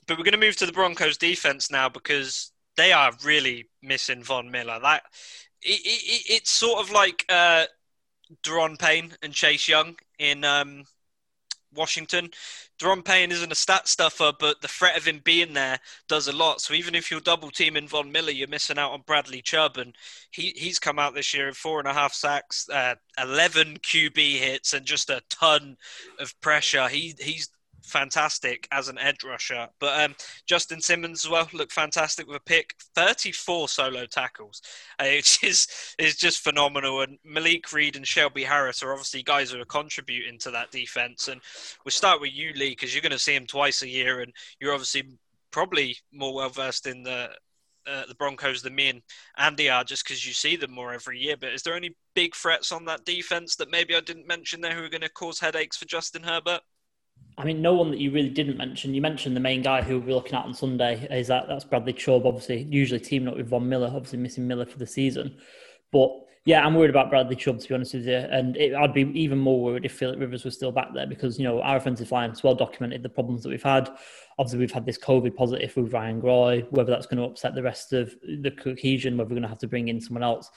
but 0.07 0.16
we're 0.16 0.24
going 0.24 0.32
to 0.32 0.38
move 0.38 0.57
to 0.57 0.66
the 0.66 0.72
Broncos 0.72 1.18
defense 1.18 1.70
now 1.70 1.88
because 1.88 2.53
they 2.76 2.92
are 2.92 3.12
really 3.24 3.68
missing 3.82 4.22
Von 4.22 4.50
Miller. 4.50 4.78
That 4.80 5.03
it, 5.62 5.80
it, 5.84 6.22
it's 6.32 6.50
sort 6.50 6.80
of 6.80 6.90
like 6.90 7.24
uh, 7.28 7.64
Daron 8.42 8.78
Payne 8.78 9.12
and 9.22 9.32
Chase 9.32 9.68
Young 9.68 9.96
in 10.18 10.44
um, 10.44 10.84
Washington. 11.74 12.30
Daron 12.80 13.04
Payne 13.04 13.32
isn't 13.32 13.52
a 13.52 13.56
stat 13.56 13.88
stuffer, 13.88 14.32
but 14.38 14.60
the 14.60 14.68
threat 14.68 14.96
of 14.96 15.06
him 15.06 15.20
being 15.24 15.52
there 15.52 15.78
does 16.08 16.28
a 16.28 16.32
lot. 16.32 16.60
So 16.60 16.74
even 16.74 16.94
if 16.94 17.10
you're 17.10 17.20
double 17.20 17.50
teaming 17.50 17.88
Von 17.88 18.10
Miller, 18.10 18.30
you're 18.30 18.48
missing 18.48 18.78
out 18.78 18.92
on 18.92 19.02
Bradley 19.06 19.42
Chubb, 19.42 19.76
and 19.76 19.94
he 20.30 20.52
he's 20.56 20.78
come 20.78 20.98
out 20.98 21.14
this 21.14 21.32
year 21.34 21.48
in 21.48 21.54
four 21.54 21.78
and 21.78 21.88
a 21.88 21.94
half 21.94 22.12
sacks, 22.12 22.68
uh, 22.68 22.94
eleven 23.18 23.78
QB 23.78 24.38
hits, 24.38 24.72
and 24.72 24.86
just 24.86 25.10
a 25.10 25.22
ton 25.28 25.76
of 26.18 26.38
pressure. 26.40 26.88
He 26.88 27.14
he's 27.18 27.48
fantastic 27.83 28.68
as 28.72 28.89
an 28.89 28.99
edge 28.99 29.24
rusher. 29.24 29.68
But 29.78 30.01
um, 30.03 30.14
Justin 30.47 30.80
Simmons 30.80 31.24
as 31.24 31.30
well 31.30 31.49
looked 31.53 31.72
fantastic 31.72 32.26
with 32.26 32.37
a 32.37 32.41
pick, 32.41 32.74
34 32.95 33.68
solo 33.68 34.07
tackles, 34.07 34.62
uh, 34.99 35.05
which 35.16 35.43
is 35.43 35.66
is 35.99 36.16
just 36.16 36.43
phenomenal. 36.43 37.03
And 37.03 37.18
Malik 37.24 37.72
Reed 37.72 37.97
and 37.97 38.07
Shelby 38.07 38.45
Harris 38.45 38.83
are 38.83 38.93
obviously 38.93 39.22
guys 39.22 39.51
who 39.51 39.61
are 39.61 39.66
contributing 39.66 40.39
to 40.41 40.51
that 40.53 40.70
defense. 40.70 41.28
And 41.28 41.41
we'll 41.85 41.93
start 41.93 42.20
with 42.20 42.33
you, 42.33 42.53
Lee, 42.55 42.70
because 42.70 42.95
you're 42.95 43.03
going 43.03 43.12
to 43.12 43.18
see 43.18 43.35
him 43.35 43.47
twice 43.47 43.83
a 43.83 43.89
year, 43.89 44.20
and 44.20 44.33
you're 44.61 44.72
obviously 44.72 45.05
probably 45.51 45.97
more 46.12 46.35
well 46.35 46.49
versed 46.49 46.87
in 46.87 47.03
the. 47.03 47.30
Uh, 47.85 48.07
the 48.07 48.14
Broncos 48.14 48.62
than 48.62 48.76
me 48.76 48.91
and 48.91 49.03
Andy 49.39 49.68
are 49.68 49.83
just 49.83 50.05
because 50.05 50.24
you 50.24 50.33
see 50.33 50.55
them 50.55 50.70
more 50.70 50.95
every 50.95 51.18
year. 51.18 51.37
But 51.37 51.53
is 51.53 51.64
there 51.64 51.74
any 51.74 51.97
big 52.14 52.37
threats 52.37 52.70
on 52.70 52.85
that 52.85 53.05
defense 53.05 53.57
that 53.57 53.72
maybe 53.72 53.97
I 53.97 54.01
didn't 54.01 54.28
mention 54.28 54.61
there 54.61 54.76
who 54.76 54.85
are 54.85 54.89
going 54.89 55.01
to 55.01 55.09
cause 55.09 55.41
headaches 55.41 55.78
for 55.78 55.85
Justin 55.87 56.22
Herbert? 56.22 56.61
I 57.39 57.45
mean, 57.45 57.62
no 57.62 57.74
one 57.74 57.91
that 57.91 57.99
you 57.99 58.11
really 58.11 58.28
didn't 58.28 58.59
mention. 58.59 58.95
You 58.95 59.01
mentioned 59.01 59.35
the 59.35 59.41
main 59.41 59.62
guy 59.62 59.83
who 59.83 59.99
we're 60.01 60.14
looking 60.14 60.35
at 60.35 60.45
on 60.45 60.55
Sunday 60.55 61.07
is 61.11 61.28
that 61.28 61.49
that's 61.49 61.64
Bradley 61.64 61.93
Chubb, 61.93 62.26
obviously, 62.26 62.64
usually 62.64 63.01
teaming 63.01 63.28
up 63.28 63.37
with 63.37 63.49
Von 63.49 63.68
Miller, 63.68 63.87
obviously 63.87 64.18
missing 64.18 64.47
Miller 64.47 64.66
for 64.66 64.78
the 64.78 64.87
season. 64.87 65.37
But 65.93 66.11
yeah, 66.45 66.66
I'm 66.66 66.74
worried 66.74 66.91
about 66.91 67.09
Bradley 67.09 67.37
Chubb 67.37 67.61
to 67.61 67.68
be 67.68 67.74
honest 67.74 67.95
with 67.95 68.07
you, 68.07 68.16
and 68.16 68.57
it, 68.57 68.74
I'd 68.74 68.93
be 68.93 69.03
even 69.14 69.39
more 69.39 69.62
worried 69.62 69.85
if 69.85 69.93
Philip 69.93 70.18
Rivers 70.18 70.45
was 70.45 70.55
still 70.55 70.72
back 70.72 70.93
there 70.93 71.07
because 71.07 71.39
you 71.39 71.45
know 71.45 71.62
our 71.62 71.76
offensive 71.76 72.11
line 72.11 72.30
has 72.30 72.43
well 72.43 72.55
documented 72.55 73.03
the 73.03 73.09
problems 73.09 73.43
that 73.45 73.49
we've 73.49 73.62
had. 73.62 73.89
Obviously, 74.39 74.59
we've 74.59 74.72
had 74.72 74.85
this 74.85 74.99
COVID 74.99 75.37
positive 75.37 75.74
with 75.76 75.93
Ryan 75.93 76.20
Groy. 76.20 76.66
Whether 76.70 76.91
that's 76.91 77.07
going 77.07 77.18
to 77.18 77.24
upset 77.30 77.55
the 77.55 77.62
rest 77.62 77.93
of 77.93 78.14
the 78.22 78.51
cohesion, 78.51 79.16
whether 79.16 79.28
we're 79.28 79.37
going 79.37 79.43
to 79.43 79.49
have 79.49 79.59
to 79.59 79.68
bring 79.68 79.89
in 79.89 80.01
someone 80.01 80.24
else 80.24 80.51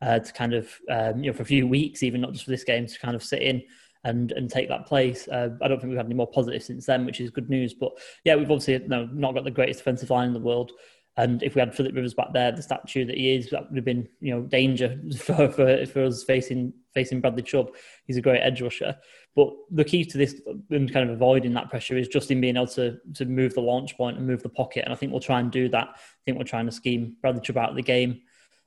uh, 0.00 0.18
to 0.18 0.32
kind 0.32 0.54
of 0.54 0.70
um, 0.90 1.22
you 1.22 1.30
know 1.30 1.36
for 1.36 1.42
a 1.42 1.46
few 1.46 1.66
weeks, 1.66 2.02
even 2.02 2.22
not 2.22 2.32
just 2.32 2.46
for 2.46 2.50
this 2.50 2.64
game, 2.64 2.86
to 2.86 2.98
kind 2.98 3.14
of 3.14 3.22
sit 3.22 3.42
in 3.42 3.62
and 4.06 4.32
and 4.32 4.48
take 4.48 4.68
that 4.68 4.86
place. 4.86 5.28
Uh, 5.28 5.50
I 5.60 5.68
don't 5.68 5.80
think 5.80 5.90
we've 5.90 5.96
had 5.96 6.06
any 6.06 6.14
more 6.14 6.30
positive 6.30 6.62
since 6.62 6.86
then, 6.86 7.04
which 7.04 7.20
is 7.20 7.30
good 7.30 7.50
news. 7.50 7.74
But 7.74 7.92
yeah, 8.24 8.36
we've 8.36 8.50
obviously 8.50 8.78
no, 8.86 9.06
not 9.12 9.34
got 9.34 9.44
the 9.44 9.50
greatest 9.50 9.80
defensive 9.80 10.10
line 10.10 10.28
in 10.28 10.34
the 10.34 10.40
world. 10.40 10.72
And 11.18 11.42
if 11.42 11.54
we 11.54 11.60
had 11.60 11.74
Philip 11.74 11.94
Rivers 11.94 12.12
back 12.12 12.32
there, 12.34 12.52
the 12.52 12.62
statue 12.62 13.06
that 13.06 13.16
he 13.16 13.34
is, 13.34 13.48
that 13.50 13.68
would 13.68 13.76
have 13.76 13.84
been 13.84 14.06
you 14.20 14.34
know 14.34 14.42
danger 14.42 15.00
for, 15.18 15.50
for, 15.50 15.86
for 15.86 16.04
us 16.04 16.22
facing 16.22 16.72
facing 16.94 17.20
Bradley 17.20 17.42
Chubb. 17.42 17.74
He's 18.06 18.16
a 18.16 18.22
great 18.22 18.40
edge 18.40 18.62
rusher. 18.62 18.96
But 19.34 19.50
the 19.70 19.84
key 19.84 20.04
to 20.04 20.18
this 20.18 20.40
and 20.70 20.92
kind 20.92 21.10
of 21.10 21.16
avoiding 21.16 21.52
that 21.54 21.68
pressure 21.68 21.98
is 21.98 22.08
just 22.08 22.30
in 22.30 22.40
being 22.40 22.56
able 22.56 22.68
to 22.68 22.98
to 23.14 23.24
move 23.24 23.54
the 23.54 23.60
launch 23.60 23.96
point 23.96 24.18
and 24.18 24.26
move 24.26 24.42
the 24.42 24.48
pocket. 24.48 24.84
And 24.84 24.92
I 24.92 24.96
think 24.96 25.10
we'll 25.10 25.20
try 25.20 25.40
and 25.40 25.50
do 25.50 25.68
that. 25.70 25.88
I 25.88 26.22
think 26.24 26.38
we're 26.38 26.44
trying 26.44 26.66
to 26.66 26.72
scheme 26.72 27.16
Bradley 27.20 27.40
Chubb 27.40 27.58
out 27.58 27.70
of 27.70 27.76
the 27.76 27.82
game 27.82 28.20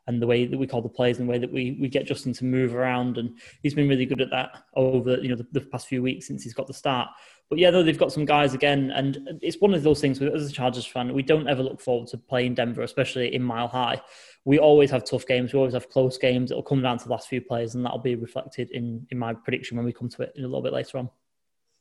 and 0.09 0.19
the 0.19 0.27
way 0.27 0.47
that 0.47 0.57
we 0.57 0.65
call 0.65 0.81
the 0.81 0.89
plays 0.89 1.19
and 1.19 1.29
the 1.29 1.31
way 1.31 1.37
that 1.37 1.53
we, 1.53 1.77
we 1.79 1.87
get 1.87 2.07
Justin 2.07 2.33
to 2.33 2.43
move 2.43 2.73
around. 2.73 3.19
And 3.19 3.37
he's 3.61 3.75
been 3.75 3.87
really 3.87 4.07
good 4.07 4.21
at 4.21 4.31
that 4.31 4.63
over 4.75 5.17
you 5.17 5.29
know 5.29 5.35
the, 5.35 5.45
the 5.51 5.61
past 5.61 5.87
few 5.87 6.01
weeks 6.01 6.27
since 6.27 6.43
he's 6.43 6.55
got 6.55 6.65
the 6.65 6.73
start. 6.73 7.09
But 7.47 7.59
yeah, 7.59 7.69
though 7.69 7.83
they've 7.83 7.97
got 7.97 8.11
some 8.11 8.25
guys 8.25 8.55
again, 8.55 8.91
and 8.91 9.39
it's 9.41 9.61
one 9.61 9.73
of 9.73 9.83
those 9.83 10.01
things. 10.01 10.19
As 10.21 10.49
a 10.49 10.51
Chargers 10.51 10.85
fan, 10.85 11.13
we 11.13 11.21
don't 11.21 11.47
ever 11.47 11.61
look 11.61 11.79
forward 11.79 12.07
to 12.09 12.17
playing 12.17 12.55
Denver, 12.55 12.81
especially 12.81 13.33
in 13.33 13.43
Mile 13.43 13.67
High. 13.67 14.01
We 14.45 14.57
always 14.57 14.89
have 14.89 15.03
tough 15.03 15.27
games. 15.27 15.53
We 15.53 15.59
always 15.59 15.73
have 15.73 15.89
close 15.89 16.17
games. 16.17 16.49
It'll 16.49 16.63
come 16.63 16.81
down 16.81 16.97
to 16.97 17.05
the 17.05 17.11
last 17.11 17.27
few 17.27 17.41
players, 17.41 17.75
and 17.75 17.85
that'll 17.85 17.99
be 17.99 18.15
reflected 18.15 18.71
in 18.71 19.05
in 19.11 19.19
my 19.19 19.33
prediction 19.33 19.77
when 19.77 19.85
we 19.85 19.93
come 19.93 20.09
to 20.09 20.23
it 20.23 20.33
in 20.35 20.43
a 20.43 20.47
little 20.47 20.63
bit 20.63 20.73
later 20.73 20.97
on. 20.97 21.09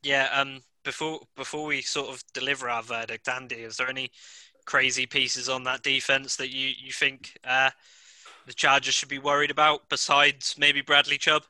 Yeah. 0.03 0.29
Um. 0.35 0.61
Before 0.85 1.21
before 1.37 1.67
we 1.67 1.83
sort 1.83 2.09
of 2.09 2.23
deliver 2.33 2.71
our 2.71 2.83
verdict, 2.83 3.29
Andy, 3.29 3.57
is 3.57 3.77
there 3.77 3.91
any 3.91 4.11
crazy 4.69 5.07
pieces 5.07 5.49
on 5.49 5.65
that 5.65 5.83
defense 5.83 6.37
that 6.37 6.51
you 6.51 6.71
you 6.79 6.93
think 6.93 7.39
uh, 7.43 7.71
the 8.49 8.55
Chargers 8.55 8.95
should 8.95 9.09
be 9.09 9.19
worried 9.19 9.51
about 9.51 9.89
besides 9.89 10.57
maybe 10.59 10.81
Bradley 10.81 11.19
Chubb? 11.19 11.45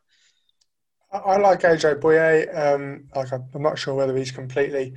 I 1.10 1.38
like 1.38 1.60
AJ 1.60 2.00
Bouye. 2.00 2.54
Um, 2.54 3.08
like 3.14 3.32
I'm 3.32 3.62
not 3.62 3.78
sure 3.78 3.94
whether 3.94 4.14
he's 4.14 4.30
completely 4.30 4.94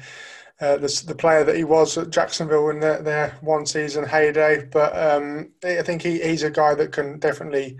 uh, 0.60 0.78
the, 0.78 1.04
the, 1.08 1.16
player 1.16 1.44
that 1.44 1.56
he 1.56 1.64
was 1.64 1.98
at 1.98 2.12
Jacksonville 2.12 2.70
in 2.70 2.80
their, 2.80 3.02
their 3.02 3.38
one 3.42 3.66
season 3.66 4.06
heyday, 4.06 4.66
but 4.72 4.96
um, 4.96 5.50
I 5.64 5.82
think 5.82 6.04
he, 6.04 6.20
he's 6.20 6.44
a 6.44 6.52
guy 6.52 6.76
that 6.76 6.92
can 6.92 7.18
definitely 7.18 7.78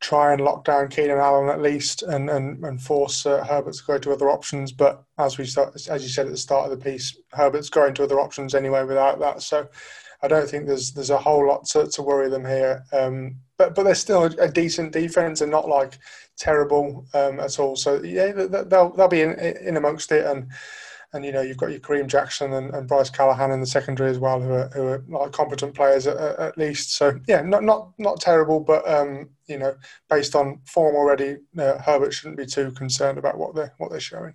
try 0.00 0.32
and 0.32 0.40
lock 0.40 0.64
down 0.64 0.88
Keenan 0.88 1.18
Allen 1.18 1.48
at 1.50 1.62
least 1.62 2.02
and 2.02 2.30
and, 2.30 2.64
and 2.64 2.80
force 2.80 3.26
uh, 3.26 3.44
Herbert 3.44 3.74
to 3.74 3.84
go 3.84 3.98
to 3.98 4.12
other 4.12 4.30
options. 4.30 4.72
But 4.72 5.02
as 5.18 5.38
we 5.38 5.44
start, 5.44 5.74
as 5.88 6.02
you 6.02 6.08
said 6.08 6.26
at 6.26 6.32
the 6.32 6.38
start 6.38 6.70
of 6.70 6.78
the 6.78 6.84
piece, 6.84 7.16
Herbert's 7.32 7.70
going 7.70 7.94
to 7.94 8.04
other 8.04 8.20
options 8.20 8.54
anyway 8.54 8.84
without 8.84 9.20
that. 9.20 9.42
So 9.42 9.68
I 10.22 10.28
don't 10.28 10.48
think 10.48 10.66
there's 10.66 10.92
there's 10.92 11.10
a 11.10 11.18
whole 11.18 11.46
lot 11.46 11.66
to, 11.66 11.86
to 11.86 12.02
worry 12.02 12.28
them 12.28 12.44
here. 12.44 12.84
Um, 12.92 13.36
but 13.58 13.74
but 13.74 13.84
they're 13.84 13.94
still 13.94 14.24
a, 14.24 14.48
decent 14.48 14.92
defense 14.92 15.42
and 15.42 15.50
not 15.50 15.68
like 15.68 15.98
terrible 16.38 17.06
um, 17.14 17.38
at 17.40 17.58
all. 17.58 17.76
So 17.76 18.02
yeah, 18.02 18.32
they'll 18.32 18.90
they'll 18.90 19.08
be 19.08 19.22
in, 19.22 19.38
in 19.38 19.76
amongst 19.76 20.12
it, 20.12 20.26
and 20.26 20.50
and 21.12 21.24
you 21.24 21.32
know 21.32 21.40
you've 21.40 21.56
got 21.56 21.70
your 21.70 21.80
Kareem 21.80 22.06
Jackson 22.06 22.52
and, 22.52 22.74
and 22.74 22.86
Bryce 22.86 23.10
Callahan 23.10 23.50
in 23.50 23.60
the 23.60 23.66
secondary 23.66 24.10
as 24.10 24.18
well, 24.18 24.40
who 24.40 24.52
are 24.52 24.68
who 24.68 24.86
are 24.86 25.04
like 25.08 25.32
competent 25.32 25.74
players 25.74 26.06
at, 26.06 26.16
at 26.16 26.58
least. 26.58 26.94
So 26.94 27.18
yeah, 27.26 27.42
not 27.42 27.64
not 27.64 27.92
not 27.98 28.20
terrible, 28.20 28.60
but 28.60 28.88
um, 28.88 29.30
you 29.46 29.58
know 29.58 29.74
based 30.08 30.34
on 30.34 30.60
form 30.64 30.94
already, 30.94 31.38
uh, 31.58 31.78
Herbert 31.78 32.12
shouldn't 32.12 32.36
be 32.36 32.46
too 32.46 32.70
concerned 32.72 33.18
about 33.18 33.38
what 33.38 33.54
they're 33.54 33.74
what 33.78 33.90
they're 33.90 34.00
showing. 34.00 34.34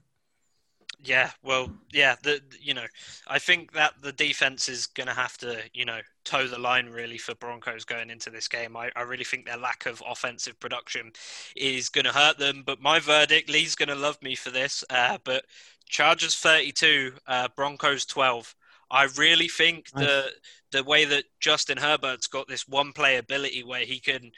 Yeah, 1.05 1.29
well, 1.43 1.71
yeah, 1.91 2.15
the 2.23 2.41
you 2.59 2.73
know, 2.73 2.85
I 3.27 3.37
think 3.37 3.73
that 3.73 3.93
the 4.01 4.11
defense 4.11 4.67
is 4.67 4.87
going 4.87 5.07
to 5.07 5.13
have 5.13 5.37
to, 5.37 5.61
you 5.73 5.85
know, 5.85 5.99
toe 6.23 6.47
the 6.47 6.57
line 6.57 6.87
really 6.87 7.19
for 7.19 7.35
Broncos 7.35 7.85
going 7.85 8.09
into 8.09 8.31
this 8.31 8.47
game. 8.47 8.75
I, 8.75 8.89
I 8.95 9.01
really 9.01 9.23
think 9.23 9.45
their 9.45 9.57
lack 9.57 9.85
of 9.85 10.01
offensive 10.07 10.59
production 10.59 11.11
is 11.55 11.89
going 11.89 12.05
to 12.05 12.11
hurt 12.11 12.39
them. 12.39 12.63
But 12.65 12.81
my 12.81 12.99
verdict, 12.99 13.49
Lee's 13.49 13.75
going 13.75 13.89
to 13.89 13.95
love 13.95 14.21
me 14.23 14.35
for 14.35 14.49
this. 14.49 14.83
Uh, 14.89 15.19
but 15.23 15.45
Chargers 15.87 16.35
32, 16.35 17.13
uh, 17.27 17.49
Broncos 17.55 18.05
12. 18.05 18.55
I 18.89 19.07
really 19.17 19.47
think 19.47 19.87
nice. 19.95 20.05
the 20.05 20.31
the 20.71 20.83
way 20.83 21.05
that 21.05 21.25
Justin 21.39 21.77
Herbert's 21.77 22.27
got 22.27 22.47
this 22.47 22.67
one 22.67 22.93
play 22.93 23.17
ability 23.17 23.63
where 23.63 23.85
he 23.85 23.99
can 23.99 24.31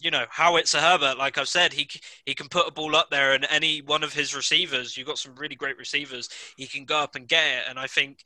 you 0.00 0.10
know, 0.10 0.26
Howitzer 0.30 0.80
Herbert, 0.80 1.18
like 1.18 1.38
I've 1.38 1.48
said, 1.48 1.72
he 1.72 1.88
he 2.24 2.34
can 2.34 2.48
put 2.48 2.68
a 2.68 2.72
ball 2.72 2.94
up 2.94 3.10
there, 3.10 3.32
and 3.32 3.46
any 3.50 3.80
one 3.80 4.02
of 4.04 4.14
his 4.14 4.34
receivers, 4.34 4.96
you've 4.96 5.06
got 5.06 5.18
some 5.18 5.34
really 5.34 5.56
great 5.56 5.78
receivers, 5.78 6.28
he 6.56 6.66
can 6.66 6.84
go 6.84 6.98
up 6.98 7.16
and 7.16 7.28
get 7.28 7.46
it. 7.46 7.64
And 7.68 7.78
I 7.78 7.86
think, 7.86 8.22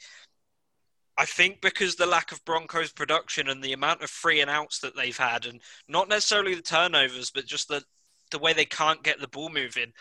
I 1.17 1.25
think 1.25 1.61
because 1.61 1.97
the 1.97 2.07
lack 2.07 2.33
of 2.33 2.45
Broncos 2.45 2.93
production 2.93 3.49
and 3.49 3.63
the 3.63 3.73
amount 3.73 4.03
of 4.03 4.11
free 4.11 4.41
and 4.41 4.51
outs 4.51 4.81
that 4.81 4.97
they've 4.97 5.17
had, 5.17 5.47
and 5.47 5.61
not 5.89 6.09
necessarily 6.09 6.55
the 6.55 6.63
turnovers, 6.63 7.31
but 7.31 7.47
just 7.47 7.69
the 7.69 7.83
the 8.31 8.39
way 8.39 8.53
they 8.55 8.65
can't 8.65 9.03
get 9.03 9.21
the 9.21 9.29
ball 9.29 9.51
moving, 9.51 9.93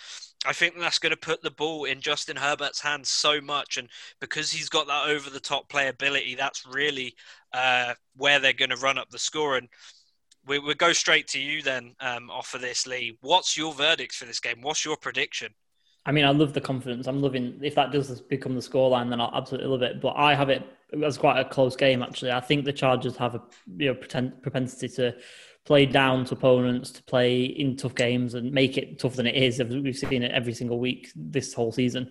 I 0.45 0.53
think 0.53 0.77
that's 0.77 0.99
going 0.99 1.11
to 1.11 1.17
put 1.17 1.41
the 1.41 1.51
ball 1.51 1.83
in 1.85 2.01
Justin 2.01 2.37
Herbert's 2.37 2.81
hands 2.81 3.09
so 3.09 3.39
much, 3.39 3.77
and 3.77 3.87
because 4.19 4.51
he's 4.51 4.69
got 4.69 4.87
that 4.87 5.07
over 5.07 5.29
the 5.29 5.39
top 5.39 5.69
playability, 5.69 6.37
that's 6.37 6.65
really 6.65 7.15
uh, 7.53 7.93
where 8.15 8.39
they're 8.39 8.53
going 8.53 8.71
to 8.71 8.77
run 8.77 8.97
up 8.97 9.09
the 9.09 9.19
score 9.19 9.57
and 9.57 9.67
we, 10.45 10.59
will 10.59 10.73
go 10.73 10.93
straight 10.93 11.27
to 11.29 11.39
you 11.39 11.61
then 11.61 11.95
um, 11.99 12.29
off 12.29 12.53
of 12.53 12.61
this, 12.61 12.87
Lee. 12.87 13.17
What's 13.21 13.57
your 13.57 13.73
verdict 13.73 14.13
for 14.15 14.25
this 14.25 14.39
game? 14.39 14.61
What's 14.61 14.83
your 14.85 14.97
prediction? 14.97 15.53
I 16.05 16.11
mean, 16.11 16.25
I 16.25 16.31
love 16.31 16.53
the 16.53 16.61
confidence. 16.61 17.05
I'm 17.07 17.21
loving 17.21 17.59
if 17.61 17.75
that 17.75 17.91
does 17.91 18.21
become 18.21 18.55
the 18.55 18.61
scoreline, 18.61 19.09
then 19.09 19.21
I'll 19.21 19.33
absolutely 19.35 19.69
love 19.69 19.83
it. 19.83 20.01
But 20.01 20.15
I 20.17 20.33
have 20.33 20.49
it 20.49 20.63
as 21.03 21.17
quite 21.17 21.39
a 21.39 21.45
close 21.45 21.75
game, 21.75 22.01
actually. 22.01 22.31
I 22.31 22.39
think 22.39 22.65
the 22.65 22.73
Chargers 22.73 23.15
have 23.17 23.35
a 23.35 23.41
you 23.77 23.89
know 23.89 23.95
pretend, 23.95 24.41
propensity 24.41 24.89
to 24.95 25.15
play 25.63 25.85
down 25.85 26.25
to 26.25 26.33
opponents, 26.33 26.89
to 26.91 27.03
play 27.03 27.43
in 27.43 27.77
tough 27.77 27.93
games 27.93 28.33
and 28.33 28.51
make 28.51 28.77
it 28.77 28.97
tougher 28.97 29.17
than 29.17 29.27
it 29.27 29.35
is. 29.35 29.59
We've 29.59 29.95
seen 29.95 30.23
it 30.23 30.31
every 30.31 30.53
single 30.53 30.79
week 30.79 31.11
this 31.15 31.53
whole 31.53 31.71
season. 31.71 32.09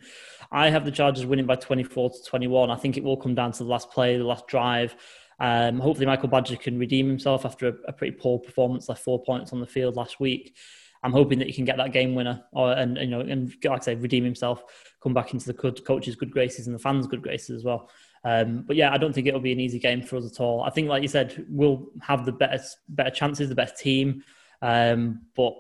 I 0.53 0.70
have 0.70 0.85
the 0.85 0.93
Chargers 0.93 1.26
winning 1.26 1.47
by 1.47 1.57
24 1.57 2.11
to 2.11 2.16
21. 2.26 2.70
I 2.70 2.76
think 2.76 2.97
it 2.97 3.03
will 3.03 3.16
come 3.16 3.35
down 3.35 3.51
to 3.53 3.64
the 3.64 3.70
last 3.70 3.91
play, 3.91 4.16
the 4.16 4.24
last 4.24 4.47
drive. 4.47 4.95
Um, 5.41 5.80
hopefully, 5.80 6.07
Michael 6.07 6.28
Badgley 6.28 6.61
can 6.61 6.78
redeem 6.78 7.09
himself 7.09 7.47
after 7.47 7.68
a, 7.68 7.72
a, 7.88 7.93
pretty 7.93 8.16
poor 8.16 8.38
performance, 8.38 8.88
left 8.88 9.03
four 9.03 9.22
points 9.22 9.53
on 9.53 9.61
the 9.61 9.66
field 9.66 9.97
last 9.97 10.20
week. 10.20 10.55
I'm 11.03 11.12
hoping 11.12 11.38
that 11.38 11.47
he 11.47 11.55
can 11.55 11.64
get 11.64 11.78
that 11.78 11.93
game 11.93 12.14
winner, 12.14 12.45
or 12.53 12.72
and 12.72 12.99
you 12.99 13.07
know, 13.07 13.20
and 13.20 13.51
like 13.64 13.80
I 13.80 13.84
say, 13.84 13.95
redeem 13.95 14.22
himself, 14.22 14.62
come 15.03 15.14
back 15.14 15.32
into 15.32 15.47
the 15.47 15.55
coach's 15.55 16.14
good 16.14 16.30
graces 16.30 16.66
and 16.66 16.74
the 16.74 16.80
fans' 16.80 17.07
good 17.07 17.22
graces 17.22 17.57
as 17.57 17.64
well. 17.64 17.91
Um, 18.22 18.64
but 18.66 18.76
yeah, 18.76 18.93
I 18.93 18.99
don't 18.99 19.14
think 19.14 19.26
it'll 19.26 19.41
be 19.41 19.53
an 19.53 19.61
easy 19.61 19.78
game 19.78 20.03
for 20.03 20.16
us 20.16 20.30
at 20.30 20.41
all. 20.41 20.62
I 20.62 20.68
think, 20.68 20.88
like 20.88 21.01
you 21.01 21.09
said, 21.09 21.47
we'll 21.49 21.86
have 22.03 22.26
the 22.26 22.32
better 22.32 22.62
better 22.91 23.11
chances, 23.11 23.49
the 23.49 23.55
best 23.55 23.78
team, 23.78 24.22
um, 24.61 25.22
but 25.34 25.55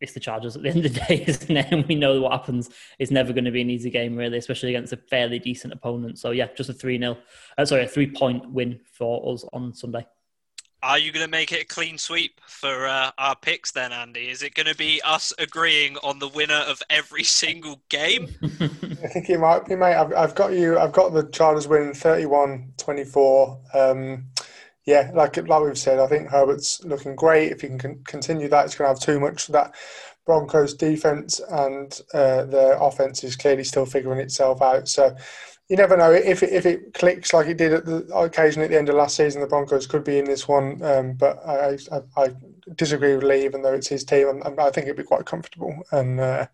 it's 0.00 0.12
the 0.12 0.20
Chargers 0.20 0.56
at 0.56 0.62
the 0.62 0.68
end 0.68 0.84
of 0.84 0.94
the 0.94 1.00
day, 1.08 1.24
isn't 1.26 1.56
it? 1.56 1.66
And 1.70 1.86
we 1.86 1.94
know 1.94 2.20
what 2.20 2.32
happens. 2.32 2.70
It's 2.98 3.10
never 3.10 3.32
going 3.32 3.44
to 3.44 3.50
be 3.50 3.62
an 3.62 3.70
easy 3.70 3.90
game, 3.90 4.16
really, 4.16 4.38
especially 4.38 4.70
against 4.70 4.92
a 4.92 4.96
fairly 4.96 5.38
decent 5.38 5.72
opponent. 5.72 6.18
So 6.18 6.30
yeah, 6.30 6.48
just 6.56 6.70
a 6.70 6.74
three 6.74 6.98
0 6.98 7.16
uh, 7.58 7.64
sorry, 7.64 7.84
a 7.84 7.88
three 7.88 8.10
point 8.10 8.50
win 8.50 8.80
for 8.92 9.32
us 9.32 9.44
on 9.52 9.74
Sunday. 9.74 10.06
Are 10.82 10.98
you 10.98 11.10
going 11.10 11.24
to 11.24 11.30
make 11.30 11.52
it 11.52 11.62
a 11.62 11.64
clean 11.64 11.98
sweep 11.98 12.40
for 12.46 12.86
uh, 12.86 13.10
our 13.18 13.34
picks 13.34 13.72
then, 13.72 13.92
Andy? 13.92 14.28
Is 14.28 14.42
it 14.42 14.54
going 14.54 14.66
to 14.66 14.76
be 14.76 15.00
us 15.02 15.32
agreeing 15.38 15.96
on 16.02 16.18
the 16.18 16.28
winner 16.28 16.62
of 16.68 16.82
every 16.90 17.24
single 17.24 17.82
game? 17.88 18.28
I 18.42 19.08
think 19.08 19.30
it 19.30 19.40
might 19.40 19.64
be, 19.66 19.74
mate. 19.74 19.94
I've, 19.94 20.14
I've 20.14 20.34
got 20.34 20.52
you. 20.52 20.78
I've 20.78 20.92
got 20.92 21.12
the 21.12 21.24
Chargers 21.24 21.66
winning 21.66 21.92
31-24. 21.92 23.74
Um, 23.74 24.26
yeah, 24.86 25.10
like 25.14 25.36
like 25.48 25.62
we've 25.64 25.76
said, 25.76 25.98
I 25.98 26.06
think 26.06 26.28
Herbert's 26.28 26.82
looking 26.84 27.16
great. 27.16 27.50
If 27.50 27.60
he 27.60 27.68
can 27.76 28.02
continue 28.04 28.48
that, 28.48 28.66
it's 28.66 28.76
going 28.76 28.86
to 28.86 28.94
have 28.94 29.00
too 29.00 29.18
much 29.18 29.48
of 29.48 29.52
that 29.52 29.74
Broncos 30.24 30.74
defense, 30.74 31.40
and 31.50 32.00
uh, 32.14 32.44
the 32.44 32.78
offense 32.80 33.24
is 33.24 33.36
clearly 33.36 33.64
still 33.64 33.84
figuring 33.84 34.20
itself 34.20 34.62
out. 34.62 34.88
So 34.88 35.16
you 35.68 35.76
never 35.76 35.96
know 35.96 36.12
if 36.12 36.44
it, 36.44 36.52
if 36.52 36.66
it 36.66 36.94
clicks 36.94 37.32
like 37.32 37.48
it 37.48 37.58
did 37.58 37.72
at 37.72 37.84
the 37.84 38.06
occasion 38.14 38.62
at 38.62 38.70
the 38.70 38.78
end 38.78 38.88
of 38.88 38.94
last 38.94 39.16
season. 39.16 39.40
The 39.40 39.48
Broncos 39.48 39.88
could 39.88 40.04
be 40.04 40.18
in 40.18 40.24
this 40.24 40.46
one, 40.46 40.80
um, 40.82 41.14
but 41.14 41.44
I, 41.44 41.78
I, 41.90 42.00
I, 42.16 42.28
disagree 42.74 43.14
with 43.14 43.24
Lee. 43.24 43.44
Even 43.44 43.62
though 43.62 43.74
it's 43.74 43.88
his 43.88 44.04
team, 44.04 44.42
I, 44.44 44.48
I 44.62 44.70
think 44.70 44.86
it'd 44.86 44.96
be 44.96 45.02
quite 45.02 45.26
comfortable, 45.26 45.74
and 45.92 46.18
uh, 46.18 46.46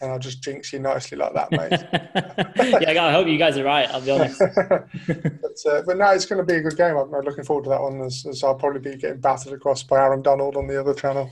and 0.00 0.12
I'll 0.12 0.18
just 0.18 0.42
jinx 0.42 0.72
you 0.72 0.78
nicely 0.78 1.18
like 1.18 1.34
that, 1.34 1.50
mate. 1.50 2.82
yeah, 2.82 3.04
I 3.04 3.12
hope 3.12 3.26
you 3.26 3.38
guys 3.38 3.58
are 3.58 3.64
right. 3.64 3.88
I'll 3.90 4.00
be 4.00 4.10
honest. 4.10 4.38
but, 4.68 5.66
uh, 5.66 5.82
but 5.86 5.96
no, 5.96 6.10
it's 6.10 6.26
going 6.26 6.38
to 6.38 6.44
be 6.44 6.58
a 6.58 6.62
good 6.62 6.76
game. 6.76 6.96
I'm, 6.96 7.12
I'm 7.12 7.24
looking 7.24 7.44
forward 7.44 7.64
to 7.64 7.70
that 7.70 7.82
one, 7.82 8.00
as, 8.02 8.24
as, 8.26 8.44
I'll 8.44 8.54
probably 8.54 8.80
be 8.80 8.96
getting 8.96 9.20
battered 9.20 9.52
across 9.52 9.82
by 9.82 9.98
Aaron 9.98 10.22
Donald 10.22 10.56
on 10.56 10.66
the 10.66 10.78
other 10.78 10.94
channel. 10.94 11.30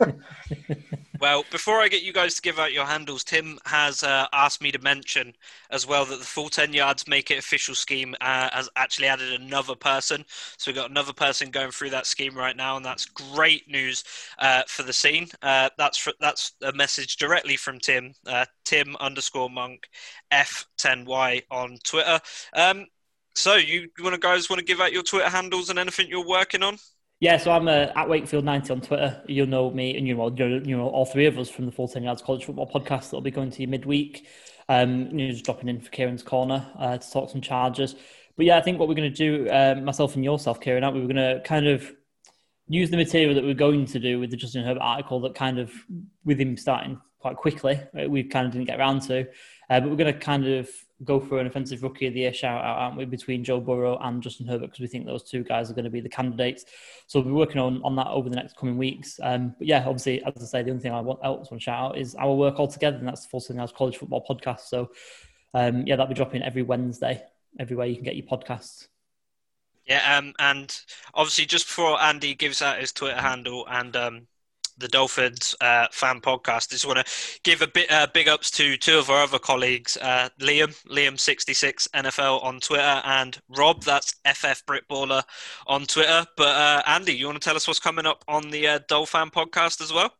well, 1.20 1.44
before 1.50 1.80
I 1.80 1.88
get 1.88 2.02
you 2.02 2.12
guys 2.12 2.34
to 2.34 2.42
give 2.42 2.58
out 2.58 2.72
your 2.72 2.84
handles, 2.84 3.24
Tim 3.24 3.58
has 3.64 4.02
uh, 4.02 4.26
asked 4.32 4.62
me 4.62 4.70
to 4.72 4.78
mention 4.78 5.34
as 5.70 5.86
well 5.86 6.04
that 6.04 6.18
the 6.18 6.24
full 6.24 6.48
10 6.48 6.72
yards 6.72 7.06
make 7.08 7.30
it 7.30 7.38
official 7.38 7.74
scheme 7.74 8.14
uh, 8.20 8.48
has 8.52 8.68
actually 8.76 9.08
added 9.08 9.40
another 9.40 9.74
person. 9.74 10.24
So 10.58 10.70
we've 10.70 10.76
got 10.76 10.90
another 10.90 11.12
person 11.12 11.50
going 11.50 11.70
through 11.70 11.90
that 11.90 12.06
scheme 12.06 12.36
right 12.36 12.56
now, 12.56 12.76
and 12.76 12.84
that's 12.84 13.06
great 13.06 13.68
news 13.68 14.04
uh, 14.38 14.62
for 14.68 14.82
the 14.82 14.92
scene. 14.92 15.28
Uh, 15.42 15.70
that's 15.78 15.98
for, 15.98 16.12
that's 16.20 16.52
a 16.62 16.72
message 16.72 17.16
directly 17.16 17.56
from 17.56 17.78
Tim, 17.78 18.12
uh, 18.26 18.46
Tim 18.64 18.96
underscore 19.00 19.50
Monk 19.50 19.88
F10Y 20.32 21.42
on 21.50 21.78
Twitter. 21.84 22.20
Um, 22.54 22.86
so 23.34 23.56
you 23.56 23.88
want 24.00 24.14
to 24.14 24.20
guys 24.20 24.48
want 24.48 24.60
to 24.60 24.64
give 24.64 24.80
out 24.80 24.92
your 24.92 25.02
Twitter 25.02 25.28
handles 25.28 25.68
and 25.68 25.78
anything 25.78 26.08
you're 26.08 26.26
working 26.26 26.62
on? 26.62 26.78
Yeah, 27.18 27.38
so 27.38 27.50
I'm 27.50 27.66
uh, 27.66 27.88
at 27.96 28.08
Wakefield90 28.08 28.70
on 28.70 28.80
Twitter. 28.82 29.22
You'll 29.26 29.46
know 29.46 29.70
me, 29.70 29.96
and 29.96 30.06
you 30.06 30.14
know, 30.14 30.28
you 30.28 30.76
know, 30.76 30.88
all 30.88 31.06
three 31.06 31.24
of 31.24 31.38
us 31.38 31.48
from 31.48 31.64
the 31.64 31.72
Full 31.72 31.88
10 31.88 32.02
Yards 32.02 32.20
College 32.20 32.44
Football 32.44 32.70
podcast 32.70 33.04
that'll 33.04 33.22
be 33.22 33.30
going 33.30 33.50
to 33.50 33.62
you 33.62 33.68
midweek. 33.68 34.26
Um, 34.68 35.06
you 35.06 35.26
know, 35.26 35.30
just 35.30 35.44
dropping 35.44 35.70
in 35.70 35.80
for 35.80 35.90
Kieran's 35.90 36.22
corner 36.22 36.66
uh, 36.78 36.98
to 36.98 37.10
talk 37.10 37.30
some 37.30 37.40
charges. 37.40 37.94
But 38.36 38.44
yeah, 38.44 38.58
I 38.58 38.60
think 38.60 38.78
what 38.78 38.88
we're 38.88 38.96
going 38.96 39.10
to 39.10 39.16
do, 39.16 39.48
uh, 39.48 39.76
myself 39.82 40.14
and 40.14 40.24
yourself, 40.24 40.60
Kieran, 40.60 40.82
we 40.92 41.00
were 41.00 41.06
going 41.06 41.16
to 41.16 41.40
kind 41.42 41.66
of 41.66 41.90
use 42.68 42.90
the 42.90 42.98
material 42.98 43.34
that 43.34 43.44
we're 43.44 43.54
going 43.54 43.86
to 43.86 43.98
do 43.98 44.20
with 44.20 44.30
the 44.30 44.36
Justin 44.36 44.64
Herbert 44.64 44.82
article 44.82 45.20
that 45.20 45.34
kind 45.34 45.58
of, 45.58 45.72
with 46.26 46.38
him 46.38 46.54
starting 46.58 47.00
quite 47.18 47.36
quickly, 47.36 47.80
we 48.08 48.24
kind 48.24 48.44
of 48.44 48.52
didn't 48.52 48.66
get 48.66 48.78
around 48.78 49.00
to. 49.02 49.20
Uh, 49.70 49.80
but 49.80 49.88
we're 49.88 49.96
going 49.96 50.12
to 50.12 50.20
kind 50.20 50.46
of 50.46 50.68
go 51.04 51.20
for 51.20 51.38
an 51.38 51.46
offensive 51.46 51.82
rookie 51.82 52.06
of 52.06 52.14
the 52.14 52.20
year 52.20 52.32
shout 52.32 52.64
out, 52.64 52.78
aren't 52.78 52.96
we, 52.96 53.04
between 53.04 53.44
Joe 53.44 53.60
Burrow 53.60 53.98
and 53.98 54.22
Justin 54.22 54.46
Herbert, 54.46 54.68
because 54.68 54.80
we 54.80 54.86
think 54.86 55.06
those 55.06 55.22
two 55.22 55.44
guys 55.44 55.70
are 55.70 55.74
going 55.74 55.84
to 55.84 55.90
be 55.90 56.00
the 56.00 56.08
candidates. 56.08 56.64
So 57.06 57.20
we'll 57.20 57.28
be 57.28 57.32
working 57.32 57.60
on, 57.60 57.82
on 57.82 57.96
that 57.96 58.08
over 58.08 58.28
the 58.28 58.36
next 58.36 58.56
coming 58.56 58.78
weeks. 58.78 59.20
Um, 59.22 59.54
but 59.58 59.66
yeah, 59.66 59.84
obviously, 59.86 60.22
as 60.24 60.32
I 60.42 60.46
say, 60.46 60.62
the 60.62 60.70
only 60.70 60.82
thing 60.82 60.92
I 60.92 61.00
want, 61.00 61.20
else 61.22 61.50
want 61.50 61.60
to 61.60 61.64
shout 61.64 61.90
out 61.90 61.98
is 61.98 62.14
our 62.14 62.34
work 62.34 62.58
all 62.58 62.68
together, 62.68 62.96
and 62.96 63.06
that's 63.06 63.26
the 63.26 63.40
Ten 63.40 63.56
Yards 63.56 63.72
College 63.72 63.98
Football 63.98 64.24
Podcast. 64.28 64.60
So 64.60 64.90
um, 65.54 65.86
yeah, 65.86 65.96
that'll 65.96 66.08
be 66.08 66.14
dropping 66.14 66.42
every 66.42 66.62
Wednesday, 66.62 67.22
everywhere 67.58 67.86
you 67.86 67.96
can 67.96 68.04
get 68.04 68.16
your 68.16 68.26
podcasts. 68.26 68.88
Yeah, 69.86 70.18
um, 70.18 70.34
and 70.38 70.78
obviously, 71.14 71.46
just 71.46 71.66
before 71.66 72.00
Andy 72.00 72.34
gives 72.34 72.60
out 72.60 72.80
his 72.80 72.92
Twitter 72.92 73.20
handle 73.20 73.66
and 73.70 73.94
um, 73.94 74.26
the 74.78 74.88
Dolphins 74.88 75.54
uh, 75.60 75.86
fan 75.92 76.20
podcast. 76.20 76.68
I 76.70 76.74
just 76.74 76.86
want 76.86 77.04
to 77.04 77.40
give 77.42 77.62
a 77.62 77.66
bit 77.66 77.90
uh, 77.90 78.06
big 78.12 78.28
ups 78.28 78.50
to 78.52 78.76
two 78.76 78.98
of 78.98 79.10
our 79.10 79.22
other 79.22 79.38
colleagues, 79.38 79.96
uh, 80.00 80.28
Liam, 80.40 80.74
Liam66 80.86 81.88
NFL 81.90 82.42
on 82.42 82.60
Twitter, 82.60 83.02
and 83.04 83.38
Rob, 83.56 83.82
that's 83.82 84.14
FF 84.26 84.64
Britballer 84.66 85.22
on 85.66 85.86
Twitter. 85.86 86.26
But 86.36 86.48
uh, 86.48 86.82
Andy, 86.86 87.12
you 87.14 87.26
want 87.26 87.40
to 87.40 87.44
tell 87.44 87.56
us 87.56 87.66
what's 87.66 87.80
coming 87.80 88.06
up 88.06 88.24
on 88.28 88.50
the 88.50 88.66
uh, 88.66 88.78
Dolphin 88.88 89.30
podcast 89.30 89.80
as 89.80 89.92
well? 89.92 90.12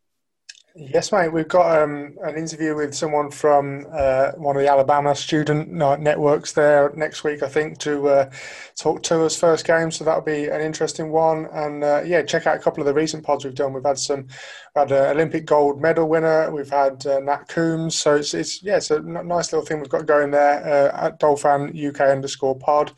Yes, 0.79 1.11
mate. 1.11 1.33
We've 1.33 1.49
got 1.49 1.81
um, 1.83 2.19
an 2.23 2.37
interview 2.37 2.75
with 2.77 2.95
someone 2.95 3.31
from 3.31 3.87
uh, 3.91 4.33
one 4.33 4.57
of 4.57 4.63
the 4.63 4.69
Alabama 4.69 5.15
student 5.15 5.71
networks 5.71 6.53
there 6.53 6.93
next 6.95 7.25
week, 7.25 7.43
I 7.43 7.49
think, 7.49 7.79
to 7.79 8.09
uh, 8.09 8.31
talk 8.75 9.03
to 9.05 9.25
us 9.25 9.39
first 9.39 9.67
game. 9.67 9.91
So 9.91 10.05
that'll 10.05 10.21
be 10.21 10.49
an 10.49 10.61
interesting 10.61 11.11
one. 11.13 11.47
And 11.47 11.83
uh, 11.83 12.03
yeah, 12.05 12.21
check 12.25 12.47
out 12.47 12.57
a 12.57 12.59
couple 12.59 12.83
of 12.83 12.87
the 12.87 12.93
recent 12.93 13.25
pods 13.25 13.47
we've 13.47 13.55
done. 13.55 13.73
We've 13.73 13.83
had 13.87 13.99
some, 13.99 14.27
we 14.75 14.81
had 14.81 14.93
an 14.93 15.17
Olympic 15.17 15.47
gold 15.47 15.81
medal 15.81 16.11
winner. 16.11 16.51
We've 16.51 16.69
had 16.69 17.07
uh, 17.07 17.21
Nat 17.21 17.49
Coombs. 17.49 17.97
So 17.97 18.17
it's, 18.17 18.35
it's 18.35 18.63
yeah, 18.63 18.77
it's 18.77 18.91
a 18.91 19.01
nice 19.01 19.55
little 19.55 19.65
thing 19.65 19.81
we've 19.81 19.89
got 19.89 20.05
going 20.05 20.31
there 20.31 20.93
uh, 20.93 21.07
at 21.07 21.19
Dolphin 21.19 21.73
UK 21.75 22.03
underscore 22.03 22.59
pod. 22.59 22.93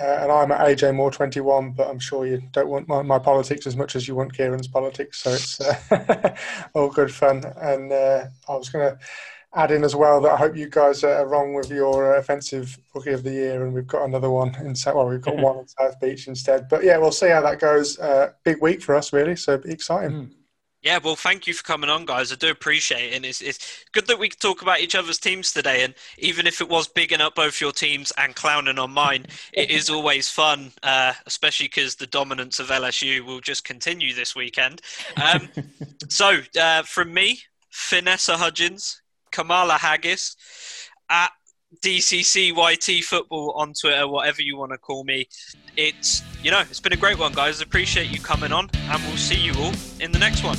Uh, 0.00 0.04
and 0.04 0.32
I'm 0.32 0.50
at 0.52 0.60
AJ 0.60 0.94
Moore 0.94 1.10
21, 1.10 1.72
but 1.72 1.88
I'm 1.88 1.98
sure 1.98 2.26
you 2.26 2.42
don't 2.52 2.68
want 2.68 2.88
my, 2.88 3.02
my, 3.02 3.18
politics 3.18 3.66
as 3.66 3.76
much 3.76 3.94
as 3.94 4.08
you 4.08 4.14
want 4.14 4.32
Kieran's 4.32 4.66
politics. 4.66 5.22
So 5.22 5.30
it's 5.32 5.60
uh, 5.60 6.34
all 6.74 6.88
good 6.88 7.12
fun. 7.12 7.44
And 7.60 7.92
uh, 7.92 8.24
I 8.48 8.56
was 8.56 8.70
going 8.70 8.90
to 8.90 8.98
add 9.54 9.70
in 9.70 9.84
as 9.84 9.94
well 9.94 10.20
that 10.22 10.32
I 10.32 10.36
hope 10.36 10.56
you 10.56 10.68
guys 10.68 11.04
are 11.04 11.26
wrong 11.26 11.52
with 11.52 11.70
your 11.70 12.14
uh, 12.14 12.18
offensive 12.18 12.78
rookie 12.94 13.10
of 13.10 13.22
the 13.22 13.32
year, 13.32 13.64
and 13.64 13.74
we've 13.74 13.86
got 13.86 14.04
another 14.04 14.30
one 14.30 14.54
in 14.64 14.74
South. 14.74 14.94
well, 14.94 15.08
we've 15.08 15.20
got 15.20 15.36
one 15.38 15.58
in 15.58 15.68
South 15.68 16.00
Beach 16.00 16.26
instead. 16.26 16.68
But 16.70 16.84
yeah, 16.84 16.96
we'll 16.96 17.12
see 17.12 17.28
how 17.28 17.42
that 17.42 17.58
goes. 17.60 17.98
Uh, 17.98 18.32
big 18.44 18.62
week 18.62 18.82
for 18.82 18.94
us, 18.94 19.12
really. 19.12 19.36
So 19.36 19.58
be 19.58 19.72
exciting. 19.72 20.10
Mm. 20.10 20.30
Yeah, 20.82 20.98
well, 20.98 21.14
thank 21.14 21.46
you 21.46 21.54
for 21.54 21.62
coming 21.62 21.88
on, 21.88 22.06
guys. 22.06 22.32
I 22.32 22.34
do 22.34 22.50
appreciate 22.50 23.12
it. 23.12 23.16
And 23.16 23.24
it's, 23.24 23.40
it's 23.40 23.84
good 23.92 24.08
that 24.08 24.18
we 24.18 24.28
can 24.28 24.38
talk 24.40 24.62
about 24.62 24.80
each 24.80 24.96
other's 24.96 25.18
teams 25.18 25.52
today. 25.52 25.84
And 25.84 25.94
even 26.18 26.44
if 26.44 26.60
it 26.60 26.68
was 26.68 26.88
bigging 26.88 27.20
up 27.20 27.36
both 27.36 27.60
your 27.60 27.70
teams 27.70 28.12
and 28.18 28.34
clowning 28.34 28.80
on 28.80 28.90
mine, 28.90 29.26
it 29.52 29.70
is 29.70 29.88
always 29.88 30.28
fun, 30.28 30.72
uh, 30.82 31.12
especially 31.24 31.66
because 31.66 31.94
the 31.94 32.08
dominance 32.08 32.58
of 32.58 32.66
LSU 32.68 33.24
will 33.24 33.40
just 33.40 33.64
continue 33.64 34.12
this 34.12 34.34
weekend. 34.34 34.82
Um, 35.16 35.48
so, 36.08 36.40
uh, 36.60 36.82
from 36.82 37.14
me, 37.14 37.38
Finessa 37.72 38.34
Hudgens, 38.34 39.02
Kamala 39.30 39.74
Haggis, 39.74 40.36
at 41.08 41.30
DCCYT 41.80 43.04
football 43.04 43.52
on 43.52 43.72
Twitter, 43.80 44.08
whatever 44.08 44.42
you 44.42 44.56
want 44.56 44.72
to 44.72 44.78
call 44.78 45.04
me. 45.04 45.28
It's, 45.76 46.22
you 46.42 46.50
know, 46.50 46.60
it's 46.60 46.80
been 46.80 46.92
a 46.92 46.96
great 46.96 47.18
one, 47.18 47.32
guys. 47.32 47.60
Appreciate 47.60 48.10
you 48.10 48.18
coming 48.18 48.52
on, 48.52 48.68
and 48.74 49.02
we'll 49.04 49.16
see 49.16 49.36
you 49.36 49.54
all 49.54 49.72
in 50.00 50.10
the 50.10 50.18
next 50.18 50.42
one. 50.42 50.58